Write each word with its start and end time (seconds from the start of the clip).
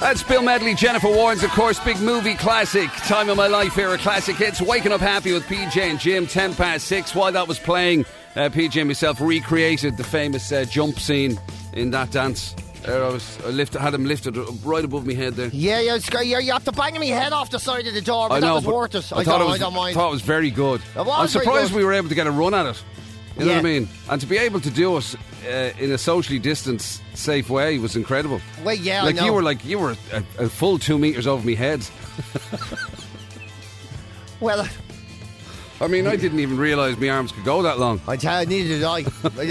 That's 0.00 0.22
Bill 0.22 0.42
Medley, 0.42 0.76
Jennifer 0.76 1.08
Warnes, 1.08 1.42
of 1.42 1.50
course, 1.50 1.80
big 1.80 2.00
movie 2.00 2.34
classic. 2.34 2.88
Time 3.06 3.28
of 3.28 3.36
my 3.36 3.48
life 3.48 3.76
era, 3.76 3.98
classic 3.98 4.36
hits. 4.36 4.62
Waking 4.62 4.92
up 4.92 5.00
happy 5.00 5.32
with 5.32 5.44
PJ 5.46 5.76
and 5.76 5.98
Jim, 5.98 6.26
10 6.26 6.54
past 6.54 6.86
6. 6.86 7.16
While 7.16 7.32
that 7.32 7.48
was 7.48 7.58
playing, 7.58 8.04
uh, 8.36 8.48
PJ 8.48 8.80
and 8.80 8.88
myself 8.88 9.20
recreated 9.20 9.96
the 9.96 10.04
famous 10.04 10.52
uh, 10.52 10.64
jump 10.64 11.00
scene 11.00 11.38
in 11.72 11.90
that 11.90 12.12
dance. 12.12 12.54
There 12.82 13.04
I 13.04 13.08
was, 13.08 13.44
I 13.44 13.48
lift, 13.48 13.74
had 13.74 13.92
him 13.92 14.04
lifted 14.04 14.36
right 14.64 14.84
above 14.84 15.04
my 15.04 15.14
head 15.14 15.34
there. 15.34 15.48
Yeah, 15.48 15.80
yeah, 15.80 15.96
it's, 15.96 16.08
you, 16.12 16.38
you 16.38 16.52
have 16.52 16.64
to 16.64 16.72
bang 16.72 16.98
me 16.98 17.08
head 17.08 17.32
off 17.32 17.50
the 17.50 17.58
side 17.58 17.88
of 17.88 17.92
the 17.92 18.00
door, 18.00 18.28
but 18.28 18.36
I 18.36 18.38
know, 18.38 18.46
that 18.46 18.54
was 18.54 18.66
worth 18.66 18.94
it. 18.94 19.12
I, 19.12 19.18
I, 19.18 19.24
thought 19.24 19.38
don't, 19.38 19.48
it 19.48 19.50
was, 19.50 19.54
I 19.56 19.58
don't 19.58 19.74
mind. 19.74 19.94
thought 19.96 20.08
it 20.08 20.12
was 20.12 20.22
very 20.22 20.52
good. 20.52 20.80
It 20.94 21.04
was 21.04 21.08
I'm 21.08 21.26
surprised 21.26 21.72
good. 21.72 21.78
we 21.78 21.84
were 21.84 21.92
able 21.92 22.08
to 22.08 22.14
get 22.14 22.28
a 22.28 22.30
run 22.30 22.54
at 22.54 22.66
it. 22.66 22.82
You 23.38 23.44
know 23.46 23.52
what 23.52 23.58
I 23.60 23.62
mean? 23.62 23.88
And 24.10 24.20
to 24.20 24.26
be 24.26 24.36
able 24.38 24.60
to 24.60 24.70
do 24.70 24.96
it 24.96 25.14
uh, 25.46 25.70
in 25.78 25.92
a 25.92 25.98
socially 25.98 26.38
distanced, 26.40 27.00
safe 27.14 27.48
way 27.48 27.78
was 27.78 27.94
incredible. 27.96 28.40
Well, 28.64 28.74
yeah, 28.74 29.02
I 29.02 29.06
like 29.06 29.20
you 29.20 29.32
were 29.32 29.42
like 29.42 29.64
you 29.64 29.78
were 29.78 29.96
a, 30.12 30.22
a 30.44 30.48
full 30.48 30.78
two 30.78 30.98
meters 30.98 31.26
over 31.26 31.46
my 31.46 31.54
head. 31.54 31.86
Well, 34.40 34.68
I 35.80 35.86
mean, 35.88 36.06
I 36.06 36.14
didn't 36.16 36.38
even 36.40 36.58
realise 36.58 36.96
my 36.96 37.08
arms 37.10 37.32
could 37.32 37.44
go 37.44 37.62
that 37.62 37.78
long. 37.80 38.00
I 38.06 38.16
tell 38.16 38.40
you, 38.42 38.48
neither 38.48 38.68
did 38.68 38.84
I. 38.84 38.98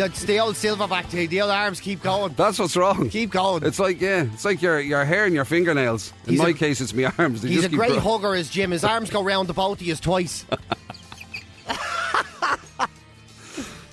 it's 0.05 0.23
the 0.23 0.39
old 0.39 0.55
silverback 0.55 1.05
thing. 1.05 1.27
The 1.29 1.41
old 1.41 1.51
arms 1.51 1.81
keep 1.81 2.01
going. 2.01 2.33
That's 2.37 2.57
what's 2.59 2.75
wrong. 2.77 3.09
Keep 3.09 3.31
going. 3.31 3.63
It's 3.65 3.79
like 3.79 3.99
yeah, 3.99 4.27
it's 4.33 4.45
like 4.45 4.61
your 4.61 4.79
your 4.79 5.03
hair 5.05 5.25
and 5.25 5.33
your 5.35 5.43
fingernails. 5.45 6.13
In 6.25 6.31
He's 6.31 6.41
my 6.41 6.49
a- 6.49 6.53
case, 6.53 6.79
it's 6.79 6.93
my 6.93 7.11
arms. 7.17 7.41
They 7.41 7.49
He's 7.49 7.57
just 7.57 7.67
a 7.67 7.69
keep 7.71 7.79
great 7.79 7.91
grow- 7.91 7.99
hugger, 7.99 8.35
is 8.35 8.49
Jim. 8.49 8.71
His 8.71 8.83
arms 8.85 9.09
go 9.09 9.21
round 9.23 9.49
the 9.49 9.53
both 9.53 9.81
of 9.81 9.87
you 9.87 9.95
twice. 9.95 10.45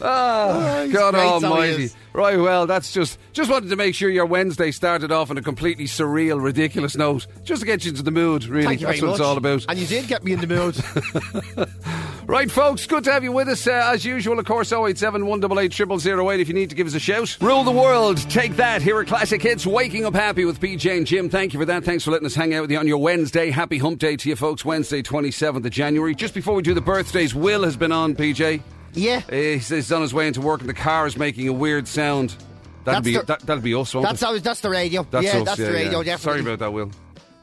He's 0.05 0.93
God 0.93 1.15
great, 1.15 1.23
so 1.23 1.39
he 1.39 1.45
Almighty! 1.45 1.91
Right, 2.13 2.39
well, 2.39 2.67
that's 2.67 2.93
just 2.93 3.19
just 3.33 3.51
wanted 3.51 3.71
to 3.71 3.77
make 3.77 3.95
sure 3.95 4.11
your 4.11 4.27
Wednesday 4.27 4.71
started 4.71 5.11
off 5.11 5.31
on 5.31 5.39
a 5.39 5.43
completely 5.43 5.87
surreal, 5.87 6.43
ridiculous 6.43 6.97
note, 6.97 7.27
just 7.43 7.61
to 7.61 7.67
get 7.67 7.85
you 7.85 7.91
into 7.91 8.03
the 8.03 8.11
mood. 8.11 8.45
Really, 8.45 8.67
Thank 8.67 8.81
you 8.83 8.87
that's 8.87 9.01
what 9.01 9.09
much. 9.09 9.21
it's 9.21 9.27
all 9.27 9.37
about. 9.37 9.65
And 9.69 9.79
you 9.79 9.87
did 9.87 10.07
get 10.07 10.23
me 10.23 10.33
in 10.33 10.41
the 10.41 10.47
mood. 10.47 11.69
Right, 12.27 12.51
folks, 12.51 12.87
good 12.87 13.05
to 13.05 13.13
have 13.13 13.23
you 13.23 13.33
with 13.33 13.49
us. 13.49 13.67
Uh, 13.67 13.91
as 13.93 14.03
usual, 14.03 14.39
of 14.39 14.47
course, 14.47 14.73
087 14.73 15.27
188 15.27 16.01
0008 16.01 16.41
if 16.41 16.49
you 16.49 16.55
need 16.55 16.71
to 16.71 16.75
give 16.75 16.87
us 16.87 16.95
a 16.95 16.99
shout. 16.99 17.37
Rule 17.39 17.65
the 17.65 17.71
world, 17.71 18.17
take 18.31 18.57
that. 18.57 18.81
Here 18.81 18.97
are 18.97 19.05
classic 19.05 19.43
hits. 19.43 19.67
Waking 19.67 20.07
up 20.07 20.15
happy 20.15 20.47
with 20.47 20.59
PJ 20.59 20.97
and 20.97 21.07
Jim. 21.07 21.29
Thank 21.29 21.53
you 21.53 21.61
for 21.61 21.67
that. 21.67 21.85
Thanks 21.85 22.03
for 22.03 22.13
letting 22.13 22.25
us 22.25 22.35
hang 22.35 22.55
out 22.55 22.63
with 22.63 22.71
you 22.71 22.79
on 22.79 22.89
your 22.89 22.97
Wednesday. 22.97 23.51
Happy 23.51 23.77
hump 23.77 23.99
day 23.99 24.17
to 24.17 24.29
you, 24.31 24.37
folks. 24.37 24.65
Wednesday, 24.65 25.03
27th 25.03 25.67
of 25.67 25.71
January. 25.71 26.15
Just 26.15 26.33
before 26.33 26.55
we 26.55 26.63
do 26.63 26.73
the 26.73 26.81
birthdays, 26.81 27.35
Will 27.35 27.63
has 27.63 27.77
been 27.77 27.93
on, 27.93 28.15
PJ. 28.15 28.63
Yeah. 28.95 29.23
Uh, 29.29 29.35
he 29.35 29.59
says 29.59 29.87
he's 29.87 29.93
on 29.93 30.03
his 30.03 30.15
way 30.15 30.27
into 30.27 30.41
work 30.41 30.61
and 30.61 30.69
the 30.69 30.75
car 30.75 31.07
is 31.07 31.17
making 31.17 31.49
a 31.49 31.53
weird 31.53 31.87
sound. 31.89 32.37
That'll 32.85 33.01
That's 33.01 33.05
be 33.05 33.17
the- 33.17 33.23
that, 33.25 33.41
that'll 33.41 33.63
be 33.63 33.75
us, 33.75 33.95
won't 33.95 34.07
That's 34.07 34.21
it? 34.23 34.27
how, 34.27 34.39
that's 34.39 34.61
the 34.61 34.69
radio. 34.71 35.07
That's 35.11 35.25
yeah, 35.25 35.39
us, 35.39 35.45
that's 35.47 35.59
yeah, 35.59 35.67
the 35.67 35.73
radio, 35.73 35.99
yeah. 36.01 36.05
definitely. 36.17 36.43
Sorry 36.43 36.53
about 36.55 36.59
that, 36.59 36.73
Will. 36.73 36.91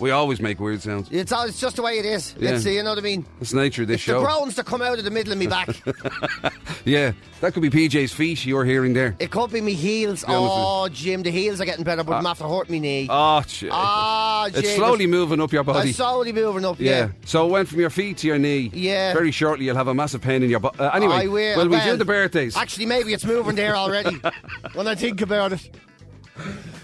We 0.02 0.10
always 0.12 0.42
make 0.42 0.60
weird 0.60 0.82
sounds. 0.82 1.08
It's, 1.12 1.32
all- 1.32 1.46
it's 1.46 1.60
just 1.62 1.76
the 1.76 1.84
way 1.84 2.00
it 2.00 2.06
is. 2.06 2.36
Yeah. 2.40 2.56
It's, 2.56 2.66
you 2.66 2.82
know 2.82 2.90
what 2.90 2.98
I 2.98 3.02
mean? 3.02 3.26
It's 3.40 3.54
nature 3.54 3.84
of 3.84 3.88
this 3.88 3.98
It's 4.02 4.08
the 4.08 4.20
groans 4.20 4.56
that 4.56 4.66
come 4.66 4.82
out 4.82 4.98
of 4.98 5.04
the 5.06 5.12
middle 5.12 5.32
of 5.32 5.38
me 5.38 5.46
back. 5.46 5.70
yeah, 6.86 7.12
that 7.40 7.54
could 7.54 7.62
be 7.62 7.70
PJ's 7.70 8.12
feet 8.12 8.44
you're 8.46 8.66
hearing 8.66 8.94
there. 8.94 9.16
it 9.20 9.30
could 9.30 9.52
be 9.52 9.62
me 9.62 9.74
heels. 9.74 10.26
Oh, 10.28 10.90
Jim, 10.92 11.22
the 11.22 11.30
heels 11.30 11.62
are 11.62 11.66
getting 11.66 11.84
better, 11.84 12.04
but 12.04 12.14
I'm 12.14 12.26
after 12.26 12.46
hurt 12.48 12.68
me 12.70 12.80
knee. 12.80 13.08
Oh, 13.10 13.44
shit. 13.48 13.70
Ah, 13.72 14.50
Jim. 14.52 14.60
it's 14.64 14.76
slowly 14.76 15.06
moving 15.06 15.40
up 15.40 15.52
your 15.54 15.64
body. 15.64 15.90
I'm 15.90 15.94
slowly 15.94 16.34
moving 16.34 16.66
up, 16.66 16.80
Yeah. 16.80 16.92
yeah. 16.92 17.10
So 17.26 17.46
it 17.46 17.52
went 17.52 17.70
from 17.70 17.80
your 17.80 17.92
feet 17.92 18.18
to 18.18 18.28
your 18.28 18.40
knee. 18.40 18.72
Yeah. 18.74 19.14
Very 19.14 19.32
shortly, 19.32 19.66
you'll 19.66 19.76
have 19.76 19.88
a 19.88 19.94
massive 19.94 20.22
pain 20.22 20.42
in 20.42 20.50
your 20.50 20.60
butt. 20.60 20.80
Uh, 20.80 20.90
anyway, 20.96 21.14
I 21.14 21.28
will. 21.28 21.58
well, 21.58 21.70
we 21.70 21.80
do 21.80 21.96
the 21.96 22.06
birthdays. 22.06 22.58
Actually, 22.58 22.88
maybe 22.88 23.14
it's 23.14 23.24
moving 23.26 23.56
there 23.56 23.76
already 23.76 24.20
when 24.74 24.88
I 24.88 24.96
think 24.96 25.22
about 25.22 25.54
it. 25.54 25.70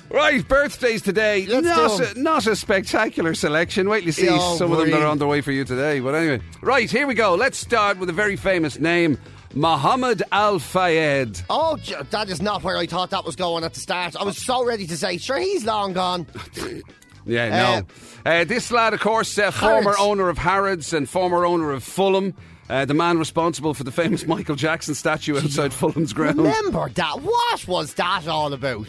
Right, 0.10 0.48
birthdays 0.48 1.02
today. 1.02 1.46
Let's 1.46 1.66
not, 1.66 2.00
a, 2.16 2.20
not 2.20 2.48
a 2.48 2.56
spectacular 2.56 3.34
selection. 3.34 3.90
Wait 3.90 4.00
till 4.02 4.06
you 4.08 4.12
see 4.12 4.28
Oh, 4.30 4.58
some 4.58 4.72
of 4.72 4.78
them 4.80 4.92
that 4.92 5.02
are 5.02 5.08
on 5.08 5.18
the 5.18 5.28
way 5.28 5.42
for 5.42 5.52
you 5.52 5.64
today. 5.66 6.00
But 6.00 6.16
anyway, 6.16 6.42
right, 6.62 6.90
here 6.90 7.08
we 7.08 7.14
go. 7.14 7.36
Let's 7.36 7.58
start 7.58 7.98
with 7.98 8.10
a 8.10 8.14
very 8.14 8.36
famous 8.36 8.80
name 8.80 9.18
Muhammad 9.54 10.24
Al 10.32 10.60
Fayed. 10.60 11.40
Oh, 11.50 11.78
that 12.12 12.30
is 12.30 12.42
not 12.42 12.64
where 12.64 12.78
I 12.78 12.86
thought 12.86 13.10
that 13.12 13.26
was 13.26 13.36
going 13.36 13.64
at 13.64 13.74
the 13.74 13.80
start. 13.80 14.16
I 14.16 14.24
was 14.24 14.38
so 14.38 14.66
ready 14.66 14.86
to 14.88 14.98
say, 14.98 15.18
sure, 15.18 15.38
he's 15.40 15.66
long 15.66 15.94
gone. 15.94 16.28
Yeah, 17.30 17.84
no. 18.26 18.32
Uh, 18.32 18.46
this 18.46 18.72
lad, 18.72 18.94
of 18.94 19.02
course, 19.02 19.38
uh, 19.38 19.52
former 19.52 19.94
owner 20.00 20.30
of 20.30 20.38
Harrods 20.38 20.94
and 20.94 21.10
former 21.10 21.46
owner 21.46 21.74
of 21.74 21.84
Fulham. 21.84 22.34
Uh, 22.70 22.86
the 22.86 22.94
man 22.94 23.18
responsible 23.20 23.74
for 23.74 23.84
the 23.84 23.92
famous 23.92 24.26
Michael 24.28 24.56
Jackson 24.56 24.96
statue 24.96 25.36
outside 25.38 25.74
Fulham's 25.74 26.14
ground. 26.14 26.38
Remember 26.38 26.88
that? 26.88 27.22
What 27.22 27.68
was 27.68 27.96
that 27.96 28.30
all 28.30 28.54
about? 28.54 28.88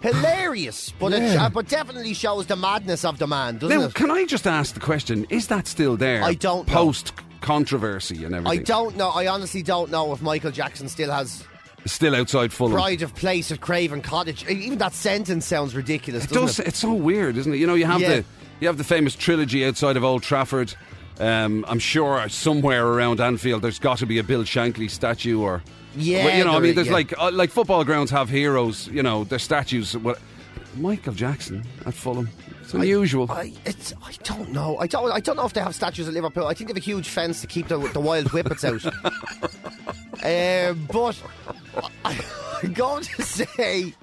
Hilarious, 0.00 0.92
but 0.98 1.12
it, 1.12 1.36
uh, 1.36 1.50
but 1.50 1.68
definitely 1.68 2.14
shows 2.14 2.46
the 2.46 2.56
madness 2.56 3.04
of 3.04 3.18
the 3.18 3.26
man, 3.26 3.58
doesn't 3.58 3.76
Now, 3.78 3.86
it? 3.86 3.94
can 3.94 4.10
I 4.10 4.24
just 4.26 4.46
ask 4.46 4.74
the 4.74 4.80
question? 4.80 5.26
Is 5.28 5.48
that 5.48 5.66
still 5.66 5.96
there? 5.96 6.22
I 6.22 6.34
don't 6.34 6.68
know. 6.68 6.72
Post 6.74 7.12
controversy 7.40 8.24
and 8.24 8.34
everything. 8.34 8.60
I 8.60 8.62
don't 8.62 8.96
know. 8.96 9.10
I 9.10 9.26
honestly 9.26 9.62
don't 9.62 9.90
know 9.90 10.12
if 10.12 10.22
Michael 10.22 10.50
Jackson 10.50 10.88
still 10.88 11.10
has 11.10 11.44
Still 11.86 12.14
outside 12.14 12.52
Fulham. 12.52 12.74
pride 12.74 13.02
of 13.02 13.14
place 13.14 13.50
at 13.50 13.60
Craven 13.60 14.02
Cottage. 14.02 14.46
Even 14.48 14.78
that 14.78 14.92
sentence 14.92 15.46
sounds 15.46 15.74
ridiculous, 15.74 16.24
It 16.24 16.30
does. 16.30 16.58
it? 16.58 16.68
It's 16.68 16.78
so 16.78 16.92
weird, 16.92 17.36
isn't 17.36 17.52
it? 17.52 17.56
You 17.56 17.66
know, 17.66 17.74
you 17.74 17.86
have 17.86 18.00
Yeah. 18.00 18.08
the 18.16 18.24
you 18.60 18.66
have 18.66 18.76
the 18.78 18.84
famous 18.84 19.14
trilogy 19.14 19.64
outside 19.64 19.96
of 19.96 20.02
Old 20.04 20.22
Trafford. 20.24 20.74
Um, 21.20 21.64
I'm 21.68 21.78
sure 21.78 22.28
somewhere 22.28 22.84
around 22.86 23.20
Anfield, 23.20 23.62
there's 23.62 23.78
got 23.78 23.98
to 23.98 24.06
be 24.06 24.18
a 24.18 24.24
Bill 24.24 24.42
Shankly 24.42 24.90
statue, 24.90 25.40
or 25.40 25.62
Yeah, 25.96 26.36
you 26.36 26.44
know, 26.44 26.56
I 26.56 26.60
mean, 26.60 26.74
there's 26.74 26.88
yeah. 26.88 26.92
like 26.92 27.18
uh, 27.18 27.30
like 27.32 27.50
football 27.50 27.84
grounds 27.84 28.10
have 28.10 28.28
heroes. 28.28 28.88
You 28.88 29.02
know, 29.02 29.24
their 29.24 29.38
statues. 29.38 29.96
What 29.96 30.20
Michael 30.76 31.14
Jackson 31.14 31.64
at 31.86 31.94
Fulham? 31.94 32.28
It's 32.62 32.74
unusual. 32.74 33.30
I, 33.30 33.54
it's, 33.64 33.94
I 34.04 34.12
don't 34.24 34.52
know. 34.52 34.76
I 34.78 34.86
don't. 34.86 35.10
I 35.10 35.20
don't 35.20 35.36
know 35.36 35.46
if 35.46 35.54
they 35.54 35.60
have 35.62 35.74
statues 35.74 36.06
at 36.06 36.14
Liverpool. 36.14 36.46
I 36.46 36.54
think 36.54 36.68
they 36.68 36.72
have 36.72 36.82
a 36.82 36.84
huge 36.84 37.08
fence 37.08 37.40
to 37.40 37.46
keep 37.46 37.68
the, 37.68 37.78
the 37.78 38.00
wild 38.00 38.28
whippets 38.28 38.64
out. 38.64 38.84
um, 40.24 40.86
but 40.92 41.22
I, 42.04 42.18
I'm 42.62 42.72
going 42.72 43.04
to 43.04 43.22
say, 43.22 43.94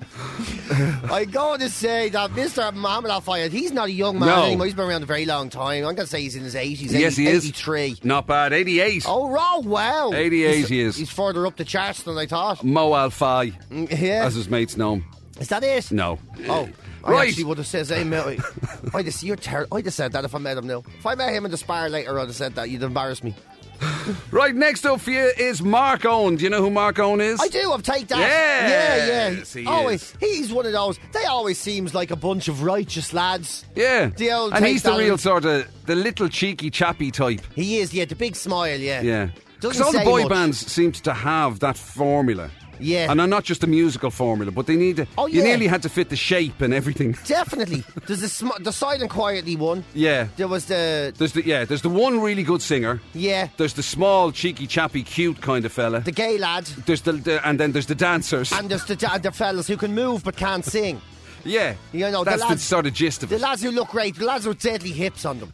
I'm 1.09 1.29
going 1.29 1.59
to 1.59 1.69
say 1.69 2.09
that 2.09 2.31
Mr. 2.31 2.73
Mohammed 2.73 3.11
Al 3.11 3.21
Fayed, 3.21 3.51
he's 3.51 3.71
not 3.71 3.87
a 3.87 3.91
young 3.91 4.17
man 4.19 4.29
No. 4.29 4.43
anymore. 4.45 4.65
He's 4.65 4.73
been 4.75 4.87
around 4.87 5.03
a 5.03 5.05
very 5.07 5.25
long 5.25 5.49
time. 5.49 5.79
I'm 5.85 5.95
going 5.95 5.97
to 5.97 6.07
say 6.07 6.21
he's 6.21 6.35
in 6.35 6.43
his 6.43 6.55
80s. 6.55 6.91
yes, 6.91 7.17
he 7.17 7.27
80 7.27 7.35
is. 7.37 7.45
83. 7.47 7.97
Not 8.03 8.27
bad. 8.27 8.53
88. 8.53 9.03
Oh, 9.07 9.27
wow, 9.27 9.61
wow. 9.63 10.11
88 10.13 10.55
he's, 10.55 10.69
he 10.69 10.79
is. 10.79 10.95
He's 10.95 11.09
further 11.11 11.45
up 11.45 11.57
the 11.57 11.65
charts 11.65 12.03
than 12.03 12.17
I 12.17 12.25
thought. 12.27 12.63
Mo 12.63 12.93
Al 12.95 13.09
Fai, 13.09 13.51
Mm, 13.69 13.89
Yeah. 13.91 14.25
as 14.25 14.35
his 14.35 14.49
mates 14.49 14.77
know 14.77 14.95
him. 14.95 15.05
Is 15.39 15.49
that 15.49 15.63
it? 15.63 15.91
No. 15.91 16.17
Oh. 16.47 16.69
I 17.03 17.11
Right. 17.11 17.27
actually 17.29 17.43
would 17.43 17.57
have 17.59 17.67
said, 17.67 17.85
hey, 17.87 18.03
mate, 18.03 18.39
I'd 18.95 19.05
have, 19.05 19.21
you're 19.21 19.35
ter- 19.35 19.67
I'd 19.71 19.85
have 19.85 19.93
said 19.93 20.13
that 20.13 20.23
if 20.25 20.33
I 20.33 20.39
met 20.39 20.57
him 20.57 20.65
now. 20.65 20.81
If 20.97 21.05
I 21.05 21.13
met 21.13 21.33
him 21.33 21.45
in 21.45 21.51
the 21.51 21.57
spar 21.57 21.87
later, 21.89 22.17
I'd 22.19 22.27
have 22.27 22.35
said 22.35 22.55
that. 22.55 22.69
You'd 22.71 22.81
embarrass 22.81 23.21
me. 23.23 23.35
Right, 24.31 24.53
next 24.53 24.85
up 24.85 25.01
for 25.01 25.11
you 25.11 25.31
is 25.37 25.61
Mark 25.61 26.05
Owen. 26.05 26.35
Do 26.35 26.43
you 26.43 26.49
know 26.49 26.61
who 26.61 26.69
Mark 26.69 26.99
Owen 26.99 27.21
is? 27.21 27.39
I 27.41 27.47
do. 27.47 27.71
I've 27.71 27.83
taken 27.83 28.07
that. 28.07 28.19
Yes, 28.19 29.55
yeah, 29.55 29.59
he 29.61 29.65
yeah. 29.65 29.71
always. 29.71 30.01
is. 30.03 30.17
He's 30.19 30.53
one 30.53 30.65
of 30.65 30.73
those. 30.73 30.99
They 31.11 31.23
always 31.23 31.59
seems 31.59 31.95
like 31.95 32.11
a 32.11 32.15
bunch 32.15 32.47
of 32.47 32.63
righteous 32.63 33.13
lads. 33.13 33.65
Yeah. 33.75 34.07
The 34.07 34.31
old 34.31 34.53
and 34.53 34.65
he's 34.65 34.83
the 34.83 34.95
real 34.95 35.17
sort 35.17 35.45
of, 35.45 35.67
the 35.85 35.95
little 35.95 36.29
cheeky 36.29 36.69
chappy 36.69 37.11
type. 37.11 37.41
He 37.55 37.79
is. 37.79 37.93
Yeah, 37.93 38.05
the 38.05 38.15
big 38.15 38.35
smile. 38.35 38.79
Yeah. 38.79 39.01
Yeah. 39.01 39.29
Because 39.55 39.81
all 39.81 39.91
the 39.91 40.03
boy 40.03 40.21
much. 40.23 40.29
bands 40.29 40.71
seemed 40.71 40.95
to 40.95 41.13
have 41.13 41.59
that 41.61 41.77
formula. 41.77 42.51
Yeah. 42.79 43.11
And 43.11 43.19
uh, 43.21 43.25
not 43.25 43.43
just 43.43 43.61
the 43.61 43.67
musical 43.67 44.09
formula, 44.11 44.51
but 44.51 44.65
they 44.67 44.75
need 44.75 44.97
to, 44.97 45.07
Oh, 45.17 45.27
you 45.27 45.43
nearly 45.43 45.67
had 45.67 45.81
to 45.83 45.89
fit 45.89 46.09
the 46.09 46.15
shape 46.15 46.61
and 46.61 46.73
everything. 46.73 47.13
Definitely. 47.25 47.83
There's 48.07 48.21
the 48.21 48.29
sm- 48.29 48.61
the 48.63 48.71
silent 48.71 49.09
quietly 49.11 49.55
one. 49.55 49.83
Yeah. 49.93 50.27
There 50.37 50.47
was 50.47 50.65
the 50.65 51.13
There's 51.17 51.33
the 51.33 51.45
yeah, 51.45 51.65
there's 51.65 51.81
the 51.81 51.89
one 51.89 52.19
really 52.21 52.43
good 52.43 52.61
singer. 52.61 52.99
yeah 53.13 53.47
There's 53.57 53.73
the 53.73 53.83
small, 53.83 54.31
cheeky, 54.31 54.67
chappy, 54.67 55.03
cute 55.03 55.41
kind 55.41 55.65
of 55.65 55.71
fella. 55.71 55.99
the 56.01 56.11
gay 56.11 56.37
lad. 56.37 56.65
there's 56.85 57.01
the, 57.01 57.13
the 57.13 57.47
and 57.47 57.59
then 57.59 57.71
there's 57.71 57.87
the 57.87 57.95
dancers. 57.95 58.51
And 58.51 58.69
there's 58.69 58.85
the, 58.85 58.95
the 59.21 59.31
fellas 59.31 59.67
who 59.67 59.77
can 59.77 59.93
move 59.93 60.23
but 60.23 60.35
can't 60.35 60.65
sing. 60.65 61.01
yeah, 61.45 61.75
You 61.93 62.09
know, 62.11 62.23
that's 62.23 62.41
the 62.41 62.47
lads- 62.49 62.63
sort 62.63 62.87
of 62.87 62.93
gist 62.93 63.23
of 63.23 63.29
The 63.29 63.35
it. 63.35 63.39
The 63.39 63.43
lads 63.45 63.61
who 63.61 63.71
look 63.71 63.89
great, 63.89 64.15
the 64.15 64.25
lads 64.25 64.45
with 64.47 64.59
deadly 64.61 64.91
hips 64.91 65.25
on 65.25 65.39
them. 65.39 65.53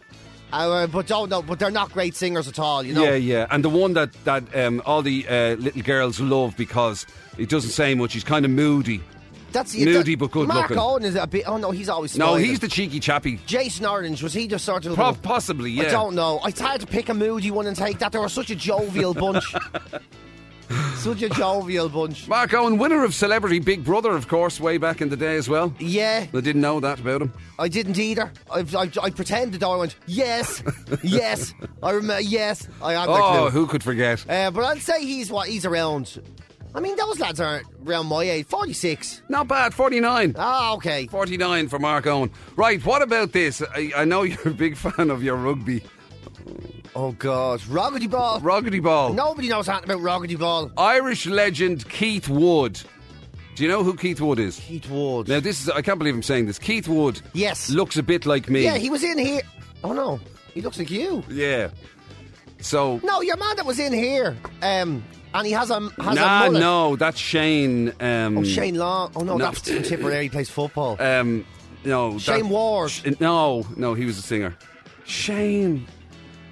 Uh, 0.52 0.88
but 0.88 1.08
don't 1.08 1.30
know, 1.30 1.42
but 1.42 1.60
they're 1.60 1.72
not 1.72 1.92
great 1.92 2.16
singers 2.16 2.48
at 2.48 2.60
all, 2.60 2.84
you 2.84 2.94
know. 2.94 3.04
Yeah, 3.04 3.16
yeah, 3.16 3.48
and 3.52 3.64
the 3.64 3.70
one 3.70 3.94
that 3.94 4.12
that 4.26 4.56
um, 4.56 4.82
all 4.86 5.02
the 5.02 5.28
uh, 5.28 5.56
little 5.56 5.82
girls 5.82 6.20
love 6.20 6.56
because 6.58 7.06
he 7.38 7.46
doesn't 7.46 7.72
say 7.72 7.96
much. 7.96 8.14
He's 8.14 8.24
kind 8.24 8.46
of 8.46 8.52
moody. 8.52 9.02
That's 9.52 9.76
Moody 9.76 10.16
that- 10.16 10.20
but 10.20 10.32
good 10.32 10.48
Mark 10.48 10.70
looking. 10.70 10.78
Owen 10.82 11.04
is 11.04 11.16
a 11.16 11.28
bit. 11.28 11.44
Oh 11.46 11.58
no, 11.58 11.72
he's 11.72 11.90
always. 11.90 12.18
No, 12.18 12.26
smiling. 12.28 12.46
he's 12.46 12.60
the 12.60 12.70
cheeky 12.70 13.00
chappy. 13.02 13.38
Jason 13.46 13.86
Orange 13.86 14.24
was 14.24 14.34
he 14.34 14.48
just 14.48 14.64
sort 14.64 14.86
of? 14.86 14.96
Pro- 14.96 15.14
possibly, 15.14 15.72
yeah. 15.72 15.84
I 15.84 15.90
don't 15.92 16.16
know. 16.16 16.40
It's 16.46 16.60
hard 16.62 16.80
to 16.82 16.88
pick 16.88 17.10
a 17.10 17.14
moody 17.14 17.52
one 17.52 17.68
and 17.68 17.76
take 17.76 18.00
that. 18.00 18.14
They 18.14 18.20
were 18.20 18.30
such 18.30 18.50
a 18.50 18.56
jovial 18.56 19.14
bunch. 19.14 19.44
such 20.96 21.22
a 21.22 21.30
jovial 21.30 21.90
bunch. 21.90 22.28
Mark 22.28 22.54
Owen, 22.54 22.78
winner 22.78 23.04
of 23.04 23.14
Celebrity 23.14 23.60
Big 23.60 23.84
Brother, 23.84 24.12
of 24.12 24.28
course, 24.28 24.60
way 24.60 24.78
back 24.78 25.02
in 25.02 25.10
the 25.10 25.18
day 25.18 25.36
as 25.36 25.50
well. 25.50 25.74
Yeah, 25.80 26.26
I 26.34 26.42
didn't 26.42 26.62
know 26.62 26.80
that 26.80 27.00
about 27.00 27.22
him. 27.22 27.34
I 27.60 27.68
didn't 27.68 27.98
either. 28.00 28.32
I, 28.50 28.60
I, 28.76 28.90
I 29.02 29.10
pretended. 29.10 29.64
I 29.64 29.76
went 29.76 29.96
yes, 30.06 30.64
yes. 31.04 31.54
I 31.84 31.92
remember. 31.92 32.22
Yes, 32.22 32.68
I 32.82 32.94
had 32.94 33.08
Oh, 33.10 33.50
who 33.50 33.68
could 33.68 33.84
forget? 33.84 34.26
Uh, 34.30 34.52
but 34.52 34.64
I'd 34.64 34.82
say 34.82 35.06
he's 35.06 35.32
what 35.32 35.48
he's 35.48 35.66
around 35.66 36.22
I 36.74 36.80
mean, 36.80 36.96
those 36.96 37.20
lads 37.20 37.42
aren't 37.42 37.68
around 37.86 38.06
my 38.08 38.24
age. 38.24 38.46
46. 38.48 39.24
Not 39.28 39.48
bad, 39.48 39.74
49. 39.74 40.36
Ah, 40.38 40.74
okay. 40.76 41.08
49 41.08 41.68
for 41.68 41.80
Mark 41.80 42.08
Owen. 42.08 42.32
Right, 42.56 42.84
what 42.86 43.02
about 43.02 43.34
this? 43.34 43.62
I, 43.62 43.92
I 43.96 44.06
know 44.06 44.24
you're 44.24 44.48
a 44.48 44.52
big 44.52 44.78
fan 44.78 45.10
of 45.10 45.22
your 45.22 45.36
rugby. 45.36 45.84
Oh, 46.96 47.14
God. 47.14 47.62
Roggedy 47.62 48.10
Ball. 48.10 48.42
Roggedy 48.42 48.82
ball. 48.84 49.14
Nobody 49.14 49.48
knows 49.48 49.70
anything 49.70 49.90
about 49.92 50.02
Roggedy 50.04 50.38
Ball. 50.38 50.72
Irish 50.78 51.26
legend 51.26 51.88
Keith 51.90 52.28
Wood. 52.28 52.82
Do 53.56 53.64
you 53.64 53.70
know 53.70 53.84
who 53.84 53.96
Keith 53.96 54.20
Wood 54.20 54.40
is? 54.40 54.60
Keith 54.60 54.90
Wood. 54.90 55.28
Now, 55.30 55.40
this 55.40 55.62
is, 55.62 55.70
I 55.70 55.82
can't 55.82 56.00
believe 56.00 56.16
I'm 56.16 56.24
saying 56.24 56.48
this. 56.48 56.60
Keith 56.60 56.88
Wood 56.88 57.22
Yes. 57.34 57.70
looks 57.70 57.96
a 57.98 58.04
bit 58.04 58.26
like 58.26 58.50
me. 58.50 58.64
Yeah, 58.64 58.78
he 58.78 58.90
was 58.90 59.04
in 59.04 59.18
here. 59.18 59.42
Oh, 59.84 59.94
no. 59.94 60.20
He 60.54 60.62
looks 60.62 60.78
like 60.80 60.92
you. 60.92 61.24
Yeah. 61.30 61.70
So, 62.60 63.00
No, 63.04 63.22
your 63.22 63.38
man 63.38 63.56
that 63.56 63.66
was 63.66 63.80
in 63.80 63.94
here. 63.94 64.36
Um, 64.62 65.04
and 65.34 65.48
he 65.48 65.54
has 65.54 65.70
a 65.72 65.80
has 65.80 66.16
nah, 66.16 66.46
a 66.46 66.46
mullet. 66.48 66.60
no, 66.62 66.96
that's 66.98 67.18
Shane. 67.18 67.94
Um, 68.02 68.38
Oh, 68.40 68.44
Shane 68.44 68.76
Long. 68.76 69.12
Oh, 69.16 69.22
no, 69.22 69.38
No. 69.38 69.46
that's 69.46 69.62
Tipperary. 69.62 70.24
He 70.24 70.30
plays 70.30 70.50
football. 70.50 71.02
Um, 71.02 71.46
no, 71.86 72.20
Shane 72.20 72.44
that- 72.44 72.50
Ward. 72.50 72.92
Sh- 72.92 73.04
no, 73.22 73.66
no, 73.78 73.94
he 73.94 74.06
was 74.06 74.18
a 74.18 74.22
singer. 74.22 74.56
Shane. 75.06 75.88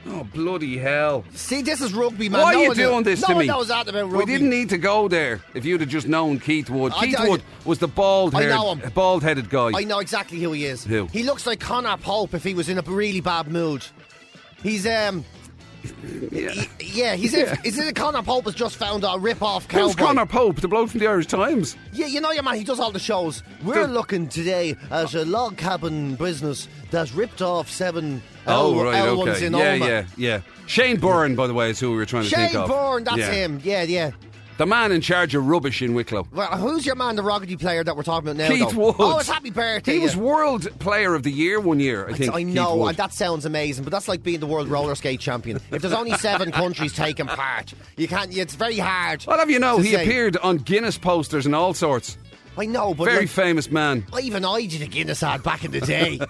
Oh 0.07 0.24
bloody 0.34 0.78
hell! 0.78 1.25
See, 1.34 1.62
this 1.62 1.81
is 1.81 1.94
rugby, 1.94 2.30
man. 2.30 2.42
Why 2.42 2.54
no 2.54 2.60
are 2.60 2.63
you 2.63 2.74
doing 2.75 2.98
knew- 2.98 3.04
this 3.04 3.22
no 3.22 3.28
to 3.28 3.34
one 3.34 3.40
me? 3.42 3.48
knows 3.48 3.68
that 3.68 3.88
about 3.88 4.10
We 4.10 4.25
didn't 4.25 4.50
need 4.50 4.69
to 4.69 4.78
go 4.78 5.07
there 5.07 5.42
if 5.54 5.66
you'd 5.66 5.81
have 5.81 5.90
just 5.90 6.07
known 6.07 6.40
Keith 6.40 6.69
Wood. 6.69 6.94
I- 6.96 7.06
Keith 7.07 7.19
I- 7.19 7.28
Wood 7.30 7.44
was 7.66 7.80
the 7.80 7.88
bald 7.88 8.34
I 8.34 8.44
haired, 8.44 8.54
know 8.54 8.75
him. 8.75 8.92
bald 8.96 9.24
headed 9.24 9.50
guy. 9.50 9.72
I 9.75 9.84
know 9.84 10.00
exactly 10.00 10.40
who 10.40 10.54
he 10.54 10.66
is. 10.66 10.84
Who? 10.86 11.07
He 11.07 11.24
looks 11.24 11.46
like 11.46 11.60
Conor 11.60 11.98
Pope 11.98 12.34
if 12.34 12.44
he 12.44 12.54
was 12.54 12.69
in 12.69 12.78
a 12.78 12.81
really 12.81 13.22
bad 13.22 13.50
mood. 13.51 13.86
He's 14.63 14.86
um 14.88 15.25
Yeah. 16.31 16.65
yeah, 16.79 17.15
he's 17.15 17.33
Yeah. 17.33 17.53
If, 17.53 17.65
is 17.65 17.79
it 17.79 17.95
Conor 17.95 18.21
Pope 18.23 18.45
has 18.45 18.53
just 18.55 18.75
found 18.75 19.03
a 19.07 19.17
rip 19.17 19.41
off 19.41 19.67
cowboy? 19.67 19.83
Who's 19.85 19.95
Conor 19.95 20.25
Pope, 20.25 20.57
the 20.61 20.67
bloke 20.67 20.89
from 20.89 20.99
the 20.99 21.07
Irish 21.07 21.27
Times? 21.27 21.75
Yeah, 21.93 22.07
you 22.07 22.21
know 22.21 22.31
your 22.31 22.43
man, 22.43 22.55
he 22.55 22.63
does 22.63 22.79
all 22.79 22.91
the 22.91 22.99
shows. 22.99 23.43
We're 23.63 23.75
Does- 23.75 23.89
looking 23.89 24.27
today 24.27 24.75
at 24.91 25.13
a 25.13 25.23
log 25.25 25.57
cabin 25.57 26.15
business 26.15 26.67
that's 26.91 27.13
ripped 27.13 27.41
off 27.41 27.69
seven 27.69 28.21
oh 28.47 28.77
L, 28.79 28.83
right, 28.85 28.95
L 28.95 29.17
ones 29.17 29.37
okay, 29.37 29.45
in 29.45 29.53
yeah, 29.53 29.71
Alma. 29.73 29.85
yeah, 29.87 30.05
yeah. 30.17 30.41
Shane 30.67 30.99
Byrne, 30.99 31.35
by 31.35 31.47
the 31.47 31.53
way, 31.53 31.69
is 31.71 31.79
who 31.79 31.91
we 31.91 31.97
were 31.97 32.05
trying 32.05 32.23
to 32.23 32.29
Shane 32.29 32.49
think 32.49 32.55
of. 32.55 32.67
Shane 32.69 32.77
Byrne, 32.77 33.03
that's 33.03 33.17
Yeah. 33.17 33.31
him. 33.31 33.61
Yeah, 33.63 33.83
yeah. 33.83 34.11
The 34.59 34.65
man 34.65 34.91
in 34.91 35.00
charge 35.00 35.35
of 35.35 35.47
rubbish 35.47 35.81
in 35.81 35.94
Wicklow. 35.94 36.27
Well, 36.33 36.57
who's 36.57 36.85
your 36.85 36.95
man, 36.95 37.15
the 37.15 37.21
Roggedy 37.21 37.57
player 37.57 37.81
that 37.81 37.95
we're 37.95 38.03
talking 38.03 38.27
about 38.27 38.35
now? 38.35 38.50
Keith 38.50 38.75
though? 38.75 38.88
Wood. 38.88 38.95
Oh, 39.00 39.17
it's 39.17 39.29
happy 39.29 39.51
birthday. 39.51 39.94
He 39.94 40.00
was. 40.00 40.17
World 40.17 40.67
Player 40.79 41.15
of 41.15 41.23
the 41.23 41.31
Year 41.31 41.61
one 41.61 41.79
year, 41.79 42.09
I 42.09 42.11
think. 42.11 42.35
I 42.35 42.44
know, 42.44 42.85
and 42.88 42.97
that 42.97 43.13
sounds 43.13 43.45
amazing, 43.45 43.85
but 43.85 43.91
that's 43.91 44.09
like 44.09 44.21
being 44.21 44.41
the 44.41 44.47
world 44.47 44.67
roller 44.67 44.95
skate 44.95 45.21
champion. 45.21 45.61
If 45.71 45.81
there's 45.81 45.94
only 45.94 46.11
seven 46.17 46.51
countries 46.51 46.91
taking 46.91 47.27
part, 47.27 47.73
you 47.95 48.09
can't. 48.09 48.35
It's 48.35 48.56
very 48.56 48.77
hard. 48.77 49.23
I'll 49.29 49.39
have 49.39 49.50
you 49.50 49.59
know, 49.59 49.77
he 49.77 49.91
say. 49.91 50.03
appeared 50.03 50.35
on 50.35 50.57
Guinness 50.57 50.97
posters 50.97 51.45
and 51.45 51.55
all 51.55 51.73
sorts. 51.73 52.17
I 52.57 52.65
know, 52.65 52.94
but 52.94 53.05
Very 53.05 53.19
like, 53.19 53.29
famous 53.29 53.71
man. 53.71 54.05
even 54.21 54.44
I 54.44 54.65
did 54.65 54.81
a 54.81 54.88
Guinness 54.88 55.23
ad 55.23 55.41
back 55.41 55.63
in 55.63 55.71
the 55.71 55.79
day. 55.79 56.17
Do 56.17 56.25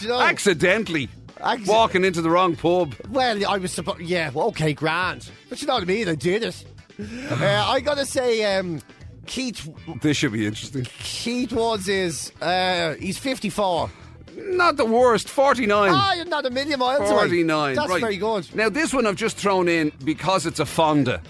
you 0.00 0.08
know? 0.08 0.22
Accidentally. 0.22 1.10
Acci- 1.36 1.66
walking 1.66 2.04
into 2.04 2.22
the 2.22 2.30
wrong 2.30 2.56
pub. 2.56 2.94
Well, 3.10 3.46
I 3.46 3.58
was 3.58 3.72
supposed. 3.72 4.00
Yeah, 4.00 4.30
well, 4.30 4.46
okay, 4.48 4.72
grand. 4.72 5.28
But 5.50 5.60
you 5.60 5.66
know 5.66 5.74
what 5.74 5.82
I 5.82 5.86
mean? 5.86 6.08
I 6.08 6.14
did 6.14 6.44
it. 6.44 6.64
Uh, 7.30 7.64
I 7.68 7.80
gotta 7.80 8.04
say, 8.06 8.56
um, 8.58 8.80
Keith 9.26 9.68
This 10.02 10.16
should 10.16 10.32
be 10.32 10.46
interesting. 10.46 10.84
Keith 10.98 11.52
Woods 11.52 11.88
is 11.88 12.32
uh, 12.40 12.94
he's 12.94 13.18
54. 13.18 13.90
Not 14.36 14.76
the 14.76 14.84
worst. 14.84 15.28
49. 15.28 15.90
Ah, 15.94 16.14
you're 16.14 16.24
not 16.24 16.46
a 16.46 16.50
million 16.50 16.78
miles 16.78 17.08
away. 17.10 17.20
49. 17.20 17.74
That's 17.74 17.88
right. 17.88 18.00
very 18.00 18.16
good. 18.16 18.54
Now, 18.54 18.68
this 18.68 18.92
one 18.94 19.06
I've 19.06 19.16
just 19.16 19.36
thrown 19.36 19.68
in 19.68 19.92
because 20.04 20.46
it's 20.46 20.58
a 20.60 20.66
Fonda, 20.66 21.20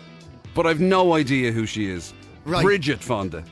but 0.55 0.67
I've 0.67 0.81
no 0.81 1.15
idea 1.15 1.51
who 1.53 1.67
she 1.67 1.87
is. 1.87 2.13
Right. 2.45 2.63
Bridget 2.63 3.03
Fonda. 3.03 3.45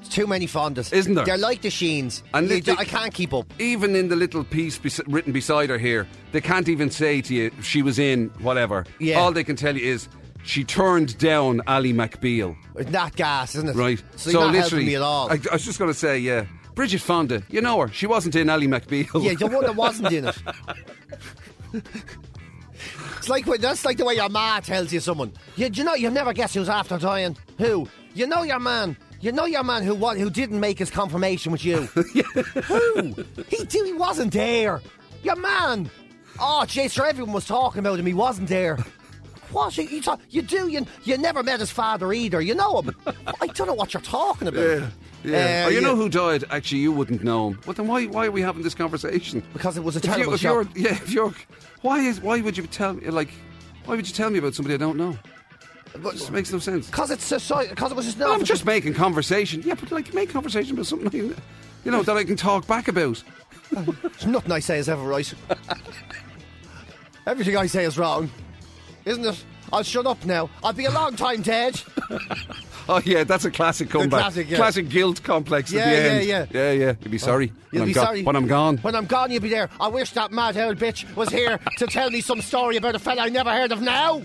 It's 0.00 0.08
too 0.14 0.26
many 0.26 0.46
Fondas, 0.46 0.92
Isn't 0.92 1.14
there? 1.14 1.24
They're 1.24 1.38
like 1.38 1.62
the 1.62 1.70
Sheens. 1.70 2.22
And 2.34 2.48
You- 2.48 2.60
the- 2.60 2.72
the- 2.74 2.78
I 2.80 2.84
can't 2.84 3.12
keep 3.12 3.32
up. 3.34 3.52
Even 3.58 3.96
in 3.96 4.08
the 4.08 4.16
little 4.16 4.44
piece 4.44 4.78
bes- 4.78 5.00
written 5.06 5.32
beside 5.32 5.70
her 5.70 5.78
here, 5.78 6.06
they 6.32 6.40
can't 6.40 6.68
even 6.68 6.90
say 6.90 7.20
to 7.22 7.34
you 7.34 7.50
she 7.62 7.82
was 7.82 7.98
in 7.98 8.30
whatever. 8.40 8.84
Yeah. 8.98 9.20
All 9.20 9.32
they 9.32 9.44
can 9.44 9.56
tell 9.56 9.76
you 9.76 9.84
is 9.92 10.08
she 10.44 10.62
turned 10.62 11.18
down 11.18 11.62
Ally 11.66 11.92
McBeal. 11.92 12.56
It's 12.76 12.90
not 12.90 13.16
gas, 13.16 13.54
isn't 13.54 13.70
it? 13.70 13.76
Right. 13.76 14.02
So, 14.16 14.30
not 14.32 14.54
helping 14.54 14.86
me 14.86 14.94
at 14.94 15.02
all. 15.02 15.30
I, 15.30 15.40
I 15.50 15.54
was 15.54 15.64
just 15.64 15.78
going 15.78 15.90
to 15.90 15.98
say, 15.98 16.18
yeah. 16.18 16.46
Bridget 16.74 17.00
Fonda, 17.00 17.42
you 17.48 17.60
know 17.60 17.80
her. 17.80 17.88
She 17.88 18.06
wasn't 18.06 18.34
in 18.34 18.50
Ally 18.50 18.66
McBeal. 18.66 19.22
yeah, 19.22 19.34
the 19.34 19.46
one 19.46 19.64
that 19.64 19.76
wasn't 19.76 20.12
in 20.12 20.26
it. 20.26 20.36
it's 23.16 23.28
like 23.28 23.46
when, 23.46 23.60
that's 23.60 23.84
like 23.84 23.96
the 23.96 24.04
way 24.04 24.14
your 24.14 24.28
ma 24.28 24.60
tells 24.60 24.92
you 24.92 25.00
someone. 25.00 25.32
You, 25.56 25.70
you 25.72 25.84
know, 25.84 25.94
you 25.94 26.10
never 26.10 26.32
guess 26.32 26.52
who's 26.54 26.68
after 26.68 26.98
dying. 26.98 27.36
Who? 27.58 27.88
You 28.14 28.26
know 28.26 28.42
your 28.42 28.58
man. 28.58 28.96
You 29.20 29.32
know 29.32 29.46
your 29.46 29.62
man 29.62 29.82
who 29.84 29.94
who 29.94 30.28
didn't 30.30 30.60
make 30.60 30.78
his 30.78 30.90
confirmation 30.90 31.52
with 31.52 31.64
you. 31.64 31.82
who? 31.86 33.14
He 33.48 33.64
he 33.70 33.92
wasn't 33.92 34.32
there. 34.32 34.82
Your 35.22 35.36
man. 35.36 35.88
Oh, 36.40 36.66
sure, 36.66 37.06
everyone 37.06 37.32
was 37.32 37.46
talking 37.46 37.78
about 37.78 37.98
him. 37.98 38.06
He 38.06 38.14
wasn't 38.14 38.48
there. 38.48 38.78
What? 39.54 39.78
You, 39.78 39.84
you, 39.84 40.02
talk, 40.02 40.20
you 40.30 40.42
do? 40.42 40.66
You, 40.68 40.84
you 41.04 41.16
never 41.16 41.42
met 41.44 41.60
his 41.60 41.70
father 41.70 42.12
either. 42.12 42.40
You 42.40 42.54
know 42.54 42.82
him. 42.82 42.94
I 43.40 43.46
don't 43.46 43.68
know 43.68 43.74
what 43.74 43.94
you're 43.94 44.02
talking 44.02 44.48
about. 44.48 44.60
Yeah. 44.60 44.90
Yeah. 45.22 45.62
Uh, 45.62 45.66
oh, 45.66 45.68
you 45.68 45.76
yeah. 45.76 45.86
know 45.86 45.96
who 45.96 46.08
died? 46.08 46.44
Actually, 46.50 46.80
you 46.80 46.92
wouldn't 46.92 47.22
know 47.22 47.50
him. 47.50 47.60
But 47.64 47.76
then 47.76 47.86
why, 47.86 48.06
why 48.06 48.26
are 48.26 48.30
we 48.30 48.42
having 48.42 48.62
this 48.62 48.74
conversation? 48.74 49.42
Because 49.52 49.76
it 49.76 49.84
was 49.84 49.94
a 49.94 50.00
If, 50.00 50.04
you, 50.04 50.12
terrible 50.12 50.34
if 50.34 50.42
you're, 50.42 50.66
yeah, 50.74 50.90
if 50.90 51.10
you're, 51.10 51.32
why 51.82 52.00
is, 52.00 52.20
why 52.20 52.40
would 52.40 52.56
you 52.58 52.66
tell 52.66 52.94
me, 52.94 53.08
like, 53.08 53.30
why 53.86 53.94
would 53.96 54.06
you 54.06 54.12
tell 54.12 54.28
me 54.28 54.38
about 54.38 54.54
somebody 54.54 54.74
I 54.74 54.78
don't 54.78 54.96
know? 54.96 55.16
But, 56.02 56.14
It 56.14 56.18
just 56.18 56.32
makes 56.32 56.52
no 56.52 56.58
sense. 56.58 56.86
Because 56.90 57.12
it's 57.12 57.30
because 57.30 57.92
it 57.92 57.94
was 57.94 58.06
just 58.06 58.18
Well, 58.18 58.32
I'm 58.32 58.44
just 58.44 58.66
making 58.66 58.94
conversation. 58.94 59.62
Yeah, 59.64 59.74
but 59.74 59.92
like, 59.92 60.12
make 60.12 60.30
conversation 60.30 60.74
about 60.74 60.86
something, 60.86 61.12
you 61.84 61.90
know, 61.90 62.02
that 62.02 62.16
I 62.16 62.24
can 62.24 62.36
talk 62.36 62.66
back 62.66 62.88
about. 62.88 63.22
There's 63.70 64.26
nothing 64.26 64.50
I 64.50 64.58
say 64.58 64.78
is 64.78 64.88
ever 64.88 65.04
right. 65.04 65.32
Everything 67.26 67.56
I 67.56 67.66
say 67.66 67.84
is 67.84 67.96
wrong, 67.96 68.30
isn't 69.04 69.24
it? 69.24 69.44
I'll 69.72 69.82
shut 69.82 70.06
up 70.06 70.24
now. 70.24 70.50
I'll 70.62 70.72
be 70.72 70.84
a 70.84 70.90
long 70.90 71.16
time 71.16 71.42
dead. 71.42 71.80
Oh 72.86 73.00
yeah, 73.02 73.24
that's 73.24 73.46
a 73.46 73.50
classic 73.50 73.88
comeback. 73.88 74.20
classic, 74.20 74.50
yeah. 74.50 74.90
guilt 74.90 75.22
complex 75.22 75.72
Yeah, 75.72 75.80
at 75.80 75.84
the 75.86 75.90
yeah, 75.94 76.02
end. 76.10 76.26
yeah. 76.26 76.46
yeah, 76.52 76.72
yeah. 76.72 76.92
You'll 77.00 77.12
be 77.12 77.16
sorry. 77.16 77.46
when 77.46 77.56
You'll 77.72 77.82
I'm 77.84 77.88
be 77.88 77.94
go- 77.94 78.04
sorry 78.04 78.22
when 78.24 78.36
I'm 78.36 78.46
gone. 78.46 78.76
When 78.76 78.94
I'm 78.94 79.06
gone, 79.06 79.30
you'll 79.30 79.40
be 79.40 79.48
there. 79.48 79.70
I 79.80 79.88
wish 79.88 80.10
that 80.10 80.32
mad 80.32 80.58
old 80.58 80.76
bitch 80.76 81.16
was 81.16 81.30
here 81.30 81.58
to 81.78 81.86
tell 81.86 82.10
me 82.10 82.20
some 82.20 82.42
story 82.42 82.76
about 82.76 82.94
a 82.94 82.98
fella 82.98 83.22
I 83.22 83.30
never 83.30 83.50
heard 83.50 83.72
of 83.72 83.80
now. 83.80 84.20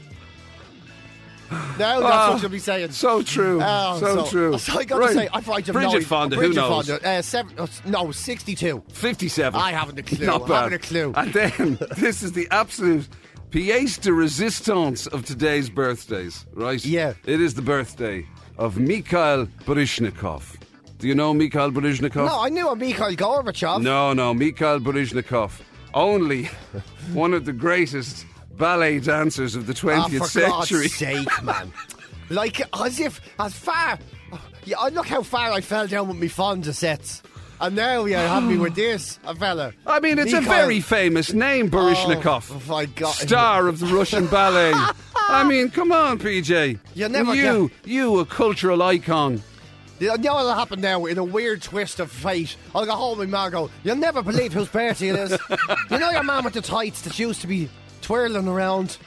Now 1.52 2.00
that's 2.02 2.04
Ah, 2.04 2.32
what 2.34 2.42
you'll 2.42 2.52
be 2.52 2.60
saying. 2.60 2.92
So 2.92 3.24
true. 3.24 3.60
Oh, 3.64 3.98
so, 4.00 4.26
true. 4.26 4.58
So 4.60 4.78
I 4.78 4.84
got 4.84 5.00
to 5.08 5.14
say, 5.14 5.30
I 5.34 5.40
frightened 5.42 5.74
Bridget 5.74 6.04
Fonda. 6.04 6.36
who 6.36 6.50
knows? 6.54 6.88
Fonda, 6.90 7.10
uh, 7.10 7.22
seven, 7.22 7.54
uh, 7.58 7.66
no, 7.86 8.12
sixty-two. 8.12 8.84
Fifty-seven. 8.92 9.60
I 9.60 9.72
haven't 9.72 9.98
a 9.98 10.04
clue. 10.04 10.26
Not 10.28 10.52
I 10.52 10.56
haven't 10.64 10.74
a 10.74 10.80
clue. 10.80 11.14
And 11.16 11.34
then 11.34 11.80
this 11.98 12.22
is 12.24 12.34
the 12.34 12.48
absolute 12.52 13.08
pièce 13.52 14.00
de 14.00 14.12
résistance 14.12 15.08
of 15.08 15.26
today's 15.26 15.70
birthdays, 15.70 16.46
right? 16.54 16.84
Yeah. 16.86 17.14
It 17.26 17.42
is 17.42 17.54
the 17.56 17.62
birthday 17.62 18.26
of 18.58 18.78
Mikhail 18.78 19.48
Baryshnikov. 19.66 20.58
Do 21.00 21.08
you 21.08 21.16
know 21.16 21.34
Mikhail 21.34 21.72
Baryshnikov? 21.72 22.26
No, 22.28 22.42
I 22.42 22.50
knew 22.50 22.68
a 22.68 22.76
Mikhail 22.76 23.16
Gorbachev. 23.16 23.82
No, 23.82 24.14
no, 24.14 24.34
Mikhail 24.34 24.80
Baryshnikov. 24.80 25.52
Only 25.94 26.46
one 27.14 27.34
of 27.34 27.46
the 27.46 27.54
greatest 27.54 28.26
ballet 28.58 29.00
dancers 29.00 29.56
of 29.56 29.66
the 29.66 29.74
Oh, 29.74 29.76
20th 30.08 30.18
for 30.20 30.28
century. 30.28 30.82
God's 30.88 30.96
sake, 30.96 31.44
man. 31.44 31.72
Like, 32.30 32.62
as 32.80 33.00
if, 33.00 33.22
as 33.40 33.54
far. 33.54 33.98
Yeah, 34.66 34.78
look 34.92 35.08
how 35.08 35.24
far 35.24 35.52
I 35.52 35.62
fell 35.62 35.88
down 35.88 36.10
with 36.10 36.18
me 36.18 36.28
Fonda 36.28 36.74
sets. 36.74 37.24
And 37.62 37.76
now 37.76 38.06
you 38.06 38.16
have 38.16 38.44
me 38.44 38.58
with 38.58 38.76
this, 38.76 39.20
a 39.26 39.36
fella. 39.36 39.74
I 39.86 40.00
mean, 40.00 40.18
it's 40.18 40.34
a 40.34 40.42
very 40.42 40.80
famous 40.80 41.34
name, 41.34 41.70
Baryshnikov. 41.70 42.52
Oh, 42.52 42.62
my 42.72 42.86
God. 42.86 43.14
Star 43.14 43.68
of 43.68 43.80
the 43.80 43.88
Russian 43.88 44.28
ballet. 44.28 44.72
I 45.30 45.44
mean, 45.44 45.70
come 45.70 45.92
on, 45.92 46.20
PJ. 46.20 46.80
You 46.96 47.10
never 47.10 47.36
you, 47.36 47.70
you, 47.84 48.20
a 48.20 48.26
cultural 48.26 48.82
icon. 48.82 49.44
You 50.00 50.18
know 50.18 50.36
what'll 50.36 50.54
happen 50.54 50.80
now 50.80 51.06
in 51.06 51.18
a 51.18 51.24
weird 51.24 51.62
twist 51.62 52.00
of 52.00 52.10
fate? 52.10 52.56
I'll 52.74 52.86
go 52.86 52.94
home 52.94 53.20
and 53.20 53.30
Ma 53.30 53.50
go, 53.50 53.70
You'll 53.84 53.98
never 53.98 54.22
believe 54.24 54.54
whose 54.54 54.70
birthday 54.70 55.10
it 55.10 55.16
is. 55.16 55.38
you 55.92 56.00
know 56.00 56.10
your 56.12 56.24
man 56.24 56.46
with 56.46 56.54
the 56.54 56.62
tights 56.62 57.02
that 57.02 57.20
used 57.20 57.42
to 57.42 57.48
be 57.48 57.70
twirling 58.02 58.48
around? 58.48 58.98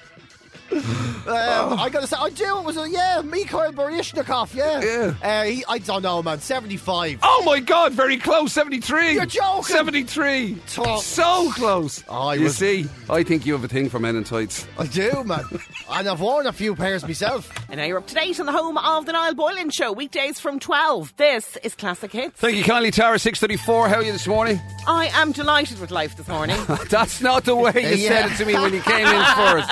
Um, 1.23 1.79
I 1.79 1.88
gotta 1.88 2.09
say, 2.09 2.17
I 2.19 2.31
do. 2.31 2.59
It 2.59 2.64
was 2.64 2.76
a 2.76 2.91
yeah, 2.91 3.23
Mikhail 3.25 3.73
Baryshnikov. 3.73 4.52
Yeah, 4.57 4.81
Yeah. 4.83 5.14
Uh, 5.23 5.45
he, 5.45 5.64
I 5.69 5.79
don't 5.79 6.02
know, 6.02 6.21
man. 6.21 6.41
Seventy-five. 6.41 7.21
Oh 7.23 7.43
my 7.47 7.61
God, 7.61 7.93
very 7.93 8.17
close, 8.17 8.52
73. 8.52 9.12
You're 9.14 9.26
joking. 9.26 9.62
73. 9.62 10.59
Top. 10.67 11.00
So 11.00 11.52
close. 11.52 12.02
Oh, 12.09 12.26
I 12.29 12.35
you 12.35 12.45
was- 12.45 12.57
see, 12.57 12.87
I 13.09 13.23
think 13.23 13.47
you 13.47 13.52
have 13.52 13.62
a 13.62 13.69
thing 13.69 13.88
for 13.88 14.00
men 14.00 14.17
in 14.17 14.25
tights. 14.25 14.67
I 14.76 14.87
do, 14.88 15.23
man. 15.23 15.45
and 15.93 16.09
I've 16.09 16.21
worn 16.21 16.49
a 16.49 16.52
few 16.52 16.75
pairs 16.75 17.05
myself. 17.05 17.49
And 17.69 17.79
now 17.79 17.85
you're 17.87 17.99
up 17.99 18.09
to 18.09 18.14
date 18.14 18.41
on 18.41 18.47
the 18.47 18.52
home 18.52 18.76
of 18.76 19.07
the 19.07 19.12
Niall 19.12 19.35
Boylan 19.35 19.71
Show, 19.71 19.93
weekdays 19.93 20.41
from 20.41 20.59
12. 20.59 21.14
This 21.17 21.57
is 21.62 21.76
Classic 21.76 22.11
Hits. 22.11 22.41
Thank 22.41 22.57
you 22.57 22.64
kindly, 22.64 22.91
Tara, 22.91 23.21
634. 23.21 23.88
How 23.88 23.97
are 23.97 24.02
you 24.02 24.11
this 24.11 24.26
morning? 24.26 24.61
I 24.88 25.07
am 25.14 25.31
delighted 25.31 25.79
with 25.81 25.93
life 25.93 26.17
this 26.17 26.26
morning. 26.26 26.59
That's 26.91 27.21
not 27.21 27.45
the 27.45 27.55
way 27.55 27.73
you 27.76 28.02
Yeah. 28.02 28.09
said 28.26 28.33
it 28.33 28.37
to 28.38 28.45
me 28.45 28.55
when 28.55 28.73
you 28.75 28.81
came 28.81 29.07
in 29.07 29.25
first. 29.37 29.71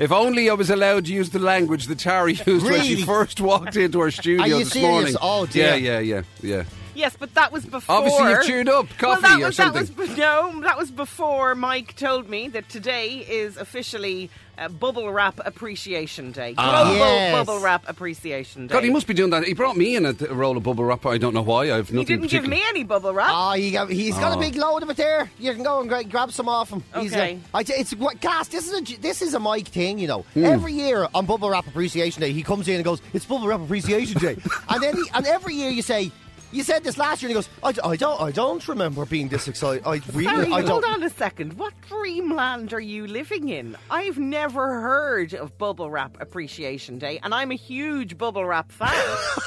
If 0.00 0.12
only 0.12 0.48
I 0.48 0.54
was 0.54 0.70
allowed 0.70 1.04
to 1.04 1.12
use 1.12 1.28
the 1.28 1.38
language 1.38 1.86
that 1.86 1.98
Tara 1.98 2.32
used 2.46 2.64
when 2.64 2.82
she 2.82 3.02
first 3.02 3.38
walked 3.38 3.76
into 3.76 4.00
our 4.00 4.10
studio 4.20 4.42
Are 4.42 4.48
you 4.48 4.58
this 4.60 4.72
serious? 4.72 4.90
morning. 4.90 5.16
Oh, 5.20 5.44
dear. 5.44 5.76
Yeah, 5.76 5.98
yeah, 5.98 5.98
yeah, 6.00 6.22
yeah. 6.40 6.64
Yes, 6.94 7.16
but 7.18 7.34
that 7.34 7.52
was 7.52 7.66
before. 7.66 7.96
Obviously, 7.96 8.30
you've 8.30 8.44
cheered 8.44 8.68
up, 8.68 8.86
well, 9.00 9.16
coffee 9.16 9.40
that 9.40 9.48
or 9.48 9.52
something. 9.52 9.84
That 9.84 9.96
was, 9.96 10.16
no, 10.16 10.60
that 10.62 10.78
was 10.78 10.90
before 10.90 11.54
Mike 11.54 11.96
told 11.96 12.30
me 12.30 12.48
that 12.48 12.68
today 12.70 13.18
is 13.18 13.58
officially 13.58 14.30
uh, 14.60 14.68
Bubble 14.68 15.10
Wrap 15.10 15.40
Appreciation 15.44 16.30
Day. 16.32 16.52
Global 16.54 16.94
Yes. 16.94 17.32
Bubble 17.46 17.60
Wrap 17.60 17.88
Appreciation 17.88 18.66
Day. 18.66 18.72
God, 18.72 18.84
he 18.84 18.90
must 18.90 19.06
be 19.06 19.14
doing 19.14 19.30
that. 19.30 19.44
He 19.44 19.54
brought 19.54 19.76
me 19.76 19.96
in 19.96 20.06
a, 20.06 20.14
a 20.28 20.34
roll 20.34 20.56
of 20.56 20.62
bubble 20.62 20.84
wrap. 20.84 21.06
I 21.06 21.18
don't 21.18 21.34
know 21.34 21.42
why. 21.42 21.72
I've 21.72 21.88
He 21.88 21.96
nothing 21.96 22.20
didn't 22.20 22.30
give 22.30 22.42
particular. 22.42 22.48
me 22.50 22.62
any 22.68 22.84
bubble 22.84 23.12
wrap. 23.14 23.30
Oh, 23.32 23.52
he 23.52 23.70
got, 23.70 23.90
he's 23.90 24.16
got 24.18 24.36
a 24.36 24.40
big 24.40 24.54
load 24.56 24.82
of 24.82 24.90
it 24.90 24.96
there. 24.96 25.30
You 25.38 25.52
can 25.54 25.62
go 25.62 25.80
and 25.80 25.88
gra- 25.88 26.04
grab 26.04 26.30
some 26.32 26.48
off 26.48 26.70
him. 26.70 26.82
He's, 26.98 27.12
Okay. 27.12 27.38
uh, 27.52 27.56
I 27.58 27.62
t- 27.62 27.72
it's 27.72 27.94
what 27.94 28.20
gas. 28.20 28.48
This 28.48 28.66
is 28.68 28.74
a 28.74 28.82
J- 28.82 28.96
this 28.96 29.22
is 29.22 29.34
a 29.34 29.40
Mike 29.40 29.68
thing, 29.68 29.98
you 29.98 30.06
know. 30.08 30.22
Hmm. 30.34 30.44
Every 30.44 30.72
year 30.74 31.08
on 31.14 31.26
Bubble 31.26 31.50
Wrap 31.50 31.66
Appreciation 31.66 32.20
Day, 32.20 32.32
he 32.32 32.42
comes 32.42 32.68
in 32.68 32.74
and 32.76 32.84
goes, 32.84 33.00
"It's 33.14 33.24
Bubble 33.24 33.48
Wrap 33.48 33.60
Appreciation 33.60 34.18
Day," 34.20 34.36
and 34.68 34.82
then 34.82 34.94
he, 34.96 35.04
and 35.14 35.26
every 35.26 35.54
year 35.54 35.70
you 35.70 35.82
say. 35.82 36.10
You 36.52 36.64
said 36.64 36.82
this 36.82 36.98
last 36.98 37.22
year, 37.22 37.28
and 37.28 37.30
he 37.30 37.34
goes, 37.34 37.48
I, 37.62 37.72
d- 37.72 37.80
I 37.84 37.96
don't, 37.96 38.20
I 38.20 38.30
don't 38.32 38.66
remember 38.66 39.04
being 39.06 39.28
this 39.28 39.46
excited. 39.46 39.84
I 39.86 40.00
really, 40.12 40.24
Sorry, 40.24 40.46
I 40.52 40.62
hold 40.62 40.82
don't. 40.82 40.94
on 40.94 41.02
a 41.04 41.10
second. 41.10 41.52
What 41.54 41.72
dreamland 41.88 42.72
are 42.72 42.80
you 42.80 43.06
living 43.06 43.48
in? 43.50 43.76
I've 43.88 44.18
never 44.18 44.80
heard 44.80 45.32
of 45.34 45.56
Bubble 45.58 45.90
Wrap 45.90 46.20
Appreciation 46.20 46.98
Day, 46.98 47.20
and 47.22 47.32
I'm 47.32 47.52
a 47.52 47.56
huge 47.56 48.18
Bubble 48.18 48.44
Wrap 48.44 48.72
fan. 48.72 48.92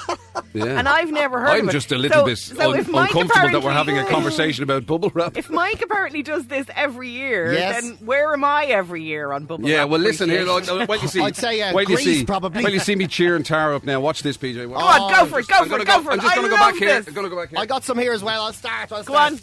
Yeah. 0.55 0.65
and 0.77 0.87
I've 0.87 1.11
never 1.11 1.39
heard 1.39 1.49
I'm 1.49 1.61
of 1.63 1.69
it. 1.69 1.71
just 1.71 1.91
a 1.91 1.97
little 1.97 2.19
So- 2.21 2.25
bit 2.25 2.37
so 2.37 2.71
un- 2.73 2.77
uncomfortable 2.79 3.49
that 3.49 3.63
we're 3.63 3.71
having 3.71 3.97
a 3.97 4.05
conversation 4.09 4.63
about 4.63 4.85
bubble 4.85 5.11
wrap. 5.13 5.35
If 5.35 5.49
Mike 5.49 5.81
apparently 5.81 6.21
does 6.21 6.45
this 6.45 6.67
every 6.75 7.09
year, 7.09 7.53
Yes. 7.53 7.81
then 7.81 7.93
where 8.05 8.31
am 8.33 8.43
I 8.43 8.65
every 8.65 9.03
year 9.03 9.31
on 9.31 9.45
Bubble 9.45 9.67
Yeah, 9.67 9.77
Wrap 9.77 9.79
Yeah, 9.87 9.91
well, 9.91 9.99
listen 10.01 10.29
here. 10.29 10.41
Appreciation? 10.43 10.81
uh, 10.81 10.85
Wait, 10.87 11.01
you 11.01 11.07
see. 11.07 11.21
I'd 11.21 11.35
say, 11.35 11.61
uh, 11.61 11.73
wait, 11.73 11.89
you 11.89 11.97
see. 11.97 12.23
probably. 12.25 12.63
Wait, 12.63 12.73
you 12.73 12.79
see 12.79 12.95
me 12.95 13.07
cheering 13.07 13.41
Tara 13.41 13.75
up 13.75 13.83
now. 13.83 13.99
Watch 13.99 14.21
this, 14.21 14.37
PJ. 14.37 14.67
Go 14.67 14.75
on, 14.75 15.11
go 15.11 15.25
for 15.25 15.39
it, 15.39 15.47
go 15.47 15.55
I'm 15.57 15.69
for 15.69 15.79
it, 15.79 15.87
go 15.87 16.01
for 16.03 16.11
I'm 16.11 16.19
just 16.19 16.35
going 16.35 16.47
to 16.47 16.51
go 16.51 16.57
back 16.57 16.75
here. 16.75 16.92
This. 16.99 17.07
I'm 17.07 17.13
going 17.13 17.25
to 17.25 17.29
go 17.29 17.41
back 17.41 17.49
here. 17.49 17.59
I 17.59 17.65
got 17.65 17.83
some 17.83 17.97
here 17.97 18.13
as 18.13 18.23
well. 18.23 18.43
I'll 18.43 18.53
start. 18.53 18.91
I'll 18.91 19.03
Go 19.03 19.13
start. 19.13 19.33
on. 19.33 19.39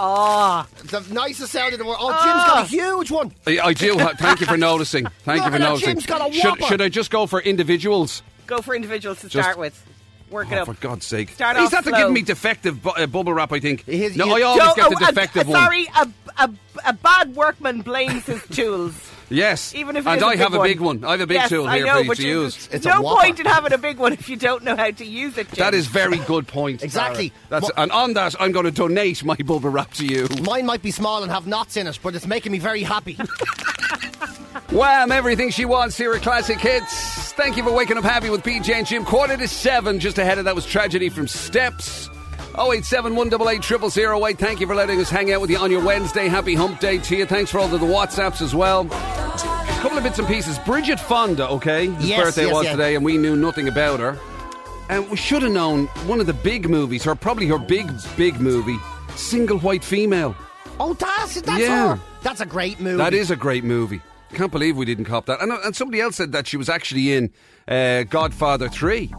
Ah, 0.00 0.66
The 0.84 1.00
nicest 1.12 1.50
sound 1.52 1.72
in 1.72 1.78
the 1.78 1.84
world. 1.84 1.98
Oh, 2.00 2.10
Ah. 2.12 2.24
Jim's 2.24 2.44
got 2.44 2.64
a 2.64 2.68
huge 2.68 3.10
one. 3.10 3.32
I, 3.46 3.58
I 3.68 3.72
do. 3.72 3.96
Thank 3.98 4.40
you 4.40 4.46
for 4.46 4.56
noticing. 4.70 5.06
Thank 5.24 5.26
Look 5.26 5.36
you 5.36 5.42
for 5.42 5.46
at 5.46 5.52
that, 5.52 5.58
noticing. 5.60 5.88
Jim's 5.94 6.06
got 6.06 6.28
a 6.28 6.32
should, 6.32 6.44
whopper. 6.50 6.62
should 6.64 6.80
I 6.82 6.88
just 6.88 7.10
go 7.10 7.26
for 7.26 7.40
individuals? 7.40 8.22
go 8.46 8.62
for 8.62 8.74
individuals 8.74 9.20
to 9.20 9.28
Just- 9.28 9.44
start 9.44 9.58
with. 9.58 9.84
Work 10.30 10.52
it 10.52 10.56
Oh, 10.56 10.60
up. 10.60 10.66
for 10.66 10.74
God's 10.74 11.06
sake. 11.06 11.30
Start 11.30 11.56
He's 11.56 11.68
off 11.68 11.74
after 11.78 11.88
slow. 11.90 11.98
giving 12.00 12.12
me 12.14 12.20
defective 12.22 12.82
bu- 12.82 12.90
uh, 12.90 13.06
bubble 13.06 13.32
wrap, 13.32 13.50
I 13.50 13.60
think. 13.60 13.84
He 13.86 14.04
is- 14.04 14.14
no, 14.16 14.26
he 14.26 14.30
is- 14.32 14.36
I 14.36 14.42
always 14.42 14.62
Don't- 14.62 14.76
get 14.76 14.90
the 14.90 14.96
oh, 14.96 15.04
a- 15.04 15.12
defective 15.12 15.48
a, 15.48 15.50
one. 15.50 15.60
Sorry, 15.62 15.86
a, 15.96 16.08
a, 16.44 16.50
a 16.86 16.92
bad 16.92 17.34
workman 17.34 17.80
blames 17.80 18.24
his 18.26 18.42
tools. 18.48 18.94
Yes. 19.30 19.74
Even 19.74 19.96
if 19.96 20.06
it 20.06 20.08
and 20.10 20.16
is 20.18 20.22
a 20.22 20.26
I 20.26 20.30
big 20.32 20.38
have 20.40 20.54
a 20.54 20.62
big 20.62 20.80
one. 20.80 21.04
I 21.04 21.10
have 21.12 21.20
a 21.20 21.26
big 21.26 21.34
yes, 21.36 21.48
tool 21.50 21.66
I 21.66 21.76
here 21.76 21.86
know, 21.86 21.94
for 22.04 22.04
you 22.04 22.14
to 22.14 22.22
you- 22.22 22.40
use. 22.42 22.66
There's 22.68 22.74
It's 22.76 22.86
no 22.86 23.02
whopper. 23.02 23.20
point 23.22 23.40
in 23.40 23.46
having 23.46 23.72
a 23.72 23.78
big 23.78 23.98
one 23.98 24.12
if 24.14 24.28
you 24.28 24.36
don't 24.36 24.64
know 24.64 24.74
how 24.76 24.90
to 24.90 25.04
use 25.04 25.36
it. 25.36 25.48
Jim. 25.48 25.56
That 25.58 25.74
is 25.74 25.86
very 25.86 26.18
good 26.18 26.46
point. 26.46 26.82
Exactly. 26.82 27.30
Tara. 27.30 27.40
That's, 27.50 27.62
Mo- 27.76 27.82
and 27.82 27.92
on 27.92 28.14
that, 28.14 28.34
I'm 28.40 28.52
going 28.52 28.64
to 28.64 28.70
donate 28.70 29.22
my 29.24 29.36
bubble 29.36 29.68
wrap 29.70 29.92
to 29.94 30.06
you. 30.06 30.28
Mine 30.42 30.64
might 30.66 30.80
be 30.82 30.90
small 30.90 31.22
and 31.22 31.30
have 31.30 31.46
knots 31.46 31.76
in 31.76 31.86
it, 31.86 31.98
but 32.02 32.14
it's 32.14 32.26
making 32.26 32.52
me 32.52 32.58
very 32.58 32.82
happy. 32.82 33.18
Wham! 34.70 35.12
Everything 35.12 35.50
she 35.50 35.64
wants 35.64 35.96
here 35.96 36.12
at 36.14 36.22
Classic 36.22 36.58
Hits. 36.58 37.32
Thank 37.32 37.56
you 37.56 37.62
for 37.62 37.72
waking 37.72 37.96
up 37.96 38.04
happy 38.04 38.28
with 38.30 38.42
PJ 38.42 38.72
and 38.74 38.86
Jim. 38.86 39.04
Quarter 39.04 39.36
to 39.38 39.48
seven. 39.48 39.98
Just 39.98 40.18
ahead 40.18 40.38
of 40.38 40.44
that 40.44 40.54
was 40.54 40.66
Tragedy 40.66 41.08
from 41.08 41.26
Steps. 41.26 42.10
087 42.58 43.14
188 43.14 43.90
0008. 43.92 44.38
Thank 44.38 44.60
you 44.60 44.66
for 44.66 44.74
letting 44.74 45.00
us 45.00 45.08
hang 45.10 45.32
out 45.32 45.40
with 45.40 45.50
you 45.50 45.58
on 45.58 45.70
your 45.70 45.84
Wednesday. 45.84 46.28
Happy 46.28 46.54
hump 46.54 46.80
day 46.80 46.98
to 46.98 47.16
you. 47.16 47.24
Thanks 47.26 47.50
for 47.50 47.58
all 47.58 47.72
of 47.72 47.80
the 47.80 47.86
WhatsApps 47.86 48.42
as 48.42 48.54
well. 48.54 48.82
A 48.90 49.80
couple 49.80 49.96
of 49.96 50.02
bits 50.04 50.18
and 50.18 50.26
pieces. 50.26 50.58
Bridget 50.60 50.98
Fonda, 50.98 51.48
okay? 51.50 51.86
His 51.90 52.08
Yes, 52.08 52.24
birthday 52.24 52.46
yes, 52.46 52.52
was 52.54 52.64
yes. 52.64 52.72
today, 52.74 52.94
and 52.96 53.04
we 53.04 53.16
knew 53.16 53.36
nothing 53.36 53.68
about 53.68 54.00
her. 54.00 54.18
And 54.90 55.08
we 55.10 55.16
should 55.16 55.42
have 55.42 55.52
known 55.52 55.86
one 56.06 56.18
of 56.18 56.26
the 56.26 56.32
big 56.32 56.68
movies, 56.68 57.06
or 57.06 57.14
probably 57.14 57.46
her 57.46 57.58
big, 57.58 57.90
big 58.16 58.40
movie, 58.40 58.78
Single 59.14 59.58
White 59.60 59.84
Female. 59.84 60.34
oh, 60.80 60.94
that's 60.94 61.40
that's 61.42 61.60
Yeah. 61.60 61.94
her. 61.96 62.00
That's 62.22 62.40
a 62.40 62.46
great 62.46 62.80
movie. 62.80 62.96
That 62.96 63.14
is 63.14 63.30
a 63.30 63.36
great 63.36 63.62
movie. 63.64 64.00
Can't 64.34 64.50
believe 64.52 64.76
we 64.76 64.84
didn't 64.84 65.04
cop 65.04 65.26
that. 65.26 65.40
And, 65.40 65.52
and 65.52 65.74
somebody 65.76 66.00
else 66.00 66.16
said 66.16 66.32
that 66.32 66.46
she 66.46 66.56
was 66.56 66.68
actually 66.68 67.12
in 67.12 67.30
uh, 67.68 68.02
Godfather 68.04 68.68
3, 68.68 69.12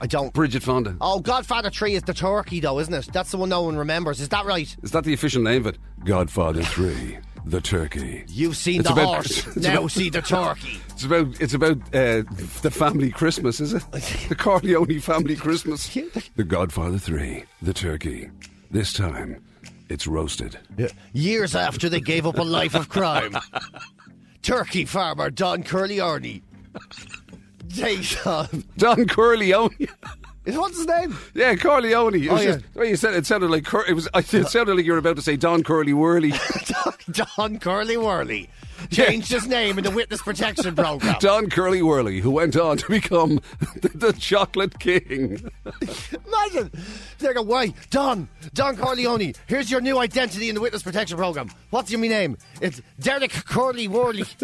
I 0.00 0.06
don't. 0.06 0.32
Bridget 0.32 0.62
Fonda. 0.62 0.96
Oh, 1.00 1.20
Godfather 1.20 1.70
3 1.70 1.94
is 1.94 2.02
the 2.02 2.12
turkey, 2.14 2.60
though, 2.60 2.78
isn't 2.78 2.92
it? 2.92 3.08
That's 3.12 3.30
the 3.30 3.38
one 3.38 3.48
no 3.48 3.62
one 3.62 3.76
remembers. 3.76 4.20
Is 4.20 4.28
that 4.30 4.44
right? 4.44 4.74
Is 4.82 4.90
that 4.92 5.04
the 5.04 5.14
official 5.14 5.42
name 5.42 5.62
of 5.66 5.74
it? 5.74 5.78
Godfather 6.04 6.62
3, 6.62 7.18
The 7.46 7.60
Turkey. 7.60 8.24
You've 8.28 8.56
seen 8.56 8.80
It's 8.80 8.88
the 8.88 8.94
about- 8.94 9.06
horse. 9.06 9.46
it's 9.46 9.56
now 9.56 9.78
about- 9.78 9.90
see 9.92 10.10
the 10.10 10.22
turkey. 10.22 10.80
It's 10.96 11.04
about 11.04 11.40
it's 11.42 11.52
about 11.52 11.76
uh, 11.94 12.22
the 12.62 12.70
family 12.72 13.10
Christmas, 13.10 13.60
is 13.60 13.74
it? 13.74 13.84
The 14.30 14.34
Corleone 14.34 14.98
family 15.00 15.36
Christmas. 15.36 15.86
The 16.36 16.44
Godfather 16.44 16.98
3, 16.98 17.44
The 17.62 17.74
Turkey. 17.74 18.30
This 18.70 18.92
time, 18.94 19.42
it's 19.90 20.06
roasted. 20.06 20.58
Years 21.12 21.54
after 21.54 21.88
they 21.90 22.00
gave 22.00 22.26
up 22.26 22.38
a 22.38 22.42
life 22.42 22.74
of 22.74 22.88
crime, 22.88 23.36
turkey 24.42 24.84
farmer 24.86 25.30
Don 25.30 25.62
Curleone 25.62 26.42
takes 27.74 28.26
on. 28.26 28.64
Don 28.76 29.06
Corleone. 29.06 29.88
What's 30.46 30.76
his 30.76 30.86
name? 30.86 31.16
yeah, 31.34 31.56
Corleone. 31.56 32.14
It 32.14 32.28
oh, 32.28 32.34
was 32.34 32.42
Oh, 32.42 32.44
yeah. 32.44 32.52
just, 32.54 32.72
the 32.74 32.78
way 32.80 32.88
you 32.90 32.96
said 32.96 33.14
it, 33.14 33.18
it 33.18 33.26
sounded 33.26 33.50
like 33.50 33.64
Cur- 33.64 33.84
it 33.88 33.94
was. 33.94 34.08
It 34.14 34.46
sounded 34.48 34.76
like 34.76 34.84
you 34.84 34.92
were 34.92 34.98
about 34.98 35.16
to 35.16 35.22
say 35.22 35.36
Don 35.36 35.64
Curly 35.64 35.92
Whirly. 35.92 36.32
Don 37.10 37.58
Curly 37.58 37.96
Whirly 37.96 38.48
changed 38.90 39.32
his 39.32 39.48
name 39.48 39.78
in 39.78 39.84
the 39.84 39.90
witness 39.90 40.22
protection 40.22 40.76
program. 40.76 41.16
Don 41.18 41.50
Curly 41.50 41.82
Whirly, 41.82 42.20
who 42.20 42.30
went 42.30 42.56
on 42.56 42.76
to 42.76 42.88
become 42.88 43.40
the, 43.80 43.90
the 43.94 44.12
Chocolate 44.12 44.78
King. 44.78 45.50
Imagine 46.26 46.70
they're 47.18 47.34
going, 47.34 47.48
why, 47.48 47.74
Don, 47.90 48.28
Don 48.54 48.76
Corleone. 48.76 49.32
Here's 49.48 49.70
your 49.70 49.80
new 49.80 49.98
identity 49.98 50.48
in 50.48 50.54
the 50.54 50.60
witness 50.60 50.82
protection 50.82 51.16
program. 51.16 51.50
What's 51.70 51.90
your 51.90 52.00
new 52.00 52.08
name? 52.08 52.36
It's 52.60 52.80
Derek 53.00 53.32
Curly 53.32 53.88
Whirly. 53.88 54.24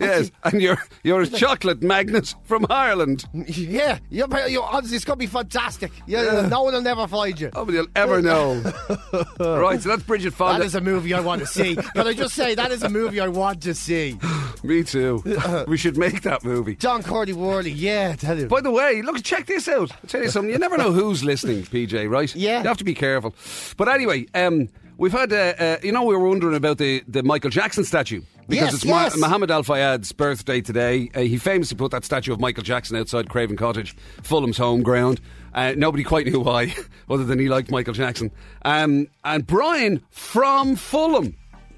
Yes, 0.00 0.30
and 0.44 0.60
you're 0.60 0.78
you're 1.02 1.22
a 1.22 1.26
chocolate 1.26 1.82
magnet 1.82 2.34
from 2.44 2.66
Ireland. 2.70 3.24
Yeah, 3.32 3.98
you're, 4.10 4.28
you're, 4.48 4.62
honestly, 4.62 4.96
it's 4.96 5.04
going 5.04 5.18
to 5.18 5.20
be 5.20 5.26
fantastic. 5.26 5.92
Yeah, 6.06 6.46
No 6.48 6.62
one 6.62 6.74
will 6.74 6.82
never 6.82 7.06
find 7.06 7.38
you. 7.38 7.50
Nobody 7.54 7.78
will 7.78 7.88
ever 7.96 8.22
know. 8.22 8.54
right, 9.38 9.80
so 9.80 9.90
that's 9.90 10.02
Bridget 10.02 10.32
Fonda. 10.34 10.60
That 10.60 10.66
is 10.66 10.74
a 10.74 10.80
movie 10.80 11.14
I 11.14 11.20
want 11.20 11.40
to 11.40 11.46
see. 11.46 11.76
Can 11.76 12.06
I 12.06 12.12
just 12.12 12.34
say 12.34 12.54
that 12.54 12.70
is 12.70 12.82
a 12.82 12.88
movie 12.88 13.20
I 13.20 13.28
want 13.28 13.62
to 13.62 13.74
see? 13.74 14.18
Me 14.62 14.82
too. 14.82 15.22
we 15.68 15.76
should 15.76 15.96
make 15.96 16.22
that 16.22 16.44
movie. 16.44 16.76
John 16.76 17.02
Cordy 17.02 17.32
Worley, 17.32 17.70
yeah, 17.70 18.16
tell 18.16 18.38
you. 18.38 18.46
By 18.46 18.60
the 18.60 18.70
way, 18.70 19.02
look, 19.02 19.22
check 19.22 19.46
this 19.46 19.68
out. 19.68 19.92
I'll 19.92 20.08
tell 20.08 20.22
you 20.22 20.30
something. 20.30 20.50
You 20.50 20.58
never 20.58 20.78
know 20.78 20.92
who's 20.92 21.22
listening, 21.22 21.62
PJ, 21.62 22.08
right? 22.08 22.34
Yeah. 22.34 22.62
You 22.62 22.68
have 22.68 22.78
to 22.78 22.84
be 22.84 22.94
careful. 22.94 23.34
But 23.76 23.88
anyway, 23.88 24.26
um, 24.34 24.68
we've 24.98 25.12
had, 25.12 25.32
uh, 25.32 25.54
uh, 25.58 25.76
you 25.82 25.92
know, 25.92 26.04
we 26.04 26.16
were 26.16 26.28
wondering 26.28 26.54
about 26.56 26.78
the, 26.78 27.02
the 27.08 27.22
Michael 27.22 27.50
Jackson 27.50 27.84
statue. 27.84 28.22
Because 28.46 28.66
Yes, 28.66 28.74
it's 28.74 28.84
yes. 28.84 29.16
Ma- 29.16 29.26
Muhammad 29.26 29.50
Al 29.50 29.62
Fayed's 29.62 30.12
birthday 30.12 30.60
today. 30.60 31.10
Uh, 31.14 31.20
he 31.20 31.38
famously 31.38 31.76
put 31.78 31.90
that 31.92 32.04
statue 32.04 32.32
of 32.32 32.40
Michael 32.40 32.62
Jackson 32.62 32.96
outside 32.96 33.30
Craven 33.30 33.56
Cottage, 33.56 33.96
Fulham's 34.22 34.58
home 34.58 34.82
ground. 34.82 35.20
Uh, 35.54 35.72
nobody 35.76 36.04
quite 36.04 36.26
knew 36.26 36.40
why, 36.40 36.74
other 37.08 37.24
than 37.24 37.38
he 37.38 37.48
liked 37.48 37.70
Michael 37.70 37.94
Jackson. 37.94 38.30
Um, 38.64 39.06
and 39.24 39.46
Brian 39.46 40.02
from 40.10 40.76
Fulham 40.76 41.34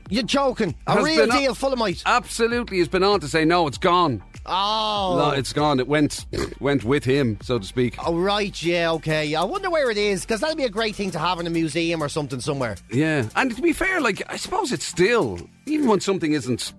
You're 0.09 0.23
joking. 0.23 0.75
A 0.87 1.03
real 1.03 1.27
deal 1.27 1.55
Fulhamite. 1.55 2.03
Absolutely 2.07 2.79
has 2.79 2.89
been 2.89 3.03
on 3.03 3.21
to 3.21 3.29
say, 3.29 3.45
no, 3.45 3.67
it's 3.67 3.79
gone. 3.79 4.23
Oh. 4.47 5.17
No, 5.19 5.31
it's 5.31 5.53
gone. 5.53 5.81
It 5.81 5.89
went 5.89 6.25
went 6.61 6.85
with 6.85 7.05
him, 7.05 7.39
so 7.43 7.59
to 7.59 7.65
speak. 7.65 7.97
Oh, 8.07 8.17
right, 8.17 8.63
yeah, 8.63 8.93
okay. 8.93 9.35
I 9.35 9.43
wonder 9.43 9.69
where 9.71 9.91
it 9.91 9.97
is, 9.99 10.23
because 10.23 10.41
that'd 10.41 10.57
be 10.57 10.63
a 10.65 10.69
great 10.71 10.95
thing 10.95 11.11
to 11.11 11.19
have 11.19 11.41
in 11.41 11.47
a 11.47 11.51
museum 11.51 12.01
or 12.03 12.09
something 12.09 12.41
somewhere. 12.41 12.77
Yeah, 12.93 13.29
and 13.35 13.55
to 13.57 13.61
be 13.61 13.73
fair, 13.73 14.01
like 14.01 14.23
I 14.29 14.37
suppose 14.37 14.71
it's 14.73 14.85
still 14.85 15.41
even 15.67 15.89
when 15.89 15.99
something 16.01 16.33
isn't 16.33 16.73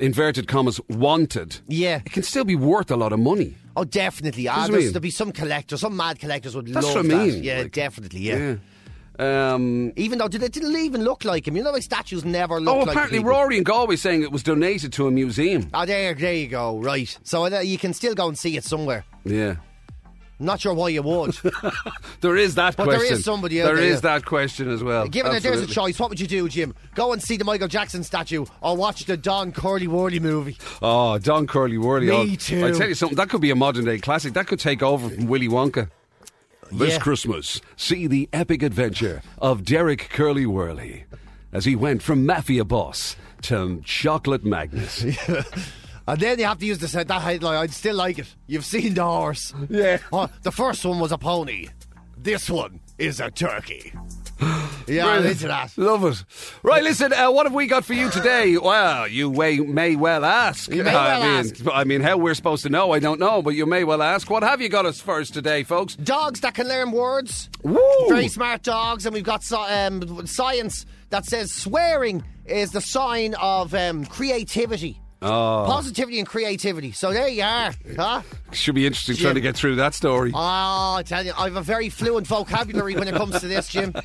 inverted 0.00 0.48
commas 0.48 0.80
wanted. 0.88 1.60
Yeah. 1.68 2.00
it 2.04 2.10
can 2.12 2.24
still 2.24 2.44
be 2.44 2.56
worth 2.56 2.90
a 2.90 2.96
lot 2.96 3.12
of 3.12 3.20
money. 3.20 3.54
Oh, 3.76 3.84
definitely. 3.84 4.48
Ah, 4.48 4.56
That's 4.56 4.68
what 4.68 4.68
I 4.68 4.72
there's, 4.72 4.84
mean. 4.86 4.92
there'll 4.94 5.02
be 5.02 5.10
some 5.10 5.32
collectors, 5.32 5.80
some 5.80 5.96
mad 5.96 6.18
collectors 6.18 6.56
would 6.56 6.66
That's 6.66 6.84
love 6.86 7.06
what 7.06 7.14
I 7.14 7.26
that. 7.28 7.38
Yeah, 7.38 7.58
like- 7.60 7.72
definitely, 7.72 8.20
yeah. 8.20 8.36
Yeah. 8.36 8.54
Um, 9.18 9.92
Even 9.96 10.18
though 10.18 10.28
did 10.28 10.42
it 10.42 10.52
didn't 10.52 10.74
even 10.76 11.04
look 11.04 11.24
like 11.24 11.46
him. 11.46 11.56
You 11.56 11.62
know, 11.62 11.70
like 11.70 11.82
statues 11.82 12.24
never 12.24 12.60
look 12.60 12.74
oh, 12.74 12.78
like 12.80 12.88
apparently 12.88 13.18
people. 13.18 13.30
Rory 13.30 13.56
and 13.56 13.66
Galway 13.66 13.96
saying 13.96 14.22
it 14.22 14.32
was 14.32 14.42
donated 14.42 14.92
to 14.94 15.06
a 15.06 15.10
museum. 15.10 15.68
Oh, 15.74 15.84
there, 15.84 16.14
there 16.14 16.34
you 16.34 16.48
go. 16.48 16.78
Right. 16.78 17.16
So 17.22 17.44
uh, 17.44 17.60
you 17.60 17.78
can 17.78 17.92
still 17.92 18.14
go 18.14 18.28
and 18.28 18.38
see 18.38 18.56
it 18.56 18.64
somewhere. 18.64 19.04
Yeah, 19.24 19.56
Not 20.40 20.60
sure 20.60 20.74
why 20.74 20.88
you 20.88 21.02
would. 21.02 21.36
there 22.20 22.36
is 22.36 22.56
that 22.56 22.76
But 22.76 22.86
there 22.86 22.96
question. 22.96 23.18
is 23.18 23.24
somebody 23.24 23.58
There 23.58 23.76
there, 23.76 23.84
is 23.84 23.96
yeah. 23.96 24.00
that 24.00 24.24
question 24.24 24.68
as 24.70 24.82
well. 24.82 25.06
Given 25.06 25.30
that 25.32 25.42
there's 25.42 25.60
a 25.60 25.66
choice, 25.66 26.00
what 26.00 26.08
would 26.08 26.18
you 26.18 26.26
do, 26.26 26.48
Jim? 26.48 26.74
Go 26.96 27.12
and 27.12 27.22
see 27.22 27.36
the 27.36 27.44
Michael 27.44 27.68
Jackson 27.68 28.02
statue 28.02 28.46
or 28.62 28.76
watch 28.76 29.04
the 29.04 29.16
Don 29.16 29.52
Curly 29.52 29.86
Whirly 29.86 30.18
movie? 30.18 30.56
Oh, 30.80 31.18
Don 31.18 31.46
Curly 31.46 31.78
Whirly. 31.78 32.06
Me 32.06 32.12
oh, 32.32 32.34
too. 32.34 32.66
I 32.66 32.72
tell 32.72 32.88
you 32.88 32.94
something, 32.94 33.16
that 33.16 33.28
could 33.28 33.40
be 33.40 33.50
a 33.50 33.56
modern 33.56 33.84
day 33.84 33.98
classic. 33.98 34.32
That 34.32 34.46
could 34.48 34.58
take 34.58 34.82
over 34.82 35.08
from 35.08 35.26
Willy 35.26 35.48
Wonka. 35.48 35.88
This 36.72 36.94
Yeah. 36.94 36.98
Christmas, 36.98 37.60
see 37.76 38.06
the 38.06 38.28
epic 38.32 38.62
adventure 38.62 39.22
of 39.38 39.64
Derek 39.64 40.08
Curly 40.10 40.46
Whirly 40.46 41.04
as 41.52 41.64
he 41.64 41.76
went 41.76 42.02
from 42.02 42.24
mafia 42.26 42.64
boss 42.64 43.14
to 43.42 43.80
chocolate 43.84 44.44
magnate. 44.44 45.18
And 46.04 46.18
then 46.20 46.36
you 46.40 46.46
have 46.46 46.58
to 46.58 46.66
use 46.66 46.78
the, 46.78 46.88
set 46.88 47.06
that 47.06 47.22
headline. 47.22 47.58
I'd 47.58 47.70
still 47.72 47.94
like 47.94 48.18
it. 48.18 48.34
You've 48.48 48.64
seen 48.64 48.94
the 48.94 49.04
horse. 49.04 49.54
Yeah. 49.70 49.98
Oh, 50.12 50.28
the 50.42 50.50
first 50.50 50.84
one 50.84 50.98
was 50.98 51.12
a 51.12 51.16
pony. 51.16 51.68
This 52.18 52.50
one 52.50 52.80
is 52.98 53.20
a 53.20 53.30
turkey. 53.30 53.92
Yeah, 54.86 55.06
I'm 55.06 55.24
into 55.24 55.46
that. 55.46 55.72
Love 55.76 56.04
it. 56.04 56.24
Right, 56.62 56.82
listen, 56.82 57.12
uh, 57.12 57.30
what 57.30 57.46
have 57.46 57.54
we 57.54 57.66
got 57.66 57.84
for 57.84 57.94
you 57.94 58.10
today? 58.10 58.58
Well, 58.58 59.06
you 59.08 59.30
may, 59.30 59.58
may 59.58 59.96
well 59.96 60.24
ask. 60.24 60.70
You 60.70 60.84
may 60.84 60.94
I 60.94 61.20
mean, 61.20 61.26
ask. 61.26 61.66
I 61.72 61.84
mean, 61.84 62.00
how 62.00 62.16
we're 62.16 62.34
supposed 62.34 62.62
to 62.64 62.68
know, 62.68 62.92
I 62.92 62.98
don't 62.98 63.20
know, 63.20 63.42
but 63.42 63.50
you 63.50 63.64
may 63.64 63.84
well 63.84 64.02
ask. 64.02 64.28
What 64.28 64.42
have 64.42 64.60
you 64.60 64.68
got 64.68 64.86
us 64.86 65.00
first 65.00 65.34
today, 65.34 65.62
folks? 65.62 65.96
Dogs 65.96 66.40
that 66.40 66.54
can 66.54 66.68
learn 66.68 66.92
words. 66.92 67.48
Woo! 67.62 67.80
Very 68.08 68.28
smart 68.28 68.62
dogs. 68.62 69.06
And 69.06 69.14
we've 69.14 69.24
got 69.24 69.50
um, 69.52 70.26
science 70.26 70.84
that 71.10 71.24
says 71.26 71.52
swearing 71.52 72.24
is 72.46 72.72
the 72.72 72.80
sign 72.80 73.34
of 73.40 73.74
um, 73.74 74.04
creativity. 74.06 75.01
Oh, 75.22 75.64
Positivity 75.66 76.18
and 76.18 76.26
creativity. 76.26 76.92
So 76.92 77.12
there 77.12 77.28
you 77.28 77.42
are. 77.42 77.72
Huh? 77.96 78.22
should 78.52 78.74
be 78.74 78.86
interesting 78.86 79.14
Jim. 79.16 79.22
trying 79.22 79.34
to 79.36 79.40
get 79.40 79.56
through 79.56 79.76
that 79.76 79.94
story. 79.94 80.32
Oh, 80.34 80.94
I 80.98 81.02
tell 81.04 81.24
you, 81.24 81.32
I 81.36 81.44
have 81.44 81.56
a 81.56 81.62
very 81.62 81.88
fluent 81.88 82.26
vocabulary 82.26 82.94
when 82.96 83.08
it 83.08 83.14
comes 83.14 83.40
to 83.40 83.48
this, 83.48 83.68
Jim. 83.68 83.94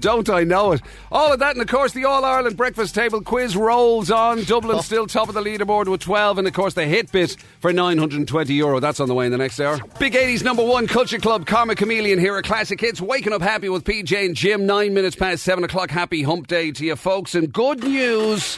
Don't 0.00 0.28
I 0.30 0.44
know 0.44 0.72
it? 0.72 0.80
All 1.12 1.32
of 1.32 1.38
that, 1.40 1.54
and 1.54 1.62
of 1.62 1.68
course, 1.68 1.92
the 1.92 2.04
All 2.06 2.24
Ireland 2.24 2.56
Breakfast 2.56 2.94
Table 2.94 3.20
quiz 3.20 3.54
rolls 3.56 4.10
on. 4.10 4.42
Dublin 4.44 4.78
Oh. 4.78 4.80
still 4.80 5.06
top 5.06 5.28
of 5.28 5.34
the 5.34 5.42
leaderboard 5.42 5.88
with 5.88 6.00
12, 6.00 6.38
and 6.38 6.46
of 6.48 6.54
course, 6.54 6.74
the 6.74 6.86
hit 6.86 7.12
bit 7.12 7.36
for 7.60 7.72
920 7.72 8.54
euro. 8.54 8.80
That's 8.80 8.98
on 8.98 9.08
the 9.08 9.14
way 9.14 9.26
in 9.26 9.32
the 9.32 9.38
next 9.38 9.60
hour. 9.60 9.78
Big 9.98 10.14
80s 10.14 10.42
number 10.42 10.64
one 10.64 10.86
Culture 10.86 11.18
Club, 11.18 11.46
Karma 11.46 11.74
Chameleon 11.74 12.18
here 12.18 12.36
at 12.36 12.44
Classic 12.44 12.80
Hits. 12.80 13.00
Waking 13.00 13.32
up 13.32 13.42
happy 13.42 13.68
with 13.68 13.84
PJ 13.84 14.24
and 14.26 14.34
Jim. 14.34 14.64
Nine 14.66 14.94
minutes 14.94 15.16
past 15.16 15.42
seven 15.44 15.64
o'clock. 15.64 15.90
Happy 15.90 16.22
hump 16.22 16.46
day 16.46 16.72
to 16.72 16.84
you, 16.84 16.96
folks. 16.96 17.34
And 17.34 17.52
good 17.52 17.82
news 17.84 18.56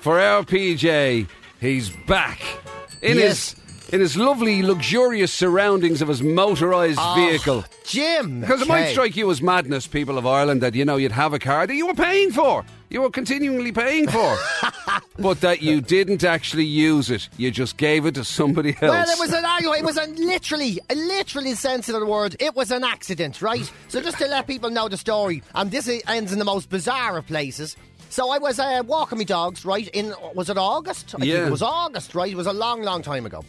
for 0.00 0.18
our 0.18 0.42
PJ. 0.42 1.26
He's 1.60 1.90
back 1.90 2.40
in 3.02 3.18
Yes. 3.18 3.52
his. 3.52 3.60
In 3.92 3.98
his 3.98 4.16
lovely, 4.16 4.62
luxurious 4.62 5.32
surroundings 5.32 6.00
of 6.00 6.06
his 6.06 6.22
motorised 6.22 6.94
ah, 6.96 7.16
vehicle. 7.16 7.64
Jim. 7.84 8.40
Because 8.40 8.62
it 8.62 8.68
might 8.68 8.82
okay. 8.82 8.92
strike 8.92 9.16
you 9.16 9.28
as 9.32 9.42
madness, 9.42 9.88
people 9.88 10.16
of 10.16 10.24
Ireland, 10.28 10.60
that 10.60 10.76
you 10.76 10.84
know 10.84 10.96
you'd 10.96 11.10
have 11.10 11.34
a 11.34 11.40
car 11.40 11.66
that 11.66 11.74
you 11.74 11.88
were 11.88 11.94
paying 11.94 12.30
for, 12.30 12.64
you 12.88 13.02
were 13.02 13.10
continually 13.10 13.72
paying 13.72 14.06
for, 14.06 14.38
but 15.18 15.40
that 15.40 15.60
you 15.62 15.80
didn't 15.80 16.22
actually 16.22 16.66
use 16.66 17.10
it. 17.10 17.28
You 17.36 17.50
just 17.50 17.78
gave 17.78 18.06
it 18.06 18.14
to 18.14 18.24
somebody 18.24 18.76
else. 18.80 18.80
Well, 18.80 19.10
it 19.10 19.18
was 19.18 19.32
an 19.32 19.44
it 19.44 19.84
was 19.84 19.96
a 19.96 20.06
literally, 20.06 20.78
a 20.88 20.94
literally 20.94 21.56
sense 21.56 21.88
of 21.88 21.98
the 21.98 22.06
word. 22.06 22.36
It 22.38 22.54
was 22.54 22.70
an 22.70 22.84
accident, 22.84 23.42
right? 23.42 23.68
So 23.88 24.00
just 24.00 24.18
to 24.18 24.28
let 24.28 24.46
people 24.46 24.70
know 24.70 24.88
the 24.88 24.98
story, 24.98 25.42
and 25.52 25.68
this 25.68 25.88
ends 26.06 26.32
in 26.32 26.38
the 26.38 26.44
most 26.44 26.70
bizarre 26.70 27.18
of 27.18 27.26
places. 27.26 27.76
So 28.10 28.30
I 28.30 28.38
was 28.38 28.58
uh, 28.58 28.82
walking 28.86 29.18
my 29.18 29.24
dogs, 29.24 29.64
right? 29.64 29.88
In 29.88 30.12
was 30.34 30.50
it 30.50 30.58
August? 30.58 31.14
I 31.18 31.24
Yeah. 31.24 31.34
think 31.36 31.46
it 31.46 31.50
was 31.52 31.62
August, 31.62 32.14
right? 32.14 32.30
It 32.30 32.36
was 32.36 32.46
a 32.48 32.52
long, 32.52 32.82
long 32.82 33.02
time 33.02 33.24
ago, 33.24 33.44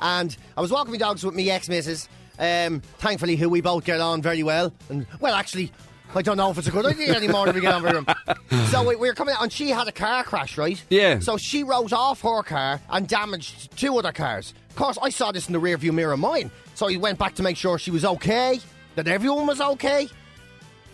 and 0.00 0.34
I 0.56 0.60
was 0.60 0.70
walking 0.72 0.92
my 0.92 0.98
dogs 0.98 1.24
with 1.24 1.34
my 1.34 1.42
ex-missus. 1.42 2.08
Um, 2.38 2.80
thankfully, 2.98 3.36
who 3.36 3.48
we 3.48 3.60
both 3.60 3.84
get 3.84 4.00
on 4.00 4.22
very 4.22 4.42
well, 4.42 4.72
and 4.88 5.06
well, 5.20 5.34
actually. 5.34 5.72
I 6.14 6.22
don't 6.22 6.38
know 6.38 6.50
if 6.50 6.56
it's 6.56 6.66
a 6.68 6.70
good 6.70 6.86
idea 6.86 7.12
anymore 7.14 7.44
to 7.44 7.52
we 7.52 7.60
get 7.60 7.74
on 7.74 7.82
very 7.82 8.00
well. 8.00 8.16
So 8.70 8.82
we, 8.82 8.96
we 8.96 9.08
were 9.08 9.14
coming 9.14 9.34
out, 9.34 9.42
and 9.42 9.52
she 9.52 9.68
had 9.68 9.88
a 9.88 9.92
car 9.92 10.24
crash, 10.24 10.56
right? 10.56 10.82
Yeah. 10.88 11.18
So 11.18 11.36
she 11.36 11.64
wrote 11.64 11.92
off 11.92 12.22
her 12.22 12.42
car 12.42 12.80
and 12.88 13.06
damaged 13.06 13.76
two 13.76 13.98
other 13.98 14.10
cars. 14.10 14.54
Of 14.70 14.76
course, 14.76 14.96
I 15.02 15.10
saw 15.10 15.32
this 15.32 15.48
in 15.48 15.52
the 15.52 15.60
rearview 15.60 15.92
mirror 15.92 16.14
of 16.14 16.18
mine. 16.18 16.50
So 16.76 16.86
he 16.86 16.96
went 16.96 17.18
back 17.18 17.34
to 17.34 17.42
make 17.42 17.58
sure 17.58 17.78
she 17.78 17.90
was 17.90 18.06
okay, 18.06 18.58
that 18.94 19.06
everyone 19.06 19.46
was 19.46 19.60
okay. 19.60 20.08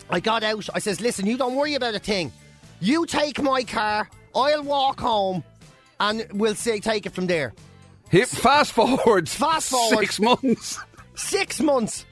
I 0.09 0.19
got 0.19 0.43
out. 0.43 0.67
I 0.73 0.79
says, 0.79 0.99
listen, 0.99 1.25
you 1.25 1.37
don't 1.37 1.55
worry 1.55 1.75
about 1.75 1.95
a 1.95 1.99
thing. 1.99 2.33
You 2.79 3.05
take 3.05 3.41
my 3.41 3.63
car, 3.63 4.09
I'll 4.35 4.63
walk 4.63 4.99
home, 4.99 5.43
and 5.99 6.25
we'll 6.33 6.55
say 6.55 6.79
take 6.79 7.05
it 7.05 7.13
from 7.13 7.27
there. 7.27 7.53
Hit, 8.09 8.27
fast 8.29 8.73
forward. 8.73 9.27
Fast 9.29 9.69
forward. 9.69 9.99
Six 9.99 10.19
months. 10.19 10.79
Six 11.15 11.59
months. 11.61 12.05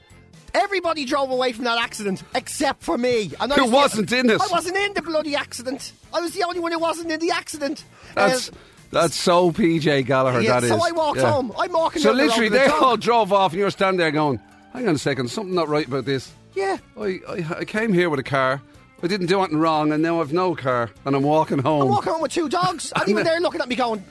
Everybody 0.54 1.04
drove 1.04 1.30
away 1.30 1.52
from 1.52 1.64
that 1.64 1.78
accident 1.78 2.22
except 2.34 2.82
for 2.82 2.96
me. 2.96 3.32
And 3.40 3.52
I 3.52 3.56
Who 3.56 3.64
was 3.64 3.72
wasn't 3.72 4.12
in 4.12 4.30
it? 4.30 4.40
I 4.40 4.46
wasn't 4.50 4.76
in 4.76 4.94
the 4.94 5.02
bloody 5.02 5.34
accident. 5.34 5.92
I 6.12 6.20
was 6.20 6.32
the 6.32 6.44
only 6.44 6.60
one 6.60 6.70
who 6.72 6.78
wasn't 6.78 7.10
in 7.10 7.18
the 7.20 7.30
accident. 7.32 7.84
That's 8.14 8.48
Uh, 8.50 8.52
that's 8.90 9.16
so 9.16 9.50
PJ 9.50 10.06
Gallagher. 10.06 10.40
Yeah, 10.40 10.60
that 10.60 10.68
so 10.68 10.76
is. 10.76 10.82
I 10.84 10.92
walked 10.92 11.18
Yeah. 11.18 11.30
home. 11.32 11.52
I'm 11.58 11.72
walking 11.72 12.00
So 12.02 12.10
down 12.10 12.18
the 12.18 12.24
literally, 12.26 12.48
they 12.50 12.68
dog. 12.68 12.82
all 12.82 12.96
drove 12.96 13.32
off, 13.32 13.50
and 13.52 13.58
you're 13.60 13.70
standing 13.70 13.98
there 13.98 14.12
going, 14.12 14.38
"Hang 14.72 14.86
on 14.88 14.94
a 14.94 14.98
second, 14.98 15.28
something 15.30 15.54
not 15.54 15.68
right 15.68 15.86
about 15.88 16.04
this." 16.04 16.30
Yeah. 16.54 16.76
I, 17.00 17.20
I, 17.28 17.46
I 17.60 17.64
came 17.64 17.92
here 17.92 18.08
with 18.08 18.20
a 18.20 18.24
car. 18.24 18.62
I 19.04 19.06
didn't 19.06 19.26
do 19.26 19.38
anything 19.40 19.58
wrong, 19.58 19.92
and 19.92 20.02
now 20.02 20.22
I've 20.22 20.32
no 20.32 20.54
car, 20.54 20.90
and 21.04 21.14
I'm 21.14 21.22
walking 21.22 21.58
home. 21.58 21.82
I'm 21.82 21.88
walking 21.88 22.10
home 22.10 22.22
with 22.22 22.32
two 22.32 22.48
dogs, 22.48 22.90
and 22.96 23.06
even 23.06 23.22
they're 23.22 23.38
looking 23.38 23.60
at 23.60 23.68
me 23.68 23.76
going, 23.76 24.02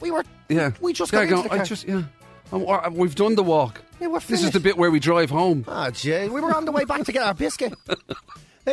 "We 0.00 0.10
were, 0.10 0.24
Yeah, 0.50 0.72
we 0.82 0.92
just 0.92 1.10
yeah, 1.10 1.24
got 1.24 1.38
into 1.38 1.48
go, 1.48 1.54
the 1.56 1.62
I 1.62 1.64
just, 1.64 1.88
yeah. 1.88 2.02
I'm, 2.52 2.62
or- 2.62 2.86
we've 2.90 3.14
done 3.14 3.34
the 3.34 3.42
walk. 3.42 3.80
Yeah, 3.98 4.08
this 4.26 4.44
is 4.44 4.50
the 4.50 4.60
bit 4.60 4.76
where 4.76 4.90
we 4.90 5.00
drive 5.00 5.30
home. 5.30 5.64
Ah, 5.66 5.90
gee, 5.90 6.28
we 6.28 6.42
were 6.42 6.54
on 6.54 6.66
the 6.66 6.72
way 6.72 6.84
back 6.84 7.04
to 7.04 7.12
get 7.12 7.22
our 7.22 7.32
biscuit. 7.34 7.72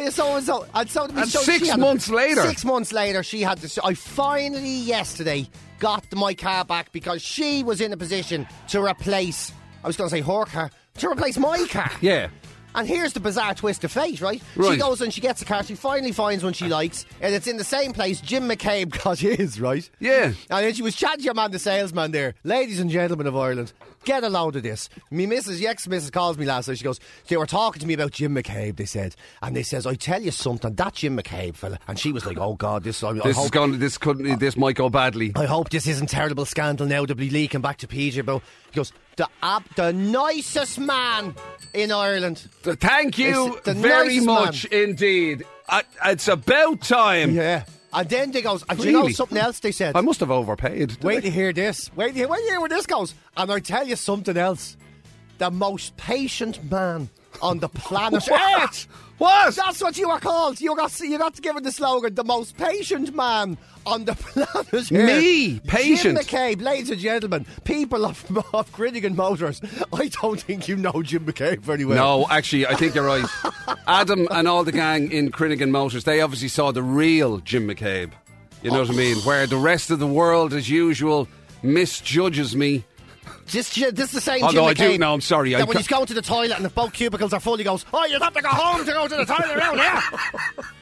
So 0.10 0.36
and 0.38 0.43
so, 0.43 0.65
and 0.73 0.89
so, 0.89 1.06
And 1.06 1.30
so 1.30 1.39
six 1.41 1.78
months 1.78 2.10
later. 2.10 2.41
Six 2.41 2.65
months 2.65 2.91
later, 2.91 3.21
she 3.21 3.41
had 3.41 3.60
to. 3.60 3.86
I 3.86 3.93
finally 3.93 4.78
yesterday 4.78 5.47
got 5.78 6.12
my 6.15 6.34
car 6.34 6.65
back 6.65 6.91
because 6.91 7.21
she 7.21 7.63
was 7.63 7.80
in 7.80 7.93
a 7.93 7.97
position 7.97 8.47
to 8.69 8.84
replace. 8.84 9.52
I 9.84 9.88
was 9.88 9.95
going 9.95 10.10
to 10.10 10.15
say 10.15 10.21
her 10.21 10.45
car 10.45 10.71
to 10.97 11.10
replace 11.10 11.38
my 11.38 11.63
car. 11.69 11.91
Yeah. 12.02 12.30
And 12.76 12.88
here's 12.88 13.14
the 13.14 13.20
bizarre 13.20 13.54
twist 13.54 13.84
of 13.84 13.92
fate, 13.92 14.22
right? 14.22 14.42
She 14.56 14.78
goes 14.78 15.02
and 15.02 15.14
she 15.14 15.22
gets 15.22 15.42
a 15.42 15.46
car. 15.46 15.64
She 15.64 15.76
finally 15.76 16.12
finds 16.12 16.44
one 16.44 16.54
she 16.54 16.68
likes, 16.68 17.06
and 17.22 17.34
it's 17.34 17.48
in 17.48 17.58
the 17.58 17.64
same 17.64 17.94
place 17.94 18.20
Jim 18.22 18.48
McCabe 18.50 19.04
got 19.04 19.20
his, 19.20 19.60
right? 19.60 19.90
Yeah. 20.00 20.34
And 20.50 20.66
then 20.66 20.74
she 20.74 20.82
was 20.82 20.96
chatting 20.96 21.20
to 21.20 21.24
your 21.26 21.34
man, 21.34 21.52
the 21.52 21.60
salesman 21.60 22.12
there. 22.12 22.36
Ladies 22.44 22.80
and 22.80 22.90
gentlemen 22.90 23.28
of 23.28 23.36
Ireland, 23.36 23.74
get 24.06 24.24
a 24.24 24.30
load 24.30 24.56
of 24.56 24.64
this. 24.64 24.90
Me 25.12 25.26
missus, 25.26 25.60
the 25.60 25.68
ex-missus 25.68 26.10
calls 26.10 26.38
me 26.38 26.46
last 26.46 26.68
night. 26.68 26.78
She 26.78 26.84
goes, 26.84 27.00
they 27.28 27.38
were 27.38 27.46
talking 27.46 27.80
to 27.80 27.88
me 27.88 27.94
about 27.94 28.12
Jim 28.12 28.36
McCabe, 28.36 28.76
they 28.76 28.86
said. 28.86 29.16
And 29.42 29.56
they 29.56 29.64
says, 29.64 29.86
I 29.86 29.96
tell 29.96 30.22
you 30.22 30.32
something, 30.32 30.74
that 30.76 30.94
Jim 30.94 31.18
McCabe 31.18 31.56
fella. 31.56 31.80
And 31.88 31.98
she 32.00 32.12
was 32.12 32.26
like, 32.26 32.38
oh 32.38 32.56
God, 32.56 32.84
this, 32.84 33.04
I, 33.04 33.10
I 33.10 33.14
This 33.14 33.26
is 33.26 33.36
hope, 33.38 33.52
going. 33.52 33.80
This 33.80 33.98
couldn't 33.98 34.40
This 34.40 34.58
might 34.58 34.76
go 34.76 34.90
badly. 34.90 35.32
I 35.36 35.46
hope 35.46 35.70
this 35.70 35.88
isn't 35.88 36.08
terrible 36.10 36.46
scandal 36.46 36.86
now 36.86 37.06
to 37.06 37.16
be 37.16 37.30
leaking 37.30 37.62
back 37.62 37.78
to 37.78 37.88
PJ 37.88 38.18
about. 38.20 38.44
He 38.72 38.76
goes, 38.76 38.92
the, 39.15 39.28
ab- 39.41 39.63
the 39.76 39.91
nicest 39.93 40.80
man 40.80 41.36
in 41.73 41.91
Ireland. 41.91 42.38
Thank 42.62 43.17
you 43.17 43.56
It's 43.56 43.65
the 43.65 43.73
very 43.73 44.19
nicest 44.19 44.26
much 44.26 44.65
indeed. 44.65 45.45
I, 45.67 45.84
it's 46.06 46.28
about 46.28 46.82
time. 46.82 47.32
Yeah. 47.32 47.65
And 47.93 48.10
then 48.10 48.32
they 48.32 48.41
goes, 48.41 48.63
and 48.67 48.80
do 48.80 48.86
you 48.86 48.91
know 48.91 48.99
Really? 49.02 49.13
something 49.13 49.38
else 49.38 49.60
they 49.60 49.71
said? 49.71 49.95
I 49.95 50.02
must 50.02 50.19
have 50.19 50.32
overpaid. 50.32 51.04
Wait 51.04 51.17
I? 51.17 51.21
to 51.21 51.30
hear 51.30 51.54
this. 51.54 51.91
Wait 51.95 52.08
to 52.10 52.13
hear, 52.13 52.28
wait 52.28 52.39
to 52.39 52.49
hear 52.49 52.60
where 52.60 52.69
this 52.69 52.88
goes. 52.88 53.13
And 53.38 53.52
I 53.52 53.60
tell 53.60 53.88
you 53.88 53.95
something 53.95 54.36
else. 54.36 54.78
The 55.38 55.52
most 55.52 55.95
patient 55.97 56.63
man 56.71 57.10
on 57.41 57.60
the 57.60 57.69
planet 57.69 58.24
What? 58.28 58.63
Earth. 58.63 58.88
What? 59.17 59.56
That's 59.56 59.82
what 59.82 59.98
you 59.98 60.10
are 60.10 60.19
called. 60.19 60.60
You 60.60 60.76
got 60.76 61.00
you 61.00 61.17
got 61.17 61.36
to 61.36 61.41
give 61.41 61.56
it 61.56 61.63
the 61.63 61.72
slogan: 61.72 62.15
the 62.15 62.24
most 62.24 62.58
patient 62.58 63.15
man 63.15 63.58
on 63.86 64.06
the 64.06 64.15
planet. 64.15 64.67
Earth. 64.74 64.91
Me? 64.91 65.60
Patient? 65.67 66.17
Jim 66.17 66.26
McCabe, 66.26 66.62
ladies 66.62 66.89
and 66.89 67.00
gentlemen, 67.00 67.46
people 67.63 68.06
of, 68.06 68.26
of 68.54 68.72
Crinnigan 68.72 69.15
Motors. 69.15 69.62
I 69.93 70.08
don't 70.10 70.41
think 70.41 70.67
you 70.67 70.76
know 70.76 71.02
Jim 71.04 71.26
McCabe 71.26 71.60
very 71.60 71.86
well. 71.86 71.98
No, 71.98 72.28
actually, 72.30 72.65
I 72.65 72.76
think 72.76 72.96
you're 72.96 73.06
right. 73.06 73.26
Adam 73.88 74.28
and 74.32 74.48
all 74.48 74.63
the 74.63 74.72
gang 74.72 75.12
in 75.12 75.32
Crinnigan 75.32 75.72
Motors, 75.72 76.04
they 76.04 76.22
obviously 76.22 76.48
saw 76.50 76.72
the 76.72 76.84
real 76.84 77.38
Jim 77.39 77.67
McCabe. 77.67 78.12
You 78.62 78.72
know 78.72 78.80
what 78.80 78.89
I 78.89 78.93
mean? 78.93 79.17
Where 79.17 79.46
the 79.46 79.58
rest 79.58 79.91
of 79.91 80.00
the 80.00 80.08
world, 80.08 80.54
as 80.54 80.69
usual, 80.69 81.28
misjudges 81.62 82.56
me. 82.56 82.84
Just, 83.48 83.76
this 83.76 84.00
is 84.08 84.12
the 84.12 84.22
same 84.22 84.44
Although 84.44 84.74
Jim 84.74 84.88
I 84.88 84.92
do- 84.94 84.98
no, 84.98 85.14
I'm 85.14 85.22
sorry, 85.22 85.56
I 85.56 85.60
when 85.60 85.68
ca- 85.74 85.78
he's 85.80 85.88
going 85.88 86.06
to 86.08 86.14
the 86.14 86.22
toilet 86.22 86.54
and 86.56 86.66
the 86.66 86.70
both 86.70 86.94
cubicles 86.94 87.34
are 87.34 87.40
full, 87.40 87.58
he 87.58 87.64
goes, 87.64 87.86
"Oh, 87.94 88.06
you'd 88.06 88.22
have 88.22 88.34
to 88.34 88.42
go 88.42 88.50
home 88.50 88.86
to 88.86 88.92
go 88.92 89.08
to 89.08 89.16
the 89.16 89.26
toilet 89.26 89.58
around 89.58 89.80
here." 89.80 90.02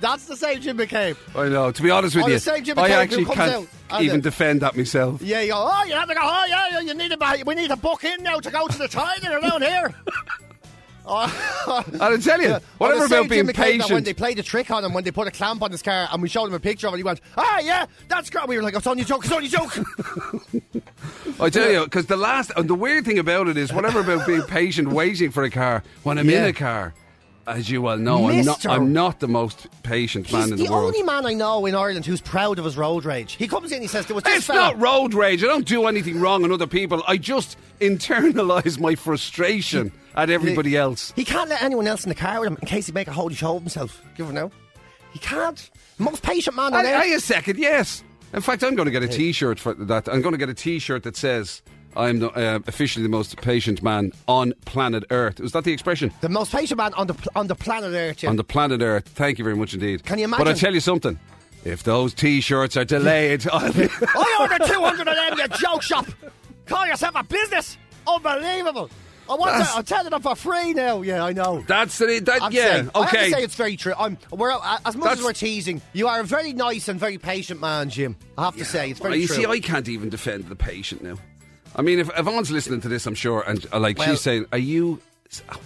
That's 0.00 0.26
the 0.26 0.36
same 0.36 0.60
Jim 0.60 0.76
McCabe. 0.76 1.16
I 1.34 1.48
know. 1.48 1.72
To 1.72 1.82
be 1.82 1.90
honest 1.90 2.14
with 2.16 2.24
Oh, 2.26 2.28
you, 2.28 2.34
the 2.34 2.40
same 2.40 2.64
Jim 2.64 2.78
I 2.78 2.90
actually 2.90 3.24
can't 3.24 3.66
out 3.90 4.02
even 4.02 4.20
defend 4.20 4.60
that 4.60 4.76
myself. 4.76 5.22
Yeah, 5.22 5.40
you 5.40 5.52
go, 5.52 5.66
oh, 5.70 5.84
you 5.84 5.94
have 5.94 6.08
to 6.08 6.14
go, 6.14 6.20
oh, 6.22 6.44
yeah, 6.48 6.68
yeah, 6.72 6.80
you 6.80 6.92
need 6.94 7.12
a, 7.12 7.44
we 7.46 7.54
need 7.54 7.70
a 7.70 7.76
book 7.76 8.04
in 8.04 8.22
now 8.22 8.38
to 8.40 8.50
go 8.50 8.66
to 8.66 8.78
the 8.78 8.88
toilet 8.88 9.24
around 9.24 9.62
here. 9.62 9.94
oh, 11.08 11.84
I'll 12.00 12.18
tell 12.18 12.40
you, 12.42 12.48
yeah. 12.48 12.58
whatever 12.78 13.04
about 13.04 13.28
being 13.28 13.46
McCabe 13.46 13.88
When 13.90 14.02
they 14.02 14.12
played 14.12 14.40
a 14.40 14.42
trick 14.42 14.72
on 14.72 14.84
him, 14.84 14.92
when 14.92 15.04
they 15.04 15.12
put 15.12 15.28
a 15.28 15.30
clamp 15.30 15.62
on 15.62 15.70
his 15.70 15.80
car 15.80 16.08
and 16.10 16.20
we 16.20 16.28
showed 16.28 16.46
him 16.46 16.54
a 16.54 16.60
picture 16.60 16.88
of 16.88 16.94
it, 16.94 16.96
he 16.96 17.04
went, 17.04 17.20
ah, 17.36 17.60
yeah, 17.60 17.86
that's 18.08 18.28
great. 18.28 18.48
We 18.48 18.56
were 18.56 18.62
like, 18.62 18.74
it's 18.74 18.88
only 18.88 19.02
a 19.02 19.06
joke, 19.06 19.24
it's 19.24 19.32
only 19.32 19.46
a 19.46 19.50
joke. 19.50 19.78
I 21.40 21.48
tell 21.48 21.70
you, 21.70 21.84
because 21.84 22.06
the 22.06 22.16
last, 22.16 22.50
and 22.56 22.68
the 22.68 22.74
weird 22.74 23.04
thing 23.04 23.20
about 23.20 23.46
it 23.46 23.56
is, 23.56 23.72
whatever 23.72 24.00
about 24.00 24.26
being 24.26 24.42
patient, 24.42 24.88
waiting 24.88 25.30
for 25.30 25.44
a 25.44 25.50
car 25.50 25.84
when 26.02 26.18
I'm 26.18 26.28
in 26.28 26.44
a 26.44 26.52
car. 26.52 26.92
As 27.46 27.70
you 27.70 27.80
well 27.80 27.96
know, 27.96 28.28
I'm 28.28 28.44
not, 28.44 28.66
I'm 28.66 28.92
not 28.92 29.20
the 29.20 29.28
most 29.28 29.68
patient 29.84 30.32
man 30.32 30.42
He's 30.42 30.50
in 30.50 30.58
the, 30.58 30.64
the 30.64 30.72
world. 30.72 30.94
The 30.94 30.98
only 30.98 31.06
man 31.06 31.26
I 31.26 31.32
know 31.32 31.64
in 31.64 31.76
Ireland 31.76 32.04
who's 32.04 32.20
proud 32.20 32.58
of 32.58 32.64
his 32.64 32.76
road 32.76 33.04
rage. 33.04 33.34
He 33.34 33.46
comes 33.46 33.70
in, 33.70 33.80
he 33.82 33.86
says, 33.86 34.06
there 34.06 34.16
was 34.16 34.24
this 34.24 34.38
It's 34.38 34.46
fella. 34.46 34.72
not 34.72 34.80
road 34.80 35.14
rage. 35.14 35.44
I 35.44 35.46
don't 35.46 35.64
do 35.64 35.86
anything 35.86 36.20
wrong 36.20 36.42
on 36.42 36.50
other 36.50 36.66
people. 36.66 37.04
I 37.06 37.18
just 37.18 37.56
internalise 37.80 38.80
my 38.80 38.96
frustration 38.96 39.92
at 40.16 40.30
everybody 40.30 40.76
else. 40.76 41.12
He 41.16 41.24
can't 41.24 41.48
let 41.50 41.62
anyone 41.62 41.86
else 41.86 42.04
in 42.04 42.08
the 42.08 42.14
car 42.14 42.40
with 42.40 42.48
him 42.48 42.58
in 42.60 42.66
case 42.66 42.86
he 42.86 42.92
make 42.92 43.08
a 43.08 43.12
holy 43.12 43.34
show 43.34 43.56
of 43.56 43.62
himself. 43.62 44.02
Give 44.16 44.26
him 44.26 44.34
now. 44.34 44.50
He 45.12 45.18
can't. 45.18 45.70
Most 45.98 46.22
patient 46.22 46.56
man 46.56 46.74
on 46.74 46.84
earth. 46.84 47.02
hey, 47.04 47.14
a 47.14 47.20
second, 47.20 47.58
yes. 47.58 48.02
In 48.34 48.42
fact, 48.42 48.62
I'm 48.62 48.74
going 48.74 48.86
to 48.86 48.92
get 48.92 49.02
a 49.02 49.08
T-shirt 49.08 49.58
for 49.58 49.72
that. 49.74 50.08
I'm 50.08 50.20
going 50.20 50.32
to 50.32 50.38
get 50.38 50.48
a 50.48 50.54
T-shirt 50.54 51.04
that 51.04 51.16
says 51.16 51.62
I'm 51.96 52.18
the, 52.18 52.30
uh, 52.30 52.58
officially 52.66 53.02
the 53.02 53.08
most 53.08 53.36
patient 53.40 53.82
man 53.82 54.12
on 54.28 54.52
planet 54.66 55.04
Earth. 55.10 55.40
Was 55.40 55.52
that 55.52 55.64
the 55.64 55.72
expression? 55.72 56.12
The 56.20 56.28
most 56.28 56.52
patient 56.52 56.76
man 56.76 56.92
on 56.94 57.06
the 57.06 57.28
on 57.34 57.46
the 57.46 57.54
planet 57.54 57.94
Earth. 57.94 58.22
Yeah. 58.22 58.28
On 58.30 58.36
the 58.36 58.44
planet 58.44 58.82
Earth. 58.82 59.08
Thank 59.08 59.38
you 59.38 59.44
very 59.44 59.56
much 59.56 59.72
indeed. 59.72 60.04
Can 60.04 60.18
you 60.18 60.24
imagine? 60.24 60.44
But 60.44 60.50
I 60.50 60.54
tell 60.54 60.74
you 60.74 60.80
something. 60.80 61.18
If 61.64 61.82
those 61.82 62.12
T-shirts 62.14 62.76
are 62.76 62.84
delayed, 62.84 63.46
I'll 63.52 63.72
be. 63.72 63.88
I 63.90 64.36
ordered 64.40 64.66
200 64.66 65.08
of 65.08 65.14
them, 65.16 65.38
you 65.38 65.48
joke 65.58 65.82
shop. 65.82 66.06
Call 66.66 66.86
yourself 66.86 67.14
a 67.16 67.24
business. 67.24 67.78
Unbelievable. 68.06 68.90
I 69.28 69.34
want 69.34 69.64
to, 69.64 69.70
I'm 69.74 69.84
telling 69.84 70.10
them 70.10 70.22
for 70.22 70.34
free 70.36 70.72
now. 70.72 71.02
Yeah, 71.02 71.24
I 71.24 71.32
know. 71.32 71.64
That's 71.66 71.98
the 71.98 72.20
that. 72.20 72.42
I'm 72.42 72.52
yeah. 72.52 72.62
saying, 72.74 72.90
I 72.94 73.00
have 73.02 73.10
to 73.10 73.18
okay. 73.18 73.30
say 73.30 73.42
it's 73.42 73.54
very 73.54 73.76
true. 73.76 73.94
I'm, 73.98 74.18
we're, 74.30 74.52
uh, 74.52 74.78
as 74.84 74.96
much 74.96 75.04
That's- 75.04 75.18
as 75.18 75.24
we're 75.24 75.32
teasing, 75.32 75.82
you 75.92 76.08
are 76.08 76.20
a 76.20 76.24
very 76.24 76.52
nice 76.52 76.88
and 76.88 76.98
very 77.00 77.18
patient 77.18 77.60
man, 77.60 77.90
Jim. 77.90 78.16
I 78.38 78.44
have 78.44 78.56
to 78.56 78.64
say, 78.64 78.90
it's 78.90 79.00
very 79.00 79.18
you 79.20 79.26
true. 79.26 79.36
see, 79.36 79.46
I 79.46 79.60
can't 79.60 79.88
even 79.88 80.08
defend 80.08 80.44
the 80.48 80.56
patient 80.56 81.02
now. 81.02 81.16
I 81.74 81.82
mean, 81.82 81.98
if 81.98 82.08
Yvonne's 82.16 82.50
listening 82.50 82.80
to 82.82 82.88
this, 82.88 83.06
I'm 83.06 83.14
sure, 83.14 83.42
and 83.42 83.66
uh, 83.72 83.78
like 83.78 83.98
Well- 83.98 84.08
she's 84.08 84.20
saying, 84.20 84.46
"Are 84.52 84.58
you 84.58 85.00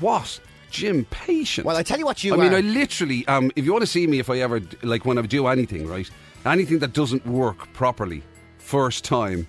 what, 0.01 0.41
Jim? 0.71 1.05
Patient?" 1.11 1.67
well, 1.67 1.77
I 1.77 1.83
tell 1.83 1.99
you 1.99 2.05
what 2.07 2.25
you 2.25 2.35
I 2.35 2.37
mean. 2.39 2.55
I 2.55 2.61
literally, 2.61 3.27
um, 3.29 3.51
if 3.57 3.65
you 3.65 3.73
want 3.73 3.83
to 3.83 3.87
see 3.87 4.07
me, 4.07 4.19
if 4.19 4.29
I 4.31 4.39
ever 4.39 4.61
like 4.83 5.05
when 5.05 5.19
I 5.19 5.23
do 5.23 5.47
anything, 5.47 5.87
right, 5.87 6.09
anything 6.45 6.79
that 6.81 6.93
doesn't 6.95 7.25
work 7.27 7.73
properly, 7.75 8.23
first 8.59 9.05
time, 9.05 9.47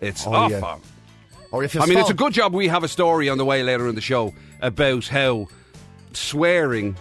it's 0.00 0.26
Oh, 0.26 0.32
off. 0.34 0.50
yeah. 0.50 0.76
Or 1.52 1.62
if 1.62 1.80
I 1.80 1.86
mean, 1.86 1.98
it's 1.98 2.10
a 2.10 2.14
good 2.14 2.32
job 2.32 2.52
we 2.54 2.66
have 2.68 2.82
a 2.82 2.88
story 2.88 3.28
on 3.28 3.38
the 3.38 3.44
way 3.44 3.62
later 3.62 3.86
in 3.86 3.94
the 3.94 4.00
show 4.00 4.34
about 4.60 5.06
how 5.06 5.46
swearing. 6.12 6.96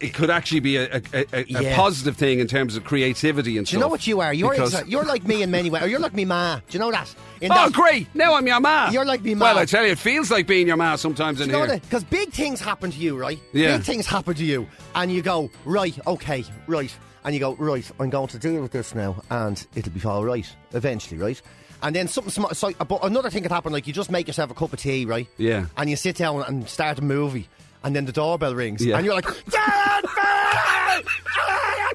It 0.00 0.12
could 0.12 0.28
actually 0.28 0.60
be 0.60 0.76
a, 0.76 0.96
a, 0.96 1.02
a, 1.14 1.26
a 1.32 1.44
Yeah. 1.46 1.74
positive 1.76 2.14
thing 2.16 2.40
in 2.40 2.46
terms 2.46 2.76
of 2.76 2.84
creativity 2.84 3.56
and 3.56 3.64
Do 3.64 3.70
stuff. 3.70 3.72
you 3.78 3.80
know 3.80 3.88
what 3.88 4.06
you 4.06 4.20
are? 4.20 4.34
You're 4.34 4.54
exa- 4.54 4.84
you're 4.86 5.04
like 5.04 5.24
me 5.26 5.40
in 5.42 5.50
many 5.50 5.70
ways. 5.70 5.82
Or 5.82 5.86
you're 5.86 6.00
like 6.00 6.12
me 6.12 6.26
ma. 6.26 6.56
Do 6.56 6.62
you 6.72 6.78
know 6.78 6.90
that? 6.90 7.14
In 7.40 7.50
Oh, 7.52 7.54
that- 7.54 7.72
great! 7.72 8.06
Now 8.14 8.34
I'm 8.34 8.46
your 8.46 8.60
ma. 8.60 8.90
You're 8.90 9.06
like 9.06 9.22
me 9.22 9.34
ma. 9.34 9.46
Well, 9.46 9.58
I 9.58 9.64
tell 9.64 9.86
you, 9.86 9.92
it 9.92 9.98
feels 9.98 10.30
like 10.30 10.46
being 10.46 10.66
your 10.66 10.76
ma 10.76 10.96
sometimes 10.96 11.40
in 11.40 11.46
You 11.46 11.52
know 11.52 11.64
here. 11.64 11.78
Because 11.78 12.04
big 12.04 12.32
things 12.32 12.60
happen 12.60 12.90
to 12.90 12.98
you, 12.98 13.16
right? 13.16 13.38
Yeah. 13.54 13.76
Big 13.78 13.86
things 13.86 14.04
happen 14.06 14.34
to 14.34 14.44
you, 14.44 14.66
and 14.94 15.10
you 15.10 15.22
go 15.22 15.48
right, 15.64 15.98
okay, 16.06 16.44
right, 16.66 16.94
and 17.24 17.32
you 17.32 17.40
go 17.40 17.54
right. 17.54 17.88
I'm 17.98 18.10
going 18.10 18.28
to 18.28 18.38
deal 18.38 18.60
with 18.60 18.72
this 18.72 18.94
now, 18.94 19.22
and 19.30 19.64
it'll 19.74 19.92
be 19.92 20.04
all 20.04 20.24
right 20.24 20.46
eventually, 20.72 21.18
right? 21.18 21.40
And 21.82 21.94
then 21.94 22.08
something 22.08 22.30
small. 22.32 22.50
So, 22.54 22.72
but 22.72 23.04
another 23.04 23.30
thing 23.30 23.42
could 23.42 23.52
happen, 23.52 23.72
like 23.72 23.86
you 23.86 23.92
just 23.92 24.10
make 24.10 24.26
yourself 24.26 24.50
a 24.50 24.54
cup 24.54 24.72
of 24.72 24.80
tea, 24.80 25.04
right? 25.04 25.28
Yeah. 25.36 25.66
And 25.76 25.88
you 25.88 25.96
sit 25.96 26.16
down 26.16 26.42
and 26.42 26.68
start 26.68 26.98
a 26.98 27.02
movie, 27.02 27.48
and 27.84 27.94
then 27.94 28.04
the 28.04 28.12
doorbell 28.12 28.54
rings, 28.54 28.84
Yeah. 28.84 28.96
and 28.96 29.04
you're 29.06 29.14
like, 29.14 29.24
"Darren 29.24 30.02
Bell! 30.02 31.02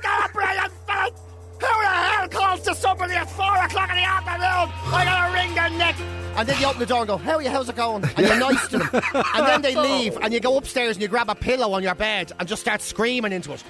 Got 0.02 0.30
a 0.30 0.34
brilliant 0.34 0.72
film! 0.88 1.14
Who 1.60 1.68
the 1.82 1.88
hell 1.88 2.28
calls 2.30 2.62
to 2.62 2.76
somebody 2.76 3.14
at 3.14 3.30
four 3.30 3.56
o'clock 3.58 3.90
in 3.90 3.96
the 3.98 4.04
afternoon? 4.04 4.72
I 4.94 5.04
gotta 5.06 5.34
ring 5.34 5.54
their 5.56 5.70
neck. 5.72 5.96
And 6.36 6.50
then 6.50 6.60
you 6.60 6.66
open 6.66 6.80
the 6.80 6.86
door 6.88 7.00
and 7.00 7.08
go, 7.08 7.18
How 7.18 7.36
are 7.36 7.42
you? 7.44 7.50
How's 7.50 7.70
it 7.70 7.76
going? 7.76 8.04
And 8.04 8.20
you're 8.28 8.40
nice 8.40 8.68
to 8.70 8.80
them. 8.80 8.90
And 9.36 9.46
then 9.48 9.62
they 9.62 9.76
leave, 9.76 10.18
and 10.22 10.34
you 10.34 10.40
go 10.40 10.58
upstairs 10.58 10.96
and 10.96 11.02
you 11.02 11.08
grab 11.08 11.30
a 11.30 11.36
pillow 11.36 11.74
on 11.74 11.84
your 11.84 11.94
bed 11.96 12.32
and 12.40 12.48
just 12.48 12.62
start 12.62 12.82
screaming 12.82 13.32
into 13.34 13.54
it. 13.54 13.64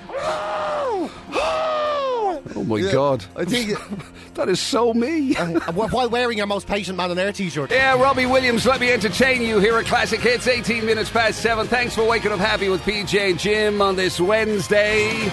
Oh 2.56 2.64
my 2.64 2.82
God, 2.92 3.26
I 3.36 3.46
think 3.46 3.78
that 4.36 4.50
is 4.50 4.60
so 4.60 4.94
me. 4.94 5.36
uh, 5.36 5.72
while 5.74 6.10
wearing 6.10 6.38
your 6.38 6.48
most 6.48 6.68
patient 6.68 6.98
man 6.98 7.12
on 7.12 7.20
air 7.20 7.32
t-shirt. 7.32 7.72
Yeah, 7.72 8.02
Robbie 8.02 8.26
Williams, 8.26 8.66
let 8.66 8.80
me 8.80 8.92
entertain 8.92 9.42
you 9.42 9.60
here 9.60 9.78
at 9.78 9.86
Classic 9.86 10.20
Hits, 10.20 10.48
18 10.48 10.86
minutes 10.86 11.10
past 11.10 11.42
7. 11.42 11.68
Thanks 11.68 11.96
for 11.96 12.04
waking 12.08 12.32
up 12.32 12.40
happy 12.40 12.70
with 12.70 12.82
PJ 12.82 13.30
and 13.32 13.40
Jim 13.40 13.82
on 13.82 13.96
this 13.96 14.20
Wednesday. 14.20 15.28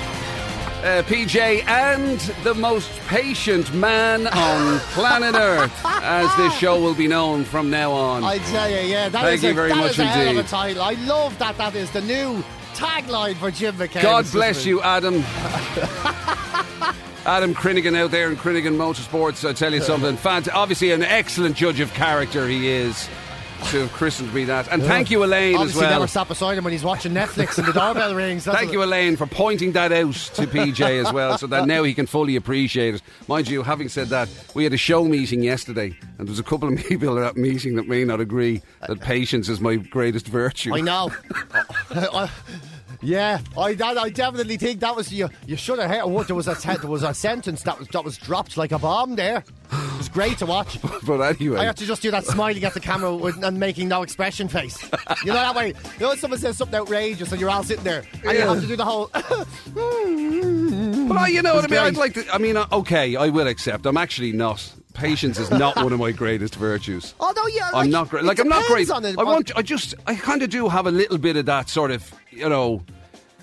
Uh, 0.82 1.02
PJ 1.02 1.62
and 1.66 2.18
the 2.42 2.54
most 2.54 2.90
patient 3.06 3.70
man 3.74 4.26
on 4.28 4.78
planet 4.92 5.34
Earth, 5.34 5.78
as 5.84 6.34
this 6.36 6.54
show 6.56 6.80
will 6.80 6.94
be 6.94 7.06
known 7.06 7.44
from 7.44 7.68
now 7.68 7.92
on. 7.92 8.24
I 8.24 8.38
tell 8.38 8.70
you, 8.70 8.78
yeah, 8.78 9.10
that 9.10 9.22
Thank 9.22 9.34
is 9.38 9.42
you 9.44 9.50
a, 9.50 9.54
very 9.54 9.68
that 9.68 9.76
much 9.76 9.90
is 9.92 9.98
a 9.98 10.04
hell 10.06 10.22
of 10.22 10.26
a 10.28 10.30
indeed. 10.30 10.46
title. 10.46 10.82
I 10.82 10.92
love 11.04 11.36
that. 11.38 11.58
That 11.58 11.74
is 11.74 11.90
the 11.90 12.00
new 12.00 12.42
tagline 12.72 13.36
for 13.36 13.50
Jim 13.50 13.74
McCabe. 13.74 14.00
God 14.00 14.32
bless 14.32 14.64
you, 14.64 14.80
Adam. 14.80 15.22
Adam 17.26 17.54
Crinigan 17.54 17.96
out 17.96 18.10
there 18.10 18.30
in 18.30 18.36
Crinigan 18.36 18.76
Motorsports. 18.76 19.48
I 19.48 19.52
tell 19.52 19.72
you 19.74 19.82
something. 19.82 20.16
Fant- 20.16 20.48
obviously, 20.52 20.90
an 20.92 21.02
excellent 21.02 21.54
judge 21.56 21.80
of 21.80 21.92
character 21.92 22.48
he 22.48 22.68
is 22.68 23.08
to 23.68 23.80
have 23.80 23.92
christened 23.92 24.32
me 24.32 24.44
that. 24.44 24.68
And 24.72 24.82
thank 24.82 25.10
you, 25.10 25.22
Elaine, 25.22 25.56
Obviously, 25.56 25.80
as 25.84 25.90
well. 25.90 25.98
never 25.98 26.06
stop 26.06 26.28
beside 26.28 26.56
him 26.56 26.64
when 26.64 26.72
he's 26.72 26.82
watching 26.82 27.12
Netflix 27.12 27.58
and 27.58 27.68
the 27.68 27.72
doorbell 27.72 28.14
rings. 28.14 28.44
That's 28.44 28.56
Thank 28.56 28.72
you, 28.72 28.82
Elaine, 28.82 29.16
for 29.16 29.26
pointing 29.26 29.72
that 29.72 29.92
out 29.92 30.14
to 30.14 30.46
PJ 30.46 31.04
as 31.06 31.12
well, 31.12 31.36
so 31.36 31.46
that 31.48 31.66
now 31.66 31.82
he 31.82 31.92
can 31.92 32.06
fully 32.06 32.36
appreciate 32.36 32.94
it. 32.94 33.02
Mind 33.28 33.48
you, 33.48 33.62
having 33.62 33.90
said 33.90 34.08
that, 34.08 34.30
we 34.54 34.64
had 34.64 34.72
a 34.72 34.78
show 34.78 35.04
meeting 35.04 35.42
yesterday, 35.42 35.94
and 36.18 36.26
there 36.26 36.32
was 36.32 36.38
a 36.38 36.42
couple 36.42 36.72
of 36.72 36.78
people 36.88 37.18
at 37.18 37.20
that 37.20 37.36
meeting 37.40 37.76
that 37.76 37.86
may 37.86 38.02
not 38.02 38.18
agree 38.18 38.62
that 38.88 39.00
patience 39.00 39.50
is 39.50 39.60
my 39.60 39.76
greatest 39.76 40.26
virtue. 40.26 40.74
I 40.74 40.80
know. 40.80 41.10
Yeah, 43.02 43.40
I, 43.56 43.74
that, 43.74 43.96
I 43.96 44.10
definitely 44.10 44.58
think 44.58 44.80
that 44.80 44.94
was 44.94 45.10
you. 45.12 45.30
You 45.46 45.56
should 45.56 45.78
have 45.78 45.90
heard. 45.90 46.04
What 46.06 46.26
there 46.26 46.36
was 46.36 46.48
a 46.48 46.54
te- 46.54 46.76
there 46.76 46.90
was 46.90 47.02
a 47.02 47.14
sentence 47.14 47.62
that 47.62 47.78
was 47.78 47.88
that 47.88 48.04
was 48.04 48.18
dropped 48.18 48.56
like 48.58 48.72
a 48.72 48.78
bomb 48.78 49.16
there. 49.16 49.38
It 49.72 49.96
was 49.98 50.08
great 50.10 50.36
to 50.38 50.46
watch. 50.46 50.78
But 51.06 51.20
anyway, 51.20 51.58
I 51.58 51.64
have 51.64 51.76
to 51.76 51.86
just 51.86 52.02
do 52.02 52.10
that 52.10 52.24
smiling 52.26 52.62
at 52.62 52.74
the 52.74 52.80
camera 52.80 53.14
with, 53.16 53.42
and 53.42 53.58
making 53.58 53.88
no 53.88 54.02
expression 54.02 54.48
face. 54.48 54.82
You 55.24 55.28
know 55.28 55.34
that 55.34 55.54
way. 55.54 55.68
You 55.68 55.74
know 56.00 56.08
when 56.10 56.18
someone 56.18 56.38
says 56.38 56.58
something 56.58 56.78
outrageous 56.78 57.32
and 57.32 57.40
you're 57.40 57.50
all 57.50 57.64
sitting 57.64 57.84
there 57.84 58.04
and 58.22 58.32
you 58.32 58.38
Yeah. 58.38 58.52
have 58.52 58.60
to 58.60 58.66
do 58.66 58.76
the 58.76 58.84
whole. 58.84 59.08
but 59.14 61.16
I, 61.16 61.28
you 61.28 61.42
know 61.42 61.54
what 61.54 61.64
I 61.64 61.68
mean. 61.68 61.80
I'd 61.80 61.96
like 61.96 62.14
to. 62.14 62.34
I 62.34 62.38
mean, 62.38 62.56
uh, 62.56 62.66
okay, 62.70 63.16
I 63.16 63.28
will 63.28 63.46
accept. 63.46 63.86
I'm 63.86 63.96
actually 63.96 64.32
not. 64.32 64.70
Patience 64.94 65.38
is 65.38 65.50
not 65.50 65.76
one 65.76 65.92
of 65.92 65.98
my 66.00 66.12
greatest 66.12 66.56
virtues. 66.56 67.14
Although 67.20 67.46
yeah, 67.48 67.70
like, 67.70 67.84
I'm 67.84 67.90
not 67.90 68.08
great. 68.10 68.24
Like 68.24 68.38
I'm 68.38 68.48
not 68.48 68.64
great. 68.66 68.90
on 68.90 69.04
it- 69.04 69.18
I 69.18 69.24
want. 69.24 69.56
I 69.56 69.62
just. 69.62 69.94
I 70.06 70.14
kind 70.14 70.42
of 70.42 70.50
do 70.50 70.68
have 70.68 70.86
a 70.86 70.90
little 70.90 71.18
bit 71.18 71.36
of 71.36 71.46
that 71.46 71.68
sort 71.68 71.90
of. 71.90 72.12
You 72.30 72.48
know, 72.48 72.82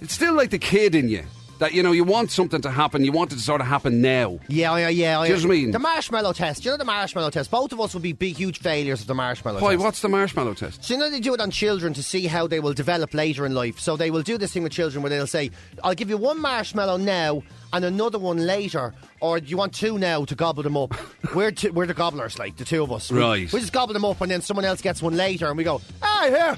it's 0.01 0.13
still 0.13 0.33
like 0.33 0.49
the 0.49 0.59
kid 0.59 0.95
in 0.95 1.09
you 1.09 1.23
that 1.59 1.73
you 1.73 1.83
know 1.83 1.91
you 1.91 2.03
want 2.03 2.31
something 2.31 2.61
to 2.61 2.71
happen. 2.71 3.03
You 3.03 3.11
want 3.11 3.31
it 3.31 3.35
to 3.35 3.41
sort 3.41 3.61
of 3.61 3.67
happen 3.67 4.01
now. 4.01 4.39
Yeah, 4.47 4.77
yeah, 4.77 4.89
yeah. 4.89 5.23
Do 5.23 5.29
you 5.29 5.35
know 5.35 5.41
what 5.41 5.45
I 5.45 5.47
mean? 5.47 5.71
The 5.71 5.79
marshmallow 5.79 6.33
test. 6.33 6.65
You 6.65 6.71
know 6.71 6.77
the 6.77 6.85
marshmallow 6.85 7.29
test. 7.29 7.51
Both 7.51 7.71
of 7.71 7.79
us 7.79 7.93
would 7.93 8.03
be 8.03 8.13
big, 8.13 8.35
huge 8.35 8.59
failures 8.59 9.01
of 9.01 9.07
the 9.07 9.15
marshmallow 9.15 9.59
Why? 9.59 9.73
test. 9.73 9.83
What's 9.83 10.01
the 10.01 10.09
marshmallow 10.09 10.53
test? 10.53 10.83
So 10.83 10.93
you 10.93 10.99
know 10.99 11.09
they 11.09 11.19
do 11.19 11.33
it 11.33 11.41
on 11.41 11.51
children 11.51 11.93
to 11.93 12.03
see 12.03 12.27
how 12.27 12.47
they 12.47 12.59
will 12.59 12.73
develop 12.73 13.13
later 13.13 13.45
in 13.45 13.53
life. 13.53 13.79
So 13.79 13.97
they 13.97 14.11
will 14.11 14.23
do 14.23 14.37
this 14.37 14.53
thing 14.53 14.63
with 14.63 14.71
children 14.71 15.01
where 15.01 15.09
they'll 15.09 15.27
say, 15.27 15.51
"I'll 15.83 15.95
give 15.95 16.09
you 16.09 16.17
one 16.17 16.39
marshmallow 16.39 16.97
now 16.97 17.43
and 17.73 17.85
another 17.85 18.19
one 18.19 18.37
later, 18.45 18.93
or 19.19 19.39
do 19.39 19.47
you 19.47 19.57
want 19.57 19.73
two 19.73 19.97
now 19.97 20.25
to 20.25 20.35
gobble 20.35 20.63
them 20.63 20.77
up?" 20.77 20.93
we're 21.35 21.51
we're 21.73 21.85
the 21.87 21.93
gobblers, 21.93 22.37
like 22.39 22.57
the 22.57 22.65
two 22.65 22.83
of 22.83 22.91
us. 22.91 23.11
We- 23.11 23.19
Right. 23.19 23.51
We, 23.53 23.59
just 23.59 23.73
gobble 23.73 23.93
them 23.93 24.05
up, 24.05 24.21
and 24.21 24.31
then 24.31 24.41
someone 24.41 24.65
else 24.65 24.81
gets 24.81 25.01
one 25.01 25.15
later, 25.17 25.47
and 25.47 25.57
we 25.57 25.63
go, 25.63 25.81
"Ah, 26.01 26.25
here." 26.29 26.57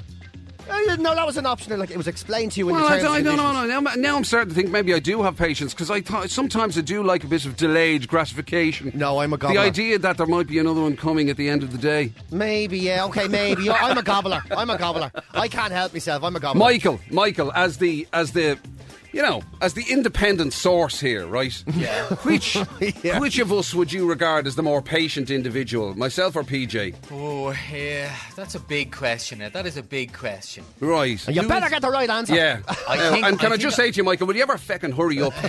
I 0.70 0.78
didn't 0.84 1.02
know 1.02 1.16
that 1.16 1.26
was 1.26 1.36
an 1.36 1.46
option. 1.46 1.76
Like 1.80 1.90
it 1.90 1.96
was 1.96 2.06
explained 2.06 2.52
to 2.52 2.60
you 2.60 2.68
in 2.68 2.76
Well, 2.76 2.84
the 2.88 2.94
I 2.94 2.98
terms 3.00 3.10
I 3.10 3.20
know. 3.22 3.30
conditions. 3.36 3.68
No, 3.68 3.80
now, 3.80 3.94
now 3.96 4.16
I'm 4.16 4.22
starting 4.22 4.50
to 4.50 4.54
think 4.54 4.70
maybe 4.70 4.94
I 4.94 5.00
do 5.00 5.20
have 5.22 5.36
patience 5.36 5.74
because 5.74 5.90
I 5.90 6.00
thought 6.00 6.30
sometimes 6.30 6.78
I 6.78 6.82
do 6.82 7.02
like 7.02 7.24
a 7.24 7.26
bit 7.26 7.44
of 7.44 7.56
delayed 7.56 8.06
gratification. 8.06 8.92
No, 8.94 9.18
I'm 9.18 9.32
a 9.32 9.36
gobbler. 9.36 9.60
The 9.60 9.66
idea 9.66 9.98
that 9.98 10.16
there 10.16 10.26
might 10.28 10.46
be 10.46 10.58
another 10.60 10.82
one 10.82 10.96
coming 10.96 11.28
at 11.28 11.36
the 11.36 11.48
end 11.48 11.64
of 11.64 11.72
the 11.72 11.78
day. 11.78 12.12
Maybe, 12.30 12.78
yeah, 12.78 13.04
okay, 13.06 13.26
maybe. 13.26 13.68
I'm 13.70 13.98
a 13.98 14.02
gobbler. 14.02 14.42
I'm 14.56 14.70
a 14.70 14.78
gobbler. 14.78 15.10
I 15.32 15.48
can't 15.48 15.72
help 15.72 15.92
myself. 15.92 16.22
I'm 16.22 16.36
a 16.36 16.40
gobbler. 16.40 16.60
Michael, 16.60 17.00
Michael, 17.10 17.50
as 17.54 17.78
the 17.78 18.06
as 18.12 18.30
the 18.30 18.56
you 19.12 19.22
know 19.22 19.42
as 19.60 19.74
the 19.74 19.84
independent 19.90 20.52
source 20.52 21.00
here, 21.00 21.26
right? 21.26 21.62
Yeah. 21.74 22.06
Which 22.22 22.56
Yeah. 23.02 23.18
which 23.18 23.38
of 23.38 23.52
us 23.52 23.74
would 23.74 23.92
you 23.92 24.08
regard 24.08 24.46
as 24.46 24.56
the 24.56 24.62
more 24.62 24.82
patient 24.82 25.30
individual, 25.30 25.94
myself 25.96 26.36
or 26.36 26.42
PJ? 26.44 26.94
Oh, 27.10 27.54
yeah, 27.72 28.14
that's 28.36 28.54
a 28.54 28.60
big 28.60 28.92
question. 28.92 29.38
That 29.52 29.66
is 29.66 29.76
a 29.76 29.82
big 29.82 30.12
question. 30.12 30.64
Right. 30.80 31.26
You 31.28 31.42
Who 31.42 31.48
better 31.48 31.66
is- 31.66 31.72
get 31.72 31.82
the 31.82 31.90
right 31.90 32.08
answer. 32.10 32.34
Yeah. 32.34 32.60
I 32.88 32.98
Uh, 32.98 33.12
think- 33.12 33.26
and 33.26 33.38
can 33.40 33.50
I, 33.52 33.54
I 33.54 33.58
just 33.58 33.76
think- 33.76 33.86
say 33.88 33.92
to 33.92 33.96
you, 33.98 34.04
Michael, 34.04 34.26
will 34.26 34.36
you 34.36 34.42
ever 34.42 34.56
feckin' 34.56 34.94
hurry 34.96 35.20
up? 35.22 35.32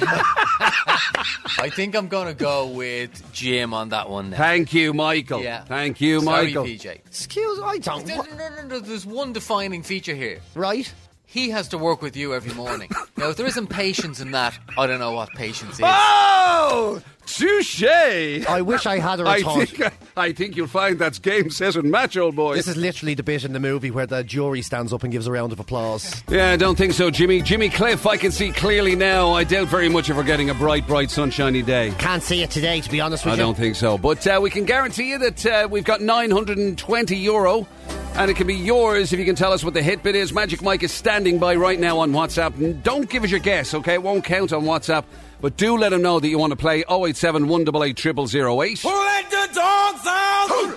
I 1.60 1.70
think 1.70 1.96
I'm 1.96 2.08
going 2.08 2.28
to 2.28 2.34
go 2.34 2.68
with 2.68 3.22
Jim 3.34 3.74
on 3.74 3.90
that 3.90 4.10
one 4.10 4.32
now. 4.32 4.38
Thank 4.38 4.74
you, 4.74 4.94
Michael. 4.94 5.42
Yeah. 5.42 5.64
Thank 5.66 6.02
you, 6.02 6.22
Sorry, 6.22 6.46
Michael. 6.48 6.66
PJ. 6.66 6.86
Excuse 7.06 7.60
I 7.64 7.78
don't. 7.78 8.08
No, 8.08 8.22
no, 8.22 8.50
no, 8.50 8.64
no, 8.68 8.80
There's 8.80 9.06
one 9.06 9.34
defining 9.34 9.84
feature 9.84 10.16
here. 10.16 10.40
Right? 10.56 10.92
He 11.32 11.50
has 11.52 11.70
to 11.70 11.78
work 11.78 12.02
with 12.02 12.18
you 12.18 12.34
every 12.34 12.54
morning. 12.54 12.90
now, 13.18 13.30
if 13.30 13.38
there 13.38 13.46
isn't 13.46 13.68
patience 13.68 14.20
in 14.20 14.32
that, 14.32 14.60
I 14.78 14.86
don't 14.86 15.00
know 15.00 15.14
what 15.14 15.30
patience 15.30 15.76
is. 15.76 15.80
Oh, 15.82 17.02
touche! 17.26 17.84
I 17.86 18.62
wish 18.62 18.86
I 18.86 19.00
had 19.00 19.22
a 19.22 19.24
I 19.28 19.38
retort. 19.38 19.70
think 19.70 19.94
I 20.18 20.34
think 20.34 20.58
you'll 20.58 20.68
find 20.68 21.00
that's 21.00 21.20
game 21.20 21.50
set 21.50 21.78
and 21.78 21.90
match, 21.90 22.18
old 22.18 22.36
boy. 22.36 22.56
This 22.56 22.68
is 22.68 22.76
literally 22.76 23.14
the 23.14 23.24
bit 23.24 23.46
in 23.46 23.54
the 23.54 23.62
movie 23.62 23.92
where 23.92 24.06
the 24.06 24.26
jury 24.26 24.62
stands 24.62 24.92
up 24.92 25.04
and 25.04 25.12
gives 25.14 25.26
a 25.26 25.32
round 25.32 25.54
of 25.54 25.62
applause. 25.62 26.22
yeah, 26.30 26.52
I 26.52 26.58
don't 26.58 26.78
think 26.78 26.92
so, 26.92 27.10
Jimmy. 27.10 27.42
Jimmy 27.42 27.70
Cliff, 27.70 28.06
I 28.06 28.18
can 28.18 28.32
see 28.34 28.52
clearly 28.52 28.98
now. 28.98 29.32
I 29.32 29.46
doubt 29.46 29.70
very 29.70 29.88
much 29.88 30.10
if 30.10 30.18
we're 30.18 30.24
getting 30.24 30.50
a 30.50 30.54
bright, 30.54 30.86
bright, 30.86 31.10
sunshiny 31.10 31.62
day. 31.62 31.94
Can't 31.98 32.22
see 32.24 32.44
it 32.44 32.52
today, 32.52 32.82
to 32.82 32.90
be 32.92 33.00
honest 33.00 33.24
with 33.24 33.36
I 33.36 33.38
you. 33.38 33.44
I 33.44 33.46
don't 33.46 33.56
think 33.58 33.78
so. 33.78 33.98
But 33.98 34.28
uh, 34.28 34.40
we 34.44 34.50
can 34.50 34.66
guarantee 34.66 35.10
you 35.12 35.18
that 35.20 35.46
uh, 35.46 35.68
we've 35.72 35.86
got 35.86 36.02
920 36.02 37.16
euro 37.16 37.66
And 38.14 38.30
it 38.30 38.36
can 38.36 38.46
be 38.46 38.56
yours 38.56 39.14
if 39.14 39.20
you 39.20 39.26
can 39.26 39.36
tell 39.36 39.54
us 39.54 39.64
what 39.64 39.74
the 39.74 39.82
hit 39.82 40.04
bit 40.04 40.16
is. 40.16 40.34
Magic 40.34 40.62
Mike 40.62 40.84
is 40.84 40.92
standing 40.92 41.40
by 41.40 41.56
right 41.56 41.80
now 41.80 41.98
on 42.00 42.12
WhatsApp. 42.12 42.84
Don't 42.84 43.10
give 43.10 43.24
us 43.24 43.32
your 43.32 43.40
guess, 43.40 43.74
okay? 43.74 43.96
It 43.96 44.04
won't 44.04 44.24
count 44.24 44.54
on 44.54 44.64
WhatsApp. 44.64 45.06
But 45.40 45.58
do 45.58 45.76
let 45.78 45.92
him 45.92 46.02
know 46.04 46.20
that 46.20 46.28
you 46.28 46.38
want 46.38 46.52
to 46.52 46.58
play 46.58 46.84
087 46.90 47.48
188 47.48 47.98
0008. 48.30 48.80
Who 48.82 48.90
let 48.90 49.30
the 49.32 49.50
dogs 49.54 50.06
out? 50.06 50.48
Who, 50.50 50.68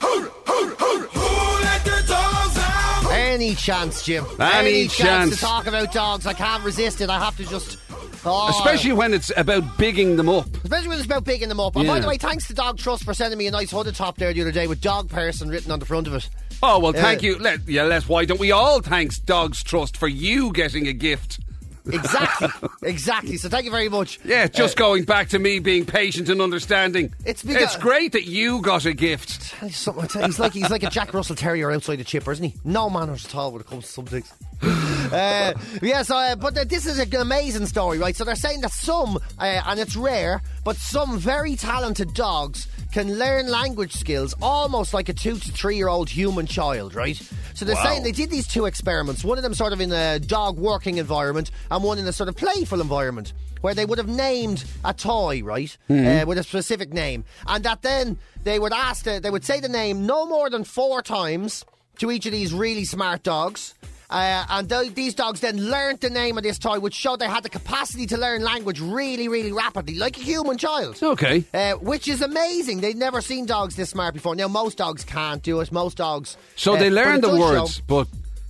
who, 0.00 0.20
who, 0.22 0.66
who, 0.68 0.98
who 1.00 1.62
let 1.62 1.84
the 1.84 2.04
dogs 2.08 2.58
out? 2.58 3.12
Any 3.12 3.54
chance, 3.54 4.02
Jim? 4.02 4.24
Any 4.40 4.86
chance 4.86 4.96
chance. 4.96 5.34
to 5.34 5.40
talk 5.40 5.66
about 5.66 5.92
dogs? 5.92 6.26
I 6.26 6.32
can't 6.32 6.64
resist 6.64 7.02
it. 7.02 7.10
I 7.10 7.18
have 7.18 7.36
to 7.36 7.44
just. 7.44 7.76
Oh, 8.26 8.48
Especially 8.48 8.92
when 8.92 9.12
it's 9.12 9.30
about 9.36 9.76
bigging 9.76 10.16
them 10.16 10.30
up. 10.30 10.46
Especially 10.64 10.88
when 10.88 10.96
it's 10.96 11.04
about 11.06 11.24
bigging 11.24 11.50
them 11.50 11.60
up. 11.60 11.76
And 11.76 11.86
by 11.86 12.00
the 12.00 12.08
way, 12.08 12.16
thanks 12.16 12.46
to 12.46 12.54
Dog 12.54 12.78
Trust 12.78 13.04
for 13.04 13.12
sending 13.12 13.36
me 13.36 13.46
a 13.48 13.50
nice 13.50 13.70
hooded 13.70 13.94
top 13.94 14.16
there 14.16 14.32
the 14.32 14.40
other 14.40 14.52
day 14.52 14.66
with 14.66 14.80
dog 14.80 15.10
person 15.10 15.50
written 15.50 15.70
on 15.70 15.78
the 15.78 15.84
front 15.84 16.06
of 16.06 16.14
it. 16.14 16.30
Oh, 16.66 16.78
well, 16.78 16.92
thank 16.92 17.22
Yeah. 17.22 17.30
you. 17.32 17.38
Let, 17.38 17.68
yeah, 17.68 17.82
let's. 17.82 18.08
Why 18.08 18.24
don't 18.24 18.40
we 18.40 18.50
all 18.52 18.80
thanks 18.80 19.18
Dogs 19.18 19.62
Trust 19.62 19.96
for 19.98 20.08
you 20.08 20.50
getting 20.52 20.88
a 20.88 20.92
gift? 20.94 21.38
Exactly. 21.86 22.48
exactly. 22.82 23.36
So 23.36 23.50
thank 23.50 23.66
you 23.66 23.70
very 23.70 23.90
much. 23.90 24.18
Yeah, 24.24 24.46
just 24.46 24.78
Uh, 24.78 24.84
going 24.84 25.04
back 25.04 25.28
to 25.28 25.38
me 25.38 25.58
being 25.58 25.84
patient 25.84 26.30
and 26.30 26.40
understanding. 26.40 27.12
It's 27.26 27.44
it's 27.44 27.76
great 27.76 28.12
that 28.12 28.24
you 28.24 28.62
got 28.62 28.86
a 28.86 28.94
gift. 28.94 29.50
tell 29.50 29.68
you 29.68 29.74
something, 29.74 30.04
I 30.04 30.06
tell 30.06 30.22
you, 30.22 30.26
he's 30.28 30.38
like 30.38 30.52
he's 30.54 30.70
like 30.70 30.82
a 30.82 30.88
Jack 30.88 31.12
Russell 31.12 31.36
Terrier 31.36 31.70
outside 31.70 31.96
the 31.96 32.04
chipper, 32.04 32.32
isn't 32.32 32.42
he? 32.44 32.54
No 32.64 32.88
manners 32.88 33.26
at 33.26 33.34
all 33.34 33.52
when 33.52 33.60
it 33.60 33.66
comes 33.66 33.84
to 33.84 33.92
some 33.92 34.06
things. 34.06 34.32
uh, 35.12 35.52
yes, 35.82 36.08
uh, 36.10 36.34
but 36.36 36.56
uh, 36.56 36.64
this 36.64 36.86
is 36.86 36.98
an 36.98 37.14
amazing 37.16 37.66
story, 37.66 37.98
right? 37.98 38.16
So 38.16 38.24
they're 38.24 38.34
saying 38.34 38.62
that 38.62 38.72
some, 38.72 39.18
uh, 39.38 39.60
and 39.66 39.78
it's 39.78 39.94
rare, 39.94 40.40
but 40.64 40.76
some 40.76 41.18
very 41.18 41.54
talented 41.54 42.14
dogs 42.14 42.66
can 42.94 43.18
learn 43.18 43.48
language 43.48 43.92
skills 43.92 44.36
almost 44.40 44.94
like 44.94 45.08
a 45.08 45.12
two 45.12 45.36
to 45.36 45.50
three 45.50 45.76
year 45.76 45.88
old 45.88 46.08
human 46.08 46.46
child, 46.46 46.94
right? 46.94 47.20
So 47.54 47.64
they're 47.64 47.74
Wow. 47.74 47.82
saying 47.82 48.04
they 48.04 48.12
did 48.12 48.30
these 48.30 48.46
two 48.46 48.66
experiments, 48.66 49.24
one 49.24 49.36
of 49.36 49.42
them 49.42 49.52
sort 49.52 49.72
of 49.72 49.80
in 49.80 49.90
a 49.90 50.20
dog 50.20 50.58
working 50.58 50.98
environment 50.98 51.50
and 51.72 51.82
one 51.82 51.98
in 51.98 52.06
a 52.06 52.12
sort 52.12 52.28
of 52.28 52.36
playful 52.36 52.80
environment. 52.80 53.32
Where 53.62 53.74
they 53.74 53.84
would 53.86 53.96
have 53.98 54.06
named 54.08 54.62
a 54.84 54.92
toy, 54.94 55.42
right, 55.42 55.76
uh, 55.90 56.24
with 56.26 56.36
a 56.38 56.42
specific 56.44 56.92
name, 56.92 57.24
and 57.48 57.64
that 57.64 57.80
then 57.82 58.18
they 58.44 58.58
would 58.60 58.74
ask, 58.74 59.04
the, 59.06 59.18
they 59.20 59.30
would 59.30 59.44
say 59.44 59.58
the 59.58 59.70
name 59.70 60.04
no 60.06 60.26
more 60.26 60.48
than 60.50 60.62
four 60.64 61.00
times 61.02 61.64
to 61.98 62.10
each 62.12 62.26
of 62.26 62.32
these 62.32 62.52
really 62.52 62.84
smart 62.84 63.22
dogs. 63.22 63.74
Uh, 64.14 64.46
and 64.48 64.68
th- 64.68 64.94
these 64.94 65.12
dogs 65.12 65.40
then 65.40 65.56
learnt 65.70 66.00
the 66.00 66.08
name 66.08 66.38
of 66.38 66.44
this 66.44 66.56
toy, 66.56 66.78
which 66.78 66.94
showed 66.94 67.18
they 67.18 67.26
had 67.26 67.42
the 67.42 67.48
capacity 67.48 68.06
to 68.06 68.16
learn 68.16 68.42
language 68.42 68.78
really, 68.80 69.26
really 69.26 69.50
rapidly, 69.50 69.96
like 69.96 70.16
a 70.16 70.20
human 70.20 70.56
child. 70.56 70.96
Okay. 71.02 71.44
Uh, 71.52 71.72
which 71.72 72.06
is 72.06 72.22
amazing. 72.22 72.80
They'd 72.80 72.96
never 72.96 73.20
seen 73.20 73.44
dogs 73.44 73.74
this 73.74 73.90
smart 73.90 74.14
before. 74.14 74.36
Now, 74.36 74.46
most 74.46 74.78
dogs 74.78 75.02
can't 75.04 75.42
do 75.42 75.58
it. 75.60 75.72
Most 75.72 75.96
dogs. 75.96 76.36
So 76.54 76.74
uh, 76.74 76.78
they 76.78 76.90
learn 76.90 77.20
the 77.22 77.28
does 77.28 77.38
show- 77.38 77.60
words, 77.62 77.82
but 77.88 78.06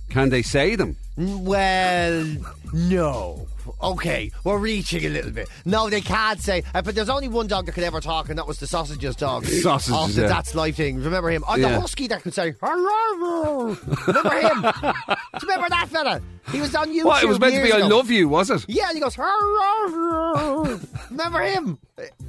can 0.09 0.29
they 0.29 0.43
say 0.43 0.75
them? 0.75 0.97
well, 1.17 2.25
no. 2.73 3.47
Okay, 3.81 4.31
we're 4.43 4.57
reaching 4.57 5.05
a 5.05 5.09
little 5.09 5.31
bit. 5.31 5.47
No, 5.65 5.89
they 5.89 6.01
can't 6.01 6.39
say. 6.39 6.63
Uh, 6.73 6.81
but 6.81 6.95
there's 6.95 7.09
only 7.09 7.27
one 7.27 7.47
dog 7.47 7.65
that 7.65 7.71
could 7.73 7.83
ever 7.83 7.99
talk, 8.01 8.29
and 8.29 8.37
that 8.37 8.47
was 8.47 8.59
the 8.59 8.67
sausages 8.67 9.15
dog. 9.15 9.45
Sausages, 9.65 9.91
Off 9.93 10.11
the 10.13 10.21
yeah. 10.21 10.27
That's 10.27 10.55
Life 10.55 10.75
thing. 10.77 11.01
Remember 11.01 11.29
him? 11.29 11.43
Oh, 11.47 11.55
Yeah. 11.55 11.69
the 11.69 11.79
husky 11.81 12.07
that 12.07 12.21
could 12.23 12.33
say, 12.33 12.55
hello. 12.61 13.77
Remember 14.07 14.39
him? 14.41 14.61
Do 14.61 14.71
you 15.41 15.47
remember 15.47 15.69
that 15.69 15.87
fella? 15.89 16.21
He 16.51 16.61
was 16.61 16.75
on 16.75 16.89
YouTube. 16.93 17.05
What? 17.05 17.23
It 17.23 17.27
was 17.27 17.39
meant 17.39 17.55
to 17.55 17.61
be 17.61 17.67
years 17.69 17.83
I 17.83 17.87
love 17.87 18.11
you, 18.11 18.29
was 18.29 18.49
it? 18.51 18.65
Yeah, 18.67 18.87
and 18.89 18.95
he 18.95 19.01
goes, 19.01 19.15
hello. 19.19 20.79
Remember 21.09 21.39
him? 21.41 21.77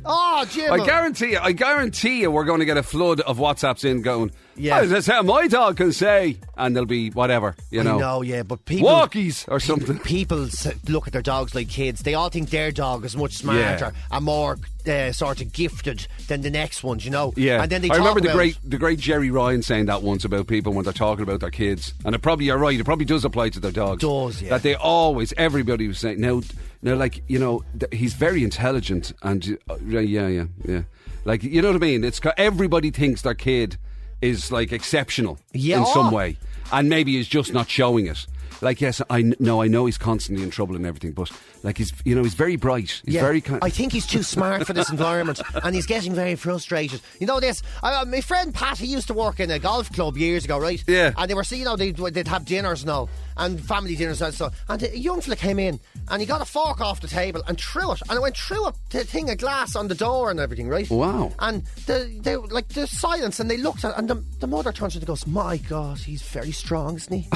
Oh, 0.08 0.44
Jim. 0.48 0.72
I 0.72 0.86
guarantee 0.86 1.32
you, 1.32 1.38
I 1.42 1.50
guarantee 1.50 2.20
you 2.20 2.30
we're 2.30 2.44
going 2.44 2.60
to 2.60 2.64
get 2.64 2.76
a 2.76 2.82
flood 2.84 3.20
of 3.22 3.38
WhatsApps 3.38 3.84
in 3.84 4.00
going, 4.02 4.30
Yeah. 4.56 4.80
"Oh, 4.80 4.86
that's 4.86 5.06
how 5.06 5.22
my 5.22 5.46
dog 5.48 5.76
can 5.76 5.92
say. 5.92 6.38
And 6.56 6.74
they'll 6.74 6.84
be 6.84 7.10
whatever, 7.10 7.54
you 7.70 7.82
know. 7.82 7.98
know, 7.98 8.22
yeah, 8.22 8.42
but 8.42 8.64
people. 8.64 8.88
Walkies 8.88 9.44
or 9.48 9.60
something. 9.60 9.98
People 10.00 10.48
look 10.88 11.06
at 11.06 11.12
their 11.12 11.22
dogs 11.22 11.54
like 11.54 11.68
kids. 11.68 12.00
They 12.00 12.14
all 12.14 12.30
think 12.30 12.50
their 12.50 12.70
dog 12.70 13.04
is 13.04 13.16
much 13.16 13.34
smarter 13.34 13.92
and 14.10 14.24
more 14.24 14.58
uh, 14.86 15.12
sort 15.12 15.40
of 15.40 15.52
gifted 15.52 16.06
than 16.28 16.42
the 16.42 16.50
next 16.50 16.82
ones, 16.82 17.04
you 17.04 17.10
know. 17.10 17.32
Yeah, 17.36 17.62
and 17.62 17.70
then 17.70 17.82
they 17.82 17.90
I 17.90 17.96
remember 17.96 18.20
the 18.20 18.32
great, 18.32 18.58
the 18.64 18.78
great 18.78 18.98
Gerry 18.98 19.30
Ryan 19.30 19.62
saying 19.62 19.86
that 19.86 20.02
once 20.02 20.24
about 20.24 20.46
people 20.46 20.72
when 20.72 20.84
they're 20.84 20.92
talking 20.92 21.22
about 21.22 21.40
their 21.40 21.50
kids, 21.50 21.92
and 22.04 22.14
it 22.14 22.22
probably 22.22 22.46
you're 22.46 22.58
right. 22.58 22.78
It 22.78 22.84
probably 22.84 23.04
does 23.04 23.24
apply 23.24 23.50
to 23.50 23.60
their 23.60 23.72
dogs. 23.72 24.00
Does, 24.00 24.42
yeah. 24.42 24.50
That 24.50 24.62
they 24.62 24.74
always, 24.74 25.34
everybody 25.36 25.88
was 25.88 25.98
saying, 25.98 26.20
no, 26.20 26.42
no, 26.82 26.96
like 26.96 27.22
you 27.28 27.38
know, 27.38 27.64
th- 27.78 27.92
he's 27.92 28.14
very 28.14 28.42
intelligent, 28.44 29.12
and 29.22 29.58
uh, 29.68 29.76
yeah, 29.84 30.00
yeah, 30.00 30.44
yeah, 30.64 30.82
like 31.24 31.42
you 31.42 31.60
know 31.60 31.68
what 31.68 31.76
I 31.76 31.80
mean. 31.80 32.04
It's 32.04 32.20
everybody 32.38 32.90
thinks 32.90 33.22
their 33.22 33.34
kid 33.34 33.76
is 34.22 34.50
like 34.52 34.72
exceptional 34.72 35.38
Yeah. 35.52 35.78
in 35.80 35.86
some 35.86 36.10
way, 36.10 36.36
and 36.72 36.88
maybe 36.88 37.16
is 37.16 37.28
just 37.28 37.52
not 37.52 37.68
showing 37.68 38.06
it. 38.06 38.26
Like 38.62 38.80
yes, 38.80 39.02
I 39.10 39.32
know 39.38 39.60
I 39.62 39.68
know 39.68 39.86
he's 39.86 39.98
constantly 39.98 40.42
in 40.42 40.50
trouble 40.50 40.76
and 40.76 40.86
everything, 40.86 41.12
but 41.12 41.30
like 41.66 41.78
he's, 41.78 41.92
you 42.04 42.14
know, 42.14 42.22
he's 42.22 42.34
very 42.34 42.54
bright. 42.54 43.02
He's 43.04 43.14
Yeah, 43.16 43.22
very 43.22 43.40
kind. 43.40 43.58
I 43.60 43.70
think 43.70 43.92
he's 43.92 44.06
too 44.06 44.22
smart 44.22 44.64
for 44.66 44.72
this 44.72 44.88
environment, 44.96 45.42
and 45.64 45.74
he's 45.74 45.84
getting 45.84 46.14
very 46.14 46.36
frustrated. 46.36 47.00
You 47.18 47.26
know 47.26 47.40
this? 47.40 47.60
I, 47.82 47.94
uh, 47.94 48.04
my 48.04 48.20
friend 48.20 48.54
Pat, 48.54 48.78
he 48.78 48.86
used 48.86 49.08
to 49.08 49.14
work 49.14 49.40
in 49.40 49.50
a 49.50 49.58
golf 49.58 49.92
club 49.92 50.16
years 50.16 50.44
ago, 50.44 50.58
right? 50.58 50.82
Yeah. 50.86 51.12
And 51.18 51.28
they 51.28 51.34
were, 51.34 51.42
seeing, 51.42 51.62
you 51.62 51.64
know, 51.64 51.74
they'd, 51.74 51.96
they'd 51.96 52.28
have 52.28 52.44
dinners 52.44 52.82
and 52.82 52.90
all, 52.90 53.10
and 53.36 53.60
family 53.60 53.96
dinners 53.96 54.22
and 54.22 54.32
so. 54.32 54.50
And 54.68 54.80
a 54.80 54.96
young 54.96 55.20
fella 55.20 55.34
came 55.34 55.58
in, 55.58 55.80
and 56.08 56.22
he 56.22 56.26
got 56.26 56.40
a 56.40 56.44
fork 56.44 56.80
off 56.80 57.00
the 57.00 57.08
table 57.08 57.42
and 57.48 57.60
threw 57.60 57.90
it, 57.90 58.00
and 58.08 58.16
it 58.16 58.22
went 58.22 58.36
through 58.36 58.66
a 58.66 58.72
thing 58.72 59.28
of 59.28 59.38
glass 59.38 59.74
on 59.74 59.88
the 59.88 59.96
door 59.96 60.30
and 60.30 60.38
everything, 60.38 60.68
right? 60.68 60.88
Wow. 60.88 61.32
And 61.40 61.64
the, 61.86 62.16
they 62.22 62.36
like 62.36 62.68
the 62.68 62.86
silence, 62.86 63.40
and 63.40 63.50
they 63.50 63.56
looked 63.56 63.84
at, 63.84 63.98
and 63.98 64.08
the, 64.08 64.22
the 64.38 64.46
mother 64.46 64.70
turns 64.70 64.92
to 64.92 65.00
and 65.00 65.06
goes, 65.06 65.26
"My 65.26 65.56
God, 65.56 65.98
he's 65.98 66.22
very 66.22 66.52
strong, 66.52 66.94
isn't 66.94 67.12
he? 67.12 67.28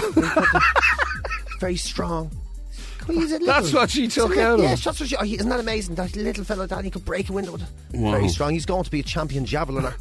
very 1.59 1.77
strong." 1.77 2.31
He's 3.11 3.31
a 3.33 3.39
little- 3.39 3.47
That's 3.47 3.73
what 3.73 3.91
she 3.91 4.09
took 4.09 4.31
little- 4.31 4.45
out 4.45 4.55
of 4.55 4.61
yeah, 4.65 4.71
him. 4.71 4.79
that's 4.85 5.01
what 5.01 5.09
she, 5.09 5.17
oh, 5.17 5.25
he- 5.25 5.35
isn't 5.37 5.49
that 5.49 5.61
amazing? 5.61 5.95
That 5.97 6.15
little 6.17 6.45
fellow, 6.45 6.67
that 6.67 6.85
he 6.85 6.91
could 6.91 7.05
break 7.05 7.29
a 7.29 7.33
window. 7.33 7.59
Wow. 7.93 8.13
Very 8.13 8.29
strong. 8.29 8.53
He's 8.53 8.67
going 8.67 8.85
to 8.85 8.91
be 8.91 9.01
a 9.01 9.03
champion 9.03 9.45
javeliner. 9.45 9.95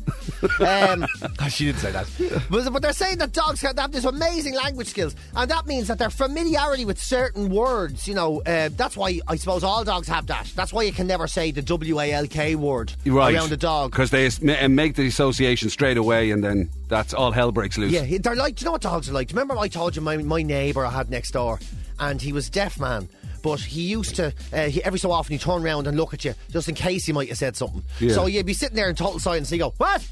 um, 0.62 1.06
she 1.50 1.66
didn't 1.66 1.80
say 1.80 1.92
that. 1.92 2.08
But, 2.50 2.72
but 2.72 2.82
they're 2.82 2.94
saying 2.94 3.18
that 3.20 3.32
dogs 3.32 3.62
have 3.62 3.92
this 3.92 4.06
amazing 4.06 4.56
language 4.56 4.88
skills, 4.88 5.16
and 5.36 5.50
that 5.52 5.66
means 5.68 5.88
that 5.88 5.98
their 6.00 6.10
familiarity 6.10 6.86
with 6.86 7.00
certain 7.02 7.50
words, 7.50 8.08
you 8.08 8.14
know, 8.16 8.42
uh, 8.42 8.70
that's 8.76 8.96
why 8.98 9.20
I 9.28 9.36
suppose 9.36 9.64
all 9.64 9.84
dogs 9.84 10.08
have 10.08 10.28
that. 10.28 10.52
That's 10.56 10.72
why 10.74 10.84
you 10.84 10.92
can 10.92 11.08
never 11.08 11.28
say 11.28 11.52
the 11.52 11.62
W 11.62 12.00
A 12.00 12.12
L 12.14 12.28
K 12.28 12.56
word 12.56 12.94
right. 13.06 13.36
around 13.36 13.52
a 13.52 13.58
dog. 13.58 13.92
because 13.92 14.10
they 14.12 14.30
make 14.68 14.96
the 14.96 15.08
association 15.08 15.70
straight 15.70 15.98
away, 15.98 16.32
and 16.32 16.44
then 16.44 16.70
that's 16.88 17.14
all 17.14 17.32
hell 17.32 17.52
breaks 17.52 17.78
loose. 17.78 17.92
Yeah, 17.92 18.18
they're 18.20 18.36
like. 18.36 18.56
Do 18.56 18.64
you 18.64 18.66
know 18.66 18.72
what 18.74 18.82
dogs 18.82 19.10
are 19.10 19.14
like? 19.14 19.28
Do 19.28 19.34
you 19.34 19.40
remember 19.40 19.60
I 19.60 19.68
told 19.68 19.96
you 19.96 20.02
my 20.02 20.18
my 20.18 20.42
neighbour 20.42 20.86
I 20.86 20.92
had 20.92 21.10
next 21.10 21.32
door, 21.32 21.60
and 22.00 22.22
he 22.22 22.34
was 22.34 22.50
deaf 22.50 22.80
man. 22.80 23.10
But 23.42 23.62
he 23.62 23.82
used 23.84 24.16
to, 24.18 24.34
uh, 24.52 24.64
he, 24.68 24.84
every 24.84 25.00
so 25.00 25.12
often, 25.12 25.32
he'd 25.34 25.42
turn 25.42 25.64
around 25.64 25.88
and 25.88 25.96
look 25.96 26.14
at 26.14 26.26
you 26.26 26.34
just 26.52 26.68
in 26.68 26.76
case 26.76 27.06
he 27.06 27.14
might 27.14 27.30
have 27.30 27.38
said 27.38 27.56
something. 27.56 27.84
Yeah. 28.00 28.14
So 28.14 28.26
you'd 28.26 28.46
be 28.46 28.54
sitting 28.54 28.76
there 28.76 28.90
in 28.90 28.96
total 28.96 29.18
silence 29.20 29.50
and 29.50 29.56
he'd 29.56 29.60
go, 29.64 29.74
What? 29.78 30.06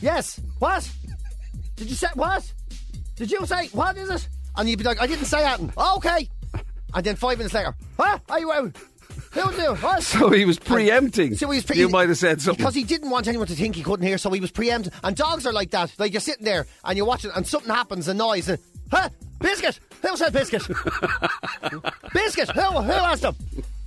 yes, 0.00 0.40
what? 0.58 0.88
Did 1.76 1.88
you 1.90 1.96
say, 1.96 2.08
what? 2.14 2.50
Did 3.16 3.30
you 3.30 3.44
say, 3.46 3.66
what 3.68 3.96
is 3.96 4.08
it? 4.10 4.28
And 4.56 4.68
you'd 4.68 4.78
be 4.78 4.84
like, 4.84 5.00
I 5.00 5.06
didn't 5.06 5.26
say 5.26 5.44
anything 5.44 5.72
Oh, 5.76 5.96
okay. 5.96 6.28
And 6.94 7.04
then 7.04 7.16
five 7.16 7.38
minutes 7.38 7.54
later, 7.54 7.74
What? 7.96 8.20
Are 8.28 8.38
you 8.40 8.52
out? 8.52 8.76
Who 9.32 9.52
do? 9.52 9.74
What? 9.74 10.02
So 10.04 10.30
he 10.30 10.44
was 10.44 10.58
preempting. 10.58 11.34
So 11.36 11.50
he 11.50 11.56
was 11.56 11.64
pre- 11.64 11.76
you 11.76 11.88
might 11.88 12.08
have 12.08 12.18
said 12.18 12.40
something. 12.40 12.58
because 12.62 12.74
he 12.74 12.84
didn't 12.84 13.10
want 13.10 13.26
anyone 13.28 13.46
to 13.48 13.54
think 13.54 13.74
he 13.76 13.82
couldn't 13.82 14.06
hear, 14.06 14.16
so 14.16 14.30
he 14.30 14.40
was 14.40 14.50
preempting. 14.50 14.92
And 15.04 15.14
dogs 15.16 15.44
are 15.44 15.52
like 15.52 15.70
that. 15.72 15.92
Like 15.98 16.12
you're 16.12 16.20
sitting 16.20 16.44
there 16.44 16.66
and 16.84 16.96
you're 16.96 17.06
watching, 17.06 17.30
and 17.34 17.46
something 17.46 17.68
happens, 17.72 18.08
a 18.08 18.14
noise, 18.14 18.48
and 18.48 18.58
huh, 18.90 19.08
biscuit. 19.40 19.80
Who 20.02 20.16
said 20.16 20.32
biscuit? 20.32 20.62
biscuit. 22.12 22.50
Who? 22.50 22.60
Who 22.60 22.92
has 22.92 23.20
them? 23.20 23.36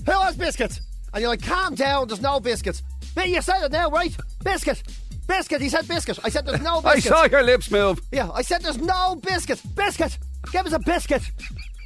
Who 0.06 0.12
has 0.12 0.36
biscuits? 0.36 0.82
And 1.14 1.22
you're 1.22 1.30
like, 1.30 1.44
calm 1.44 1.76
down. 1.76 2.08
There's 2.08 2.22
no 2.22 2.40
biscuits. 2.40 2.84
But 3.16 3.30
you 3.30 3.42
said 3.42 3.64
it 3.64 3.72
now, 3.72 3.90
right? 3.90 4.16
Biscuit. 4.44 4.82
Biscuit. 5.28 5.62
He 5.62 5.70
said 5.70 5.88
biscuit. 5.88 6.20
I 6.24 6.30
said 6.30 6.46
there's 6.46 6.62
no 6.62 6.82
biscuit. 6.82 7.12
I 7.12 7.16
saw 7.16 7.24
your 7.26 7.44
lips 7.44 7.70
move. 7.72 8.00
Yeah, 8.12 8.30
I 8.32 8.42
said 8.42 8.62
there's 8.62 8.78
no 8.78 9.16
biscuit. 9.16 9.62
Biscuit. 9.76 10.18
Give 10.52 10.66
us 10.66 10.74
a 10.74 10.80
biscuit. 10.80 11.24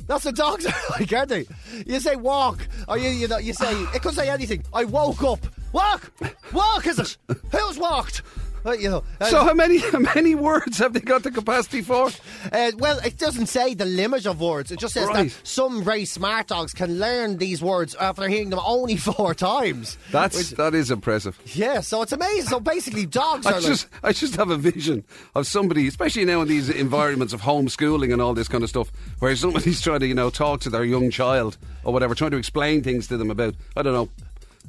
That's 0.07 0.23
the 0.23 0.31
dogs 0.31 0.65
are 0.65 0.73
like, 0.99 1.11
aren't 1.11 1.29
they? 1.29 1.45
You 1.85 1.99
say 1.99 2.15
walk, 2.15 2.67
or 2.87 2.97
you 2.97 3.09
you 3.09 3.27
know 3.27 3.37
you 3.37 3.53
say 3.53 3.73
it 3.73 4.01
could 4.03 4.13
say 4.13 4.29
anything. 4.29 4.63
I 4.73 4.83
woke 4.85 5.23
up. 5.23 5.39
Walk, 5.73 6.11
walk 6.53 6.85
is 6.87 6.99
it? 6.99 7.17
Who's 7.51 7.77
walked? 7.77 8.21
Uh, 8.65 8.71
you 8.71 8.89
know. 8.89 9.03
uh, 9.21 9.25
So 9.25 9.43
how 9.43 9.53
many 9.53 9.77
how 9.91 9.99
many 9.99 10.33
words 10.35 10.79
have 10.79 10.93
they 10.93 10.99
got 10.99 11.23
the 11.23 11.31
capacity 11.31 11.81
for? 11.81 12.09
uh, 12.51 12.71
well, 12.77 12.99
it 13.05 13.17
doesn't 13.17 13.47
say 13.47 13.73
the 13.75 13.85
limit 13.85 14.25
of 14.25 14.41
words. 14.41 14.71
It 14.71 14.79
just 14.79 14.93
says 14.93 15.07
Right. 15.07 15.29
that 15.29 15.47
some 15.47 15.83
very 15.83 16.05
smart 16.05 16.47
dogs 16.47 16.73
can 16.73 16.97
learn 16.99 17.37
these 17.37 17.61
words 17.61 17.93
after 17.95 18.27
hearing 18.27 18.49
them 18.49 18.59
only 18.65 18.97
four 19.09 19.33
times. 19.35 19.97
That's 20.11 20.37
Which- 20.37 20.49
that 20.51 20.73
is 20.73 20.89
impressive. 20.91 21.39
yeah. 21.53 21.81
So 21.81 22.01
it's 22.01 22.11
amazing. 22.11 22.49
So 22.49 22.59
basically, 22.59 23.05
dogs 23.05 23.45
I 23.45 23.51
are 23.53 23.61
like. 23.61 23.85
I 24.03 24.11
just 24.13 24.35
have 24.35 24.49
a 24.49 24.57
vision 24.57 25.03
of 25.35 25.45
somebody, 25.47 25.87
especially 25.87 26.25
now 26.25 26.41
in 26.41 26.47
these 26.47 26.69
environments 26.69 27.33
of 27.33 27.41
homeschooling 27.41 28.11
and 28.13 28.21
all 28.21 28.33
this 28.33 28.47
kind 28.47 28.63
of 28.63 28.69
stuff, 28.69 28.91
where 29.19 29.35
somebody's 29.35 29.81
trying 29.81 29.99
to 29.99 30.07
you 30.07 30.15
know 30.15 30.29
talk 30.29 30.61
to 30.61 30.69
their 30.69 30.83
young 30.83 31.09
child 31.11 31.57
or 31.83 31.93
whatever, 31.93 32.15
trying 32.15 32.31
to 32.31 32.37
explain 32.37 32.81
things 32.81 33.07
to 33.07 33.17
them 33.17 33.29
about 33.29 33.53
I 33.77 33.81
don't 33.83 33.93
know. 33.93 34.09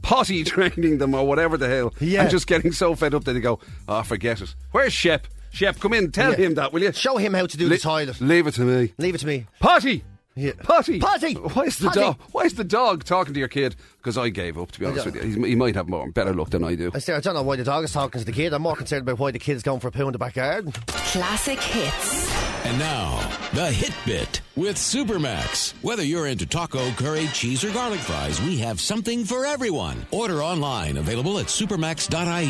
Potty 0.02 0.44
training 0.44 0.98
them 0.98 1.14
or 1.14 1.26
whatever 1.26 1.56
the 1.56 1.68
hell, 1.68 1.92
Yeah. 2.00 2.22
and 2.22 2.30
just 2.30 2.46
getting 2.46 2.72
so 2.72 2.94
fed 2.94 3.14
up 3.14 3.24
that 3.24 3.32
they 3.32 3.40
go, 3.40 3.58
ah, 3.88 4.00
"Oh, 4.00 4.02
forget 4.02 4.40
it." 4.40 4.54
Where's 4.72 4.92
Shep? 4.92 5.26
Shep, 5.50 5.80
come 5.80 5.94
in. 5.94 6.12
Tell 6.12 6.32
Yeah. 6.32 6.36
him 6.46 6.54
that, 6.54 6.72
will 6.72 6.82
you? 6.82 6.92
Show 6.92 7.16
him 7.16 7.32
how 7.34 7.46
to 7.46 7.56
do 7.56 7.64
Le- 7.64 7.70
the 7.70 7.78
toilet. 7.78 8.20
Leave 8.20 8.46
it 8.46 8.52
to 8.54 8.60
me. 8.62 8.92
Leave 8.98 9.14
it 9.14 9.18
to 9.18 9.26
me. 9.26 9.46
Potty! 9.60 10.04
Yeah. 10.34 10.52
Potty! 10.62 10.98
Potty! 10.98 11.32
Why 11.34 11.62
is 11.64 11.78
the 11.78 11.86
Potty! 11.88 12.00
dog? 12.00 12.18
Why 12.32 12.42
is 12.42 12.52
the 12.54 12.64
dog 12.64 13.04
talking 13.04 13.32
to 13.32 13.38
your 13.40 13.48
kid? 13.48 13.74
Because 13.96 14.18
I 14.18 14.28
gave 14.28 14.58
up. 14.58 14.70
To 14.72 14.80
be 14.80 14.84
honest 14.84 15.06
with 15.06 15.14
you, 15.16 15.22
He's, 15.22 15.34
he 15.36 15.54
might 15.54 15.74
have 15.74 15.88
more 15.88 16.10
better 16.12 16.34
luck 16.34 16.50
than 16.50 16.62
I 16.62 16.74
do. 16.74 16.90
I 16.92 16.98
say, 16.98 17.14
I 17.14 17.20
don't 17.20 17.32
know 17.32 17.42
why 17.42 17.56
the 17.56 17.64
dog 17.64 17.84
is 17.84 17.92
talking 17.92 18.18
to 18.18 18.24
the 18.26 18.32
kid. 18.32 18.52
I'm 18.52 18.60
more 18.60 18.76
concerned 18.76 19.00
about 19.02 19.18
why 19.18 19.30
the 19.30 19.38
kid's 19.38 19.62
going 19.62 19.80
for 19.80 19.88
a 19.88 19.92
poo 19.92 20.06
in 20.06 20.12
the 20.12 20.18
backyard. 20.18 20.74
Classic 20.88 21.58
hits. 21.58 22.55
And 22.66 22.80
now, 22.80 23.20
the 23.52 23.70
Hit 23.70 23.94
Bit 24.04 24.40
with 24.56 24.74
Supermax. 24.74 25.72
Whether 25.82 26.02
you're 26.02 26.26
into 26.26 26.46
taco, 26.46 26.90
curry, 26.90 27.28
cheese, 27.32 27.62
or 27.62 27.70
garlic 27.72 28.00
fries, 28.00 28.42
we 28.42 28.58
have 28.58 28.80
something 28.80 29.24
for 29.24 29.46
everyone. 29.46 30.04
Order 30.10 30.42
online, 30.42 30.96
available 30.96 31.38
at 31.38 31.46
supermax.ie. 31.46 32.46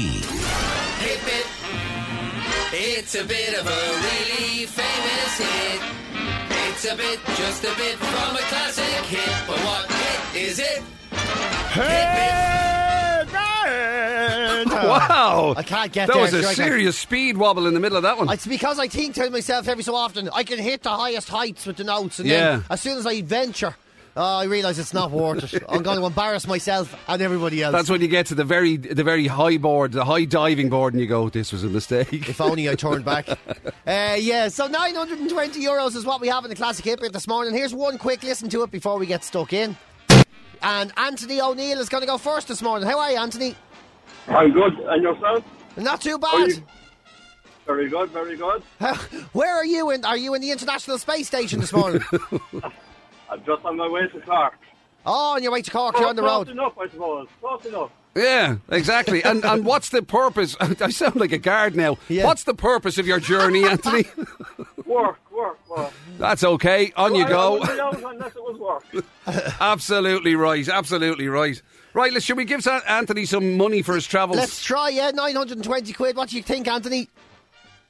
Hit 1.04 1.22
bit. 1.22 1.46
It's 2.72 3.14
a 3.14 3.24
bit 3.24 3.60
of 3.60 3.66
a 3.66 3.70
really 3.70 4.64
famous 4.64 5.36
hit. 5.36 5.82
It's 6.70 6.86
a 6.90 6.96
bit, 6.96 7.20
just 7.36 7.64
a 7.64 7.74
bit 7.76 7.98
from 7.98 8.36
a 8.36 8.44
classic 8.48 9.04
hit. 9.04 9.46
But 9.46 9.58
what 9.66 9.92
hit 9.92 10.42
is 10.42 10.58
it? 10.60 10.82
Wow! 14.70 15.54
I 15.56 15.62
can't 15.62 15.92
get 15.92 16.06
that 16.08 16.12
there, 16.14 16.22
was 16.22 16.32
a 16.32 16.42
serious 16.54 16.98
speed 16.98 17.36
wobble 17.36 17.66
in 17.66 17.74
the 17.74 17.80
middle 17.80 17.96
of 17.96 18.02
that 18.04 18.16
one. 18.18 18.28
It's 18.30 18.46
because 18.46 18.78
I 18.78 18.88
think 18.88 19.14
to 19.16 19.28
myself 19.30 19.68
every 19.68 19.82
so 19.84 19.94
often, 19.94 20.28
I 20.32 20.44
can 20.44 20.58
hit 20.58 20.82
the 20.82 20.90
highest 20.90 21.28
heights 21.28 21.66
with 21.66 21.76
the 21.76 21.84
notes, 21.84 22.18
and 22.18 22.28
Yeah. 22.28 22.38
then 22.56 22.64
as 22.70 22.80
soon 22.80 22.98
as 22.98 23.06
I 23.06 23.22
venture, 23.22 23.76
oh, 24.16 24.38
I 24.38 24.44
realise 24.44 24.78
it's 24.78 24.94
not 24.94 25.10
worth 25.10 25.52
it. 25.54 25.62
I'm 25.68 25.82
going 25.82 25.98
to 25.98 26.06
embarrass 26.06 26.46
myself 26.46 26.94
and 27.08 27.20
everybody 27.20 27.62
else. 27.62 27.72
That's 27.72 27.90
when 27.90 28.00
you 28.00 28.08
get 28.08 28.26
to 28.26 28.34
the 28.34 28.44
very, 28.44 28.76
the 28.76 29.04
very 29.04 29.26
high 29.26 29.58
board, 29.58 29.92
the 29.92 30.04
high 30.04 30.24
diving 30.24 30.68
board, 30.70 30.94
and 30.94 31.00
you 31.00 31.06
go, 31.06 31.28
"This 31.28 31.52
was 31.52 31.64
a 31.64 31.68
mistake." 31.68 32.12
if 32.28 32.40
only 32.40 32.68
I 32.68 32.74
turned 32.74 33.04
back. 33.14 33.28
Uh, 33.28 34.16
yeah, 34.18 34.48
so 34.48 34.66
920 34.66 35.60
euros 35.64 35.94
is 35.96 36.04
what 36.04 36.20
we 36.20 36.28
have 36.28 36.44
in 36.44 36.50
the 36.50 36.56
classic 36.56 36.84
hit 36.84 37.00
bit 37.00 37.12
this 37.12 37.26
morning. 37.28 37.52
Here's 37.54 37.74
one 37.74 37.98
quick 37.98 38.22
listen 38.22 38.48
to 38.50 38.62
it 38.62 38.70
before 38.70 38.98
we 38.98 39.06
get 39.06 39.24
stuck 39.24 39.52
in. 39.52 39.76
And 40.62 40.90
Anthony 40.96 41.40
O'Neill 41.40 41.78
is 41.80 41.88
going 41.90 42.00
to 42.00 42.06
go 42.06 42.16
first 42.18 42.48
this 42.48 42.62
morning. 42.62 42.88
How 42.88 42.98
are 42.98 43.10
you, 43.10 43.18
Anthony? 43.18 43.54
I'm 44.28 44.52
good. 44.52 44.74
And 44.80 45.02
yourself? 45.02 45.44
Not 45.76 46.00
too 46.00 46.18
bad. 46.18 46.48
you- 46.48 46.62
Very 47.66 47.88
good, 47.88 48.10
very 48.10 48.36
good. 48.36 48.62
Where 49.32 49.54
are 49.54 49.64
you 49.64 49.90
in? 49.90 50.04
Are 50.04 50.16
you 50.16 50.34
in 50.34 50.40
the 50.40 50.50
International 50.50 50.98
Space 50.98 51.26
Station 51.26 51.60
this 51.60 51.72
morning? 51.72 52.02
I'm 53.30 53.44
just 53.44 53.64
on 53.64 53.76
my 53.76 53.88
way 53.88 54.06
to 54.08 54.20
Clark. 54.20 54.54
oh, 55.04 55.34
on 55.34 55.42
your 55.42 55.50
way 55.52 55.62
to 55.62 55.70
Cork, 55.70 55.96
you're 55.98 56.08
on 56.08 56.16
the 56.16 56.22
Close 56.22 56.46
road. 56.46 56.48
enough, 56.52 56.78
I 56.78 56.88
suppose. 56.88 57.28
Close 57.40 57.64
enough. 57.66 57.90
Yeah, 58.14 58.56
exactly. 58.70 59.22
And 59.22 59.44
and 59.44 59.64
what's 59.70 59.90
the 59.90 60.02
purpose? 60.02 60.56
I 60.60 60.88
sound 60.90 61.16
like 61.16 61.32
a 61.32 61.38
guard 61.38 61.74
now. 61.76 61.98
Yeah. 62.08 62.24
What's 62.24 62.44
the 62.44 62.54
purpose 62.54 62.96
of 62.98 63.06
your 63.06 63.18
journey, 63.20 63.64
Anthony? 63.66 64.04
Work, 64.86 65.18
work, 65.30 65.58
work. 65.68 65.92
That's 66.18 66.42
okay. 66.44 66.92
On 66.96 67.14
you 67.14 67.24
I- 67.24 67.26
I 67.26 67.28
go. 67.30 67.52
wouldn't 67.58 67.98
be 67.98 68.04
unless 68.04 68.36
it 68.36 68.42
was 68.42 68.58
work. 68.58 69.04
Absolutely 69.60 70.34
right. 70.34 70.66
Absolutely 70.68 71.28
right. 71.28 71.60
Right, 71.96 72.12
let's, 72.12 72.26
should 72.26 72.36
we 72.36 72.44
give 72.44 72.66
Anthony 72.66 73.24
some 73.24 73.56
money 73.56 73.80
for 73.80 73.94
his 73.94 74.06
travels? 74.06 74.36
Let's 74.36 74.62
try, 74.62 74.90
yeah, 74.90 75.12
920 75.12 75.94
quid. 75.94 76.14
What 76.14 76.28
do 76.28 76.36
you 76.36 76.42
think, 76.42 76.68
Anthony? 76.68 77.08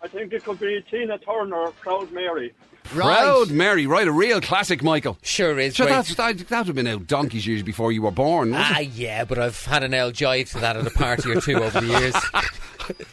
I 0.00 0.06
think 0.06 0.32
it 0.32 0.44
could 0.44 0.60
be 0.60 0.80
Tina 0.88 1.18
Turner, 1.18 1.72
Proud 1.80 2.12
Mary. 2.12 2.54
Proud 2.86 3.50
Mary, 3.50 3.86
right? 3.86 4.06
A 4.06 4.12
real 4.12 4.40
classic, 4.40 4.82
Michael. 4.82 5.18
Sure 5.22 5.58
is. 5.58 5.76
So 5.76 5.84
great. 5.86 6.06
that, 6.16 6.38
that 6.48 6.58
would 6.58 6.66
have 6.68 6.74
been 6.76 6.86
out 6.86 7.06
donkey's 7.06 7.46
years 7.46 7.62
before 7.62 7.92
you 7.92 8.02
were 8.02 8.10
born, 8.10 8.52
Ah, 8.54 8.80
it? 8.80 8.88
yeah, 8.90 9.24
but 9.24 9.38
I've 9.38 9.64
had 9.64 9.82
an 9.82 9.94
L 9.94 10.12
jive 10.12 10.50
to 10.52 10.58
that 10.60 10.76
at 10.76 10.86
a 10.86 10.90
party 10.90 11.30
or 11.30 11.40
two 11.40 11.62
over 11.62 11.80
the 11.80 11.86
years. 11.86 12.14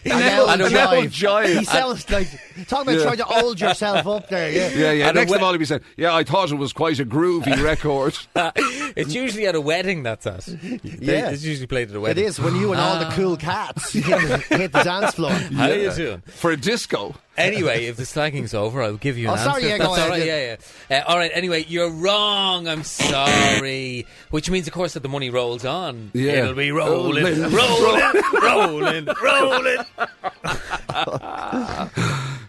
An 0.05 0.21
L 0.21 0.47
jive. 0.49 1.07
jive. 1.09 1.57
He 1.59 1.65
sounds 1.65 2.07
like 2.11 2.27
talking 2.67 2.89
about 2.93 2.97
Yeah. 2.99 3.03
trying 3.05 3.17
to 3.17 3.23
hold 3.23 3.59
yourself 3.59 4.05
up 4.05 4.29
there. 4.29 4.51
Yeah, 4.51 4.69
Yeah, 4.69 4.91
yeah. 4.91 5.07
And 5.09 5.17
a 5.17 5.21
Next 5.21 5.33
of 5.33 5.41
all, 5.41 5.51
he'd 5.51 5.57
be 5.57 5.65
saying, 5.65 5.81
"Yeah, 5.97 6.13
I 6.13 6.23
thought 6.23 6.51
it 6.51 6.55
was 6.59 6.73
quite 6.73 6.99
a 6.99 7.05
groovy 7.05 7.59
record." 7.63 8.15
it's 8.95 9.15
usually 9.15 9.47
at 9.47 9.55
a 9.55 9.61
wedding. 9.61 10.03
That's 10.03 10.27
us. 10.27 10.47
Yeah. 10.83 11.31
it's 11.31 11.43
usually 11.43 11.65
played 11.65 11.89
at 11.89 11.95
a 11.95 11.99
wedding. 11.99 12.23
is 12.23 12.39
when 12.39 12.55
you 12.57 12.71
and 12.71 12.79
all 12.79 12.99
the 12.99 13.09
cool 13.15 13.35
cats 13.35 13.93
hit 13.93 14.03
the, 14.05 14.37
hit 14.55 14.73
the 14.73 14.83
dance 14.83 15.15
floor. 15.15 15.31
How 15.31 15.71
are 15.71 15.75
you 15.75 15.91
doing? 15.91 16.21
for 16.27 16.51
a 16.51 16.57
disco. 16.57 17.15
Anyway, 17.35 17.85
if 17.85 17.95
the 17.97 18.03
slagging's 18.03 18.53
over, 18.53 18.83
I'll 18.83 18.97
give 18.97 19.17
you 19.17 19.27
an 19.27 19.31
answer. 19.37 19.49
Oh, 19.49 19.53
sorry, 19.53 19.63
answer. 19.63 19.69
yeah, 19.69 19.77
go 19.79 19.83
That's 19.95 19.97
ahead, 19.97 20.11
all 20.11 20.17
right. 20.17 20.25
yeah. 20.27 20.37
Yeah, 20.51 20.57
yeah. 20.91 20.97
Uh, 20.99 21.09
all 21.11 21.17
right. 21.17 21.31
Anyway, 21.33 21.65
you're 21.67 21.89
wrong. 21.91 22.67
I'm 22.67 22.83
sorry. 22.83 24.05
Which 24.29 24.49
means, 24.51 24.67
of 24.67 24.73
course, 24.73 24.93
that 24.93 25.01
the 25.01 25.09
money 25.09 25.31
rolls 25.31 25.65
on. 25.65 26.11
Yeah. 26.13 26.43
It'll 26.43 26.53
be 26.53 26.71
rolling, 26.71 27.23
Rolling. 27.23 27.51
rolling, 27.51 28.23
rolling, 28.43 29.07
rolling. 29.23 29.77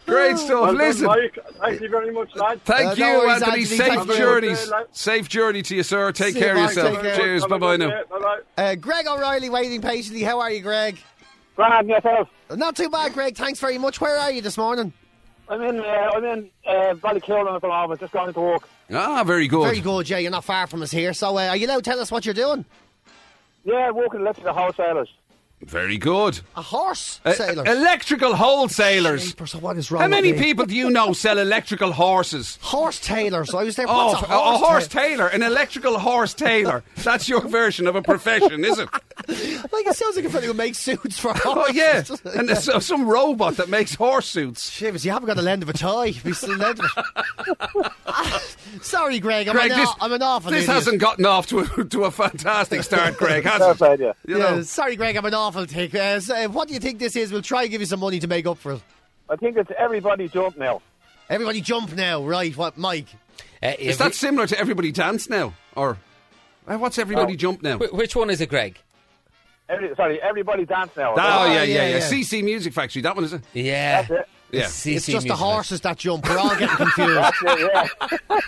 Great 0.06 0.36
stuff. 0.36 0.60
Well 0.60 0.72
Listen, 0.74 1.06
Mike. 1.06 1.38
Thank 1.60 1.80
you 1.80 1.88
very 1.88 2.12
much, 2.12 2.34
lad. 2.36 2.60
thank 2.64 2.90
Uh, 2.90 2.94
no 2.94 3.12
you, 3.12 3.18
worries, 3.18 3.42
Anthony. 3.42 3.62
Anthony. 3.62 3.64
Safe 3.64 3.86
Thank 3.94 4.12
journeys. 4.18 4.70
Okay. 4.72 4.82
Safe 4.92 5.28
journey 5.30 5.62
to 5.62 5.76
you, 5.76 5.82
sir. 5.82 6.12
Take 6.12 6.34
See 6.34 6.40
care 6.40 6.50
of 6.52 6.56
Mark. 6.58 6.74
yourself. 6.74 7.00
Care. 7.02 7.16
Cheers. 7.16 7.46
Bye 7.46 7.58
bye 7.58 7.76
now. 7.76 8.02
Bye-bye. 8.10 8.38
Uh, 8.62 8.74
Greg 8.74 9.06
O'Reilly 9.06 9.48
waiting 9.48 9.80
patiently. 9.80 10.22
How 10.22 10.40
are 10.40 10.50
you, 10.50 10.60
Greg? 10.60 10.98
Grand 11.56 11.88
yourself. 11.88 12.28
Not 12.56 12.76
too 12.76 12.88
bad, 12.88 13.12
Greg. 13.12 13.36
Thanks 13.36 13.60
very 13.60 13.78
much. 13.78 14.00
Where 14.00 14.16
are 14.16 14.30
you 14.30 14.42
this 14.42 14.56
morning? 14.56 14.92
I'm 15.48 15.60
in, 15.62 15.80
uh, 15.80 15.82
I'm 16.14 16.24
in 16.24 16.50
uh, 16.66 16.94
Ballyclone 16.94 17.54
at 17.54 17.60
the 17.60 17.68
moment, 17.68 18.00
just 18.00 18.12
going 18.12 18.32
to 18.32 18.40
work. 18.40 18.68
Ah, 18.92 19.22
very 19.24 19.46
good. 19.46 19.64
Very 19.64 19.80
good, 19.80 20.08
yeah. 20.08 20.18
You're 20.18 20.30
not 20.30 20.44
far 20.44 20.66
from 20.66 20.82
us 20.82 20.90
here. 20.90 21.12
So, 21.12 21.36
uh, 21.36 21.48
are 21.48 21.56
you 21.56 21.66
allowed 21.66 21.84
to 21.84 21.90
tell 21.90 22.00
us 22.00 22.10
what 22.10 22.24
you're 22.24 22.34
doing? 22.34 22.64
Yeah, 23.64 23.90
working 23.90 24.20
electrical 24.20 24.52
wholesalers. 24.54 25.12
Very 25.62 25.96
good. 25.96 26.40
A 26.56 26.62
horse 26.62 27.20
Uh, 27.24 27.32
sailor. 27.32 27.64
electrical 27.66 28.34
wholesalers. 28.36 29.28
Jeepers, 29.28 29.52
so 29.52 29.58
what 29.60 29.78
is 29.78 29.90
wrong 29.90 30.02
How 30.02 30.08
many 30.08 30.32
with 30.32 30.42
people 30.42 30.66
do 30.66 30.74
you 30.76 30.90
know 30.90 31.14
sell 31.14 31.38
electrical 31.38 31.92
horses? 31.92 32.58
Horse 32.62 32.98
tailors. 33.00 33.54
I 33.54 33.62
was 33.62 33.74
there. 33.76 33.86
Oh, 33.88 34.08
What's 34.08 34.22
a 34.22 34.24
a, 34.26 34.28
horse, 34.28 34.60
a 34.60 34.64
horse 34.66 34.88
ta- 34.88 35.00
tailor, 35.00 35.26
an 35.28 35.42
electrical 35.42 35.98
horse 35.98 36.34
tailor. 36.34 36.84
That's 36.96 37.30
your 37.30 37.40
version 37.40 37.86
of 37.86 37.96
a 37.96 38.02
profession, 38.02 38.62
is 38.64 38.78
it? 38.78 38.88
Like 39.72 39.86
it 39.86 39.96
sounds 39.96 40.16
like 40.16 40.24
a 40.26 40.30
fellow 40.30 40.46
who 40.48 40.54
makes 40.54 40.76
suits 40.78 41.18
for 41.18 41.32
horses. 41.34 41.46
Oh 41.46 41.54
horses. 41.54 42.20
yeah, 42.24 42.32
and 42.38 42.48
there's 42.48 42.64
so- 42.64 42.78
some 42.80 43.06
robot 43.08 43.56
that 43.56 43.68
makes 43.70 43.94
horse 43.94 44.28
suits. 44.28 44.70
Shivers, 44.70 45.04
you 45.06 45.12
haven't 45.12 45.28
got 45.28 45.36
the 45.38 45.48
end 45.50 45.62
of 45.62 45.68
a 45.68 45.72
tie. 45.72 46.10
Be 46.12 46.32
still 46.32 46.60
end 46.62 46.78
of 46.80 46.86
it. 46.96 48.82
Sorry, 48.82 49.18
Greg. 49.20 49.48
I'm, 49.48 49.54
Greg, 49.54 49.70
an, 49.70 49.78
this, 49.78 49.90
I'm 50.00 50.12
an 50.12 50.22
awful 50.22 50.50
this 50.50 50.64
idiot. 50.64 50.74
hasn't 50.74 51.00
gotten 51.00 51.24
off 51.26 51.46
to 51.48 51.60
a, 51.60 51.84
to 51.84 52.04
a 52.04 52.10
fantastic 52.10 52.82
start, 52.82 53.16
Greg, 53.16 53.44
has 53.44 53.62
it? 53.62 53.78
play, 53.78 53.96
yeah. 54.00 54.12
You 54.26 54.38
Yeah, 54.38 54.62
sorry, 54.62 54.96
Greg. 54.96 55.16
I'm 55.16 55.24
an 55.24 55.32
awful 55.34 55.43
tick. 55.52 55.94
Uh, 55.94 56.20
so, 56.20 56.34
uh, 56.34 56.48
what 56.48 56.68
do 56.68 56.74
you 56.74 56.80
think 56.80 56.98
this 56.98 57.16
is? 57.16 57.32
We'll 57.32 57.42
try 57.42 57.62
and 57.62 57.70
give 57.70 57.80
you 57.80 57.86
some 57.86 58.00
money 58.00 58.18
to 58.20 58.26
make 58.26 58.46
up 58.46 58.58
for 58.58 58.72
it. 58.72 58.82
I 59.28 59.36
think 59.36 59.56
it's 59.56 59.70
everybody 59.78 60.28
jump 60.28 60.56
now. 60.58 60.82
Everybody 61.30 61.60
jump 61.60 61.94
now, 61.94 62.22
right? 62.24 62.54
What, 62.56 62.76
Mike? 62.76 63.06
Uh, 63.62 63.72
is 63.78 63.96
that 63.98 64.06
we- 64.08 64.12
similar 64.12 64.46
to 64.46 64.58
Everybody 64.58 64.92
Dance 64.92 65.28
now, 65.30 65.54
or 65.74 65.96
uh, 66.68 66.76
what's 66.76 66.98
Everybody 66.98 67.32
Oh. 67.32 67.36
Jump 67.36 67.62
now? 67.62 67.78
wh- 67.78 67.94
which 67.94 68.14
one 68.14 68.28
is 68.30 68.40
it, 68.40 68.48
Greg? 68.50 68.78
Every, 69.68 69.94
sorry, 69.96 70.20
everybody 70.20 70.66
dance 70.66 70.90
now. 70.94 71.12
Oh, 71.12 71.16
yeah, 71.16 71.46
yeah, 71.46 71.62
yeah, 71.62 71.86
yeah, 71.86 71.88
yeah. 71.96 72.00
CC 72.00 72.44
Music 72.44 72.74
Factory. 72.74 73.00
That 73.00 73.14
one 73.14 73.24
is 73.24 73.32
it? 73.32 73.40
Yeah. 73.54 74.02
That's 74.02 74.10
it. 74.10 74.28
Yeah. 74.54 74.64
CC 74.66 74.96
It's 74.96 75.06
just 75.06 75.22
the 75.26 75.28
Music. 75.34 75.44
horses 75.44 75.80
that 75.82 75.98
jump. 75.98 76.28
We're 76.28 76.38
all 76.38 76.50
getting 76.56 76.68
confused. 76.76 77.34
That's 77.40 77.60
yeah. 77.60 78.40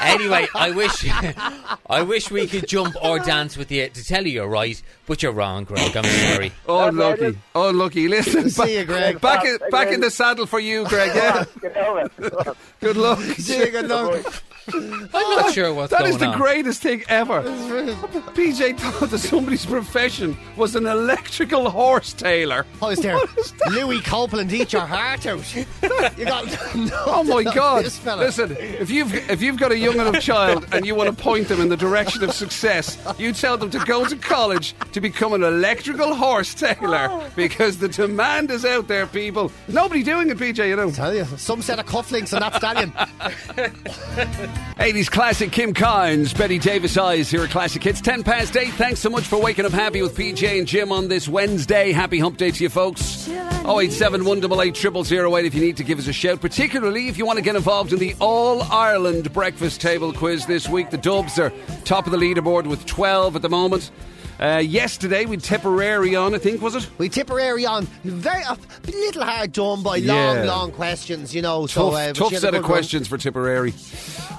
Anyway, 0.00 0.46
I 0.54 0.70
wish, 0.70 1.06
I 1.88 2.02
wish 2.02 2.30
we 2.30 2.46
could 2.46 2.66
jump 2.68 2.96
or 3.02 3.18
dance 3.18 3.56
with 3.56 3.70
you 3.70 3.88
to 3.88 4.04
tell 4.04 4.26
you 4.26 4.32
you're 4.32 4.48
right, 4.48 4.80
but 5.06 5.22
you're 5.22 5.32
wrong, 5.32 5.64
Greg. 5.64 5.96
I'm 5.96 6.04
sorry. 6.04 6.52
Oh 6.66 6.88
lucky. 6.88 7.38
Oh 7.54 7.70
lucky. 7.70 8.08
Listen, 8.08 8.50
See 8.50 8.78
you, 8.78 8.84
Greg. 8.84 9.20
Back, 9.20 9.44
in, 9.44 9.58
back 9.70 9.88
in 9.92 10.00
the 10.00 10.10
saddle 10.10 10.46
for 10.46 10.58
you, 10.60 10.86
Greg. 10.88 11.12
Yeah. 11.14 11.44
Get 11.60 11.76
over. 11.76 12.54
Good 12.80 12.96
luck. 12.96 13.18
See 13.20 13.58
you, 13.58 13.70
good 13.70 13.88
luck. 13.88 14.42
I'm 14.72 15.00
not 15.00 15.46
oh, 15.46 15.50
sure 15.52 15.74
what's 15.74 15.90
That 15.90 16.00
going 16.00 16.12
is 16.12 16.18
the 16.18 16.26
on. 16.26 16.38
greatest 16.38 16.82
thing 16.82 17.04
ever. 17.08 17.42
PJ 17.42 18.78
thought 18.78 19.10
that 19.10 19.18
somebody's 19.18 19.66
profession 19.66 20.36
was 20.56 20.74
an 20.74 20.86
electrical 20.86 21.68
horse 21.70 22.12
tailor. 22.12 22.66
I 22.80 22.86
was 22.86 23.00
there. 23.00 23.18
Louis 23.70 24.00
Copeland, 24.00 24.52
eat 24.52 24.72
your 24.72 24.86
heart 24.86 25.26
out. 25.26 25.54
You 25.54 25.66
got. 26.24 26.44
Oh 27.06 27.22
my 27.22 27.42
God! 27.42 27.84
This 27.84 27.98
fella. 27.98 28.22
Listen, 28.24 28.56
if 28.58 28.90
you've 28.90 29.12
if 29.30 29.40
you've 29.42 29.58
got 29.58 29.72
a 29.72 29.78
young 29.78 29.94
enough 29.94 30.20
child 30.20 30.66
and 30.72 30.86
you 30.86 30.94
want 30.94 31.16
to 31.16 31.22
point 31.22 31.48
them 31.48 31.60
in 31.60 31.68
the 31.68 31.76
direction 31.76 32.22
of 32.24 32.32
success, 32.32 32.98
you 33.18 33.32
tell 33.32 33.56
them 33.56 33.70
to 33.70 33.78
go 33.80 34.06
to 34.06 34.16
college 34.16 34.74
to 34.92 35.00
become 35.00 35.32
an 35.32 35.42
electrical 35.42 36.14
horse 36.14 36.54
tailor 36.54 37.08
oh. 37.10 37.30
because 37.36 37.78
the 37.78 37.88
demand 37.88 38.50
is 38.50 38.64
out 38.64 38.88
there, 38.88 39.06
people. 39.06 39.52
Nobody 39.68 40.02
doing 40.02 40.30
it, 40.30 40.38
PJ. 40.38 40.68
You 40.68 40.76
know. 40.76 40.90
Tell 40.90 41.14
you, 41.14 41.24
some 41.36 41.62
set 41.62 41.78
of 41.78 41.86
cufflinks 41.86 42.34
on 42.34 42.40
that 42.40 42.54
stallion. 42.56 42.92
80s 44.54 45.10
classic 45.10 45.52
Kim 45.52 45.72
Carnes, 45.72 46.32
Bette 46.32 46.58
Davis 46.58 46.96
Eyes 46.96 47.30
here 47.30 47.42
at 47.42 47.50
Classic 47.50 47.82
Hits. 47.82 48.00
10 48.00 48.22
past 48.22 48.56
8. 48.56 48.68
Thanks 48.74 49.00
so 49.00 49.08
much 49.08 49.24
for 49.24 49.40
waking 49.40 49.64
up 49.64 49.72
happy 49.72 50.02
with 50.02 50.16
PJ 50.16 50.58
and 50.58 50.66
Jim 50.66 50.92
on 50.92 51.08
this 51.08 51.28
Wednesday. 51.28 51.92
Happy 51.92 52.18
hump 52.18 52.36
day 52.36 52.50
to 52.50 52.62
you 52.62 52.68
folks. 52.68 53.28
087 53.28 54.24
188 54.24 55.06
0008 55.06 55.44
if 55.46 55.54
you 55.54 55.60
need 55.60 55.76
to 55.76 55.84
give 55.84 55.98
us 55.98 56.06
a 56.06 56.12
shout, 56.12 56.40
particularly 56.40 57.08
if 57.08 57.16
you 57.16 57.24
want 57.24 57.38
to 57.38 57.42
get 57.42 57.56
involved 57.56 57.92
in 57.92 57.98
the 57.98 58.14
All 58.20 58.62
Ireland 58.62 59.32
Breakfast 59.32 59.80
Table 59.80 60.12
Quiz 60.12 60.44
this 60.46 60.68
week. 60.68 60.90
The 60.90 60.98
Dubs 60.98 61.38
are 61.38 61.52
top 61.84 62.06
of 62.06 62.12
the 62.12 62.18
leaderboard 62.18 62.66
with 62.66 62.84
12 62.84 63.36
at 63.36 63.42
the 63.42 63.48
moment. 63.48 63.90
Uh, 64.40 64.58
yesterday 64.58 65.24
we 65.26 65.36
Tipperary 65.36 66.16
on, 66.16 66.34
I 66.34 66.38
think, 66.38 66.60
was 66.60 66.74
it? 66.74 66.88
We 66.98 67.08
Tipperary 67.08 67.64
on. 67.66 67.86
Very 68.04 68.42
a 68.42 68.58
little 68.86 69.22
hard 69.24 69.52
done 69.52 69.82
by 69.82 69.96
Yeah. 69.96 70.14
long, 70.14 70.46
long 70.46 70.70
questions, 70.72 71.34
you 71.34 71.40
know. 71.42 71.66
So, 71.66 71.90
Tough, 71.90 71.94
uh, 72.00 72.06
but 72.08 72.16
tough 72.16 72.28
she 72.30 72.34
had 72.34 72.38
a 72.38 72.40
set 72.40 72.50
good 72.52 72.56
of 72.58 72.62
run. 72.64 72.70
questions 72.72 73.08
for 73.08 73.16
Tipperary. 73.18 73.72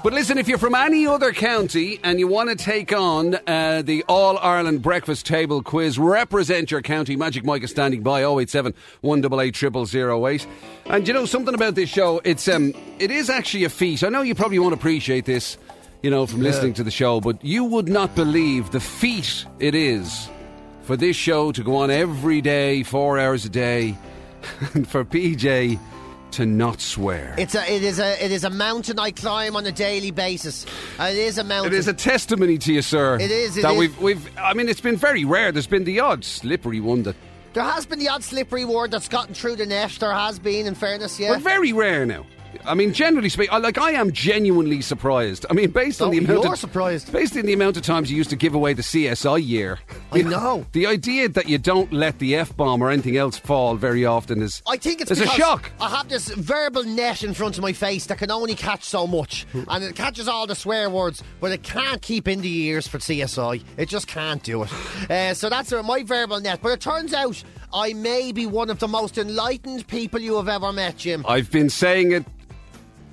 But 0.04 0.12
listen, 0.12 0.38
if 0.38 0.48
you're 0.48 0.58
from 0.58 0.74
any 0.74 1.06
other 1.06 1.32
county 1.32 1.98
and 2.04 2.18
you 2.20 2.28
want 2.28 2.50
to 2.50 2.56
take 2.56 2.92
on 2.92 3.36
uh, 3.46 3.82
the 3.82 4.04
All 4.08 4.38
Ireland 4.38 4.82
Breakfast 4.82 5.26
Table 5.26 5.62
Quiz, 5.62 5.98
represent 5.98 6.70
your 6.70 6.82
county. 6.82 7.16
Magic 7.16 7.44
Mike 7.44 7.64
is 7.64 7.70
standing 7.70 8.02
by 8.02 8.22
087 8.22 8.74
188 9.00 9.56
0008. 9.88 10.46
And 10.86 11.08
you 11.08 11.14
know 11.14 11.24
something 11.26 11.54
about 11.54 11.74
this 11.74 11.88
show? 11.88 12.20
It's 12.22 12.46
um, 12.48 12.72
it 12.98 13.10
is 13.10 13.30
actually 13.30 13.64
a 13.64 13.70
feat. 13.70 14.04
I 14.04 14.08
know 14.10 14.20
you 14.22 14.34
probably 14.34 14.58
won't 14.58 14.74
appreciate 14.74 15.24
this, 15.24 15.56
you 16.02 16.10
know, 16.10 16.26
from 16.26 16.40
listening 16.40 16.74
to 16.74 16.84
the 16.84 16.90
show, 16.90 17.20
but 17.20 17.44
you 17.44 17.64
would 17.64 17.88
not 17.88 18.14
believe 18.14 18.70
the 18.70 18.80
feat 18.80 19.44
it 19.58 19.74
is 19.74 20.28
for 20.82 20.96
this 20.96 21.16
show 21.16 21.52
to 21.52 21.62
go 21.62 21.76
on 21.76 21.90
every 21.90 22.40
day, 22.40 22.82
four 22.82 23.18
hours 23.18 23.44
a 23.44 23.48
day, 23.48 23.96
and 24.74 24.86
for 24.86 25.04
PJ 25.04 25.78
to 26.32 26.46
not 26.46 26.80
swear. 26.80 27.34
It's 27.38 27.54
a, 27.54 27.72
it 27.72 27.82
is 27.82 27.98
a, 27.98 28.24
it 28.24 28.30
is 28.30 28.44
a 28.44 28.50
mountain 28.50 28.98
I 28.98 29.10
climb 29.10 29.56
on 29.56 29.64
a 29.66 29.72
daily 29.72 30.10
basis. 30.10 30.66
Uh, 30.98 31.04
it 31.04 31.16
is 31.16 31.38
a 31.38 31.44
mountain. 31.44 31.72
It 31.72 31.76
is 31.76 31.88
a 31.88 31.94
testimony 31.94 32.58
to 32.58 32.72
you, 32.72 32.82
sir. 32.82 33.18
It 33.18 33.30
is, 33.30 33.56
it 33.56 33.62
that 33.62 33.72
is. 33.72 33.78
we've 33.78 34.00
we've. 34.00 34.38
I 34.38 34.54
mean, 34.54 34.68
it's 34.68 34.80
been 34.80 34.96
very 34.96 35.24
rare. 35.24 35.50
There's 35.50 35.66
been 35.66 35.84
the 35.84 36.00
odd 36.00 36.24
slippery 36.24 36.80
one 36.80 37.04
that, 37.04 37.16
There 37.54 37.64
has 37.64 37.86
been 37.86 37.98
the 37.98 38.08
odd 38.08 38.22
slippery 38.22 38.64
word 38.64 38.90
that's 38.90 39.08
gotten 39.08 39.34
through 39.34 39.56
the 39.56 39.66
net. 39.66 39.96
There 39.98 40.12
has 40.12 40.38
been, 40.38 40.66
in 40.66 40.74
fairness, 40.74 41.18
yeah. 41.18 41.32
but 41.32 41.42
very 41.42 41.72
rare 41.72 42.04
now. 42.04 42.26
I 42.66 42.74
mean, 42.74 42.92
generally 42.92 43.28
speaking, 43.28 43.52
I- 43.54 43.58
like 43.58 43.78
I 43.78 43.92
am 43.92 44.12
genuinely 44.12 44.80
surprised. 44.80 45.46
I 45.48 45.52
mean, 45.52 45.70
based 45.70 46.00
on 46.02 46.08
Oh, 46.08 46.10
the 46.10 46.18
amount 46.18 46.42
you're 46.44 46.52
of 46.52 46.58
surprised. 46.58 47.12
based 47.12 47.36
on 47.36 47.42
the 47.46 47.52
amount 47.52 47.76
of 47.76 47.82
times 47.82 48.10
you 48.10 48.16
used 48.16 48.30
to 48.30 48.36
give 48.36 48.54
away 48.54 48.72
the 48.72 48.82
CSI 48.82 49.38
year. 49.42 49.78
I 50.12 50.22
know. 50.22 50.66
The 50.72 50.86
idea 50.86 51.28
that 51.30 51.48
you 51.48 51.58
don't 51.58 51.92
let 51.92 52.18
the 52.18 52.34
f 52.36 52.54
bomb 52.56 52.82
or 52.82 52.90
anything 52.90 53.16
else 53.16 53.38
fall 53.38 53.76
very 53.76 54.04
often 54.04 54.42
is. 54.42 54.62
I 54.68 54.76
think 54.76 55.00
it's 55.00 55.10
is 55.10 55.20
a 55.20 55.26
shock. 55.28 55.70
I 55.80 55.88
have 55.90 56.08
this 56.08 56.28
verbal 56.28 56.84
net 56.84 57.22
in 57.22 57.32
front 57.34 57.56
of 57.56 57.62
my 57.62 57.72
face 57.72 58.06
that 58.06 58.18
can 58.18 58.30
only 58.30 58.54
catch 58.54 58.84
so 58.84 59.06
much, 59.06 59.46
and 59.68 59.82
it 59.84 59.94
catches 59.96 60.28
all 60.28 60.46
the 60.46 60.54
swear 60.54 60.90
words, 60.90 61.22
but 61.40 61.52
it 61.52 61.62
can't 61.62 62.02
keep 62.02 62.28
in 62.28 62.40
the 62.42 62.54
ears 62.64 62.86
for 62.88 62.98
CSI. 62.98 63.62
It 63.76 63.88
just 63.88 64.06
can't 64.06 64.42
do 64.42 64.62
it. 64.64 64.70
Uh, 65.08 65.32
so 65.34 65.48
that's 65.48 65.72
uh, 65.72 65.82
my 65.84 66.02
verbal 66.02 66.40
net. 66.40 66.58
But 66.62 66.72
it 66.72 66.80
turns 66.80 67.14
out 67.14 67.42
I 67.72 67.92
may 67.92 68.32
be 68.32 68.44
one 68.44 68.70
of 68.70 68.78
the 68.80 68.88
most 68.88 69.18
enlightened 69.18 69.86
people 69.86 70.20
you 70.20 70.36
have 70.36 70.48
ever 70.48 70.72
met, 70.72 70.96
Jim. 70.96 71.24
I've 71.28 71.50
been 71.50 71.70
saying 71.70 72.10
it 72.12 72.24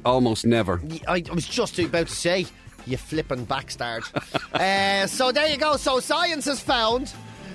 almost 0.05 0.45
never. 0.45 0.81
I, 1.07 1.23
I 1.29 1.33
was 1.33 1.47
just 1.47 1.79
about 1.79 2.07
to 2.07 2.13
say, 2.13 2.45
you 2.85 2.97
flipping 2.97 3.45
backstard. 3.45 4.03
uh, 4.53 5.07
so 5.07 5.31
there 5.31 5.47
you 5.47 5.57
go. 5.57 5.77
So 5.77 5.99
science 5.99 6.45
has 6.45 6.59
found 6.59 7.13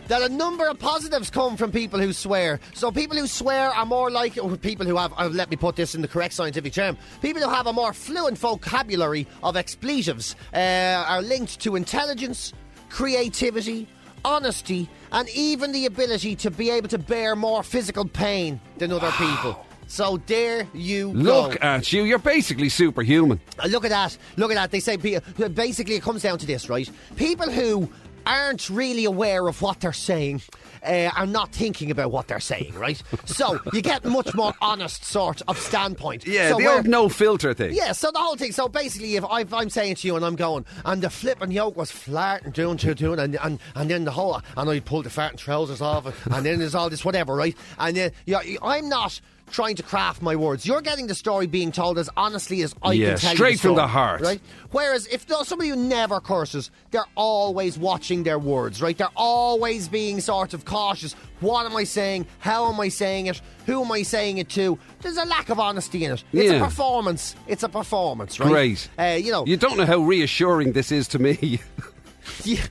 that 0.09 0.22
a 0.22 0.28
number 0.28 0.66
of 0.66 0.78
positives 0.78 1.30
come 1.30 1.57
from 1.57 1.70
people 1.70 2.01
who 2.01 2.12
swear. 2.12 2.61
So 2.74 2.90
people 2.90 3.16
who 3.16 3.26
swear 3.26 3.70
are 3.70 3.84
more 3.84 4.11
like 4.11 4.38
or 4.42 4.57
people 4.57 4.86
who 4.86 4.96
have. 4.96 5.12
Uh, 5.18 5.28
let 5.28 5.51
me 5.51 5.57
put 5.57 5.76
this 5.76 5.94
in 5.94 6.03
the 6.03 6.09
correct 6.09 6.34
scientific 6.34 6.72
term. 6.72 6.96
People 7.20 7.42
who 7.42 7.51
have 7.51 7.66
a 7.66 7.72
more 7.72 7.92
fluent 7.92 8.38
vocabulary 8.38 9.26
of 9.42 9.57
expletives 9.57 10.34
uh, 10.55 11.05
are 11.07 11.22
linked 11.22 11.61
to 11.61 11.76
intelligence, 11.76 12.53
creativity. 12.88 13.86
Honesty 14.24 14.90
and 15.12 15.28
even 15.30 15.70
the 15.70 15.86
ability 15.86 16.34
to 16.34 16.51
be 16.51 16.70
able 16.70 16.88
to 16.88 16.99
bear 16.99 17.36
more 17.36 17.62
physical 17.62 18.05
pain 18.05 18.61
than 18.76 18.90
other 18.90 19.12
people. 19.12 19.64
So 19.89 20.18
there 20.26 20.68
you 20.74 21.12
go. 21.12 21.18
Look 21.18 21.64
at 21.64 21.93
you. 21.93 22.05
You're 22.05 22.18
basically 22.18 22.68
superhuman. 22.68 23.41
Uh, 23.59 23.68
Look 23.68 23.84
at 23.84 23.91
that. 23.91 24.16
Look 24.36 24.51
at 24.51 24.55
that. 24.55 24.70
They 24.70 24.80
say 24.80 24.97
basically 24.97 25.95
it 25.95 26.03
comes 26.03 26.22
down 26.22 26.39
to 26.39 26.47
this, 26.47 26.68
right? 26.68 26.89
People 27.16 27.51
who 27.51 27.91
aren't 28.26 28.68
really 28.68 29.07
aware 29.07 29.49
of 29.49 29.62
what 29.62 29.80
they're 29.80 29.93
saying 29.93 30.43
uh, 30.86 31.11
are 31.16 31.26
not 31.26 31.53
thinking 31.53 31.91
about 31.91 32.12
what 32.12 32.28
they're 32.28 32.39
saying, 32.39 32.74
right? 32.74 33.03
so 33.24 33.59
you 33.72 33.80
get 33.80 34.05
much 34.05 34.34
more 34.34 34.53
honest 34.61 35.05
sort 35.05 35.41
of 35.49 35.59
standpoint. 35.59 36.26
Yeah, 36.26 36.51
so 36.51 36.59
the 36.59 36.66
old 36.66 36.86
no 36.86 37.09
filter 37.09 37.55
thing. 37.55 37.74
yeah, 37.74 37.93
so 37.93 38.11
the 38.11 38.18
whole 38.18 38.36
thing. 38.36 38.53
So 38.53 38.68
basically, 38.68 39.16
if, 39.16 39.24
I, 39.24 39.45
I'm 39.53 39.70
saying 39.70 39.97
to 39.97 40.07
you 40.07 40.16
and 40.16 40.24
I'm 40.24 40.36
going, 40.36 40.66
and 40.84 41.01
the 41.03 41.09
flipping 41.11 41.51
yoke 41.51 41.76
was 41.76 41.91
flarting, 41.91 42.53
doing, 42.53 42.76
doing, 42.76 42.95
doing, 42.95 43.18
and, 43.18 43.36
and, 43.43 43.59
and 43.74 43.91
then 43.91 44.05
the 44.05 44.11
whole, 44.11 44.41
and 44.57 44.70
I 44.70 44.80
pulled 44.80 45.07
the 45.07 45.11
farting 45.11 45.39
trousers 45.39 45.80
off, 45.80 46.05
and 46.26 46.45
then 46.45 46.59
there's 46.59 46.74
all 46.74 46.91
this 46.91 47.05
whatever, 47.05 47.34
right? 47.34 47.57
And 47.78 47.97
then 47.97 48.12
yeah, 48.26 48.41
I'm 48.62 48.89
not 48.91 49.20
trying 49.51 49.76
to 49.76 49.82
craft 49.82 50.22
my 50.22 50.36
words. 50.36 50.64
You're 50.66 50.80
getting 50.80 51.07
the 51.07 51.14
story 51.14 51.46
being 51.46 51.72
told 51.72 51.99
as 51.99 52.09
honestly 52.16 52.62
as 52.62 52.74
I 52.82 52.92
Yeah, 52.92 53.09
can 53.11 53.18
tell 53.18 53.30
you. 53.30 53.36
straight 53.36 53.61
from 53.61 53.74
the 53.74 53.86
heart. 53.86 54.20
right? 54.20 54.40
Whereas 54.70 55.07
if 55.09 55.26
somebody 55.44 55.70
who 55.70 55.76
never 55.76 56.20
curses, 56.20 56.70
they're 56.90 57.05
always 57.14 57.78
watching 57.78 58.22
their 58.22 58.38
words, 58.38 58.80
right? 58.82 58.96
They're 58.96 59.09
always 59.16 59.88
being 59.88 60.20
sort 60.20 60.55
of 60.55 60.64
cautious. 60.64 61.14
What 61.40 61.66
am 61.66 61.76
I 61.76 61.84
saying? 61.84 62.26
How 62.40 62.72
am 62.72 62.78
I 62.80 62.88
saying 62.88 63.26
it? 63.26 63.40
Who 63.66 63.84
am 63.84 63.90
I 63.92 64.03
saying 64.03 64.38
it 64.38 64.49
to? 64.51 64.78
There's 65.03 65.16
a 65.16 65.24
lack 65.24 65.49
of 65.49 65.59
honesty 65.61 66.05
in 66.05 66.12
it. 66.12 66.24
It's 66.32 66.51
Yeah. 66.53 66.59
a 66.61 66.64
performance. 66.64 67.34
It's 67.46 67.62
a 67.62 67.68
performance, 67.68 68.38
right? 68.40 68.49
Great. 68.49 68.88
Uh, 68.99 69.18
you 69.20 69.30
know, 69.32 69.44
You 69.46 69.57
don't 69.57 69.76
know 69.76 69.86
how 69.86 69.99
reassuring 69.99 70.72
this 70.72 70.90
is 70.92 71.09
to 71.09 71.18
me. 71.18 71.61
yeah, 72.44 72.62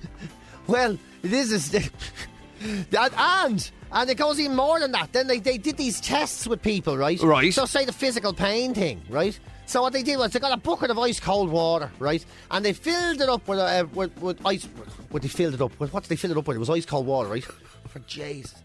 well, 0.67 0.97
this 1.21 1.51
is 1.51 1.73
and 3.17 3.71
and 3.91 4.09
it 4.09 4.15
goes 4.15 4.39
even 4.39 4.55
more 4.55 4.79
than 4.79 4.91
that. 4.93 5.13
Then 5.13 5.27
they, 5.27 5.39
they 5.39 5.57
did 5.57 5.77
these 5.77 5.99
tests 6.01 6.47
with 6.47 6.61
people, 6.61 6.97
right? 6.97 7.21
Right. 7.21 7.53
So 7.53 7.65
say 7.65 7.85
the 7.85 7.93
physical 7.93 8.33
pain 8.33 8.73
thing, 8.73 9.01
right? 9.09 9.37
So 9.65 9.81
what 9.81 9.91
they 9.91 10.03
did 10.03 10.17
was 10.17 10.31
they 10.31 10.39
got 10.39 10.53
a 10.53 10.57
bucket 10.57 10.91
of 10.91 10.97
ice 10.97 11.19
cold 11.19 11.49
water, 11.49 11.91
right? 11.99 12.25
And 12.51 12.63
they 12.63 12.73
filled 12.73 13.19
it 13.19 13.27
up 13.27 13.47
with 13.47 13.59
uh, 13.59 13.85
with, 13.93 14.17
with 14.21 14.45
ice. 14.45 14.63
What 15.09 15.21
they 15.21 15.27
filled 15.27 15.55
it 15.55 15.61
up 15.61 15.77
with? 15.79 15.93
What 15.93 16.03
did 16.03 16.09
they 16.09 16.15
fill 16.15 16.31
it 16.31 16.37
up 16.37 16.47
with? 16.47 16.55
It 16.55 16.59
was 16.59 16.69
ice 16.69 16.85
cold 16.85 17.05
water, 17.05 17.29
right? 17.29 17.43
For 17.87 17.99
Jesus. 17.99 18.55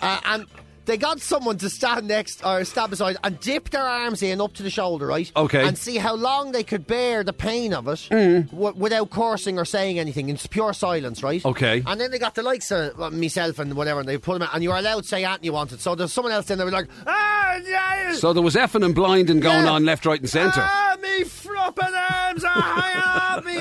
Uh, 0.00 0.20
and 0.24 0.46
they 0.86 0.96
got 0.96 1.20
someone 1.20 1.58
to 1.58 1.68
stand 1.68 2.08
next 2.08 2.44
or 2.44 2.64
stand 2.64 2.90
beside 2.90 3.16
and 3.22 3.38
dip 3.40 3.70
their 3.70 3.82
arms 3.82 4.22
in 4.22 4.40
up 4.40 4.54
to 4.54 4.62
the 4.62 4.70
shoulder, 4.70 5.06
right? 5.06 5.30
Okay. 5.36 5.66
And 5.66 5.76
see 5.76 5.96
how 5.98 6.14
long 6.14 6.52
they 6.52 6.62
could 6.62 6.86
bear 6.86 7.22
the 7.24 7.32
pain 7.32 7.74
of 7.74 7.86
it 7.88 8.08
w- 8.10 8.74
without 8.76 9.10
cursing 9.10 9.58
or 9.58 9.64
saying 9.64 9.98
anything. 9.98 10.28
It's 10.28 10.46
pure 10.46 10.72
silence, 10.72 11.22
right? 11.22 11.44
Okay. 11.44 11.82
And 11.86 12.00
then 12.00 12.10
they 12.10 12.18
got 12.18 12.34
the 12.34 12.42
likes 12.42 12.70
of 12.70 13.00
uh, 13.00 13.10
myself 13.10 13.58
and 13.58 13.74
whatever, 13.74 14.00
and 14.00 14.08
they 14.08 14.16
put 14.18 14.34
them 14.34 14.42
out, 14.42 14.54
and 14.54 14.62
you 14.62 14.70
were 14.70 14.76
allowed 14.76 15.02
to 15.02 15.08
say 15.08 15.24
anything 15.24 15.44
you 15.44 15.52
wanted. 15.52 15.80
So 15.80 15.94
there's 15.94 16.12
someone 16.12 16.32
else 16.32 16.50
in 16.50 16.58
there 16.58 16.70
like, 16.70 16.88
ah, 17.06 17.56
yeah, 17.66 18.12
so 18.14 18.32
there 18.32 18.42
was 18.42 18.54
effing 18.54 18.84
and 18.84 18.94
blinding 18.94 19.40
going 19.40 19.64
Yeah. 19.64 19.70
on 19.72 19.84
left, 19.84 20.06
right, 20.06 20.20
and 20.20 20.28
centre. 20.30 20.60
Ah, 20.62 20.96
me 21.02 21.24
flopping 21.24 21.84
arms 21.94 22.44
are 22.44 22.50
hanging 22.50 23.02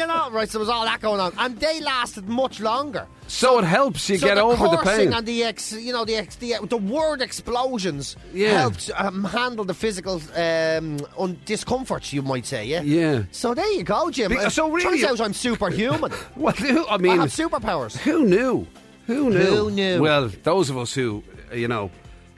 and 0.02 0.12
all. 0.12 0.32
Right, 0.32 0.50
so 0.50 0.58
there 0.58 0.60
was 0.62 0.70
all 0.70 0.86
that 0.86 1.02
going 1.02 1.20
on, 1.20 1.34
and 1.38 1.60
they 1.60 1.80
lasted 1.82 2.28
much 2.30 2.60
longer. 2.60 3.08
so 3.28 3.60
it 3.60 3.66
helps 3.66 4.10
you 4.10 4.18
so 4.18 4.28
get 4.28 4.36
the 4.36 4.42
over 4.42 4.68
the 4.70 4.78
pain. 4.78 5.14
and 5.14 5.26
the 5.26 5.44
ex, 5.44 5.72
you 5.74 5.92
know, 5.94 6.06
the 6.06 6.16
ex, 6.16 6.36
the, 6.36 6.56
the 6.70 6.78
word 6.78 7.22
explosions 7.22 8.16
Yeah. 8.34 8.60
helped 8.60 8.92
um, 8.96 9.24
handle 9.24 9.66
the 9.66 9.74
physical 9.74 10.22
um, 10.36 11.00
un- 11.18 11.40
discomforts, 11.46 12.14
you 12.14 12.22
might 12.22 12.46
say. 12.46 12.66
Yeah. 12.66 12.82
Yeah. 12.82 13.24
So 13.32 13.54
there 13.54 13.72
you 13.72 13.84
go, 13.84 14.10
Jim. 14.12 14.30
Be- 14.32 14.38
Uh, 14.38 14.50
so 14.50 14.70
really- 14.72 15.00
turns 15.02 15.20
out 15.20 15.26
I'm 15.26 15.34
superhuman. 15.34 16.12
Well, 16.36 16.54
who, 16.54 16.86
I 16.86 16.96
I 16.96 16.98
mean, 16.98 17.20
have 17.20 17.30
superpowers. 17.30 17.98
who 17.98 18.26
knew? 18.26 18.68
Who 19.08 19.30
knew? 19.30 19.40
Who 19.40 19.72
knew? 19.72 20.02
Well, 20.02 20.30
those 20.44 20.70
of 20.70 20.78
us 20.78 20.94
who, 20.94 21.24
uh, 21.52 21.56
you 21.56 21.68
know, 21.68 21.90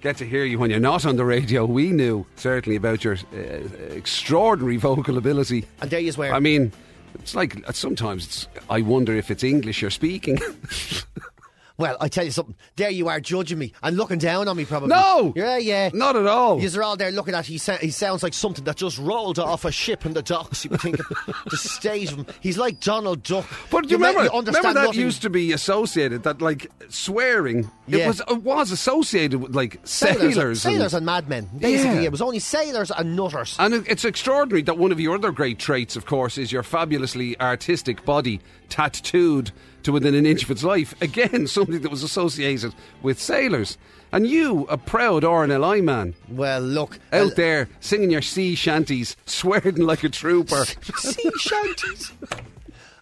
get 0.01 0.17
to 0.17 0.25
hear 0.25 0.45
you 0.45 0.59
when 0.59 0.69
you're 0.69 0.79
not 0.79 1.05
on 1.05 1.15
the 1.15 1.25
radio, 1.25 1.65
we 1.65 1.91
knew 1.91 2.25
certainly 2.35 2.75
about 2.75 3.03
your 3.03 3.15
uh, 3.33 3.95
extraordinary 3.95 4.77
vocal 4.77 5.17
ability. 5.17 5.65
And 5.81 5.89
there 5.89 5.99
you 5.99 6.11
swear. 6.11 6.33
I 6.33 6.39
mean, 6.39 6.71
it's 7.19 7.35
like 7.35 7.67
uh, 7.67 7.71
sometimes 7.71 8.25
it's, 8.25 8.47
I 8.69 8.81
wonder 8.81 9.15
if 9.15 9.31
it's 9.31 9.43
English 9.43 9.81
you're 9.81 9.91
speaking. 9.91 10.37
Well, 11.77 11.95
I 12.01 12.07
tell 12.07 12.25
you 12.25 12.31
something. 12.31 12.55
There 12.75 12.89
you 12.89 13.07
are 13.07 13.19
judging 13.19 13.59
me 13.59 13.71
and 13.83 13.95
looking 13.97 14.17
down 14.17 14.47
on 14.47 14.57
me, 14.57 14.65
probably. 14.65 14.89
No! 14.89 15.31
Yeah, 15.35 15.57
yeah. 15.57 15.89
not 15.93 16.15
at 16.15 16.25
all. 16.25 16.59
Yous 16.59 16.75
are 16.75 16.81
all 16.83 16.97
there 16.97 17.11
looking 17.11 17.35
at. 17.35 17.45
He, 17.45 17.59
sa- 17.59 17.77
he 17.77 17.91
sounds 17.91 18.23
like 18.23 18.33
something 18.33 18.63
that 18.63 18.77
just 18.77 18.97
rolled 18.97 19.37
off 19.37 19.63
a 19.63 19.71
ship 19.71 20.03
in 20.05 20.13
the 20.13 20.23
docks. 20.23 20.63
You 20.65 20.71
would 20.71 20.81
think 20.81 20.97
the 21.49 21.57
stage 21.57 22.11
of 22.11 22.17
him. 22.19 22.25
He's 22.41 22.57
like 22.57 22.79
Donald 22.79 23.21
Duck. 23.21 23.45
But 23.69 23.83
do 23.83 23.89
you, 23.89 23.99
ma- 23.99 24.07
remember, 24.07 24.33
understand 24.33 24.63
remember 24.65 24.79
that 24.81 24.85
nothing. 24.87 24.99
used 25.01 25.21
to 25.21 25.29
be 25.29 25.51
associated 25.51 26.23
that 26.23 26.41
like 26.41 26.71
swearing 26.89 27.59
it 27.87 27.99
Yeah. 27.99 28.07
was 28.07 28.21
it 28.27 28.41
was 28.41 28.71
associated 28.71 29.39
with 29.41 29.55
like 29.55 29.79
sailors, 29.83 30.33
sailors, 30.33 30.61
sailors 30.63 30.93
and, 30.93 30.99
and 31.01 31.05
madmen. 31.05 31.49
Basically, 31.59 31.97
Yeah. 31.99 32.01
it 32.05 32.11
was 32.11 32.21
only 32.23 32.39
sailors 32.39 32.89
and 32.91 33.15
nutters. 33.15 33.55
and 33.59 33.73
it- 33.75 33.85
it's 33.87 34.03
extraordinary 34.03 34.63
that 34.63 34.79
one 34.79 34.91
of 34.91 34.99
your 34.99 35.13
other 35.15 35.31
great 35.31 35.59
traits, 35.59 35.95
of 35.95 36.07
course, 36.07 36.39
is 36.39 36.51
your 36.51 36.63
fabulously 36.63 37.39
artistic 37.39 38.03
body 38.03 38.41
tattooed 38.69 39.51
to 39.87 39.91
within 39.93 40.13
an 40.15 40.25
inch 40.25 40.43
of 40.43 40.51
its 40.51 40.63
life. 40.63 40.93
Again, 41.01 41.47
something 41.47 41.81
that 41.81 41.89
was 41.89 42.03
associated 42.03 42.75
with 43.01 43.19
sailors. 43.19 43.77
And 44.11 44.27
you, 44.27 44.65
a 44.69 44.77
proud 44.77 45.23
RNLI 45.23 45.83
man, 45.83 46.13
Well, 46.29 46.61
look. 46.61 46.99
out 47.11 47.35
there 47.35 47.67
singing 47.79 48.11
your 48.11 48.21
sea 48.21 48.53
shanties, 48.55 49.15
swearing 49.25 49.77
like 49.77 50.03
a 50.03 50.09
trooper. 50.09 50.63
sea 50.97 51.29
shanties. 51.39 52.11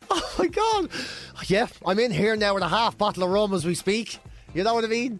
Oh 0.10 0.36
my 0.38 0.48
god! 0.48 0.90
Yeah, 1.48 1.68
I'm 1.86 1.98
in 2.00 2.12
here 2.12 2.36
now 2.36 2.54
with 2.54 2.62
a 2.64 2.68
half 2.68 2.96
bottle 2.98 3.24
of 3.24 3.30
rum 3.32 3.54
as 3.56 3.66
we 3.66 3.74
speak. 3.74 4.20
You 4.54 4.64
know 4.64 4.76
what 4.76 4.84
I 4.84 4.88
mean? 4.88 5.20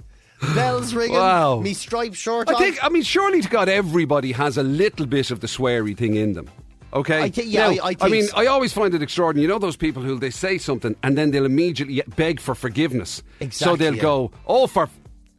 Bells 0.54 0.94
ringing. 0.96 1.18
Wow. 1.18 1.60
Me 1.60 1.74
striped 1.74 2.16
shirt 2.16 2.50
I 2.50 2.54
on. 2.54 2.62
think, 2.62 2.84
I 2.84 2.90
mean, 2.90 3.02
surely 3.04 3.42
to 3.42 3.50
God, 3.50 3.68
everybody 3.68 4.32
has 4.34 4.58
a 4.58 4.64
little 4.64 5.08
bit 5.08 5.32
of 5.32 5.40
the 5.40 5.48
sweary 5.48 5.98
thing 5.98 6.16
in 6.16 6.34
them. 6.34 6.50
Okay? 6.96 7.22
I 7.24 7.30
thi- 7.30 7.44
yeah, 7.44 7.70
Now, 7.72 7.84
I- 7.84 7.88
I 7.90 7.94
think 7.96 8.12
mean, 8.12 8.24
so. 8.28 8.38
I 8.38 8.46
always 8.46 8.72
find 8.72 8.94
it 8.96 9.02
extraordinary. 9.02 9.44
You 9.44 9.50
know 9.50 9.60
those 9.60 9.76
people 9.76 10.02
who 10.02 10.18
they 10.18 10.30
say 10.30 10.58
something 10.58 10.96
and 11.04 11.18
then 11.18 11.32
they'll 11.32 11.46
immediately 11.46 12.02
beg 12.16 12.40
for 12.40 12.56
forgiveness. 12.56 13.22
Exactly. 13.42 13.66
so 13.74 13.76
they'll 13.76 13.96
yeah. 13.96 14.02
go, 14.02 14.32
oh, 14.48 14.68
for. 14.68 14.90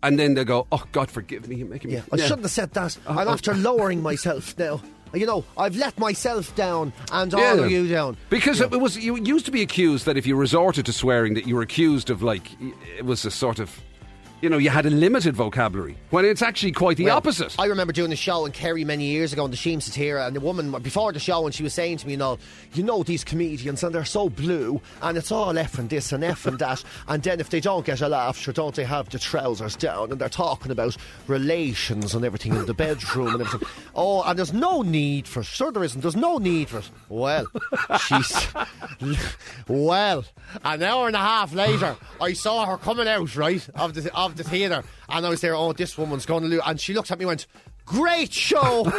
And 0.02 0.18
then 0.18 0.34
they'll 0.34 0.44
go, 0.44 0.66
oh, 0.70 0.84
God, 0.92 1.10
forgive 1.10 1.48
me. 1.48 1.56
You're 1.56 1.66
making 1.66 1.90
Yeah, 1.90 2.00
me. 2.00 2.04
I 2.12 2.16
shouldn't 2.18 2.42
have 2.42 2.50
said 2.50 2.72
that. 2.74 2.96
Uh, 3.06 3.12
I'm 3.18 3.28
uh, 3.28 3.32
after 3.32 3.54
lowering 3.54 4.02
myself 4.02 4.56
now. 4.58 4.80
You 5.14 5.24
know, 5.24 5.44
I've 5.56 5.76
let 5.76 5.98
myself 5.98 6.54
down 6.56 6.92
and 7.10 7.32
all 7.32 7.40
Yeah. 7.40 7.64
of 7.64 7.70
you 7.70 7.88
down. 7.88 8.16
Because 8.28 8.60
it 8.60 8.70
was 8.78 8.98
you 8.98 9.16
used 9.16 9.46
to 9.46 9.50
be 9.52 9.62
accused 9.62 10.04
that 10.04 10.16
if 10.18 10.26
you 10.26 10.36
resorted 10.36 10.84
to 10.86 10.92
swearing, 10.92 11.32
that 11.34 11.46
you 11.46 11.54
were 11.56 11.62
accused 11.62 12.10
of 12.10 12.22
like 12.22 12.50
it 12.98 13.04
was 13.06 13.24
a 13.24 13.30
sort 13.30 13.58
of, 13.58 13.80
you 14.42 14.50
know, 14.50 14.58
you 14.58 14.70
had 14.70 14.86
a 14.86 14.90
limited 14.90 15.34
vocabulary 15.34 15.96
when 16.10 16.24
it's 16.24 16.42
actually 16.42 16.72
quite 16.72 16.96
the 16.96 17.06
Well, 17.06 17.16
opposite. 17.16 17.54
I 17.58 17.66
remember 17.66 17.92
doing 17.92 18.10
the 18.10 18.16
show 18.16 18.44
in 18.44 18.52
Kerry 18.52 18.84
many 18.84 19.04
years 19.06 19.32
ago 19.32 19.44
in 19.44 19.50
the 19.50 19.56
Siamsa 19.56 19.90
Tíre, 19.90 20.26
and 20.26 20.36
the 20.36 20.40
woman 20.40 20.70
before 20.82 21.12
the 21.12 21.18
show, 21.18 21.46
and 21.46 21.54
she 21.54 21.62
was 21.62 21.72
saying 21.72 21.98
to 21.98 22.06
me, 22.06 22.12
you 22.12 22.18
know, 22.18 22.38
you 22.74 22.82
know 22.82 23.02
these 23.02 23.24
comedians, 23.24 23.82
and 23.82 23.94
they're 23.94 24.04
so 24.04 24.28
blue, 24.28 24.80
and 25.02 25.16
it's 25.16 25.32
all 25.32 25.56
F 25.56 25.78
and 25.78 25.88
this 25.88 26.12
and 26.12 26.22
F 26.22 26.46
and 26.46 26.58
that, 26.58 26.84
and 27.08 27.22
then 27.22 27.40
if 27.40 27.50
they 27.50 27.60
don't 27.60 27.86
get 27.86 28.00
a 28.00 28.08
laugh, 28.08 28.36
sure, 28.36 28.52
don't 28.52 28.74
they 28.74 28.84
have 28.84 29.08
the 29.08 29.18
trousers 29.18 29.74
down, 29.76 30.12
and 30.12 30.20
they're 30.20 30.28
talking 30.28 30.70
about 30.70 30.96
relations 31.26 32.14
and 32.14 32.24
everything 32.24 32.54
in 32.54 32.66
the 32.66 32.74
bedroom 32.74 33.28
and 33.34 33.42
everything. 33.42 33.68
Oh, 33.98 34.22
and 34.24 34.38
there's 34.38 34.52
no 34.52 34.82
need 34.82 35.26
for 35.26 35.40
it. 35.40 35.46
Sure, 35.46 35.72
there 35.72 35.82
isn't. 35.82 36.02
There's 36.02 36.16
no 36.16 36.36
need 36.36 36.68
for 36.68 36.78
it. 36.78 36.90
Well, 37.08 37.46
she's. 37.98 38.46
well, 39.68 40.24
an 40.64 40.82
hour 40.82 41.06
and 41.06 41.16
a 41.16 41.20
half 41.20 41.54
later, 41.54 41.96
I 42.20 42.34
saw 42.34 42.66
her 42.66 42.76
coming 42.76 43.08
out, 43.08 43.34
right, 43.36 43.66
of 43.74 43.94
the, 43.94 44.14
of 44.14 44.25
the 44.34 44.44
theatre, 44.44 44.82
and 45.08 45.24
I 45.24 45.28
was 45.28 45.40
there, 45.40 45.54
oh, 45.54 45.72
this 45.72 45.96
woman's 45.96 46.26
going 46.26 46.42
to 46.42 46.48
lose. 46.48 46.62
And 46.66 46.80
she 46.80 46.94
looked 46.94 47.10
at 47.10 47.18
me 47.18 47.24
and 47.24 47.28
went, 47.28 47.46
Great 47.86 48.32
show! 48.32 48.92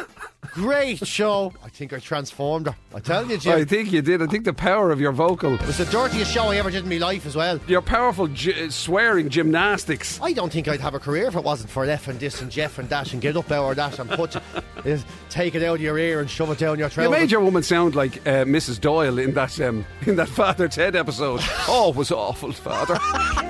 Great 0.53 1.05
show! 1.05 1.51
I 1.63 1.67
think 1.67 1.91
I 1.91 1.99
transformed 1.99 2.67
her. 2.67 2.75
I 2.95 3.01
tell 3.01 3.25
you, 3.29 3.37
Jim. 3.37 3.57
I 3.59 3.65
think 3.65 3.91
you 3.91 4.01
did. 4.01 4.21
I 4.21 4.27
think 4.27 4.45
the 4.45 4.53
power 4.53 4.91
of 4.91 5.01
your 5.01 5.11
vocal, 5.11 5.55
it 5.55 5.67
was 5.67 5.77
the 5.77 5.85
dirtiest 5.85 6.31
show 6.33 6.45
I 6.47 6.55
ever 6.55 6.71
did 6.71 6.83
in 6.83 6.89
my 6.89 6.97
life 6.97 7.25
as 7.25 7.35
well. 7.35 7.59
your 7.67 7.81
powerful 7.81 8.27
gi- 8.27 8.69
swearing 8.69 9.27
gymnastics. 9.27 10.19
I 10.21 10.31
don't 10.31 10.51
think 10.51 10.69
I'd 10.69 10.79
have 10.79 10.93
a 10.93 10.99
career 10.99 11.27
if 11.27 11.35
it 11.35 11.43
wasn't 11.43 11.69
for 11.69 11.83
F 11.83 12.07
and 12.07 12.17
this 12.17 12.41
and 12.41 12.49
Jeff 12.49 12.79
and 12.79 12.87
that 12.89 13.11
and 13.11 13.21
get 13.21 13.35
up 13.35 13.51
out 13.51 13.71
of 13.71 13.75
that 13.75 13.99
and 13.99 14.09
put 14.09 14.37
is 14.85 15.03
take 15.29 15.53
it 15.53 15.63
out 15.63 15.75
of 15.75 15.81
your 15.81 15.97
ear 15.97 16.21
and 16.21 16.29
shove 16.29 16.49
it 16.51 16.57
down 16.57 16.79
your 16.79 16.87
throat. 16.87 17.03
You 17.03 17.11
made 17.11 17.29
your 17.29 17.41
woman 17.41 17.63
sound 17.63 17.93
like 17.93 18.17
uh, 18.25 18.45
Mrs. 18.45 18.79
Doyle 18.79 19.19
in 19.19 19.33
that 19.33 19.59
um, 19.59 19.85
in 20.05 20.15
that 20.15 20.29
Father 20.29 20.69
Ted 20.69 20.95
episode. 20.95 21.41
Oh, 21.69 21.89
it 21.89 21.97
was 21.97 22.13
awful, 22.13 22.53
Father. 22.53 22.95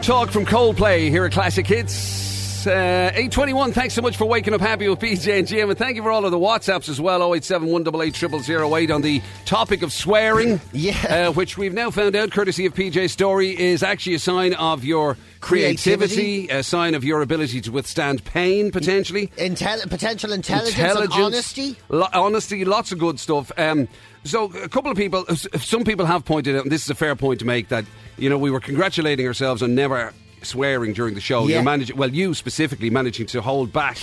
Talk 0.02 0.32
from 0.32 0.44
Coldplay 0.46 1.10
here 1.12 1.26
at 1.26 1.32
Classic 1.32 1.66
Hits. 1.68 2.37
Uh, 2.68 3.12
821, 3.14 3.72
thanks 3.72 3.94
so 3.94 4.02
much 4.02 4.18
for 4.18 4.26
waking 4.26 4.54
up 4.54 4.60
happy 4.60 4.90
with 4.90 5.00
PJ 5.00 5.40
and 5.40 5.48
Jim. 5.48 5.70
And 5.70 5.78
thank 5.80 5.96
you 5.96 6.04
for 6.04 6.12
all 6.12 6.26
of 6.26 6.32
the 6.32 6.38
WhatsApps 6.38 6.90
as 6.90 7.00
well. 7.00 7.34
087 7.34 7.70
188 7.70 8.92
on 8.92 9.02
the 9.02 9.22
topic 9.46 9.82
of 9.84 9.94
swearing. 9.94 10.60
Yeah. 10.74 11.30
Uh, 11.30 11.32
which 11.32 11.58
we've 11.58 11.74
now 11.74 11.90
found 11.90 12.16
out, 12.16 12.32
courtesy 12.32 12.66
of 12.66 12.74
PJ's 12.74 13.12
story, 13.14 13.58
is 13.58 13.84
actually 13.84 14.16
a 14.16 14.20
sign 14.20 14.54
of 14.56 14.84
your 14.84 15.18
creativity, 15.40 16.46
Creativity. 16.46 16.48
a 16.50 16.64
sign 16.64 16.94
of 16.94 17.04
your 17.04 17.22
ability 17.22 17.62
to 17.62 17.72
withstand 17.72 18.24
pain, 18.26 18.72
potentially. 18.72 19.28
Intel- 19.38 19.90
potential 19.90 20.34
intelligence, 20.34 20.78
and 20.78 21.12
honesty. 21.14 21.78
Lo- 21.90 22.08
honesty, 22.14 22.66
lots 22.66 22.92
of 22.92 23.00
good 23.00 23.20
stuff. 23.20 23.52
Um, 23.58 23.88
so, 24.24 24.52
a 24.62 24.68
couple 24.68 24.92
of 24.92 24.98
people, 24.98 25.26
some 25.36 25.86
people 25.86 26.06
have 26.06 26.26
pointed 26.26 26.56
out, 26.58 26.64
and 26.64 26.72
this 26.72 26.84
is 26.84 26.90
a 26.90 26.96
fair 26.96 27.16
point 27.16 27.40
to 27.40 27.46
make, 27.46 27.70
that 27.70 27.86
you 28.18 28.30
know 28.30 28.38
we 28.38 28.52
were 28.52 28.60
congratulating 28.60 29.26
ourselves 29.26 29.64
on 29.64 29.74
never 29.74 30.12
swearing 30.48 30.94
during 30.94 31.14
the 31.14 31.22
show. 31.22 31.48
Yeah. 31.48 31.56
You're 31.56 31.64
managing, 31.64 31.98
well, 31.98 32.10
you 32.10 32.34
specifically 32.34 32.90
managing 32.90 33.28
to 33.28 33.42
hold 33.42 33.72
back 33.72 33.98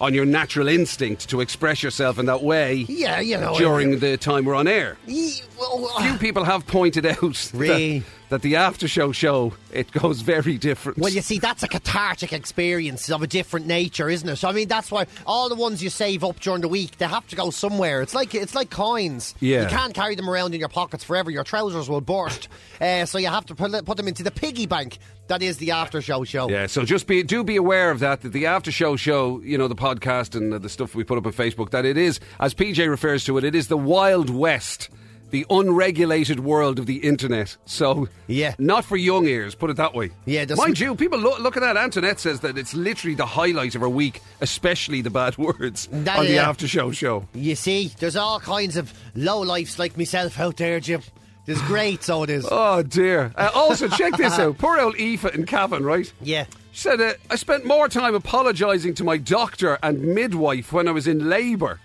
on 0.00 0.14
your 0.14 0.24
natural 0.24 0.68
instinct 0.68 1.28
to 1.28 1.40
express 1.40 1.82
yourself 1.82 2.18
in 2.18 2.26
that 2.26 2.42
way. 2.42 2.86
Yeah, 2.88 3.20
you 3.20 3.36
know. 3.36 3.56
During 3.56 3.98
the 3.98 4.16
time 4.16 4.44
we're 4.44 4.54
on 4.54 4.66
air, 4.68 4.96
Ye- 5.06 5.42
well, 5.58 5.88
few 6.00 6.16
people 6.18 6.44
have 6.44 6.66
pointed 6.66 7.04
out 7.04 7.50
Really? 7.52 7.98
that, 8.00 8.06
that 8.30 8.42
the 8.42 8.56
after 8.56 8.88
show 8.88 9.12
show 9.12 9.52
it 9.72 9.90
goes 9.92 10.22
very 10.22 10.56
different. 10.56 10.98
Well, 10.98 11.12
you 11.12 11.20
see, 11.20 11.38
that's 11.38 11.62
a 11.62 11.68
cathartic 11.68 12.32
experience 12.32 13.10
of 13.10 13.22
a 13.22 13.26
different 13.26 13.66
nature, 13.66 14.08
isn't 14.08 14.28
it? 14.28 14.36
So 14.36 14.48
I 14.48 14.52
mean, 14.52 14.68
that's 14.68 14.90
why 14.90 15.06
all 15.26 15.48
the 15.48 15.54
ones 15.54 15.82
you 15.82 15.90
save 15.90 16.24
up 16.24 16.40
during 16.40 16.62
the 16.62 16.68
week 16.68 16.96
they 16.98 17.06
have 17.06 17.26
to 17.28 17.36
go 17.36 17.50
somewhere. 17.50 18.00
It's 18.02 18.14
like 18.14 18.34
it's 18.34 18.54
like 18.54 18.70
coins. 18.70 19.34
Yeah. 19.40 19.62
you 19.62 19.68
can't 19.68 19.92
carry 19.94 20.14
them 20.14 20.30
around 20.30 20.54
in 20.54 20.60
your 20.60 20.68
pockets 20.70 21.04
forever. 21.04 21.30
Your 21.30 21.44
trousers 21.44 21.88
will 21.90 22.00
burst. 22.00 22.48
uh, 22.80 23.04
so 23.04 23.18
you 23.18 23.28
have 23.28 23.46
to 23.46 23.54
put, 23.54 23.84
put 23.84 23.96
them 23.96 24.08
into 24.08 24.22
the 24.22 24.30
piggy 24.30 24.66
bank. 24.66 24.98
That 25.28 25.42
is 25.42 25.58
the 25.58 25.70
after 25.70 26.02
show 26.02 26.24
show. 26.24 26.48
Yeah, 26.48 26.66
so 26.66 26.84
just 26.84 27.06
be 27.06 27.22
do 27.22 27.44
be 27.44 27.54
aware 27.54 27.92
of 27.92 28.00
that. 28.00 28.22
That 28.22 28.32
the 28.32 28.46
after 28.46 28.72
show 28.72 28.96
show, 28.96 29.40
you 29.42 29.56
know, 29.58 29.68
the 29.68 29.76
podcast 29.76 29.89
and 30.34 30.52
the 30.52 30.68
stuff 30.68 30.94
we 30.94 31.02
put 31.02 31.18
up 31.18 31.26
on 31.26 31.32
Facebook, 31.32 31.70
that 31.70 31.84
it 31.84 31.96
is, 31.96 32.20
as 32.38 32.54
PJ 32.54 32.88
refers 32.88 33.24
to 33.24 33.36
it, 33.38 33.44
it 33.44 33.54
is 33.54 33.68
the 33.68 33.76
wild 33.76 34.30
west, 34.30 34.88
the 35.30 35.44
unregulated 35.50 36.40
world 36.40 36.78
of 36.78 36.86
the 36.86 36.96
internet. 36.98 37.56
So 37.64 38.08
Yeah. 38.26 38.54
not 38.58 38.84
for 38.84 38.96
young 38.96 39.26
ears. 39.26 39.54
Put 39.54 39.70
it 39.70 39.76
that 39.76 39.94
way. 39.94 40.10
Yeah, 40.26 40.44
mind 40.56 40.78
you, 40.80 40.94
people 40.94 41.18
look, 41.18 41.38
look 41.40 41.56
at 41.56 41.60
that. 41.60 41.76
Antoinette 41.76 42.18
says 42.20 42.40
that 42.40 42.58
it's 42.58 42.74
literally 42.74 43.14
the 43.14 43.26
highlight 43.26 43.74
of 43.74 43.80
her 43.80 43.88
week, 43.88 44.20
especially 44.40 45.00
the 45.02 45.10
bad 45.10 45.38
words 45.46 45.88
That- 45.92 46.18
on 46.18 46.26
the 46.26 46.32
yeah. 46.32 46.48
after 46.48 46.66
show 46.68 46.90
show. 46.92 47.28
You 47.34 47.54
see, 47.54 47.92
there's 47.98 48.16
all 48.16 48.40
kinds 48.40 48.76
of 48.76 48.92
low 49.14 49.40
lifes 49.40 49.78
like 49.78 49.96
myself 49.96 50.38
out 50.40 50.56
there, 50.56 50.80
Jim. 50.80 51.02
There's 51.46 51.62
great, 51.62 52.02
so 52.04 52.22
it 52.22 52.30
is. 52.30 52.46
Oh 52.50 52.82
dear. 52.82 53.32
Uh, 53.36 53.50
also, 53.54 53.88
check 53.88 54.16
this 54.16 54.38
out. 54.38 54.58
Poor 54.58 54.78
old 54.78 54.94
Aoife 55.00 55.24
in 55.34 55.46
Cavan, 55.46 55.84
right? 55.84 56.12
Yeah. 56.20 56.44
She 56.72 56.82
said, 56.82 57.00
uh, 57.00 57.14
I 57.28 57.36
spent 57.36 57.64
more 57.64 57.88
time 57.88 58.14
apologising 58.14 58.94
to 58.94 59.04
my 59.04 59.16
doctor 59.16 59.78
and 59.82 60.02
midwife 60.14 60.72
when 60.72 60.88
I 60.88 60.92
was 60.92 61.06
in 61.06 61.28
labour. 61.28 61.80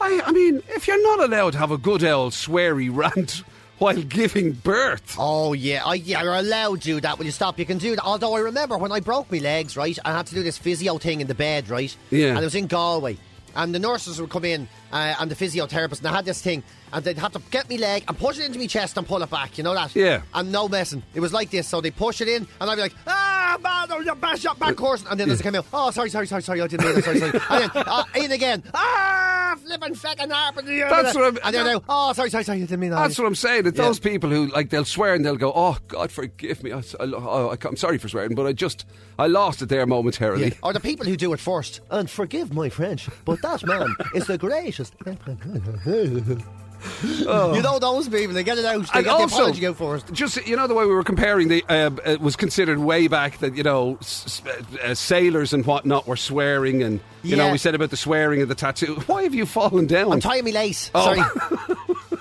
I, 0.00 0.20
I 0.26 0.32
mean, 0.32 0.62
if 0.68 0.86
you're 0.86 1.02
not 1.02 1.24
allowed 1.24 1.52
to 1.52 1.58
have 1.58 1.70
a 1.70 1.78
good 1.78 2.04
old 2.04 2.32
sweary 2.32 2.88
rant 2.94 3.42
while 3.78 4.00
giving 4.00 4.52
birth. 4.52 5.16
Oh 5.18 5.54
yeah, 5.54 5.84
I, 5.84 5.94
yeah, 5.94 6.22
you're 6.22 6.34
allowed 6.34 6.82
to 6.82 6.94
do 6.94 7.00
that. 7.00 7.18
Will 7.18 7.26
you 7.26 7.32
stop? 7.32 7.58
You 7.58 7.66
can 7.66 7.78
do 7.78 7.96
that. 7.96 8.04
Although 8.04 8.34
I 8.34 8.40
remember 8.40 8.78
when 8.78 8.92
I 8.92 9.00
broke 9.00 9.30
my 9.32 9.38
legs, 9.38 9.76
right, 9.76 9.98
I 10.04 10.12
had 10.12 10.26
to 10.26 10.34
do 10.34 10.42
this 10.42 10.56
physio 10.56 10.98
thing 10.98 11.20
in 11.20 11.26
the 11.26 11.34
bed, 11.34 11.68
right? 11.68 11.94
Yeah. 12.10 12.28
And 12.28 12.38
it 12.38 12.44
was 12.44 12.54
in 12.54 12.68
Galway, 12.68 13.16
and 13.56 13.74
the 13.74 13.80
nurses 13.80 14.20
would 14.20 14.30
come 14.30 14.44
in 14.44 14.68
uh, 14.92 15.14
and 15.18 15.30
the 15.30 15.34
physiotherapist, 15.34 15.98
and 15.98 16.08
I 16.08 16.14
had 16.14 16.24
this 16.24 16.40
thing, 16.40 16.62
and 16.92 17.04
they'd 17.04 17.18
have 17.18 17.32
to 17.32 17.40
get 17.50 17.68
me 17.68 17.78
leg 17.78 18.04
and 18.08 18.18
push 18.18 18.38
it 18.38 18.46
into 18.46 18.58
my 18.58 18.66
chest 18.66 18.96
and 18.96 19.06
pull 19.06 19.22
it 19.22 19.30
back. 19.30 19.58
You 19.58 19.64
know 19.64 19.74
that? 19.74 19.94
Yeah. 19.94 20.22
And 20.34 20.52
no 20.52 20.68
messing. 20.68 21.02
It 21.14 21.20
was 21.20 21.32
like 21.32 21.50
this. 21.50 21.66
So 21.68 21.80
they 21.80 21.90
push 21.90 22.20
it 22.20 22.28
in, 22.28 22.46
and 22.60 22.70
I'd 22.70 22.76
be 22.76 22.82
like, 22.82 22.94
ah, 23.06 23.58
man, 23.62 23.88
oh, 23.90 24.00
you 24.00 24.14
bash 24.14 24.44
up 24.46 24.58
back 24.58 24.76
course, 24.76 25.04
and 25.10 25.18
then 25.18 25.30
as 25.30 25.40
it 25.40 25.42
came 25.42 25.54
out, 25.54 25.66
oh, 25.72 25.90
sorry, 25.90 26.10
sorry, 26.10 26.26
sorry, 26.26 26.42
sorry, 26.42 26.60
I 26.60 26.66
didn't 26.66 26.86
mean 26.86 26.98
it, 26.98 27.04
sorry, 27.04 27.18
sorry, 27.18 27.40
and 27.50 27.70
then 27.72 27.84
uh, 27.86 28.04
in 28.14 28.32
again, 28.32 28.62
ah, 28.74 29.56
flipping 29.64 29.94
feckin' 29.94 30.30
harp, 30.30 30.56
and 30.58 30.68
That's 30.68 31.14
what 31.14 31.24
I'm- 31.24 31.38
and 31.44 31.54
then 31.54 31.66
now, 31.66 31.82
oh, 31.88 32.12
sorry, 32.12 32.30
sorry, 32.30 32.44
sorry, 32.44 32.58
I 32.58 32.60
didn't 32.62 32.80
mean 32.80 32.90
that. 32.90 33.00
That's 33.00 33.18
what 33.18 33.26
I'm 33.26 33.34
saying. 33.34 33.66
It's 33.66 33.78
Yeah. 33.78 33.84
those 33.84 33.98
people 33.98 34.30
who, 34.30 34.46
like, 34.48 34.70
they'll 34.70 34.84
swear 34.84 35.14
and 35.14 35.24
they'll 35.24 35.36
go, 35.36 35.52
oh, 35.54 35.76
God, 35.88 36.10
forgive 36.10 36.62
me. 36.62 36.72
I, 36.72 36.78
I, 36.78 36.82
oh, 37.00 37.56
I, 37.62 37.66
am 37.66 37.76
sorry 37.76 37.98
for 37.98 38.08
swearing, 38.08 38.34
but 38.34 38.46
I 38.46 38.52
just, 38.52 38.86
I 39.18 39.26
lost 39.26 39.62
it 39.62 39.68
there 39.68 39.86
momentarily. 39.86 40.48
Yeah. 40.48 40.54
Or 40.62 40.72
the 40.72 40.80
people 40.80 41.06
who 41.06 41.16
do 41.16 41.32
it 41.32 41.40
first. 41.40 41.80
And 41.90 42.10
forgive 42.10 42.52
my 42.52 42.68
French, 42.68 43.08
but 43.24 43.42
that 43.42 43.66
man 43.66 43.94
is 44.14 44.26
the 44.26 44.38
greatest. 44.38 44.94
You 47.02 47.62
know 47.62 47.78
those 47.78 48.08
people, 48.08 48.34
they 48.34 48.42
get 48.44 48.58
it 48.58 48.64
out, 48.64 48.82
they 48.92 48.98
And 48.98 49.04
get 49.04 49.08
also, 49.12 49.52
the 49.52 49.66
apology 49.66 49.74
first. 50.04 50.12
just 50.12 50.46
you 50.46 50.56
know 50.56 50.66
the 50.66 50.74
way 50.74 50.84
we 50.84 50.92
were 50.92 51.04
comparing 51.04 51.48
the 51.48 51.64
uh, 51.68 51.90
it 52.06 52.20
was 52.20 52.36
considered 52.36 52.78
way 52.78 53.06
back 53.08 53.38
that 53.38 53.56
you 53.56 53.62
know 53.62 53.96
s- 54.00 54.42
s- 54.46 54.78
uh, 54.82 54.94
sailors 54.94 55.52
and 55.52 55.64
whatnot 55.66 56.06
were 56.06 56.16
swearing 56.16 56.82
and 56.82 57.00
you 57.22 57.36
know 57.36 57.50
we 57.52 57.58
said 57.58 57.74
about 57.74 57.90
the 57.90 57.96
swearing 57.96 58.40
and 58.40 58.50
the 58.50 58.54
tattoo. 58.54 58.94
Why 59.06 59.22
have 59.24 59.34
you 59.34 59.46
fallen 59.46 59.86
down? 59.86 60.12
I'm 60.12 60.20
tying 60.20 60.44
me 60.44 60.52
lace. 60.52 60.90
Oh. 60.94 61.14
Sorry. 61.14 62.18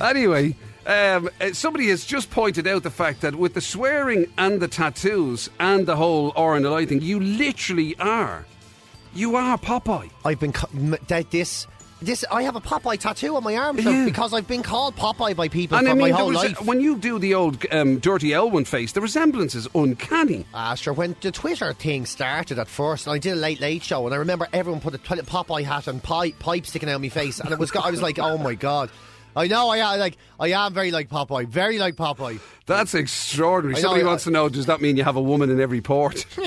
anyway, 0.00 0.56
um, 0.86 1.28
uh, 1.40 1.52
somebody 1.52 1.88
has 1.88 2.04
just 2.04 2.30
pointed 2.30 2.66
out 2.66 2.82
the 2.82 2.90
fact 2.90 3.20
that 3.22 3.36
with 3.36 3.54
the 3.54 3.60
swearing 3.60 4.26
and 4.38 4.60
the 4.60 4.68
tattoos 4.68 5.50
and 5.60 5.86
the 5.86 5.96
whole 5.96 6.32
R 6.36 6.56
and 6.56 6.66
L 6.66 6.84
thing, 6.86 7.00
you 7.00 7.20
literally 7.20 7.96
are, 7.98 8.44
you 9.14 9.36
are 9.36 9.56
Popeye. 9.58 10.10
I've 10.24 10.40
been 10.40 10.52
that 11.08 11.30
this 11.30 11.66
this 12.04 12.24
I 12.30 12.42
have 12.42 12.56
a 12.56 12.60
Popeye 12.60 12.98
tattoo 12.98 13.36
on 13.36 13.44
my 13.44 13.56
arm 13.56 13.78
Yeah. 13.78 14.04
because 14.04 14.32
I've 14.32 14.46
been 14.46 14.62
called 14.62 14.96
Popeye 14.96 15.34
by 15.34 15.48
people 15.48 15.78
And 15.78 15.86
for 15.86 15.90
I 15.92 15.94
mean, 15.94 16.10
my 16.10 16.16
whole 16.16 16.32
life. 16.32 16.60
when 16.62 16.80
you 16.80 16.96
do 16.96 17.18
the 17.18 17.34
old 17.34 17.64
um, 17.70 17.98
dirty 17.98 18.32
Elwyn 18.32 18.66
face, 18.66 18.92
the 18.92 19.00
resemblance 19.00 19.54
is 19.54 19.68
uncanny. 19.74 20.44
Ah, 20.54 20.74
sure. 20.74 20.92
When 20.92 21.16
the 21.20 21.32
Twitter 21.32 21.72
thing 21.72 22.06
started 22.06 22.58
at 22.58 22.68
first, 22.68 23.06
and 23.06 23.14
I 23.14 23.18
did 23.18 23.32
a 23.32 23.36
late 23.36 23.60
late 23.60 23.82
show, 23.82 24.06
and 24.06 24.14
I 24.14 24.18
remember 24.18 24.48
everyone 24.52 24.80
put 24.80 24.94
a 24.94 24.98
Popeye 24.98 25.64
hat 25.64 25.86
and 25.88 26.02
pipe, 26.02 26.38
pipe 26.38 26.66
sticking 26.66 26.88
out 26.88 26.96
of 26.96 27.02
my 27.02 27.08
face, 27.08 27.40
and 27.40 27.50
it 27.50 27.58
was 27.58 27.74
I 27.74 27.90
was 27.90 28.02
like, 28.02 28.18
oh 28.18 28.38
my 28.38 28.54
god. 28.54 28.90
I 29.36 29.48
know. 29.48 29.68
I 29.70 29.78
am 29.78 29.98
like. 29.98 30.16
I 30.38 30.52
am 30.52 30.72
very 30.72 30.92
like 30.92 31.08
Popeye. 31.08 31.48
Very 31.48 31.80
like 31.80 31.96
Popeye. 31.96 32.38
That's 32.66 32.94
extraordinary. 32.94 33.74
Know, 33.74 33.80
Somebody 33.80 34.04
I- 34.04 34.06
wants 34.06 34.22
to 34.24 34.30
know, 34.30 34.48
does 34.48 34.66
that 34.66 34.80
mean 34.80 34.96
you 34.96 35.02
have 35.02 35.16
a 35.16 35.20
woman 35.20 35.50
in 35.50 35.60
every 35.60 35.80
port? 35.80 36.24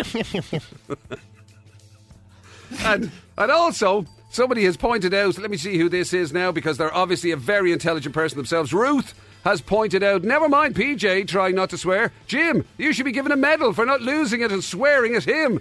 and, 2.83 3.11
and 3.37 3.51
also, 3.51 4.05
somebody 4.37 4.63
has 4.65 4.77
pointed 4.77 5.15
out, 5.15 5.39
let 5.39 5.49
me 5.49 5.57
see 5.57 5.79
who 5.79 5.89
this 5.89 6.13
is 6.13 6.31
now, 6.31 6.51
because 6.51 6.77
they're 6.77 6.93
obviously 6.93 7.31
a 7.31 7.35
very 7.35 7.71
intelligent 7.71 8.13
person 8.13 8.37
themselves. 8.37 8.71
Ruth 8.71 9.15
has 9.43 9.61
pointed 9.61 10.03
out, 10.03 10.23
never 10.23 10.47
mind 10.47 10.75
PJ 10.75 11.27
trying 11.27 11.55
not 11.55 11.71
to 11.71 11.77
swear. 11.77 12.11
Jim, 12.27 12.63
you 12.77 12.93
should 12.93 13.05
be 13.05 13.11
given 13.11 13.31
a 13.31 13.35
medal 13.35 13.73
for 13.73 13.83
not 13.83 14.01
losing 14.01 14.41
it 14.41 14.51
and 14.51 14.63
swearing 14.63 15.15
at 15.15 15.23
him. 15.23 15.59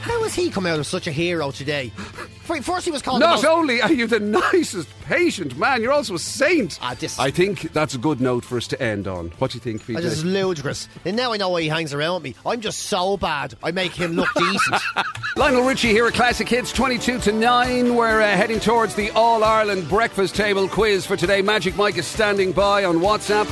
How 0.00 0.22
has 0.22 0.34
he 0.34 0.50
come 0.50 0.66
out 0.66 0.78
as 0.78 0.88
such 0.88 1.06
a 1.06 1.12
hero 1.12 1.50
today? 1.50 1.92
First, 2.62 2.84
he 2.84 2.90
was 2.90 3.00
called. 3.02 3.20
Not 3.20 3.36
most- 3.36 3.44
only 3.44 3.80
are 3.80 3.92
you 3.92 4.06
the 4.08 4.18
nicest, 4.18 4.88
patient 5.04 5.56
man, 5.56 5.82
you're 5.82 5.92
also 5.92 6.14
a 6.14 6.18
saint. 6.18 6.78
Ah, 6.82 6.96
this- 6.98 7.18
I 7.18 7.30
think 7.30 7.72
that's 7.72 7.94
a 7.94 7.98
good 7.98 8.20
note 8.20 8.44
for 8.44 8.56
us 8.56 8.66
to 8.68 8.82
end 8.82 9.06
on. 9.06 9.30
What 9.38 9.52
do 9.52 9.56
you 9.56 9.60
think, 9.60 9.84
PJ? 9.86 10.00
This 10.02 10.14
is 10.14 10.24
ludicrous. 10.24 10.88
And 11.04 11.16
now 11.16 11.32
I 11.32 11.36
know 11.36 11.50
why 11.50 11.62
he 11.62 11.68
hangs 11.68 11.94
around 11.94 12.22
me. 12.22 12.34
I'm 12.44 12.60
just 12.60 12.80
so 12.80 13.16
bad. 13.16 13.54
I 13.62 13.70
make 13.70 13.92
him 13.92 14.12
look 14.14 14.28
decent. 14.36 14.82
Lionel 15.36 15.64
Richie 15.64 15.90
here 15.90 16.06
at 16.06 16.14
Classic 16.14 16.48
Hits 16.48 16.72
22 16.72 17.20
to 17.20 17.32
9. 17.32 17.94
We're 17.94 18.20
uh, 18.20 18.36
heading 18.36 18.58
towards 18.58 18.94
the 18.96 19.10
All 19.12 19.44
Ireland 19.44 19.88
Breakfast 19.88 20.34
Table 20.34 20.66
quiz 20.68 21.06
for 21.06 21.16
today. 21.16 21.42
Magic 21.42 21.76
Mike 21.76 21.98
is 21.98 22.06
standing 22.06 22.50
by 22.52 22.84
on 22.84 22.96
WhatsApp. 22.96 23.48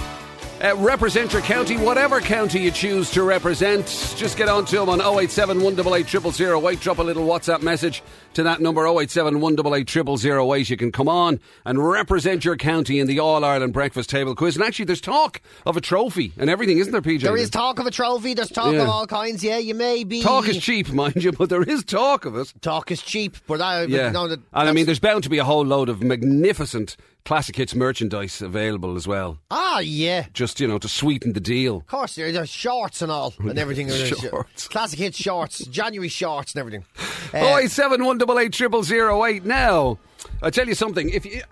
Uh, 0.61 0.75
represent 0.79 1.33
your 1.33 1.43
county, 1.43 1.77
whatever 1.77 2.21
county 2.21 2.59
you 2.59 2.71
choose 2.73 3.13
to 3.13 3.23
represent. 3.23 3.87
Just 4.17 4.37
get 4.37 4.49
on 4.49 4.65
to 4.67 4.83
him 4.83 4.89
on 4.89 5.01
087 5.01 5.61
188 5.63 6.33
0008. 6.35 6.81
Drop 6.81 6.99
a 6.99 7.03
little 7.03 7.25
WhatsApp 7.29 7.63
message 7.63 8.03
to 8.35 8.43
that 8.43 8.61
number 8.61 8.85
087 8.85 9.41
188 9.41 10.69
You 10.71 10.77
can 10.77 10.91
come 10.91 11.09
on 11.09 11.39
and 11.65 11.89
represent 11.89 12.45
your 12.45 12.57
county 12.57 12.99
in 12.99 13.07
the 13.07 13.21
All 13.21 13.45
Ireland 13.45 13.73
Breakfast 13.73 14.11
Table 14.11 14.35
quiz. 14.35 14.57
And 14.57 14.65
actually, 14.65 14.87
there's 14.87 15.01
talk 15.01 15.41
of 15.65 15.77
a 15.77 15.81
trophy 15.81 16.33
and 16.37 16.51
everything, 16.51 16.79
isn't 16.79 16.91
there, 16.93 17.03
PJ? 17.03 17.21
there 17.23 17.37
is 17.37 17.51
talk 17.51 17.79
of 17.79 17.87
a 17.87 17.93
trophy. 17.93 18.35
There's 18.35 18.51
talk 18.51 18.73
Yeah. 18.75 18.83
of 18.83 18.89
all 18.89 19.07
kinds. 19.07 19.45
Yeah, 19.45 19.59
you 19.59 19.77
may 19.77 20.03
be. 20.03 20.23
Talk 20.23 20.49
is 20.49 20.59
cheap, 20.59 20.91
mind 20.91 21.23
you, 21.23 21.31
but 21.39 21.51
there 21.51 21.63
is 21.63 21.85
talk 21.85 22.25
of 22.25 22.37
it. 22.37 22.53
Talk 22.63 22.91
is 22.91 23.01
cheap, 23.01 23.37
but 23.47 23.61
I. 23.61 23.83
but 23.83 23.91
Yeah, 23.91 24.11
no, 24.11 24.27
that, 24.27 24.41
and 24.53 24.69
I 24.69 24.73
mean, 24.73 24.87
there's 24.87 24.99
bound 24.99 25.23
to 25.23 25.31
be 25.31 25.39
a 25.39 25.45
whole 25.45 25.65
load 25.65 25.89
of 25.89 26.03
magnificent 26.03 26.97
classic 27.25 27.57
hits 27.57 27.75
merchandise 27.75 28.41
available 28.41 28.97
as 28.97 29.07
well. 29.07 29.39
Ah, 29.51 29.81
yeah. 29.81 30.27
Just 30.33 30.61
you 30.61 30.66
know 30.69 30.79
to 30.79 30.89
sweeten 30.89 31.33
the 31.35 31.41
deal. 31.41 31.79
Of 31.79 31.87
course, 31.87 32.14
there- 32.14 32.33
there's 32.33 32.49
shorts 32.49 33.03
and 33.03 33.12
all, 33.12 33.35
and 33.39 33.59
everything. 33.59 33.89
Shorts. 33.91 34.69
Classic 34.69 34.99
Hits 34.99 35.19
shorts, 35.19 35.64
January 35.66 36.09
shorts 36.09 36.53
and 36.55 36.61
everything. 36.61 36.85
Oh, 37.35 37.57
Uh, 37.57 37.59
eight 37.59 37.71
seven 37.71 38.03
one 38.07 38.16
double 38.16 38.39
eight 38.39 38.55
triple 38.55 38.83
zero 38.83 39.23
eight. 39.27 39.45
Now, 39.45 39.99
I 40.41 40.49
tell 40.49 40.66
you 40.66 40.75
something. 40.75 41.11
If 41.11 41.27
you, 41.27 41.43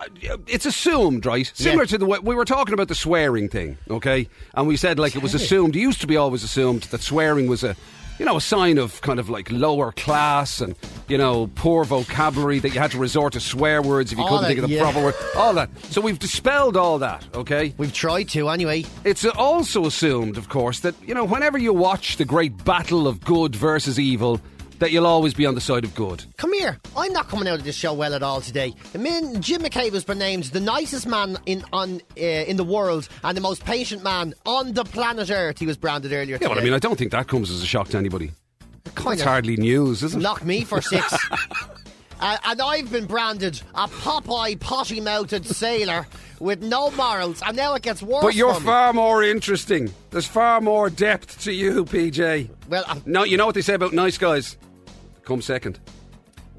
it's 0.47 0.65
assumed, 0.65 1.27
right? 1.27 1.53
Similar 1.55 1.83
Yeah. 1.83 1.87
to 1.89 1.99
the 1.99 2.07
way 2.07 2.19
we 2.23 2.35
were 2.35 2.47
talking 2.47 2.73
about 2.73 2.89
the 2.89 2.95
swearing 2.95 3.51
thing, 3.51 3.77
okay? 3.91 4.27
And 4.55 4.67
we 4.67 4.79
said 4.79 4.99
like 4.99 5.15
it 5.15 5.23
was 5.23 5.35
assumed. 5.35 5.77
It 5.77 5.81
used 5.81 6.01
to 6.01 6.07
be 6.07 6.17
always 6.17 6.43
assumed 6.43 6.85
that 6.85 7.03
swearing 7.03 7.47
was 7.47 7.63
a, 7.63 7.77
you 8.19 8.25
know, 8.25 8.37
a 8.37 8.41
sign 8.41 8.79
of 8.79 9.01
kind 9.01 9.19
of 9.19 9.29
like 9.29 9.51
lower 9.51 9.93
class 9.93 10.61
and 10.61 10.75
you 11.09 11.19
know 11.19 11.49
poor 11.55 11.85
vocabulary 11.85 12.59
that 12.59 12.71
you 12.71 12.81
had 12.81 12.91
to 12.93 12.99
resort 12.99 13.35
to 13.35 13.41
swear 13.41 13.83
words 13.83 14.13
if 14.13 14.19
you 14.19 14.25
All 14.25 14.31
couldn't 14.31 14.43
that, 14.43 14.49
think 14.49 14.59
of 14.61 14.69
the 14.69 14.75
yeah. 14.75 14.83
proper 14.83 15.03
word. 15.03 15.15
All 15.37 15.55
that. 15.55 15.71
So 15.85 16.01
we've 16.01 16.19
dispelled 16.19 16.77
all 16.77 16.99
that, 16.99 17.27
okay? 17.35 17.75
We've 17.77 17.93
tried 17.93 18.29
to 18.31 18.49
anyway. 18.49 18.85
It's 19.05 19.25
also 19.25 19.87
assumed, 19.87 20.37
of 20.37 20.49
course, 20.49 20.81
that, 20.81 20.95
you 21.07 21.15
know, 21.15 21.25
whenever 21.25 21.59
you 21.59 21.73
watch 21.73 22.17
the 22.17 22.25
great 22.25 22.65
battle 22.65 23.07
of 23.07 23.25
good 23.25 23.55
versus 23.55 23.99
evil, 23.99 24.41
that 24.79 24.91
you'll 24.93 25.07
always 25.07 25.35
be 25.35 25.47
on 25.47 25.55
the 25.55 25.61
side 25.61 25.85
of 25.85 25.95
good. 25.95 26.25
Come 26.37 26.53
here. 26.53 26.79
I'm 26.97 27.13
not 27.13 27.29
coming 27.29 27.49
out 27.49 27.59
of 27.59 27.65
this 27.65 27.77
show 27.77 27.93
well 27.93 28.15
at 28.15 28.23
all 28.23 28.41
today. 28.41 28.75
I 28.95 28.99
mean, 28.99 29.41
Jim 29.41 29.63
McCabe 29.63 29.93
has 29.93 30.05
been 30.05 30.19
named 30.19 30.45
the 30.45 30.61
nicest 30.61 31.07
man 31.07 31.39
in 31.47 31.65
on 31.73 32.01
uh, 32.17 32.21
in 32.21 32.57
the 32.57 32.65
world 32.65 33.09
and 33.25 33.37
the 33.37 33.41
most 33.41 33.65
patient 33.65 34.03
man 34.03 34.35
on 34.45 34.73
the 34.75 34.85
planet 34.85 35.31
Earth. 35.31 35.59
He 35.59 35.67
was 35.67 35.77
branded 35.77 36.13
earlier. 36.13 36.33
Yeah, 36.33 36.39
today. 36.39 36.49
well, 36.49 36.59
I 36.59 36.63
mean, 36.63 36.73
I 36.75 36.79
don't 36.79 36.97
think 36.99 37.13
that 37.13 37.29
comes 37.29 37.51
as 37.51 37.63
a 37.63 37.67
shock 37.67 37.89
to 37.89 37.99
anybody. 37.99 38.33
Kind 38.95 39.13
That's 39.13 39.23
of. 39.23 39.27
hardly 39.29 39.57
news, 39.57 40.03
isn't 40.03 40.21
it? 40.21 40.23
Knock 40.23 40.45
me 40.45 40.63
for 40.65 40.81
six. 40.81 41.17
Uh, 42.19 42.39
and 42.45 42.63
I've 42.63 42.91
been 42.91 43.05
branded 43.05 43.61
a 43.75 43.87
Popeye 43.89 44.59
potty 44.59 45.03
mouthed 45.03 45.45
sailor 45.45 46.07
with 46.41 46.63
no 46.63 46.91
morals, 46.93 47.43
and 47.45 47.55
now 47.55 47.75
it 47.75 47.83
gets 47.83 48.03
worse. 48.03 48.23
But 48.25 48.35
you're 48.35 48.55
me. 48.59 48.61
far 48.65 48.95
more 48.95 49.23
interesting. 49.23 49.93
There's 50.11 50.27
far 50.27 50.63
more 50.63 50.89
depth 50.89 51.43
to 51.43 51.53
you, 51.53 51.85
PJ. 51.85 52.49
Well, 52.71 53.03
No, 53.05 53.25
you 53.25 53.37
know 53.37 53.45
what 53.45 53.55
they 53.55 53.61
say 53.61 53.75
about 53.75 53.93
nice 53.93 54.17
guys? 54.17 54.57
Come 55.27 55.43
second. 55.43 55.81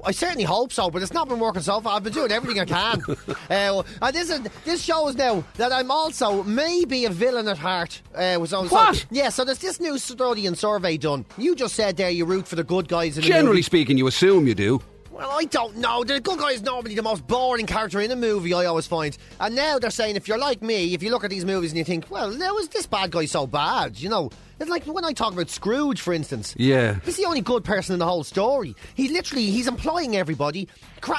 I 0.04 0.12
certainly 0.12 0.44
hope 0.44 0.72
so, 0.72 0.90
but 0.90 1.02
it's 1.02 1.12
not 1.12 1.26
been 1.26 1.40
working 1.40 1.62
so 1.62 1.80
far. 1.80 1.96
I've 1.96 2.04
been 2.04 2.12
doing 2.12 2.30
everything 2.30 2.60
I 2.60 2.64
can. 2.66 3.02
uh, 3.50 3.82
and 4.02 4.14
this 4.14 4.30
is 4.30 4.40
this 4.64 4.82
shows 4.82 5.16
now 5.16 5.42
that 5.54 5.72
I'm 5.72 5.90
also 5.90 6.42
maybe 6.44 7.06
a 7.06 7.10
villain 7.10 7.48
at 7.48 7.56
heart. 7.56 8.00
Uh, 8.14 8.36
was 8.38 8.52
on, 8.52 8.68
What? 8.68 8.94
So, 8.94 9.06
yeah, 9.10 9.30
so 9.30 9.44
there's 9.44 9.58
this 9.58 9.80
new 9.80 9.96
study 9.96 10.46
and 10.46 10.56
survey 10.56 10.98
done. 10.98 11.24
You 11.38 11.56
just 11.56 11.74
said 11.74 11.96
there 11.96 12.10
you 12.10 12.26
root 12.26 12.46
for 12.46 12.56
the 12.56 12.62
good 12.62 12.88
guys 12.88 13.16
in 13.16 13.24
Generally 13.24 13.62
speaking, 13.62 13.96
you 13.96 14.06
assume 14.06 14.46
you 14.46 14.54
do. 14.54 14.82
Well, 15.18 15.32
I 15.32 15.46
don't 15.46 15.78
know. 15.78 16.04
The 16.04 16.20
good 16.20 16.38
guy 16.38 16.52
is 16.52 16.62
normally 16.62 16.94
the 16.94 17.02
most 17.02 17.26
boring 17.26 17.66
character 17.66 18.00
in 18.00 18.08
a 18.12 18.14
movie, 18.14 18.54
I 18.54 18.66
always 18.66 18.86
find. 18.86 19.18
And 19.40 19.56
now 19.56 19.80
they're 19.80 19.90
saying 19.90 20.14
if 20.14 20.28
you're 20.28 20.38
like 20.38 20.62
me, 20.62 20.94
if 20.94 21.02
you 21.02 21.10
look 21.10 21.24
at 21.24 21.30
these 21.30 21.44
movies 21.44 21.72
and 21.72 21.78
you 21.78 21.82
think, 21.82 22.08
well, 22.08 22.30
now 22.30 22.56
is 22.58 22.68
this 22.68 22.86
bad 22.86 23.10
guy 23.10 23.24
so 23.24 23.44
bad? 23.44 23.98
You 23.98 24.10
know, 24.10 24.30
it's 24.60 24.70
like 24.70 24.84
when 24.84 25.04
I 25.04 25.12
talk 25.12 25.32
about 25.32 25.50
Scrooge, 25.50 26.00
for 26.00 26.12
instance. 26.12 26.54
Yeah. 26.56 27.00
He's 27.04 27.16
the 27.16 27.24
only 27.24 27.40
good 27.40 27.64
person 27.64 27.94
in 27.94 27.98
the 27.98 28.06
whole 28.06 28.22
story. 28.22 28.76
He 28.94 29.08
literally, 29.08 29.46
he's 29.46 29.66
employing 29.66 30.14
everybody. 30.14 30.68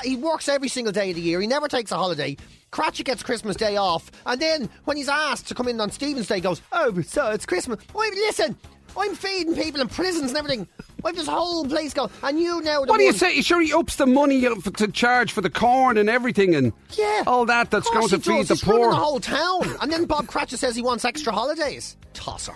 He 0.04 0.16
works 0.16 0.48
every 0.48 0.70
single 0.70 0.94
day 0.94 1.10
of 1.10 1.18
the 1.18 1.22
year. 1.22 1.42
He 1.42 1.48
never 1.48 1.68
takes 1.68 1.92
a 1.92 1.98
holiday. 1.98 2.38
Cratchit 2.72 3.06
gets 3.06 3.22
Christmas 3.22 3.58
Day 3.58 3.76
off. 3.76 4.10
And 4.26 4.42
then 4.42 4.70
when 4.86 4.96
he's 4.96 5.10
asked 5.10 5.50
to 5.50 5.56
come 5.56 5.68
in 5.68 5.82
on 5.82 5.92
Stephen's 5.92 6.28
Day, 6.28 6.36
he 6.36 6.42
goes, 6.42 6.62
oh, 6.72 7.02
so 7.02 7.32
it's 7.32 7.46
Christmas. 7.46 7.82
Wait, 7.94 8.14
listen, 8.14 8.56
I'm 9.00 9.16
feeding 9.16 9.56
people 9.56 9.82
in 9.82 9.88
prisons 9.88 10.30
and 10.32 10.38
everything. 10.38 10.68
I've 11.06 11.16
this 11.16 11.28
whole 11.28 11.66
place 11.66 11.94
going. 11.94 12.10
And 12.24 12.40
you 12.40 12.62
now... 12.62 12.82
the 12.84 12.92
What 12.92 12.98
do 12.98 13.04
you 13.04 13.14
say? 13.14 13.42
Sure, 13.42 13.62
he 13.62 13.72
ups 13.74 13.96
the 13.96 14.06
money 14.06 14.42
to 14.42 14.88
charge 14.92 15.32
for 15.32 15.40
the 15.42 15.50
corn 15.50 15.98
and 15.98 16.10
everything 16.10 16.56
and 16.56 16.74
Yeah. 16.98 17.24
all 17.26 17.46
that 17.46 17.72
that's 17.72 17.90
going 17.90 18.10
to 18.10 18.20
feed 18.20 18.40
does. 18.40 18.48
the 18.50 18.54
He's 18.56 18.64
poor. 18.64 18.86
In 18.86 18.90
the 18.90 18.96
whole 18.98 19.20
town. 19.22 19.78
And 19.82 19.92
then 19.92 20.06
Bob 20.06 20.28
Cratchit 20.28 20.60
says 20.60 20.76
he 20.76 20.82
wants 20.82 21.06
extra 21.06 21.32
holidays. 21.32 21.96
Tosser. 22.14 22.56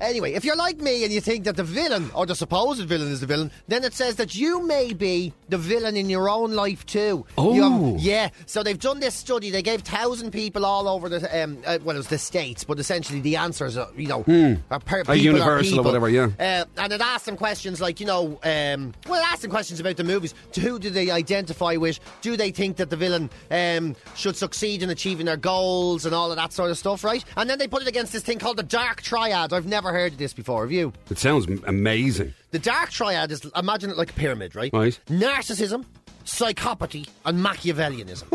Anyway, 0.00 0.32
if 0.34 0.44
you're 0.44 0.56
like 0.56 0.78
me 0.78 1.04
and 1.04 1.12
you 1.12 1.20
think 1.20 1.44
that 1.44 1.56
the 1.56 1.64
villain, 1.64 2.10
or 2.14 2.24
the 2.26 2.34
supposed 2.34 2.82
villain 2.88 3.10
is 3.10 3.20
the 3.20 3.26
villain, 3.26 3.50
then 3.66 3.82
it 3.84 3.92
says 3.94 4.16
that 4.16 4.34
you 4.34 4.64
may 4.66 4.92
be 4.92 5.32
the 5.48 5.58
villain 5.58 5.96
in 5.96 6.08
your 6.08 6.28
own 6.30 6.52
life 6.52 6.86
too. 6.86 7.24
Oh. 7.36 7.96
yeah. 7.98 8.28
So 8.46 8.62
they've 8.62 8.78
done 8.78 9.00
this 9.00 9.14
study. 9.14 9.50
They 9.50 9.62
gave 9.62 9.82
thousand 9.82 10.30
people 10.30 10.64
all 10.64 10.88
over 10.88 11.08
the, 11.08 11.42
um, 11.42 11.58
uh, 11.66 11.78
well, 11.84 11.96
it 11.96 11.98
was 11.98 12.08
the 12.08 12.18
states, 12.18 12.64
but 12.64 12.78
essentially 12.78 13.20
the 13.20 13.36
answers, 13.36 13.76
are, 13.76 13.88
you 13.96 14.06
know, 14.06 14.24
are 14.70 14.78
per, 14.80 15.02
people 15.02 15.12
are 15.14 15.16
Hmm. 15.16 15.22
universal 15.22 15.58
or 15.80 15.82
people. 15.82 15.84
whatever, 15.84 16.08
yeah. 16.08 16.28
Uh, 16.38 16.64
and 16.76 16.92
it 16.92 17.00
asked 17.00 17.26
them 17.26 17.36
questions 17.36 17.80
like, 17.80 17.98
you 18.00 18.06
know, 18.06 18.38
um, 18.44 18.94
well, 19.08 19.20
it 19.20 19.26
asked 19.32 19.42
them 19.42 19.50
questions 19.50 19.80
about 19.80 19.96
the 19.96 20.04
movies. 20.04 20.34
To 20.52 20.60
who 20.60 20.78
do 20.78 20.90
they 20.90 21.10
identify 21.10 21.76
with? 21.76 21.98
Do 22.20 22.36
they 22.36 22.50
think 22.50 22.76
that 22.76 22.90
the 22.90 22.96
villain 22.96 23.30
um, 23.50 23.96
should 24.14 24.36
succeed 24.36 24.82
in 24.82 24.90
achieving 24.90 25.26
their 25.26 25.36
goals 25.36 26.06
and 26.06 26.14
all 26.14 26.30
of 26.30 26.36
that 26.36 26.52
sort 26.52 26.70
of 26.70 26.78
stuff, 26.78 27.02
right? 27.04 27.24
And 27.36 27.50
then 27.50 27.58
they 27.58 27.66
put 27.68 27.82
it 27.82 27.88
against 27.88 28.12
this 28.12 28.22
thing 28.22 28.38
called 28.38 28.58
the 28.58 28.62
Dark 28.62 29.02
Triad. 29.02 29.52
I've 29.52 29.66
never 29.66 29.87
heard 29.92 30.12
of 30.12 30.18
this 30.18 30.32
before. 30.32 30.62
Have 30.62 30.72
you? 30.72 30.92
It 31.10 31.18
sounds 31.18 31.46
amazing. 31.66 32.34
The 32.50 32.58
Dark 32.58 32.90
Triad 32.90 33.30
is, 33.30 33.44
imagine 33.56 33.90
it 33.90 33.96
like 33.96 34.10
a 34.10 34.14
pyramid, 34.14 34.54
right? 34.54 34.72
Right. 34.72 34.98
Narcissism, 35.08 35.84
psychopathy, 36.24 37.08
and 37.24 37.44
Machiavellianism. 37.44 38.26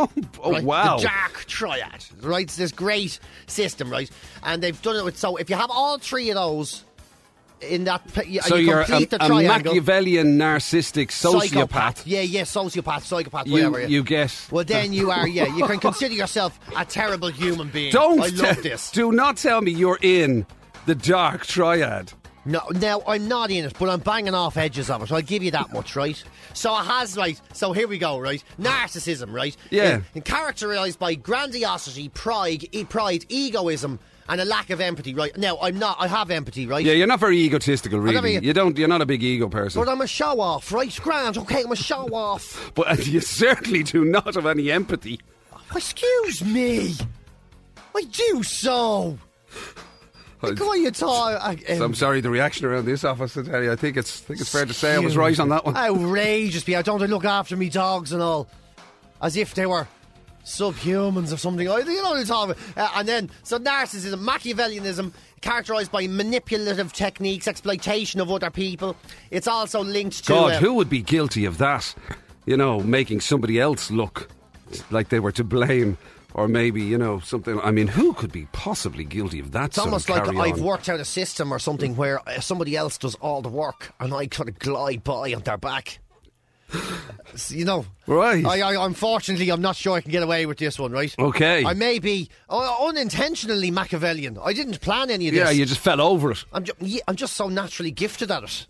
Oh, 0.44 0.52
right? 0.52 0.62
Oh, 0.62 0.66
wow. 0.66 0.98
The 0.98 1.04
Dark 1.04 1.46
Triad, 1.46 2.06
right? 2.22 2.44
It's 2.44 2.58
this 2.58 2.72
great 2.72 3.20
system, 3.48 3.90
right? 3.90 4.10
And 4.44 4.62
they've 4.62 4.80
done 4.82 4.96
it 4.98 5.04
with, 5.06 5.18
so 5.18 5.38
if 5.38 5.50
you 5.50 5.56
have 5.56 5.72
all 5.72 5.98
three 5.98 6.30
of 6.30 6.36
those, 6.36 6.84
in 7.62 7.86
that, 7.86 8.02
p- 8.14 8.40
So 8.42 8.56
you 8.56 8.66
you're 8.68 8.82
a, 8.82 9.08
a. 9.22 9.30
Machiavellian, 9.48 10.38
narcissistic 10.38 11.08
sociopath. 11.12 12.04
Yeah, 12.06 12.20
yeah, 12.20 12.42
sociopath, 12.42 13.04
psychopath, 13.04 13.48
You, 13.48 13.54
whatever. 13.54 13.88
you 13.88 14.04
get. 14.04 14.48
well, 14.52 14.66
then 14.66 14.92
you 14.92 15.12
are, 15.12 15.26
yeah, 15.28 15.46
you 15.56 15.66
can 15.66 15.80
consider 15.80 16.14
yourself 16.14 16.60
a 16.76 16.84
terrible 16.84 17.30
human 17.30 17.70
being. 17.70 17.94
Don't 17.94 18.20
I 18.20 18.28
love 18.28 18.62
this. 18.64 18.92
Do 18.92 19.14
not 19.14 19.38
tell 19.38 19.62
me 19.62 19.72
you're 19.72 20.00
in 20.02 20.46
the 20.86 20.96
dark 20.96 21.46
triad. 21.46 22.14
No, 22.46 22.62
now 22.74 23.02
I'm 23.08 23.30
not 23.30 23.52
in 23.52 23.64
it, 23.64 23.74
but 23.80 23.88
I'm 23.90 24.02
banging 24.02 24.34
off 24.34 24.58
edges 24.58 24.90
of 24.90 25.02
it. 25.02 25.12
I'll 25.14 25.22
give 25.22 25.44
you 25.44 25.52
that 25.52 25.72
much, 25.72 25.96
right? 25.96 26.22
So 26.54 26.78
it 26.78 26.84
has, 26.84 27.16
right? 27.16 27.40
So 27.54 27.72
here 27.72 27.88
we 27.88 27.98
go, 27.98 28.20
right? 28.20 28.44
Narcissism, 28.60 29.32
right? 29.34 29.56
Yeah. 29.70 29.96
In- 29.96 30.06
in 30.16 30.22
characterized 30.24 31.00
by 31.00 31.16
grandiosity, 31.16 32.10
pride, 32.10 32.68
e- 32.74 32.84
pride, 32.84 33.24
egoism, 33.30 33.98
and 34.28 34.42
a 34.42 34.46
lack 34.46 34.70
of 34.72 34.82
empathy, 34.82 35.14
right? 35.16 35.36
Now 35.38 35.58
I'm 35.62 35.80
not. 35.80 35.96
I 36.02 36.08
have 36.08 36.32
empathy, 36.32 36.66
right? 36.68 36.84
Yeah, 36.84 36.94
you're 36.94 37.08
not 37.08 37.22
very 37.22 37.38
egotistical, 37.38 38.00
really. 38.00 38.38
You 38.46 38.52
don't. 38.54 38.78
You're 38.78 38.90
not 38.90 39.02
a 39.02 39.06
big 39.06 39.24
ego 39.24 39.48
person. 39.48 39.82
But 39.82 39.90
I'm 39.90 40.02
a 40.02 40.08
show 40.08 40.42
off, 40.42 40.72
right? 40.74 40.94
Grant, 41.02 41.38
okay, 41.38 41.64
I'm 41.64 41.72
a 41.72 41.76
show 41.78 42.08
off. 42.14 42.72
But 42.76 43.08
you 43.08 43.22
certainly 43.22 43.84
do 43.84 44.04
not 44.04 44.36
have 44.36 44.46
any 44.46 44.70
empathy. 44.70 45.22
Oh, 45.54 45.62
excuse 45.78 46.44
me. 46.44 46.96
I 47.96 48.02
do 48.04 48.44
so. 48.44 49.18
The 50.50 50.56
guy 50.56 50.76
you 50.76 50.92
talk. 50.92 51.60
So 51.68 51.86
I'm 51.86 51.94
sorry, 51.96 52.22
the 52.22 52.30
reaction 52.30 52.66
around 52.66 52.86
this 52.86 53.04
office. 53.04 53.36
You, 53.36 53.72
I 53.72 53.76
think 53.76 53.98
it's. 53.98 54.22
I 54.22 54.26
think 54.26 54.42
it's 54.42 54.52
fair 54.52 54.66
to 54.66 54.74
say 54.74 54.96
I 54.96 55.00
was 55.00 55.16
right 55.18 55.40
on 55.40 55.50
that 55.50 55.66
one. 55.66 55.76
Outrageous, 55.76 56.64
people. 56.64 56.84
Don't 56.84 57.00
they 57.00 57.08
look 57.08 57.26
after 57.26 57.56
me 57.56 57.70
dogs 57.70 58.12
and 58.12 58.22
all? 58.22 58.48
As 59.22 59.38
if 59.38 59.54
they 59.56 59.66
were 59.66 59.88
subhumans 60.46 61.32
or 61.34 61.38
something. 61.38 61.70
I- 61.70 61.80
You 61.80 62.04
know 62.04 62.10
what 62.12 62.20
I'm 62.20 62.26
talking 62.26 62.52
about. 62.52 62.78
Uh, 62.78 63.00
and 63.00 63.08
then, 63.08 63.30
so 63.44 63.58
narcissism, 63.58 64.20
Machiavellianism, 64.20 65.14
characterised 65.42 65.92
by 65.92 66.08
manipulative 66.08 66.92
techniques, 66.92 67.48
exploitation 67.48 68.20
of 68.20 68.30
other 68.30 68.50
people. 68.50 68.96
It's 69.32 69.48
also 69.48 69.82
linked 69.84 70.26
to. 70.26 70.30
God, 70.34 70.52
uh, 70.54 70.60
who 70.60 70.74
would 70.74 70.90
be 70.90 71.02
guilty 71.02 71.46
of 71.46 71.58
that? 71.60 71.96
You 72.46 72.58
know, 72.58 72.82
making 72.82 73.22
somebody 73.22 73.60
else 73.60 73.90
look 73.90 74.28
like 74.92 75.08
they 75.10 75.22
were 75.22 75.32
to 75.32 75.44
blame. 75.46 75.98
Or 76.36 76.48
maybe, 76.48 76.82
you 76.82 76.98
know, 76.98 77.20
something. 77.20 77.60
I 77.62 77.70
mean, 77.72 77.88
who 77.88 78.14
could 78.14 78.32
be 78.32 78.48
possibly 78.54 79.04
guilty 79.04 79.40
of 79.40 79.52
that 79.52 79.66
It's 79.68 79.78
almost 79.78 80.10
like 80.10 80.28
I've 80.28 80.60
on? 80.60 80.64
worked 80.64 80.90
out 80.90 81.00
a 81.00 81.06
system 81.06 81.52
or 81.54 81.60
something 81.60 81.96
where 81.96 82.28
uh, 82.28 82.40
somebody 82.40 82.76
else 82.76 82.98
does 82.98 83.14
all 83.16 83.42
the 83.44 83.50
work 83.50 83.94
and 84.00 84.14
I 84.14 84.26
kind 84.28 84.50
of 84.50 84.58
glide 84.58 85.04
by 85.04 85.34
on 85.34 85.42
their 85.44 85.58
back. 85.58 86.00
You 87.50 87.66
know, 87.66 87.86
Right. 88.08 88.44
I, 88.46 88.62
I, 88.62 88.86
unfortunately, 88.86 89.50
I'm 89.52 89.62
not 89.62 89.76
sure 89.76 89.94
I 89.96 90.02
can 90.02 90.12
get 90.12 90.24
away 90.24 90.46
with 90.48 90.58
this 90.58 90.80
one, 90.80 90.92
right? 90.92 91.14
Okay. 91.20 91.64
I 91.64 91.74
may 91.76 92.00
be 92.00 92.30
uh, 92.50 92.76
unintentionally 92.88 93.70
Machiavellian. 93.70 94.40
I 94.44 94.54
didn't 94.54 94.82
plan 94.82 95.12
any 95.12 95.28
of 95.28 95.36
this. 95.36 95.44
Yeah, 95.44 95.52
you 95.52 95.66
just 95.66 95.80
fell 95.82 96.02
over 96.02 96.32
it. 96.32 96.44
I'm, 96.52 96.64
ju- 96.64 96.74
yeah, 96.82 97.02
I'm 97.08 97.16
just 97.16 97.34
so 97.34 97.48
naturally 97.48 97.92
gifted 97.92 98.32
at 98.32 98.44
it 98.44 98.66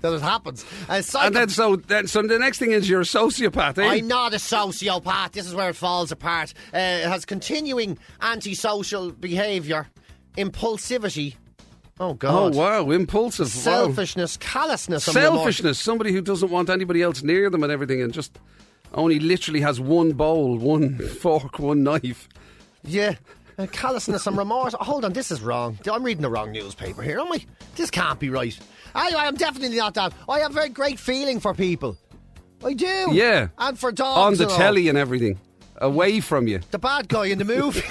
that 0.00 0.12
it 0.12 0.20
happens. 0.22 0.64
Uh, 0.88 1.00
psycho- 1.02 1.26
And 1.26 1.36
then 1.36 1.48
so 1.48 1.76
then 1.76 2.06
so 2.06 2.22
the 2.22 2.38
next 2.38 2.58
thing 2.58 2.72
is 2.72 2.88
you're 2.88 3.00
a 3.00 3.04
sociopath, 3.04 3.78
eh? 3.78 3.86
I'm 3.86 4.08
not 4.08 4.32
a 4.32 4.36
sociopath. 4.36 5.32
This 5.32 5.46
is 5.46 5.54
where 5.54 5.70
it 5.70 5.76
falls 5.76 6.12
apart. 6.12 6.54
Uh, 6.74 6.78
it 6.78 7.06
has 7.08 7.24
continuing 7.24 7.98
antisocial 8.20 9.10
behaviour, 9.12 9.88
impulsivity. 10.36 11.34
Oh 12.00 12.14
God! 12.14 12.54
oh 12.54 12.58
wow, 12.58 12.90
impulsive. 12.90 13.46
Wow. 13.46 13.60
Selfishness, 13.62 14.36
callousness. 14.36 15.04
Selfishness, 15.04 15.80
somebody 15.80 16.12
who 16.12 16.20
doesn't 16.20 16.48
want 16.50 16.70
anybody 16.70 17.02
else 17.02 17.22
near 17.22 17.50
them 17.50 17.64
and 17.64 17.72
everything 17.72 18.00
and 18.00 18.12
just 18.12 18.38
only 18.94 19.18
literally 19.18 19.60
has 19.60 19.80
one 19.80 20.12
bowl, 20.12 20.56
one 20.58 20.98
fork, 21.20 21.58
one 21.58 21.82
knife. 21.82 22.28
Yeah. 22.84 23.16
Uh, 23.58 23.66
callousness 23.66 24.26
and 24.26 24.36
remorse. 24.38 24.74
Oh, 24.80 24.84
hold 24.84 25.04
on, 25.04 25.12
this 25.12 25.30
is 25.32 25.42
wrong. 25.42 25.78
I'm 25.90 26.04
reading 26.04 26.22
the 26.22 26.30
wrong 26.30 26.52
newspaper 26.52 27.02
here, 27.02 27.18
am 27.18 27.32
I? 27.32 27.44
This 27.74 27.90
can't 27.90 28.18
be 28.20 28.30
right. 28.30 28.56
Anyway, 28.94 29.20
I'm 29.20 29.34
definitely 29.34 29.76
not 29.78 29.94
that. 29.94 30.12
I 30.28 30.38
have 30.40 30.52
a 30.52 30.54
very 30.54 30.68
great 30.68 30.98
feeling 30.98 31.40
for 31.40 31.54
people. 31.54 31.96
I 32.64 32.74
do. 32.74 33.08
Yeah. 33.12 33.48
And 33.58 33.78
for 33.78 33.90
dogs. 33.92 34.18
On 34.40 34.46
the 34.46 34.52
and 34.52 34.58
telly 34.58 34.88
and 34.88 34.96
everything. 34.96 35.38
Away 35.78 36.20
from 36.20 36.46
you. 36.46 36.60
The 36.70 36.78
bad 36.78 37.08
guy 37.08 37.26
in 37.26 37.38
the 37.38 37.44
movie. 37.44 37.82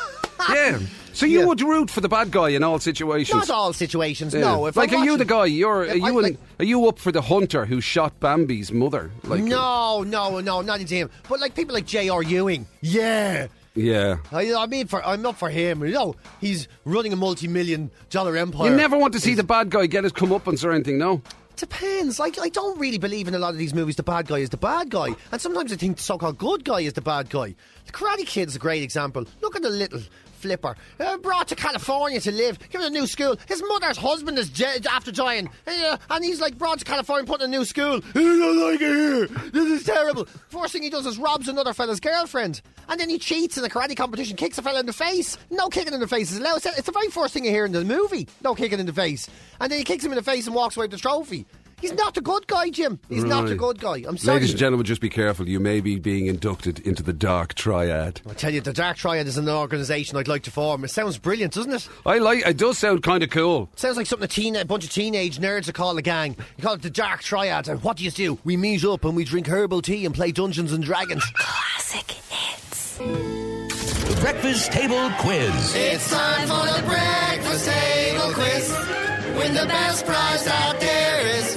yeah. 0.50 0.78
So 1.12 1.26
you 1.26 1.40
Yeah. 1.40 1.46
would 1.46 1.60
root 1.60 1.90
for 1.90 2.00
the 2.00 2.08
bad 2.08 2.30
guy 2.30 2.50
in 2.50 2.62
all 2.62 2.78
situations. 2.78 3.48
not 3.48 3.50
all 3.50 3.72
situations, 3.74 4.32
Yeah. 4.32 4.40
no. 4.40 4.66
If 4.66 4.76
like, 4.76 4.92
I'm 4.92 5.02
are 5.02 5.04
you 5.04 5.16
the 5.18 5.24
guy? 5.26 5.46
You're 5.46 5.82
are 5.88 5.94
you 5.96 6.18
in- 6.18 6.24
like- 6.24 6.38
are 6.58 6.64
you 6.64 6.86
up 6.88 6.98
for 6.98 7.12
the 7.12 7.20
hunter 7.22 7.66
who 7.66 7.80
shot 7.82 8.18
Bambi's 8.20 8.72
mother? 8.72 9.10
Like, 9.24 9.42
no, 9.42 10.02
no, 10.02 10.40
no, 10.40 10.60
not 10.62 10.80
into 10.80 10.94
him. 10.94 11.10
But 11.28 11.40
like 11.40 11.54
people 11.54 11.74
like 11.74 11.86
J.R. 11.86 12.22
Ewing. 12.22 12.66
Yeah. 12.80 13.48
Yeah. 13.74 14.18
I, 14.32 14.54
I 14.54 14.66
mean, 14.66 14.86
for 14.86 15.04
I'm 15.04 15.22
not 15.22 15.38
for 15.38 15.50
him. 15.50 15.84
You 15.84 15.92
know, 15.92 16.16
he's 16.40 16.68
running 16.84 17.12
a 17.12 17.16
multi-million 17.16 17.90
dollar 18.10 18.36
empire. 18.36 18.70
You 18.70 18.76
never 18.76 18.98
want 18.98 19.12
to 19.14 19.20
see 19.20 19.34
the 19.34 19.44
bad 19.44 19.70
guy 19.70 19.86
get 19.86 20.04
his 20.04 20.12
comeuppance 20.12 20.64
or 20.64 20.72
anything, 20.72 20.98
no? 20.98 21.22
Depends. 21.56 22.18
Like, 22.18 22.38
I 22.40 22.48
don't 22.48 22.78
really 22.78 22.96
believe 22.96 23.28
in 23.28 23.34
a 23.34 23.38
lot 23.38 23.50
of 23.50 23.58
these 23.58 23.74
movies. 23.74 23.96
The 23.96 24.02
bad 24.02 24.26
guy 24.26 24.38
is 24.38 24.48
the 24.48 24.56
bad 24.56 24.88
guy, 24.88 25.08
and 25.30 25.40
sometimes 25.40 25.72
I 25.72 25.76
think 25.76 25.98
the 25.98 26.02
so-called 26.02 26.38
good 26.38 26.64
guy 26.64 26.80
is 26.80 26.94
the 26.94 27.02
bad 27.02 27.28
guy. 27.28 27.54
The 27.84 27.92
Karate 27.92 28.26
Kid 28.26 28.48
is 28.48 28.56
a 28.56 28.58
great 28.58 28.82
example. 28.82 29.26
Look 29.42 29.56
at 29.56 29.62
the 29.62 29.68
little 29.68 30.00
flipper, 30.40 30.74
uh, 30.98 31.16
brought 31.18 31.48
to 31.48 31.54
California 31.54 32.20
to 32.20 32.32
live, 32.32 32.58
given 32.70 32.86
a 32.86 32.90
new 32.90 33.06
school. 33.06 33.36
His 33.46 33.62
mother's 33.68 33.96
husband 33.96 34.38
is 34.38 34.48
j- 34.48 34.78
after 34.90 35.12
dying, 35.12 35.48
uh, 35.66 35.96
and 36.10 36.24
he's 36.24 36.40
like 36.40 36.56
brought 36.58 36.78
to 36.78 36.84
California, 36.84 37.26
put 37.26 37.40
in 37.42 37.52
a 37.52 37.56
new 37.58 37.64
school. 37.64 38.00
I 38.14 38.18
don't 38.18 38.60
like 38.70 38.80
it 38.80 38.80
here. 38.80 39.26
This 39.50 39.80
is 39.80 39.84
terrible. 39.86 40.24
First 40.48 40.72
thing 40.72 40.82
he 40.82 40.90
does 40.90 41.06
is 41.06 41.18
robs 41.18 41.48
another 41.48 41.72
fella's 41.74 42.00
girlfriend, 42.00 42.62
and 42.88 42.98
then 42.98 43.08
he 43.10 43.18
cheats 43.18 43.58
in 43.58 43.64
a 43.64 43.68
karate 43.68 43.96
competition, 43.96 44.36
kicks 44.36 44.58
a 44.58 44.62
fella 44.62 44.80
in 44.80 44.86
the 44.86 44.92
face. 44.92 45.36
No 45.50 45.68
kicking 45.68 45.92
in 45.94 46.00
the 46.00 46.08
face 46.08 46.30
is 46.32 46.38
allowed. 46.38 46.64
It's 46.64 46.82
the 46.82 46.92
very 46.92 47.08
first 47.08 47.34
thing 47.34 47.44
you 47.44 47.50
hear 47.50 47.64
in 47.66 47.72
the 47.72 47.84
movie. 47.84 48.26
No 48.42 48.54
kicking 48.54 48.80
in 48.80 48.86
the 48.86 48.92
face, 48.92 49.28
and 49.60 49.70
then 49.70 49.78
he 49.78 49.84
kicks 49.84 50.04
him 50.04 50.12
in 50.12 50.16
the 50.16 50.22
face 50.22 50.46
and 50.46 50.54
walks 50.54 50.76
away 50.76 50.84
with 50.84 50.92
the 50.92 50.96
trophy. 50.98 51.46
He's 51.80 51.92
not 51.92 52.16
a 52.16 52.20
good 52.20 52.46
guy, 52.46 52.70
Jim. 52.70 52.98
He's 53.08 53.24
not 53.24 53.48
a 53.48 53.54
good 53.54 53.80
guy. 53.80 54.02
I'm 54.06 54.16
sorry. 54.18 54.36
Ladies 54.36 54.50
and 54.50 54.58
gentlemen, 54.58 54.84
just 54.84 55.00
be 55.00 55.08
careful. 55.08 55.48
You 55.48 55.60
may 55.60 55.80
be 55.80 55.98
being 55.98 56.26
inducted 56.26 56.80
into 56.80 57.02
the 57.02 57.12
dark 57.12 57.54
triad. 57.54 58.20
I 58.28 58.34
tell 58.34 58.52
you, 58.52 58.60
the 58.60 58.72
Dark 58.72 58.96
Triad 58.96 59.26
is 59.26 59.36
an 59.36 59.48
organisation 59.48 60.16
I'd 60.16 60.28
like 60.28 60.42
to 60.44 60.50
form. 60.50 60.84
It 60.84 60.90
sounds 60.90 61.18
brilliant, 61.18 61.54
doesn't 61.54 61.72
it? 61.72 61.88
I 62.04 62.18
like. 62.18 62.46
It 62.46 62.56
does 62.56 62.78
sound 62.78 63.02
kind 63.02 63.22
of 63.22 63.30
cool. 63.30 63.68
Sounds 63.76 63.96
like 63.96 64.06
something 64.06 64.24
a, 64.24 64.28
teen, 64.28 64.56
a 64.56 64.64
bunch 64.64 64.84
of 64.84 64.90
teenage 64.90 65.38
nerds 65.38 65.66
would 65.66 65.74
call 65.74 65.96
a 65.96 66.02
gang. 66.02 66.36
You 66.56 66.62
call 66.62 66.74
it 66.74 66.82
the 66.82 66.90
Dark 66.90 67.22
Triad. 67.22 67.68
And 67.68 67.82
what 67.82 67.96
do 67.96 68.04
you 68.04 68.10
do? 68.10 68.38
We 68.44 68.56
meet 68.56 68.84
up 68.84 69.04
and 69.04 69.16
we 69.16 69.24
drink 69.24 69.46
herbal 69.46 69.82
tea 69.82 70.04
and 70.06 70.14
play 70.14 70.32
Dungeons 70.32 70.72
and 70.72 70.84
Dragons. 70.84 71.24
Classic 71.34 72.10
hits. 72.10 72.96
The 72.98 74.18
Breakfast 74.20 74.72
Table 74.72 75.10
Quiz. 75.18 75.74
It's 75.74 76.10
time 76.10 76.48
for 76.48 76.80
the 76.80 76.86
breakfast 76.86 77.66
table 77.66 78.32
quiz. 78.32 79.19
Win 79.40 79.54
the 79.54 79.64
best 79.64 80.04
prize 80.04 80.46
out 80.46 80.78
there 80.80 81.26
is. 81.38 81.54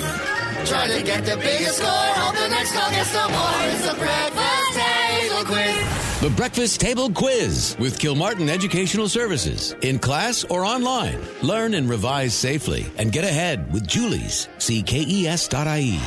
Try 0.69 0.87
to 0.87 1.03
get 1.03 1.25
the 1.25 1.35
biggest 1.35 1.79
score. 1.79 1.89
Hope 1.89 2.33
the 2.35 2.47
next 2.47 2.71
call 2.71 2.89
gets 2.91 3.11
the 3.11 3.27
more. 3.27 3.59
It's 3.73 3.91
the 3.91 3.97
breakfast 3.99 4.73
table 4.79 5.43
quiz. 5.43 6.21
The 6.21 6.29
Breakfast 6.29 6.79
Table 6.79 7.11
Quiz 7.11 7.75
with 7.79 7.99
Kilmartin 7.99 8.47
Educational 8.47 9.09
Services. 9.09 9.75
In 9.81 9.99
class 9.99 10.45
or 10.45 10.63
online. 10.63 11.19
Learn 11.41 11.73
and 11.73 11.89
revise 11.89 12.33
safely 12.33 12.85
and 12.97 13.11
get 13.11 13.25
ahead 13.25 13.73
with 13.73 13.85
Julie's. 13.85 14.47
See 14.59 14.79
E 14.79 14.83
KES.ie. 14.83 15.99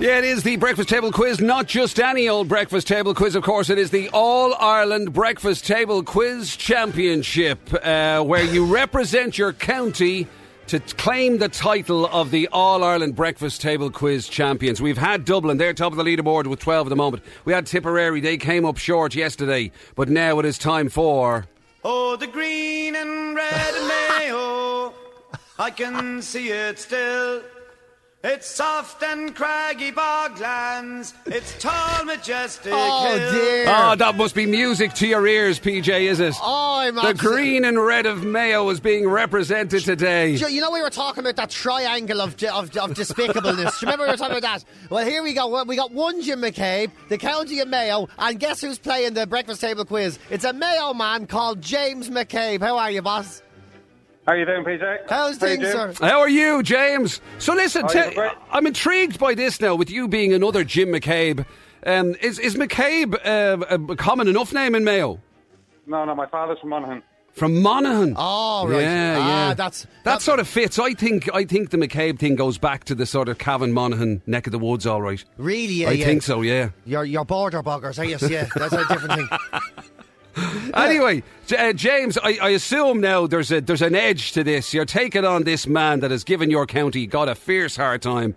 Yeah, 0.00 0.18
it 0.18 0.24
is 0.24 0.42
the 0.42 0.56
breakfast 0.56 0.88
table 0.88 1.12
quiz, 1.12 1.40
not 1.40 1.68
just 1.68 2.00
any 2.00 2.28
old 2.28 2.48
breakfast 2.48 2.88
table 2.88 3.14
quiz. 3.14 3.36
Of 3.36 3.44
course, 3.44 3.70
it 3.70 3.78
is 3.78 3.90
the 3.90 4.08
All 4.12 4.54
Ireland 4.58 5.12
Breakfast 5.12 5.64
Table 5.64 6.02
Quiz 6.02 6.56
Championship, 6.56 7.60
uh, 7.84 8.22
where 8.24 8.42
you 8.42 8.64
represent 8.64 9.38
your 9.38 9.52
county 9.52 10.26
to 10.70 10.78
claim 10.78 11.38
the 11.38 11.48
title 11.48 12.06
of 12.06 12.30
the 12.30 12.46
All 12.52 12.84
Ireland 12.84 13.16
Breakfast 13.16 13.60
Table 13.60 13.90
Quiz 13.90 14.28
Champions. 14.28 14.80
We've 14.80 14.96
had 14.96 15.24
Dublin; 15.24 15.58
they're 15.58 15.74
top 15.74 15.90
of 15.90 15.96
the 15.96 16.04
leaderboard 16.04 16.46
with 16.46 16.60
twelve 16.60 16.86
at 16.86 16.90
the 16.90 16.96
moment. 16.96 17.24
We 17.44 17.52
had 17.52 17.66
Tipperary; 17.66 18.20
they 18.20 18.36
came 18.36 18.64
up 18.64 18.78
short 18.78 19.16
yesterday, 19.16 19.72
but 19.96 20.08
now 20.08 20.38
it 20.38 20.44
is 20.44 20.58
time 20.58 20.88
for. 20.88 21.48
Oh, 21.82 22.14
the 22.14 22.28
green 22.28 22.94
and 22.94 23.34
red 23.34 23.74
mayo. 24.20 24.94
I 25.58 25.72
can 25.74 26.22
see 26.22 26.50
it 26.50 26.78
still. 26.78 27.42
It's 28.22 28.46
soft 28.46 29.02
and 29.02 29.34
craggy 29.34 29.90
boglands. 29.92 31.14
It's 31.24 31.58
tall, 31.58 32.04
majestic 32.04 32.70
Oh, 32.74 33.06
hill. 33.16 33.32
dear. 33.32 33.64
Ah, 33.66 33.94
that 33.94 34.14
must 34.14 34.34
be 34.34 34.44
music 34.44 34.92
to 34.94 35.06
your 35.06 35.26
ears, 35.26 35.58
PJ, 35.58 35.88
is 36.02 36.20
it? 36.20 36.34
Oh, 36.42 36.80
I'm 36.80 36.96
the 36.96 37.00
abso- 37.00 37.16
green 37.18 37.64
and 37.64 37.82
red 37.82 38.04
of 38.04 38.22
Mayo 38.22 38.68
is 38.68 38.78
being 38.78 39.08
represented 39.08 39.82
today. 39.84 40.36
Jo- 40.36 40.48
You 40.48 40.60
know, 40.60 40.70
we 40.70 40.82
were 40.82 40.90
talking 40.90 41.20
about 41.22 41.36
that 41.36 41.48
triangle 41.48 42.20
of, 42.20 42.34
of, 42.44 42.76
of 42.76 42.90
despicableness. 42.92 43.80
Do 43.80 43.86
you 43.86 43.90
remember 43.92 44.04
we 44.04 44.10
were 44.10 44.16
talking 44.18 44.36
about 44.36 44.60
that? 44.60 44.90
Well, 44.90 45.06
here 45.06 45.22
we 45.22 45.32
go. 45.32 45.48
Well, 45.48 45.64
We 45.64 45.76
got 45.76 45.90
one 45.90 46.20
Jim 46.20 46.42
McCabe, 46.42 46.90
the 47.08 47.16
county 47.16 47.60
of 47.60 47.68
Mayo, 47.68 48.06
and 48.18 48.38
guess 48.38 48.60
who's 48.60 48.78
playing 48.78 49.14
the 49.14 49.26
breakfast 49.26 49.62
table 49.62 49.86
quiz? 49.86 50.18
It's 50.28 50.44
a 50.44 50.52
Mayo 50.52 50.92
man 50.92 51.26
called 51.26 51.62
James 51.62 52.10
McCabe. 52.10 52.60
How 52.60 52.76
are 52.76 52.90
you, 52.90 53.00
boss? 53.00 53.40
How 54.30 54.36
you 54.36 54.44
doing, 54.44 54.62
PJ? 54.62 54.98
How's 55.08 55.10
How 55.10 55.26
you 55.26 55.56
things, 55.56 55.72
doing? 55.72 55.92
sir? 55.96 56.06
How 56.06 56.20
are 56.20 56.28
you, 56.28 56.62
James? 56.62 57.20
So 57.40 57.52
listen, 57.52 57.82
Oh, 57.84 57.88
te- 57.88 57.98
yeah, 57.98 58.14
great. 58.14 58.32
I'm 58.52 58.64
intrigued 58.64 59.18
by 59.18 59.34
this 59.34 59.60
now. 59.60 59.74
With 59.74 59.90
you 59.90 60.06
being 60.06 60.32
another 60.32 60.62
Jim 60.62 60.90
McCabe, 60.90 61.44
um, 61.84 62.14
is 62.22 62.38
is 62.38 62.54
McCabe 62.54 63.16
uh, 63.26 63.76
a 63.88 63.96
common 63.96 64.28
enough 64.28 64.52
name 64.52 64.76
in 64.76 64.84
Mayo? 64.84 65.20
No, 65.88 66.04
no, 66.04 66.14
my 66.14 66.26
father's 66.28 66.60
from 66.60 66.68
Monaghan. 66.68 67.02
From 67.32 67.60
Monaghan. 67.60 68.14
Oh, 68.16 68.68
right. 68.68 68.82
Yeah, 68.82 69.16
Ah, 69.20 69.48
yeah. 69.48 69.54
that's- 69.54 69.82
that 69.82 70.04
that- 70.04 70.22
sort 70.22 70.38
of 70.38 70.46
fits. 70.46 70.78
I 70.78 70.94
think. 70.94 71.28
I 71.34 71.44
think 71.44 71.70
the 71.70 71.76
McCabe 71.78 72.20
thing 72.20 72.36
goes 72.36 72.56
back 72.56 72.84
to 72.84 72.94
the 72.94 73.06
sort 73.06 73.28
of 73.28 73.38
Cavan 73.38 73.72
Monaghan 73.72 74.22
neck 74.28 74.46
of 74.46 74.52
the 74.52 74.60
woods. 74.60 74.86
All 74.86 75.02
right. 75.02 75.24
Really? 75.38 75.72
Yeah, 75.74 75.88
I 75.88 75.92
yeah. 75.94 76.04
think 76.06 76.22
so. 76.22 76.42
Yeah. 76.42 76.68
You're, 76.86 77.04
you're 77.04 77.24
border 77.24 77.64
buggers, 77.64 77.98
I 77.98 78.06
guess, 78.06 78.22
yeah. 78.30 78.46
That's 78.54 78.74
a 78.74 78.86
different 78.86 79.14
thing. 79.28 79.28
Anyway, 80.74 81.22
uh, 81.58 81.72
James, 81.72 82.16
I, 82.22 82.38
I 82.40 82.48
assume 82.50 83.00
now 83.00 83.26
there's 83.26 83.50
a 83.50 83.60
there's 83.60 83.82
an 83.82 83.94
edge 83.96 84.32
to 84.32 84.44
this. 84.44 84.72
You're 84.72 84.84
taking 84.84 85.24
on 85.24 85.42
this 85.42 85.66
man 85.66 86.00
that 86.00 86.10
has 86.12 86.22
given 86.22 86.48
your 86.48 86.64
county 86.64 87.06
got 87.06 87.28
a 87.28 87.34
fierce 87.34 87.76
hard 87.76 88.02
time. 88.02 88.36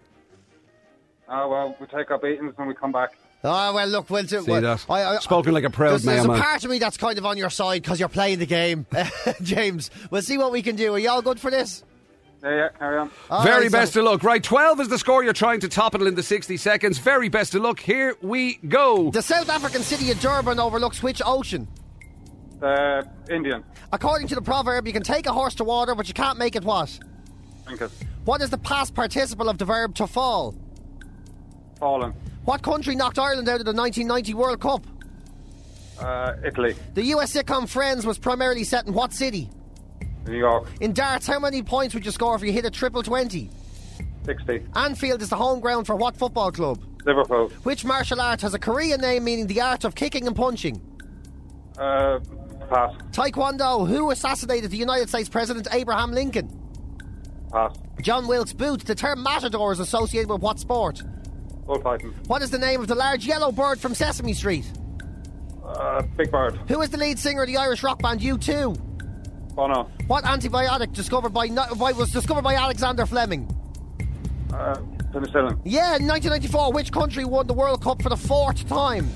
Oh, 1.30 1.48
well, 1.48 1.78
we 1.80 1.88
take 1.88 2.10
our 2.12 2.18
beatings 2.18 2.54
when 2.58 2.68
we 2.68 2.74
come 2.74 2.92
back. 2.92 3.12
Oh, 3.44 3.74
well, 3.74 3.88
look, 3.88 4.10
we'll 4.10 4.24
do 4.24 4.42
See 4.42 4.52
well, 4.52 4.62
that? 4.62 4.86
I, 4.90 5.16
I, 5.16 5.20
Spoken 5.20 5.54
like 5.54 5.64
a 5.66 5.70
proud 5.70 5.92
there's, 5.92 6.04
there's 6.04 6.26
a 6.26 6.30
part 6.30 6.64
of 6.64 6.72
me 6.72 6.80
that's 6.80 6.96
kind 6.98 7.18
of 7.18 7.26
on 7.26 7.38
your 7.38 7.50
side 7.50 7.82
because 7.82 8.00
you're 8.00 8.10
playing 8.10 8.40
the 8.40 8.46
game, 8.46 8.86
James. 9.42 9.92
We'll 10.12 10.22
see 10.22 10.38
what 10.38 10.52
we 10.52 10.62
can 10.62 10.76
do. 10.76 10.94
Are 10.94 11.00
you 11.00 11.10
all 11.10 11.22
good 11.22 11.40
for 11.40 11.52
this? 11.52 11.84
Yeah, 12.42 12.56
yeah, 12.56 12.70
carry 12.78 13.00
on. 13.00 13.12
All 13.30 13.44
Very 13.44 13.64
right, 13.64 13.72
so- 13.72 13.78
best 13.78 13.96
of 13.96 14.04
luck. 14.06 14.24
Right, 14.24 14.44
12 14.44 14.82
is 14.82 14.88
the 14.90 14.98
score. 14.98 15.24
You're 15.24 15.34
trying 15.34 15.60
to 15.62 15.70
top 15.70 15.96
it 15.96 16.02
in 16.02 16.16
the 16.16 16.24
60 16.24 16.56
seconds. 16.58 16.98
Very 17.00 17.30
best 17.30 17.56
of 17.56 17.62
luck. 17.62 17.80
Here 17.80 18.16
we 18.22 18.56
go. 18.68 19.12
The 19.12 19.22
South 19.22 19.50
African 19.50 19.82
city 19.82 20.12
of 20.12 20.20
Durban 20.20 20.60
overlooks 20.60 21.02
which 21.04 21.22
ocean? 21.26 21.68
The 22.64 23.06
Indian. 23.30 23.62
According 23.92 24.30
to 24.30 24.36
the 24.36 24.42
proverb, 24.42 24.88
you 24.88 24.94
can 24.94 25.04
take 25.04 25.26
a 25.26 25.34
horse 25.34 25.54
to 25.56 25.66
water, 25.66 25.96
but 25.96 26.08
you 26.08 26.14
can't 26.14 26.38
make 26.38 26.56
it 26.56 26.64
what? 26.64 26.98
Drink. 27.68 27.82
What 28.24 28.42
is 28.42 28.52
the 28.52 28.58
past 28.58 28.96
participle 28.96 29.50
of 29.50 29.58
the 29.58 29.66
verb 29.66 29.96
to 29.96 30.08
fall? 30.08 30.56
Fallen. 31.78 32.14
What 32.46 32.62
country 32.62 32.96
knocked 32.96 33.20
Ireland 33.20 33.50
out 33.50 33.60
of 33.60 33.66
the 33.66 33.74
1990 33.74 34.34
World 34.36 34.62
Cup? 34.62 34.88
Uh, 36.00 36.36
Italy. 36.46 36.74
The 36.94 37.04
US 37.16 37.34
sitcom 37.34 37.68
Friends 37.68 38.06
was 38.06 38.18
primarily 38.18 38.64
set 38.64 38.88
in 38.88 38.94
what 38.94 39.12
city? 39.12 39.50
New 40.26 40.38
York. 40.38 40.70
In 40.80 40.94
darts, 40.94 41.28
how 41.28 41.40
many 41.40 41.64
points 41.64 41.94
would 41.94 42.06
you 42.06 42.12
score 42.12 42.34
if 42.34 42.44
you 42.44 42.54
hit 42.54 42.64
a 42.64 42.72
triple 42.72 43.04
20? 43.04 43.50
60. 44.24 44.66
Anfield 44.74 45.22
is 45.22 45.28
the 45.28 45.36
home 45.36 45.60
ground 45.60 45.86
for 45.86 45.98
what 45.98 46.16
football 46.16 46.50
club? 46.50 46.82
Liverpool. 47.04 47.50
Which 47.64 47.84
martial 47.84 48.22
art 48.22 48.40
has 48.40 48.54
a 48.54 48.60
Korean 48.60 49.02
name 49.02 49.26
meaning 49.26 49.48
the 49.48 49.60
art 49.60 49.84
of 49.84 49.96
kicking 49.96 50.28
and 50.28 50.36
punching? 50.36 50.82
Uh, 51.78 52.20
pass. 52.70 52.96
Taekwondo. 53.12 53.88
Who 53.88 54.12
assassinated 54.12 54.72
the 54.72 54.78
United 54.78 55.10
States 55.10 55.30
President 55.30 55.68
Abraham 55.72 56.12
Lincoln? 56.12 56.60
Pass. 57.52 57.76
John 58.02 58.28
Wilkes 58.28 58.54
Booth. 58.54 58.86
The 58.86 58.96
term 58.96 59.24
matador 59.24 59.72
is 59.72 59.80
associated 59.80 60.30
with 60.30 60.42
what 60.42 60.60
sport? 60.60 61.02
Bullfighting. 61.66 62.14
What 62.28 62.42
is 62.42 62.50
the 62.50 62.60
name 62.60 62.82
of 62.82 62.88
the 62.88 62.96
large 62.96 63.26
yellow 63.26 63.52
bird 63.52 63.80
from 63.80 63.96
Sesame 63.96 64.34
Street? 64.34 64.70
Uh, 65.64 66.02
Big 66.18 66.30
Bird. 66.30 66.60
Who 66.68 66.82
is 66.82 66.90
the 66.90 66.98
lead 66.98 67.18
singer 67.18 67.44
of 67.44 67.48
the 67.48 67.58
Irish 67.58 67.84
rock 67.84 68.02
band 68.02 68.20
U2? 68.20 69.56
Bono. 69.56 69.90
What 70.08 70.24
antibiotic 70.26 70.94
discovered 70.94 71.30
by 71.30 71.48
was 71.48 72.12
discovered 72.12 72.42
by 72.42 72.56
Alexander 72.56 73.06
Fleming? 73.06 73.48
Uh, 74.52 74.76
penicillin. 75.14 75.60
Yeah, 75.64 75.96
in 75.96 76.08
1994, 76.08 76.74
which 76.74 76.92
country 76.92 77.24
won 77.24 77.48
the 77.48 77.54
World 77.54 77.82
Cup 77.82 78.02
for 78.02 78.10
the 78.10 78.18
fourth 78.18 78.68
time? 78.68 79.10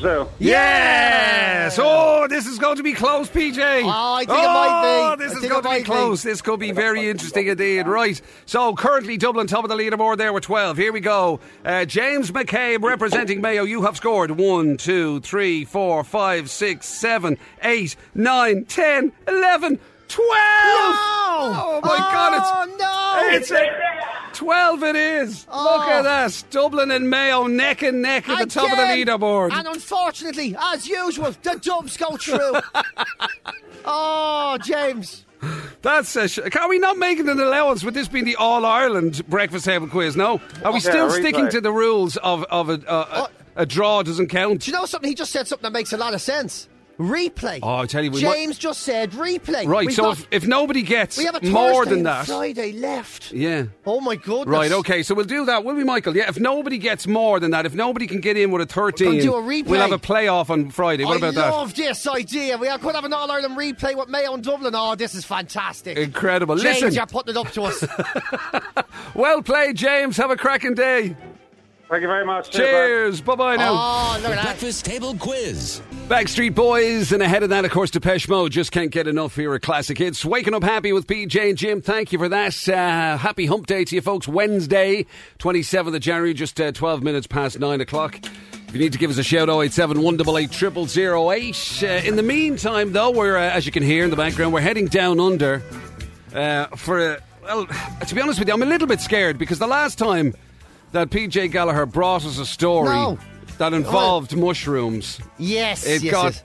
Brazil. 0.00 0.30
Yes! 0.38 1.78
Oh, 1.80 2.26
this 2.28 2.46
is 2.46 2.58
going 2.58 2.76
to 2.76 2.82
be 2.82 2.92
close, 2.92 3.28
PJ. 3.30 3.58
Oh, 3.84 3.88
I 3.88 4.24
think 4.26 4.38
it 4.38 4.44
oh, 4.44 4.52
might 4.52 5.16
be. 5.16 5.24
this 5.24 5.32
I 5.32 5.38
is 5.38 5.48
going 5.48 5.62
to 5.62 5.68
be 5.68 5.68
might 5.68 5.78
be. 5.78 5.84
close. 5.84 6.22
This 6.22 6.42
could 6.42 6.60
be 6.60 6.72
very 6.72 7.08
interesting 7.08 7.46
indeed. 7.46 7.86
Right. 7.86 8.20
So, 8.44 8.74
currently 8.74 9.16
Dublin 9.16 9.46
top 9.46 9.64
of 9.64 9.70
the 9.70 9.76
leaderboard 9.76 10.18
there 10.18 10.32
with 10.32 10.44
12. 10.44 10.76
Here 10.76 10.92
we 10.92 11.00
go. 11.00 11.40
Uh, 11.64 11.86
James 11.86 12.30
McCabe 12.30 12.82
representing 12.82 13.40
Mayo. 13.40 13.64
You 13.64 13.82
have 13.82 13.96
scored 13.96 14.32
1, 14.32 14.76
2, 14.76 15.20
3, 15.20 15.64
4, 15.64 16.04
5, 16.04 16.50
6, 16.50 16.86
7, 16.86 17.38
8, 17.62 17.96
9, 18.14 18.64
10, 18.64 19.12
11, 19.28 19.80
12! 20.08 20.30
Oh, 20.30 21.80
my 21.82 21.96
God. 21.96 22.34
It's, 22.36 22.78
no! 22.78 23.20
it's 23.36 23.50
a 23.50 24.25
12 24.36 24.82
it 24.82 24.96
is. 24.96 25.46
Look 25.46 25.82
at 25.88 26.00
oh. 26.00 26.02
that. 26.02 26.44
Dublin 26.50 26.90
and 26.90 27.08
Mayo 27.08 27.46
neck 27.46 27.82
and 27.82 28.02
neck 28.02 28.28
at 28.28 28.38
the 28.38 28.46
top 28.46 28.70
of 28.70 28.76
the 28.76 28.84
leaderboard. 28.84 29.52
And 29.52 29.66
unfortunately, 29.66 30.54
as 30.58 30.86
usual, 30.86 31.32
the 31.42 31.58
dubs 31.58 31.96
go 31.96 32.16
through. 32.16 32.60
oh, 33.84 34.58
James. 34.62 35.24
That's 35.82 36.14
a 36.16 36.28
sh- 36.28 36.40
can 36.50 36.68
we 36.68 36.78
not 36.78 36.98
make 36.98 37.18
it 37.18 37.26
an 37.26 37.40
allowance 37.40 37.82
with 37.82 37.94
this 37.94 38.08
being 38.08 38.24
the 38.24 38.36
All 38.36 38.66
Ireland 38.66 39.26
breakfast 39.28 39.64
table 39.64 39.86
quiz? 39.86 40.16
No, 40.16 40.40
are 40.64 40.72
we 40.72 40.80
still 40.80 41.08
replay. 41.08 41.20
sticking 41.20 41.48
to 41.50 41.60
the 41.60 41.72
rules 41.72 42.16
of 42.18 42.44
of 42.44 42.68
a, 42.68 42.72
a, 42.72 42.76
a, 42.76 43.06
oh. 43.12 43.28
a 43.56 43.66
draw 43.66 44.02
doesn't 44.02 44.28
count? 44.28 44.62
Do 44.62 44.70
you 44.70 44.76
know 44.76 44.86
something? 44.86 45.08
He 45.08 45.14
just 45.14 45.32
said 45.32 45.46
something 45.46 45.62
that 45.62 45.72
makes 45.72 45.92
a 45.92 45.96
lot 45.96 46.14
of 46.14 46.20
sense. 46.20 46.68
Replay. 46.98 47.58
Oh, 47.62 47.76
I 47.76 47.86
tell 47.86 48.02
you, 48.02 48.10
we 48.10 48.22
might- 48.24 48.32
James 48.34 48.56
just 48.58 48.80
said 48.80 49.10
replay. 49.12 49.66
Right, 49.68 49.86
We've 49.86 49.94
so 49.94 50.04
got- 50.04 50.18
if, 50.18 50.26
if 50.30 50.46
nobody 50.46 50.80
gets 50.80 51.18
we 51.18 51.26
have 51.26 51.34
a 51.34 51.44
more 51.46 51.84
Thursday 51.84 51.90
than 51.90 51.98
and 51.98 52.06
that, 52.06 52.26
Friday 52.26 52.72
left. 52.72 53.32
yeah. 53.32 53.64
Oh 53.84 54.00
my 54.00 54.16
goodness. 54.16 54.46
Right, 54.46 54.72
okay, 54.72 55.02
so 55.02 55.14
we'll 55.14 55.26
do 55.26 55.44
that, 55.44 55.62
will 55.62 55.74
we, 55.74 55.84
Michael? 55.84 56.16
Yeah, 56.16 56.28
if 56.30 56.40
nobody 56.40 56.78
gets 56.78 57.06
more 57.06 57.38
than 57.38 57.50
that, 57.50 57.66
if 57.66 57.74
nobody 57.74 58.06
can 58.06 58.20
get 58.20 58.38
in 58.38 58.50
with 58.50 58.62
a 58.62 58.66
13, 58.66 59.08
We'll 59.16 59.22
do 59.22 59.34
a 59.34 59.42
replay. 59.42 59.66
we'll 59.66 59.80
have 59.82 59.92
a 59.92 59.98
playoff 59.98 60.48
on 60.48 60.70
Friday. 60.70 61.04
What 61.04 61.14
I 61.14 61.16
about 61.18 61.34
that? 61.34 61.50
love 61.50 61.74
this 61.74 62.06
idea. 62.06 62.56
We 62.56 62.68
are 62.68 62.78
could 62.78 62.94
have 62.94 63.04
an 63.04 63.12
All 63.12 63.30
Ireland 63.30 63.58
replay 63.58 63.94
with 63.94 64.08
Mayo 64.08 64.32
and 64.32 64.42
Dublin. 64.42 64.74
Oh, 64.74 64.94
this 64.94 65.14
is 65.14 65.26
fantastic. 65.26 65.98
Incredible. 65.98 66.56
James, 66.56 66.80
Listen, 66.80 66.94
you're 66.96 67.06
putting 67.06 67.34
it 67.34 67.36
up 67.36 67.52
to 67.52 67.62
us. 67.64 67.84
well 69.14 69.42
played, 69.42 69.76
James. 69.76 70.16
Have 70.16 70.30
a 70.30 70.36
cracking 70.36 70.74
day. 70.74 71.14
Thank 71.90 72.00
you 72.02 72.08
very 72.08 72.24
much. 72.24 72.50
Cheers. 72.50 73.20
Bye 73.20 73.34
bye 73.36 73.56
now. 73.56 73.72
oh, 73.72 74.18
look 74.22 74.30
at 74.32 74.36
that. 74.36 74.44
Breakfast 74.44 74.84
Table 74.86 75.14
Quiz. 75.16 75.82
Backstreet 76.08 76.54
Boys, 76.54 77.10
and 77.10 77.20
ahead 77.20 77.42
of 77.42 77.48
that, 77.48 77.64
of 77.64 77.72
course, 77.72 77.90
Depeche 77.90 78.28
Mode. 78.28 78.52
Just 78.52 78.70
can't 78.70 78.92
get 78.92 79.08
enough 79.08 79.34
here 79.34 79.52
at 79.54 79.62
Classic 79.62 79.98
Hits. 79.98 80.24
Waking 80.24 80.54
up 80.54 80.62
happy 80.62 80.92
with 80.92 81.08
PJ 81.08 81.48
and 81.48 81.58
Jim. 81.58 81.82
Thank 81.82 82.12
you 82.12 82.18
for 82.18 82.28
that. 82.28 82.68
Uh, 82.68 83.16
happy 83.16 83.46
hump 83.46 83.66
day 83.66 83.84
to 83.84 83.94
you 83.96 84.00
folks. 84.00 84.28
Wednesday, 84.28 85.04
27th 85.40 85.96
of 85.96 86.00
January, 86.00 86.32
just 86.32 86.60
uh, 86.60 86.70
12 86.70 87.02
minutes 87.02 87.26
past 87.26 87.58
9 87.58 87.80
o'clock. 87.80 88.20
If 88.22 88.72
you 88.72 88.78
need 88.78 88.92
to 88.92 88.98
give 88.98 89.10
us 89.10 89.18
a 89.18 89.24
shout, 89.24 89.48
087 89.48 90.00
188 90.00 90.88
0008. 90.88 91.82
Uh, 91.82 91.86
in 92.08 92.14
the 92.14 92.22
meantime, 92.22 92.92
though, 92.92 93.10
we're, 93.10 93.36
uh, 93.36 93.50
as 93.50 93.66
you 93.66 93.72
can 93.72 93.82
hear 93.82 94.04
in 94.04 94.10
the 94.10 94.16
background, 94.16 94.52
we're 94.52 94.60
heading 94.60 94.86
down 94.86 95.18
under 95.18 95.60
uh, 96.34 96.66
for 96.76 97.14
a. 97.14 97.20
Well, 97.42 97.66
to 98.06 98.14
be 98.14 98.20
honest 98.20 98.38
with 98.38 98.46
you, 98.46 98.54
I'm 98.54 98.62
a 98.62 98.66
little 98.66 98.86
bit 98.86 99.00
scared 99.00 99.38
because 99.38 99.58
the 99.58 99.66
last 99.66 99.98
time 99.98 100.34
that 100.92 101.10
PJ 101.10 101.50
Gallagher 101.50 101.84
brought 101.86 102.24
us 102.24 102.38
a 102.38 102.46
story 102.46 102.90
No. 102.90 103.18
That 103.58 103.72
involved 103.72 104.36
mushrooms, 104.36 105.18
Yes, 105.38 105.86
it 105.86 106.02
yes, 106.02 106.12
got. 106.12 106.24
yes. 106.34 106.42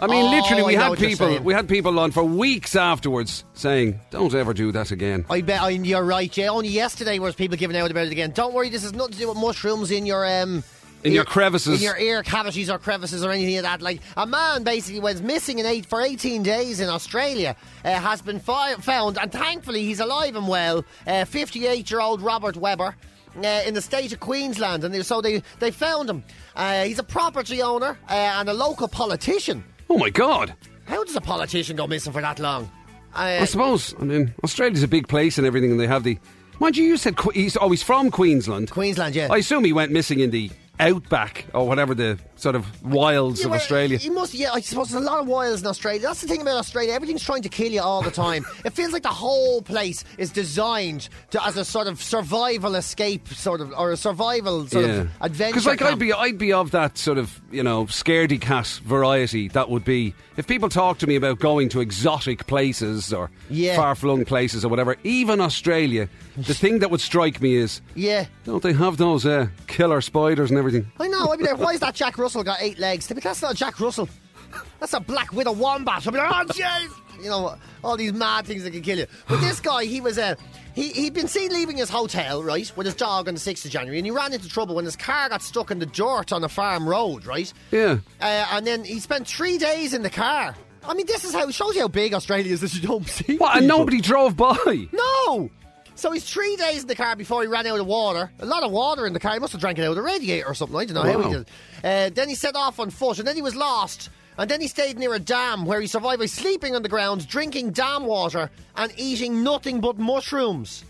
I 0.00 0.06
mean, 0.08 0.24
Oh, 0.26 0.30
literally, 0.30 0.62
we 0.64 0.76
I 0.76 0.88
had 0.88 0.98
people. 0.98 1.38
We 1.40 1.54
had 1.54 1.68
people 1.68 1.98
on 2.00 2.10
for 2.10 2.24
weeks 2.24 2.74
afterwards 2.76 3.44
saying, 3.54 4.00
"Don't 4.10 4.34
ever 4.34 4.52
do 4.52 4.72
that 4.72 4.90
again." 4.90 5.24
I 5.30 5.40
bet 5.42 5.62
I, 5.62 5.70
you're 5.70 6.02
right, 6.04 6.30
Jay. 6.30 6.48
Only 6.48 6.68
yesterday 6.68 7.18
was 7.20 7.34
people 7.36 7.56
giving 7.56 7.76
out 7.76 7.90
about 7.90 8.06
it 8.06 8.12
again. 8.12 8.32
Don't 8.32 8.52
worry, 8.52 8.68
this 8.68 8.82
has 8.82 8.92
nothing 8.94 9.12
to 9.12 9.18
do 9.18 9.28
with 9.28 9.38
mushrooms 9.38 9.90
in 9.92 10.04
your 10.04 10.26
um 10.26 10.64
In 11.04 11.12
your 11.12 11.24
crevices. 11.24 11.80
in 11.80 11.84
your 11.84 11.96
ear 11.98 12.22
cavities 12.24 12.68
or 12.68 12.78
crevices 12.80 13.24
or 13.24 13.30
anything 13.30 13.54
like 13.54 13.62
that. 13.64 13.80
Like 13.80 14.00
a 14.16 14.26
man 14.26 14.64
basically 14.64 15.00
went 15.00 15.22
missing 15.22 15.58
in 15.60 15.66
eight 15.66 15.86
for 15.86 16.00
18 16.02 16.42
days 16.42 16.80
in 16.80 16.88
Australia 16.88 17.54
uh, 17.84 17.90
has 17.94 18.20
been 18.22 18.40
fi- 18.40 18.74
found, 18.74 19.18
and 19.18 19.30
thankfully 19.30 19.84
he's 19.84 20.00
alive 20.00 20.34
and 20.36 20.48
well. 20.48 20.84
58 21.06 21.90
year 21.90 22.00
old 22.00 22.20
Robert 22.22 22.56
Weber. 22.56 22.96
Uh, 23.36 23.62
in 23.66 23.72
the 23.72 23.80
state 23.80 24.12
of 24.12 24.20
Queensland, 24.20 24.84
and 24.84 24.92
they, 24.92 25.02
so 25.02 25.22
they 25.22 25.42
they 25.58 25.70
found 25.70 26.10
him. 26.10 26.22
Uh, 26.54 26.84
he's 26.84 26.98
a 26.98 27.02
property 27.02 27.62
owner 27.62 27.98
uh, 28.10 28.12
and 28.12 28.48
a 28.48 28.52
local 28.52 28.88
politician. 28.88 29.64
Oh 29.88 29.96
my 29.96 30.10
God! 30.10 30.54
How 30.84 31.02
does 31.02 31.16
a 31.16 31.20
politician 31.20 31.76
go 31.76 31.86
missing 31.86 32.12
for 32.12 32.20
that 32.20 32.38
long? 32.38 32.70
Uh, 33.14 33.38
I 33.40 33.44
suppose. 33.46 33.94
I 33.98 34.04
mean, 34.04 34.34
Australia's 34.44 34.82
a 34.82 34.88
big 34.88 35.08
place 35.08 35.38
and 35.38 35.46
everything, 35.46 35.70
and 35.70 35.80
they 35.80 35.86
have 35.86 36.04
the. 36.04 36.18
Mind 36.60 36.76
you, 36.76 36.84
you 36.84 36.96
said 36.96 37.18
he's 37.34 37.56
oh 37.60 37.70
he's 37.70 37.82
from 37.82 38.10
Queensland. 38.10 38.70
Queensland, 38.70 39.14
yeah. 39.14 39.28
I 39.30 39.38
assume 39.38 39.64
he 39.64 39.72
went 39.72 39.92
missing 39.92 40.20
in 40.20 40.30
the 40.30 40.50
outback 40.78 41.46
or 41.54 41.66
whatever 41.66 41.94
the 41.94 42.18
sort 42.42 42.56
of 42.56 42.66
wilds 42.84 43.38
Yeah, 43.40 43.46
of 43.46 43.50
well, 43.52 43.60
Australia. 43.60 43.98
You 43.98 44.12
must, 44.12 44.34
yeah. 44.34 44.50
I 44.52 44.60
suppose 44.60 44.90
there's 44.90 45.00
a 45.04 45.06
lot 45.06 45.20
of 45.20 45.28
wilds 45.28 45.60
in 45.62 45.66
Australia. 45.68 46.00
That's 46.00 46.22
the 46.22 46.26
thing 46.26 46.42
about 46.42 46.56
Australia. 46.56 46.92
Everything's 46.92 47.22
trying 47.24 47.42
to 47.42 47.48
kill 47.48 47.70
you 47.70 47.80
all 47.80 48.02
the 48.02 48.10
time. 48.10 48.44
it 48.64 48.72
feels 48.72 48.92
like 48.92 49.04
the 49.04 49.08
whole 49.10 49.62
place 49.62 50.02
is 50.18 50.30
designed 50.30 51.08
to, 51.30 51.44
as 51.46 51.56
a 51.56 51.64
sort 51.64 51.86
of 51.86 52.02
survival 52.02 52.74
escape, 52.74 53.28
sort 53.28 53.60
of, 53.60 53.72
or 53.78 53.92
a 53.92 53.96
survival 53.96 54.66
sort 54.66 54.86
of 54.86 55.08
adventure. 55.20 55.52
Because 55.52 55.66
like 55.66 55.78
camp. 55.78 55.92
I'd 55.92 55.98
be, 56.00 56.12
I'd 56.12 56.36
be 56.38 56.52
of 56.52 56.72
that 56.72 56.98
sort 56.98 57.18
of 57.18 57.40
you 57.52 57.62
know 57.62 57.84
scaredy 57.86 58.40
cat 58.40 58.66
variety. 58.84 59.46
That 59.48 59.70
would 59.70 59.84
be 59.84 60.12
if 60.36 60.48
people 60.48 60.68
talk 60.68 60.98
to 60.98 61.06
me 61.06 61.14
about 61.14 61.38
going 61.38 61.68
to 61.68 61.80
exotic 61.80 62.46
places 62.48 63.12
or 63.12 63.30
Yeah. 63.50 63.76
far 63.76 63.94
flung 63.94 64.24
places 64.24 64.64
or 64.64 64.68
whatever. 64.68 64.96
Even 65.04 65.40
Australia, 65.40 66.08
the 66.36 66.54
thing 66.54 66.80
that 66.80 66.90
would 66.90 67.00
strike 67.02 67.40
me 67.40 67.54
is 67.54 67.80
Yeah. 67.94 68.24
don't 68.44 68.62
they 68.62 68.72
have 68.72 68.96
those 68.96 69.24
uh, 69.26 69.46
killer 69.68 70.00
spiders 70.00 70.50
and 70.50 70.58
everything? 70.58 70.90
I 70.98 71.06
know. 71.06 71.28
I'd 71.28 71.38
be 71.38 71.44
like, 71.44 71.58
why 71.58 71.72
is 71.74 71.80
that 71.80 71.94
Jack 72.02 72.16
Russell 72.18 72.31
got 72.42 72.58
eight 72.60 72.78
legs? 72.78 73.06
They'd 73.06 73.14
be, 73.14 73.20
that's 73.20 73.42
not 73.42 73.54
Jack 73.56 73.78
Russell. 73.80 74.08
That's 74.80 74.92
a 74.92 75.00
black 75.00 75.32
widow 75.32 75.52
wombat. 75.52 76.06
I'd 76.06 76.12
be 76.12 76.18
like, 76.18 76.30
oh, 76.30 76.52
jeez. 76.52 77.22
You 77.22 77.30
know, 77.30 77.56
all 77.84 77.96
these 77.96 78.12
mad 78.12 78.44
things 78.46 78.64
that 78.64 78.72
can 78.72 78.82
kill 78.82 78.98
you. 78.98 79.06
But 79.28 79.40
this 79.40 79.60
guy, 79.70 79.84
he 79.84 80.00
was 80.00 80.18
a. 80.18 80.36
he, 80.74 80.88
he'd 80.90 81.14
been 81.14 81.28
seen 81.28 81.50
leaving 81.52 81.76
his 81.78 81.88
hotel, 81.88 82.42
right, 82.42 82.70
with 82.76 82.84
his 82.86 82.94
dog 82.94 83.28
on 83.28 83.34
the 83.34 83.40
6th 83.40 83.64
of 83.64 83.70
January, 83.70 83.98
and 83.98 84.06
he 84.06 84.10
ran 84.10 84.32
into 84.32 84.48
trouble 84.48 84.74
when 84.74 84.84
his 84.84 84.96
car 84.96 85.28
got 85.28 85.40
stuck 85.40 85.70
in 85.70 85.78
the 85.78 85.86
dirt 85.86 86.32
on 86.32 86.42
a 86.44 86.48
farm 86.48 86.86
road, 86.88 87.24
right? 87.24 87.50
Yeah. 87.70 87.98
Uh, 88.20 88.46
and 88.52 88.66
then 88.66 88.84
he 88.84 88.98
spent 89.00 89.26
three 89.26 89.56
days 89.56 89.94
in 89.94 90.02
the 90.02 90.10
car. 90.10 90.54
I 90.84 90.94
mean, 90.94 91.06
this 91.06 91.24
is 91.24 91.32
how 91.32 91.46
it 91.48 91.54
shows 91.54 91.74
you 91.76 91.82
how 91.82 91.88
big 91.88 92.12
Australia 92.12 92.52
is 92.52 92.60
that 92.60 92.74
you 92.74 92.80
don't 92.86 93.08
see. 93.08 93.36
What? 93.38 93.56
And 93.56 93.68
nobody 93.68 94.00
drove 94.00 94.36
by. 94.36 94.88
No! 94.92 95.48
So 95.94 96.10
he's 96.10 96.24
three 96.24 96.56
days 96.56 96.82
in 96.82 96.88
the 96.88 96.94
car 96.94 97.16
before 97.16 97.42
he 97.42 97.48
ran 97.48 97.66
out 97.66 97.78
of 97.78 97.86
water. 97.86 98.30
A 98.40 98.46
lot 98.46 98.62
of 98.62 98.72
water 98.72 99.06
in 99.06 99.12
the 99.12 99.20
car. 99.20 99.34
He 99.34 99.38
must 99.38 99.52
have 99.52 99.60
drank 99.60 99.78
it 99.78 99.82
out 99.82 99.90
of 99.90 99.96
the 99.96 100.02
radiator 100.02 100.46
or 100.46 100.54
something. 100.54 100.76
I 100.76 100.84
don't 100.84 100.94
know 100.94 101.02
how 101.02 101.28
he 101.28 101.34
did. 101.34 101.48
Uh, 101.84 102.10
then 102.10 102.28
he 102.28 102.34
set 102.34 102.56
off 102.56 102.80
on 102.80 102.90
foot, 102.90 103.18
and 103.18 103.28
then 103.28 103.36
he 103.36 103.42
was 103.42 103.54
lost. 103.54 104.10
And 104.38 104.50
then 104.50 104.60
he 104.60 104.68
stayed 104.68 104.98
near 104.98 105.12
a 105.14 105.18
dam 105.18 105.66
where 105.66 105.80
he 105.80 105.86
survived 105.86 106.20
by 106.20 106.26
sleeping 106.26 106.74
on 106.74 106.82
the 106.82 106.88
ground, 106.88 107.28
drinking 107.28 107.72
dam 107.72 108.06
water, 108.06 108.50
and 108.76 108.92
eating 108.96 109.44
nothing 109.44 109.80
but 109.80 109.98
mushrooms. 109.98 110.84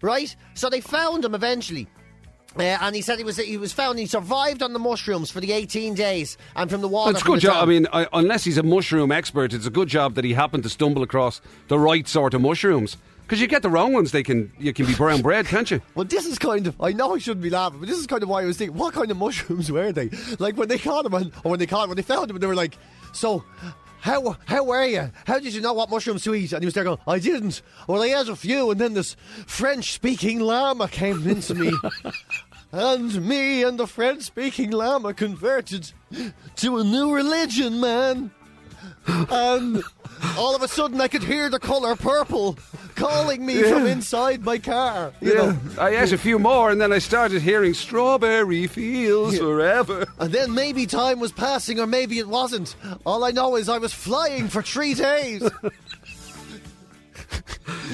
Right? 0.00 0.34
So 0.54 0.70
they 0.70 0.80
found 0.80 1.24
him 1.24 1.34
eventually. 1.34 1.88
Uh, 2.56 2.62
and 2.62 2.94
he 2.94 3.02
said 3.02 3.18
he 3.18 3.24
was 3.24 3.36
he 3.36 3.56
was 3.56 3.72
found. 3.72 3.98
He 3.98 4.06
survived 4.06 4.62
on 4.62 4.72
the 4.72 4.78
mushrooms 4.78 5.28
for 5.28 5.40
the 5.40 5.50
18 5.50 5.94
days, 5.94 6.38
and 6.54 6.70
from 6.70 6.82
the 6.82 6.88
water. 6.88 7.10
It's 7.10 7.22
a 7.22 7.24
good 7.24 7.40
job. 7.40 7.60
I 7.60 7.66
mean, 7.66 7.88
I, 7.92 8.06
unless 8.12 8.44
he's 8.44 8.58
a 8.58 8.62
mushroom 8.62 9.10
expert, 9.10 9.52
it's 9.52 9.66
a 9.66 9.70
good 9.70 9.88
job 9.88 10.14
that 10.14 10.24
he 10.24 10.34
happened 10.34 10.62
to 10.62 10.68
stumble 10.68 11.02
across 11.02 11.40
the 11.66 11.78
right 11.78 12.06
sort 12.06 12.32
of 12.32 12.42
mushrooms. 12.42 12.96
Because 13.26 13.40
you 13.40 13.46
get 13.46 13.62
the 13.62 13.70
wrong 13.70 13.94
ones, 13.94 14.12
they 14.12 14.22
can 14.22 14.52
you 14.58 14.72
can 14.74 14.84
be 14.84 14.94
brown 14.94 15.22
bread, 15.22 15.46
can't 15.46 15.70
you? 15.70 15.80
Well, 15.94 16.04
this 16.04 16.26
is 16.26 16.38
kind 16.38 16.66
of. 16.66 16.78
I 16.80 16.92
know 16.92 17.14
I 17.14 17.18
shouldn't 17.18 17.42
be 17.42 17.50
laughing, 17.50 17.80
but 17.80 17.88
this 17.88 17.98
is 17.98 18.06
kind 18.06 18.22
of 18.22 18.28
why 18.28 18.42
I 18.42 18.44
was 18.44 18.58
thinking. 18.58 18.76
What 18.76 18.92
kind 18.92 19.10
of 19.10 19.16
mushrooms 19.16 19.72
were 19.72 19.92
they? 19.92 20.10
Like 20.38 20.56
when 20.56 20.68
they 20.68 20.78
caught 20.78 21.06
him, 21.06 21.14
and, 21.14 21.32
or 21.42 21.52
when 21.52 21.58
they 21.58 21.66
caught 21.66 21.84
him, 21.84 21.90
when 21.90 21.96
they 21.96 22.02
found 22.02 22.28
him, 22.28 22.36
and 22.36 22.42
they 22.42 22.46
were 22.46 22.54
like, 22.54 22.76
"So, 23.12 23.42
how 24.00 24.36
how 24.44 24.64
were 24.64 24.84
you? 24.84 25.10
How 25.26 25.38
did 25.38 25.54
you 25.54 25.62
know 25.62 25.72
what 25.72 25.88
mushrooms 25.88 26.22
to 26.24 26.34
eat?" 26.34 26.52
And 26.52 26.62
he 26.62 26.66
was 26.66 26.74
there 26.74 26.84
going, 26.84 26.98
"I 27.06 27.18
didn't. 27.18 27.62
Well, 27.88 28.02
I 28.02 28.08
had 28.08 28.28
a 28.28 28.36
few, 28.36 28.70
and 28.70 28.78
then 28.78 28.92
this 28.92 29.16
French-speaking 29.46 30.40
llama 30.40 30.88
came 30.88 31.26
into 31.26 31.54
me." 31.54 31.72
And 32.72 33.28
me 33.28 33.62
and 33.62 33.78
the 33.78 33.86
French 33.86 34.22
speaking 34.22 34.72
llama 34.72 35.14
converted 35.14 35.92
to 36.56 36.78
a 36.78 36.82
new 36.82 37.14
religion, 37.14 37.78
man. 37.78 38.32
And 39.06 39.82
all 40.38 40.56
of 40.56 40.62
a 40.62 40.68
sudden 40.68 41.00
I 41.00 41.08
could 41.08 41.22
hear 41.22 41.48
the 41.50 41.58
colour 41.58 41.96
purple 41.96 42.56
calling 42.94 43.44
me 43.44 43.62
from 43.62 43.86
inside 43.86 44.44
my 44.44 44.58
car. 44.58 45.12
You 45.20 45.32
Yeah, 45.34 45.38
know. 45.38 45.58
I 45.78 45.96
ate 45.96 46.12
a 46.12 46.18
few 46.18 46.38
more, 46.38 46.70
and 46.70 46.80
then 46.80 46.92
I 46.92 46.98
started 46.98 47.42
hearing 47.42 47.74
"Strawberry 47.74 48.66
Fields 48.66 49.38
Forever." 49.38 50.06
And 50.18 50.32
then 50.32 50.54
maybe 50.54 50.86
time 50.86 51.18
was 51.20 51.32
passing 51.32 51.80
or 51.80 51.86
maybe 51.86 52.18
it 52.18 52.28
wasn't. 52.28 52.76
All 53.04 53.24
I 53.24 53.30
know 53.32 53.56
is 53.56 53.68
I 53.68 53.78
was 53.78 53.92
flying 53.92 54.48
for 54.48 54.62
three 54.62 54.94
days. 54.94 55.42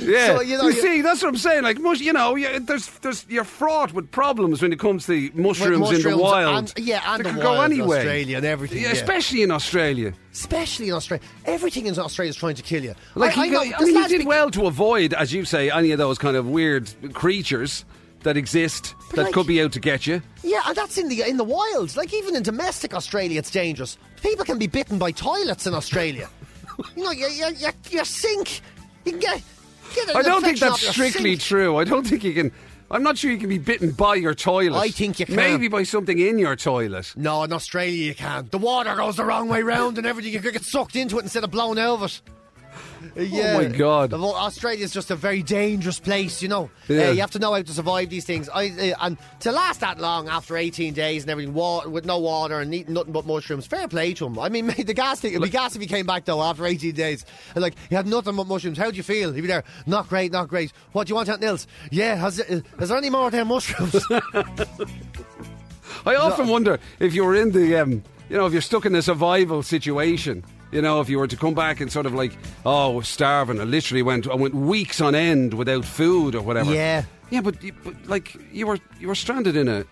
Yeah, 0.01 0.27
So, 0.37 0.41
you 0.41 0.57
know, 0.57 0.65
you- 0.69 0.73
see, 0.81 1.01
that's 1.03 1.23
what 1.23 1.29
I'm 1.29 1.37
saying. 1.37 1.63
Like, 1.63 1.79
mush, 1.79 2.01
you 2.01 2.13
know, 2.13 2.35
you, 2.35 2.59
there's, 2.61 2.89
there's, 3.01 3.27
you're 3.29 3.45
fraught 3.45 3.93
with 3.93 4.11
problems 4.11 4.63
when 4.63 4.73
it 4.73 4.79
comes 4.79 5.07
to 5.07 5.31
mushrooms, 5.35 5.91
in 5.93 6.03
the 6.11 6.17
wild. 6.17 6.73
and- 6.77 6.87
yeah, 6.87 7.03
and 7.07 7.25
they 7.25 7.29
the 7.29 7.35
could 7.35 7.43
go 7.43 7.61
anywhere. 7.61 7.99
Australia 7.99 8.37
and 8.39 8.47
everything, 8.47 8.79
Yeah, 8.79 8.89
yeah. 8.89 8.93
especially 8.95 9.43
in 9.43 9.51
Australia. 9.51 10.15
Especially 10.33 10.89
in 10.89 10.95
Australia. 10.95 11.25
Everything 11.45 11.87
in 11.87 11.99
Australia 11.99 12.31
is 12.31 12.37
trying 12.37 12.55
to 12.55 12.63
kill 12.63 12.83
you. 12.83 12.95
Like, 13.15 13.37
I, 13.37 13.43
I 13.43 13.45
he, 13.45 13.51
know, 13.51 13.61
I 13.61 13.85
mean, 13.85 14.03
he 14.03 14.09
did 14.09 14.27
well 14.27 14.51
to 14.53 14.67
avoid, 14.67 15.13
as 15.13 15.33
you 15.33 15.45
say, 15.45 15.71
any 15.71 15.91
of 15.91 15.99
those 15.99 16.19
kind 16.19 16.37
of 16.37 16.47
weird 16.47 16.91
creatures 17.13 17.85
that 18.23 18.37
exist 18.37 18.95
that 19.15 19.25
like- 19.25 19.35
could 19.35 19.47
be 19.47 19.61
out 19.63 19.73
to 19.73 19.81
get 19.81 20.07
you. 20.07 20.23
Yeah, 20.43 20.61
and 20.67 20.77
that's 20.77 20.97
in 20.99 21.09
the 21.09 21.23
in 21.29 21.37
the 21.37 21.45
wild. 21.45 21.95
Like 21.97 22.15
even 22.15 22.35
in 22.37 22.43
domestic 22.43 22.95
Australia, 22.95 23.39
it's 23.39 23.51
dangerous. 23.51 23.99
People 24.23 24.45
can 24.45 24.59
be 24.59 24.67
bitten 24.67 24.99
by 24.99 25.11
toilets 25.13 25.67
in 25.67 25.75
Australia. 25.75 26.29
you 26.97 27.05
know, 27.05 27.11
you, 27.11 27.27
you, 27.29 27.47
you, 27.59 27.69
you 27.91 28.05
sink. 28.05 28.61
You 29.05 29.13
can 29.13 29.21
get. 29.21 29.43
get 29.95 30.17
I 30.17 30.23
don't 30.23 30.43
think 30.43 30.59
that's 30.59 30.87
strictly 30.89 31.37
true. 31.37 31.77
I 31.77 31.85
don't 31.85 32.07
think 32.07 32.25
you 32.25 32.35
can. 32.35 32.53
I'm 32.91 33.03
not 33.05 33.17
sure 33.17 33.31
you 33.31 33.39
can 33.39 33.49
be 33.49 33.59
bitten 33.59 33.93
by 33.93 34.17
your 34.17 34.35
toilet. 34.35 34.79
I 34.79 34.89
think 34.91 35.21
you 35.21 35.27
can. 35.27 35.37
Maybe 35.37 35.69
by 35.69 35.85
something 35.85 36.19
in 36.19 36.39
your 36.39 36.57
toilet. 36.57 37.13
No, 37.17 37.45
in 37.45 37.53
Australia 37.53 38.05
you 38.05 38.15
can. 38.15 38.49
The 38.51 38.59
water 38.59 38.97
goes 38.97 39.17
the 39.17 39.25
wrong 39.25 39.49
way 39.49 39.63
round 39.63 39.97
and 39.99 40.07
everything. 40.07 40.33
You 40.33 40.41
could 40.41 40.53
get 40.53 40.65
sucked 40.65 40.97
into 40.97 41.19
it 41.19 41.23
instead 41.23 41.45
of 41.45 41.51
blown 41.51 41.79
out 41.79 42.03
of 42.03 42.03
it. 42.03 42.21
Uh, 43.17 43.21
Yeah. 43.23 43.55
Oh 43.57 43.63
my 43.63 43.77
God. 43.77 44.11
The- 44.11 44.19
Australia's 44.19 44.93
just 44.93 45.11
a 45.11 45.17
very 45.17 45.43
dangerous 45.43 45.99
place, 45.99 46.43
you 46.43 46.49
know. 46.49 46.71
Yeah. 46.89 47.09
Uh, 47.09 47.13
you 47.13 47.21
have 47.21 47.31
to 47.33 47.39
know 47.39 47.53
how 47.55 47.63
to 47.63 47.73
survive 47.73 48.11
these 48.11 48.25
things. 48.25 48.49
I, 48.49 48.69
uh, 48.69 48.95
and 49.07 49.17
to 49.41 49.53
last 49.53 49.81
that 49.81 49.99
long 49.99 50.29
after 50.29 50.57
18 50.57 50.95
days 50.95 51.23
and 51.23 51.31
everything, 51.31 51.55
wa- 51.55 51.87
with 51.87 52.05
no 52.05 52.19
water 52.19 52.61
and 52.61 52.75
eating 52.75 52.95
nothing 52.95 53.13
but 53.13 53.27
mushrooms, 53.27 53.67
fair 53.67 53.89
play 53.89 54.13
to 54.15 54.27
him. 54.27 54.39
I 54.39 54.49
mean, 54.49 54.67
the 54.79 54.95
gas 54.95 55.21
thing, 55.21 55.33
it'd 55.33 55.43
be 55.43 55.49
gas 55.49 55.75
if 55.75 55.81
he 55.83 55.89
came 55.89 56.07
back 56.07 56.25
though 56.25 56.43
after 56.43 56.67
18 56.67 56.95
days. 56.95 57.25
And 57.55 57.63
like, 57.63 57.75
he 57.89 57.95
had 57.95 58.07
nothing 58.07 58.37
but 58.37 58.47
mushrooms. 58.47 58.79
How 58.79 58.91
do 58.91 58.97
you 58.97 59.03
feel? 59.03 59.33
He'd 59.33 59.41
be 59.43 59.47
there, 59.47 59.65
not 59.87 60.09
great, 60.09 60.33
not 60.33 60.49
great. 60.49 60.73
What 60.93 61.07
do 61.07 61.11
you 61.13 61.15
want, 61.17 61.29
Aunt 61.29 61.41
Nils? 61.41 61.67
Yeah, 61.91 62.17
has, 62.17 62.39
is 62.39 62.63
there 62.89 62.99
any 62.99 63.11
more 63.11 63.27
of 63.27 63.33
them 63.33 63.49
mushrooms? 63.49 64.05
I 66.07 66.15
often 66.17 66.49
wonder 66.49 66.79
if 66.99 67.15
you 67.15 67.25
were 67.25 67.35
in 67.35 67.51
the, 67.53 67.77
um, 67.77 68.03
you 68.29 68.37
know, 68.37 68.47
if 68.47 68.53
you're 68.53 68.63
stuck 68.63 68.87
in 68.87 68.95
a 68.95 69.03
survival 69.03 69.63
situation. 69.63 70.45
You 70.71 70.83
know, 70.83 71.01
if 71.01 71.09
you 71.09 71.19
were 71.19 71.27
to 71.27 71.37
come 71.37 71.55
back 71.55 71.81
and 71.81 71.91
sort 71.91 72.07
of 72.07 72.15
like, 72.15 72.33
oh, 72.65 73.01
starving. 73.01 73.61
I 73.61 73.65
literally 73.65 74.03
went, 74.03 74.29
I 74.29 74.35
went 74.35 74.55
weeks 74.55 75.01
on 75.01 75.15
end 75.15 75.55
without 75.55 75.85
food 75.85 76.35
or 76.35 76.43
whatever. 76.43 76.73
Yeah. 76.73 77.05
yeah, 77.31 77.41
but, 77.41 77.57
but 77.83 77.95
like 78.07 78.37
you 78.53 78.67
were, 78.67 78.79
you 79.01 79.09
were 79.09 79.15
stranded 79.17 79.57
in 79.57 79.67
a, 79.67 79.85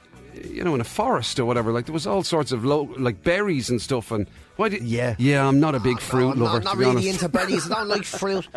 you 0.44 0.62
know, 0.62 0.74
in 0.74 0.80
a 0.80 0.84
forest 0.84 1.40
or 1.40 1.44
whatever. 1.44 1.72
Like 1.72 1.86
there 1.86 1.92
was 1.92 2.06
all 2.06 2.22
sorts 2.22 2.52
of 2.52 2.64
low, 2.64 2.82
like 2.96 3.24
berries 3.24 3.70
and 3.70 3.82
stuff. 3.82 4.12
And 4.12 4.28
why 4.56 4.68
did? 4.68 4.82
Yeah. 4.82 5.16
yeah. 5.18 5.46
I'm 5.46 5.58
not 5.58 5.74
a 5.74 5.80
big 5.80 5.96
oh, 5.96 6.00
fruit 6.00 6.36
No, 6.36 6.44
lover. 6.44 6.58
I'm 6.58 6.64
not 6.64 6.70
to 6.72 6.76
be 6.76 6.84
really 6.84 7.08
honest. 7.08 7.22
into 7.22 7.28
berries. 7.28 7.70
I 7.70 7.78
don't 7.78 7.88
like 7.88 8.04
fruit. 8.04 8.48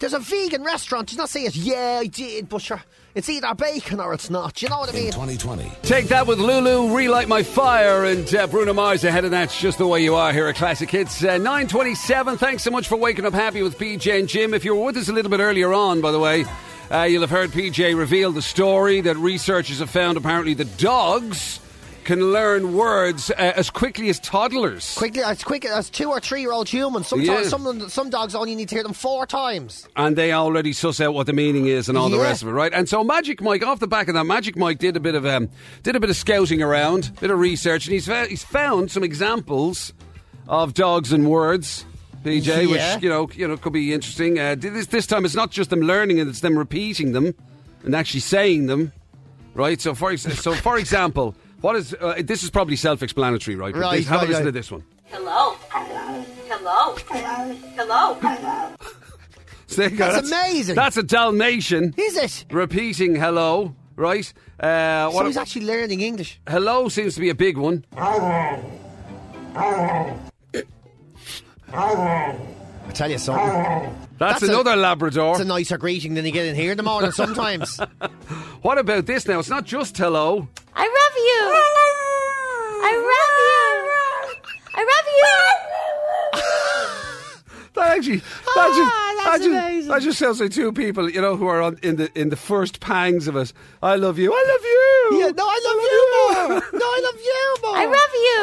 There's 0.00 0.12
a 0.12 0.18
vegan 0.18 0.62
restaurant. 0.62 1.08
Does 1.08 1.16
not 1.18 1.30
say 1.30 1.44
it. 1.44 1.56
Yeah, 1.56 2.00
I 2.02 2.06
did, 2.06 2.48
but 2.48 2.60
sure, 2.60 2.82
it's 3.14 3.28
either 3.28 3.54
bacon 3.54 4.00
or 4.00 4.14
it's 4.14 4.30
not. 4.30 4.62
You 4.62 4.68
know 4.68 4.78
what 4.78 4.88
I 4.88 4.96
In 4.96 5.04
mean? 5.04 5.12
2020. 5.12 5.70
Take 5.82 6.06
that 6.08 6.26
with 6.26 6.38
Lulu, 6.38 6.94
Relight 6.94 7.28
My 7.28 7.42
Fire, 7.42 8.04
and 8.04 8.32
uh, 8.34 8.46
Bruno 8.46 8.72
Mars 8.72 9.04
ahead 9.04 9.24
of 9.24 9.30
that's 9.30 9.60
just 9.60 9.78
the 9.78 9.86
way 9.86 10.02
you 10.02 10.14
are 10.14 10.32
here 10.32 10.46
at 10.46 10.56
Classic 10.56 10.88
Hits. 10.90 11.22
Uh, 11.22 11.36
927, 11.38 12.38
thanks 12.38 12.62
so 12.62 12.70
much 12.70 12.88
for 12.88 12.96
waking 12.96 13.26
up 13.26 13.32
happy 13.34 13.62
with 13.62 13.78
PJ 13.78 14.18
and 14.18 14.28
Jim. 14.28 14.54
If 14.54 14.64
you 14.64 14.74
were 14.76 14.84
with 14.84 14.96
us 14.96 15.08
a 15.08 15.12
little 15.12 15.30
bit 15.30 15.40
earlier 15.40 15.72
on, 15.72 16.00
by 16.00 16.12
the 16.12 16.18
way, 16.18 16.44
uh, 16.90 17.02
you'll 17.02 17.20
have 17.22 17.30
heard 17.30 17.50
PJ 17.50 17.96
reveal 17.96 18.32
the 18.32 18.42
story 18.42 19.00
that 19.02 19.16
researchers 19.16 19.78
have 19.80 19.90
found 19.90 20.16
apparently 20.16 20.54
the 20.54 20.64
dogs 20.64 21.60
can 22.10 22.32
learn 22.32 22.74
words 22.74 23.30
uh, 23.30 23.34
as 23.54 23.70
quickly 23.70 24.08
as 24.08 24.18
toddlers. 24.20 24.94
Quickly, 24.96 25.22
as 25.22 25.44
quick 25.44 25.64
as 25.64 25.88
two 25.88 26.08
or 26.10 26.18
three 26.18 26.40
year 26.40 26.50
old 26.52 26.68
humans. 26.68 27.06
Sometimes, 27.06 27.44
Yeah. 27.44 27.48
some 27.48 27.88
some 27.88 28.10
dogs 28.10 28.34
only 28.34 28.54
need 28.56 28.68
to 28.70 28.74
hear 28.74 28.82
them 28.82 28.92
four 28.94 29.26
times. 29.26 29.86
and 29.94 30.16
they 30.16 30.32
already 30.32 30.72
suss 30.72 31.00
out 31.00 31.14
what 31.14 31.26
the 31.26 31.32
meaning 31.32 31.66
is 31.66 31.88
and 31.88 31.96
all 31.96 32.08
the 32.08 32.18
rest 32.18 32.42
of 32.42 32.48
it, 32.48 32.52
right? 32.52 32.72
And 32.74 32.88
so 32.88 33.04
Magic 33.04 33.40
Mike, 33.40 33.64
off 33.64 33.78
the 33.78 33.86
back 33.86 34.08
of 34.08 34.14
that, 34.14 34.24
Magic 34.24 34.56
Mike 34.56 34.78
did 34.78 34.96
a 34.96 35.00
bit 35.00 35.14
of 35.14 35.24
um, 35.24 35.48
did 35.84 35.94
a 35.94 36.00
bit 36.00 36.10
of 36.10 36.16
scouting 36.16 36.60
around, 36.62 37.12
bit 37.20 37.30
of 37.30 37.38
research, 37.38 37.86
and 37.86 37.92
he's 37.94 38.06
he's 38.28 38.42
found 38.44 38.90
some 38.90 39.04
examples 39.04 39.92
of 40.48 40.74
dogs 40.74 41.12
and 41.12 41.28
words. 41.30 41.84
PJ, 42.24 42.46
Yeah. 42.46 42.66
which 42.94 43.02
you 43.04 43.08
know, 43.08 43.30
you 43.34 43.46
know, 43.48 43.56
could 43.56 43.72
be 43.72 43.94
interesting. 43.94 44.38
Uh, 44.38 44.56
this 44.58 44.88
this 44.88 45.06
time, 45.06 45.24
it's 45.24 45.36
not 45.36 45.50
just 45.52 45.70
them 45.70 45.80
learning 45.80 46.18
it; 46.18 46.26
it's 46.28 46.40
them 46.40 46.58
repeating 46.58 47.12
them 47.12 47.34
and 47.84 47.94
actually 47.94 48.20
saying 48.20 48.66
them, 48.66 48.90
right? 49.54 49.80
So, 49.80 49.94
for 49.94 50.16
so 50.16 50.52
for 50.54 50.76
example, 50.76 51.34
what 51.60 51.76
is 51.76 51.94
uh, 52.00 52.14
this 52.24 52.42
is 52.42 52.50
probably 52.50 52.76
self-explanatory, 52.76 53.56
right? 53.56 53.72
But 53.72 53.80
Right, 53.80 53.96
this- 53.98 54.08
have 54.08 54.20
right, 54.20 54.26
a 54.26 54.28
listen 54.28 54.44
right. 54.44 54.48
to 54.48 54.58
this 54.58 54.70
one. 54.70 54.84
Hello. 55.06 55.56
Hello. 55.70 56.96
Hello. 57.76 58.18
So 59.66 59.76
there 59.82 59.90
you 59.90 59.96
go. 59.96 60.12
That's 60.12 60.28
amazing. 60.30 60.74
That's 60.74 60.96
a 60.96 61.02
Dalmatian 61.02 61.94
Is 61.96 62.16
it? 62.16 62.44
repeating 62.50 63.14
hello, 63.16 63.74
right? 63.96 64.32
Uh, 64.58 65.08
So 65.10 65.14
what 65.16 65.26
he's 65.26 65.36
actually 65.36 65.66
learning 65.66 66.00
English. 66.00 66.40
hello 66.48 66.88
seems 66.88 67.14
to 67.14 67.20
be 67.20 67.30
a 67.30 67.34
big 67.34 67.56
one. 67.56 67.84
I 71.72 72.92
tell 72.94 73.10
you 73.10 73.18
something. 73.18 73.46
That's, 74.18 74.40
That's 74.40 74.42
a- 74.42 74.46
another 74.46 74.76
Labrador. 74.76 75.32
It's 75.32 75.40
a 75.40 75.44
nicer 75.44 75.78
greeting 75.78 76.14
than 76.14 76.24
you 76.26 76.32
get 76.32 76.46
in 76.46 76.54
here 76.54 76.72
in 76.72 76.76
the 76.76 76.82
morning 76.82 77.12
sometimes. 77.12 77.78
what 78.62 78.78
about 78.78 79.06
this 79.06 79.26
now? 79.26 79.38
It's 79.38 79.48
not 79.48 79.64
just 79.64 79.96
hello. 79.96 80.48
I 80.74 80.84
love 80.86 81.16
you. 81.16 81.42
I 82.82 82.94
love 83.10 83.32
you. 83.40 84.34
I 84.74 84.82
love 84.84 85.08
you. 85.18 85.30
That 87.74 87.96
actually, 87.96 88.16
that, 88.18 88.26
Ah, 88.48 88.66
just, 88.66 88.90
that's 88.90 89.24
that, 89.24 89.38
just, 89.38 89.48
amazing. 89.48 89.90
that 89.90 90.02
just 90.02 90.18
sounds 90.18 90.40
like 90.40 90.50
two 90.50 90.72
people, 90.72 91.08
you 91.08 91.20
know, 91.20 91.36
who 91.36 91.46
are 91.46 91.62
on, 91.62 91.78
in 91.82 91.96
the 91.96 92.10
in 92.18 92.28
the 92.30 92.36
first 92.36 92.80
pangs 92.80 93.28
of 93.28 93.36
it. 93.36 93.52
I 93.82 93.94
love 93.96 94.18
you. 94.18 94.32
I 94.34 94.44
love 94.52 94.64
you. 94.64 95.18
yeah, 95.20 95.30
no, 95.30 95.46
I 95.46 95.60
love 95.64 95.82
you 95.88 96.08
more. 96.16 96.62
No, 96.80 96.86
I 96.86 97.00
love 97.00 97.20
you 97.22 97.56
more. 97.62 97.76
I 97.76 97.84
love 97.86 98.14
you. 98.26 98.38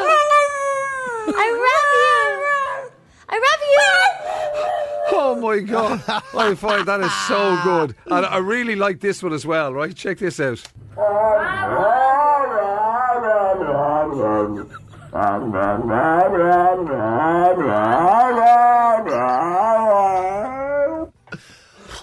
I 1.36 1.50
love 1.52 1.88
you. 1.94 2.92
I 3.30 3.38
love 3.38 3.62
you. 3.76 4.87
Oh 5.10 5.36
my 5.42 5.60
god! 5.60 6.04
I 6.36 6.56
find 6.56 6.88
that 6.88 7.00
is 7.02 7.14
so 7.28 7.60
good, 7.64 7.96
and 8.08 8.26
I 8.26 8.38
really 8.38 8.76
like 8.76 9.00
this 9.00 9.24
one 9.24 9.34
as 9.34 9.46
well. 9.46 9.74
Right? 9.74 9.96
Check 9.96 10.20
this 10.20 10.40
out. 10.40 10.62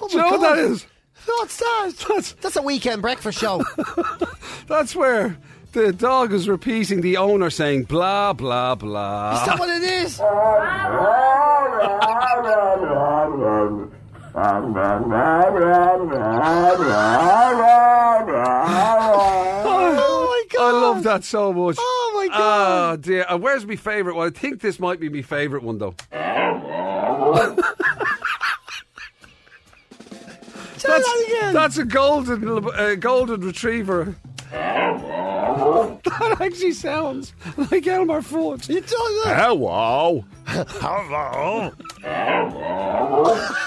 Oh 0.01 0.09
Do 0.09 0.17
you 0.17 0.19
know 0.19 0.31
what 0.31 0.41
that 0.41 0.59
is? 0.59 0.87
What's 1.27 1.57
that? 1.59 1.93
That's 2.09 2.33
That's 2.35 2.57
a 2.57 2.63
weekend 2.63 3.03
breakfast 3.03 3.39
show. 3.39 3.63
that's 4.67 4.95
where 4.95 5.37
the 5.75 5.93
dog 5.93 6.33
is 6.33 6.49
repeating 6.49 7.01
the 7.03 7.17
owner 7.19 7.51
saying 7.51 7.85
blah 7.85 8.33
blah 8.33 8.75
blah. 8.75 9.41
Is 9.41 9.47
that 9.47 9.59
what 9.59 9.69
it 9.69 9.83
is? 9.83 10.21
Oh 19.67 20.27
my 20.27 20.45
god! 20.53 20.61
I 20.61 20.71
love 20.73 21.03
that 21.05 21.25
so 21.25 21.53
much. 21.53 21.77
Oh 21.79 22.13
my 22.15 22.29
Oh 22.35 22.39
god! 22.39 23.03
dear. 23.03 23.27
Uh, 23.29 23.37
where's 23.39 23.67
my 23.67 23.77
favourite 23.77 24.17
one? 24.17 24.27
I 24.29 24.31
think 24.31 24.61
this 24.61 24.79
might 24.81 24.99
be 25.01 25.09
my 25.09 25.23
favourite 25.23 25.65
one 25.65 25.79
though. 25.79 25.95
Try 30.79 30.99
that 30.99 31.25
again. 31.27 31.55
That's 31.55 31.79
a 31.79 31.85
golden 31.85 32.67
uh, 32.75 32.95
golden 32.97 33.41
retriever. 33.41 34.15
That 34.51 36.37
actually 36.41 36.73
sounds 36.73 37.33
like 37.71 37.87
Elmer 37.87 38.21
Fudd. 38.23 38.69
it 38.71 38.87
does. 38.87 38.93
it. 39.27 39.37
Hello. 39.37 40.25
Hello. 40.47 41.71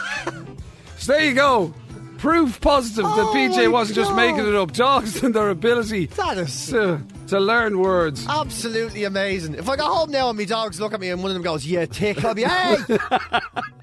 So 1.00 1.14
there 1.14 1.24
you 1.26 1.36
go. 1.36 1.74
Proof 2.18 2.60
positive 2.60 3.04
that 3.06 3.14
Oh 3.20 3.34
my 3.34 3.40
PJ 3.40 3.72
wasn't 3.72 3.96
just 3.98 4.14
making 4.16 4.46
it 4.48 4.56
up. 4.56 4.74
Dogs 4.74 5.22
and 5.24 5.34
their 5.34 5.50
ability 5.52 6.08
That 6.08 6.40
is 6.40 6.66
to, 6.70 7.00
to 7.28 7.40
learn 7.40 7.78
words. 7.80 8.26
absolutely 8.28 9.04
amazing. 9.04 9.54
If 9.54 9.70
I 9.70 9.76
go 9.76 9.86
home 9.86 10.10
now 10.12 10.28
and 10.30 10.38
my 10.38 10.44
dogs 10.46 10.82
look 10.82 10.94
at 10.94 11.00
me 11.00 11.10
and 11.10 11.22
one 11.22 11.30
of 11.30 11.36
them 11.36 11.44
goes, 11.44 11.66
"Yeah, 11.66 11.86
tick," 11.86 12.26
I'll 12.26 12.34
be, 12.34 12.44
"Hey, 12.44 12.78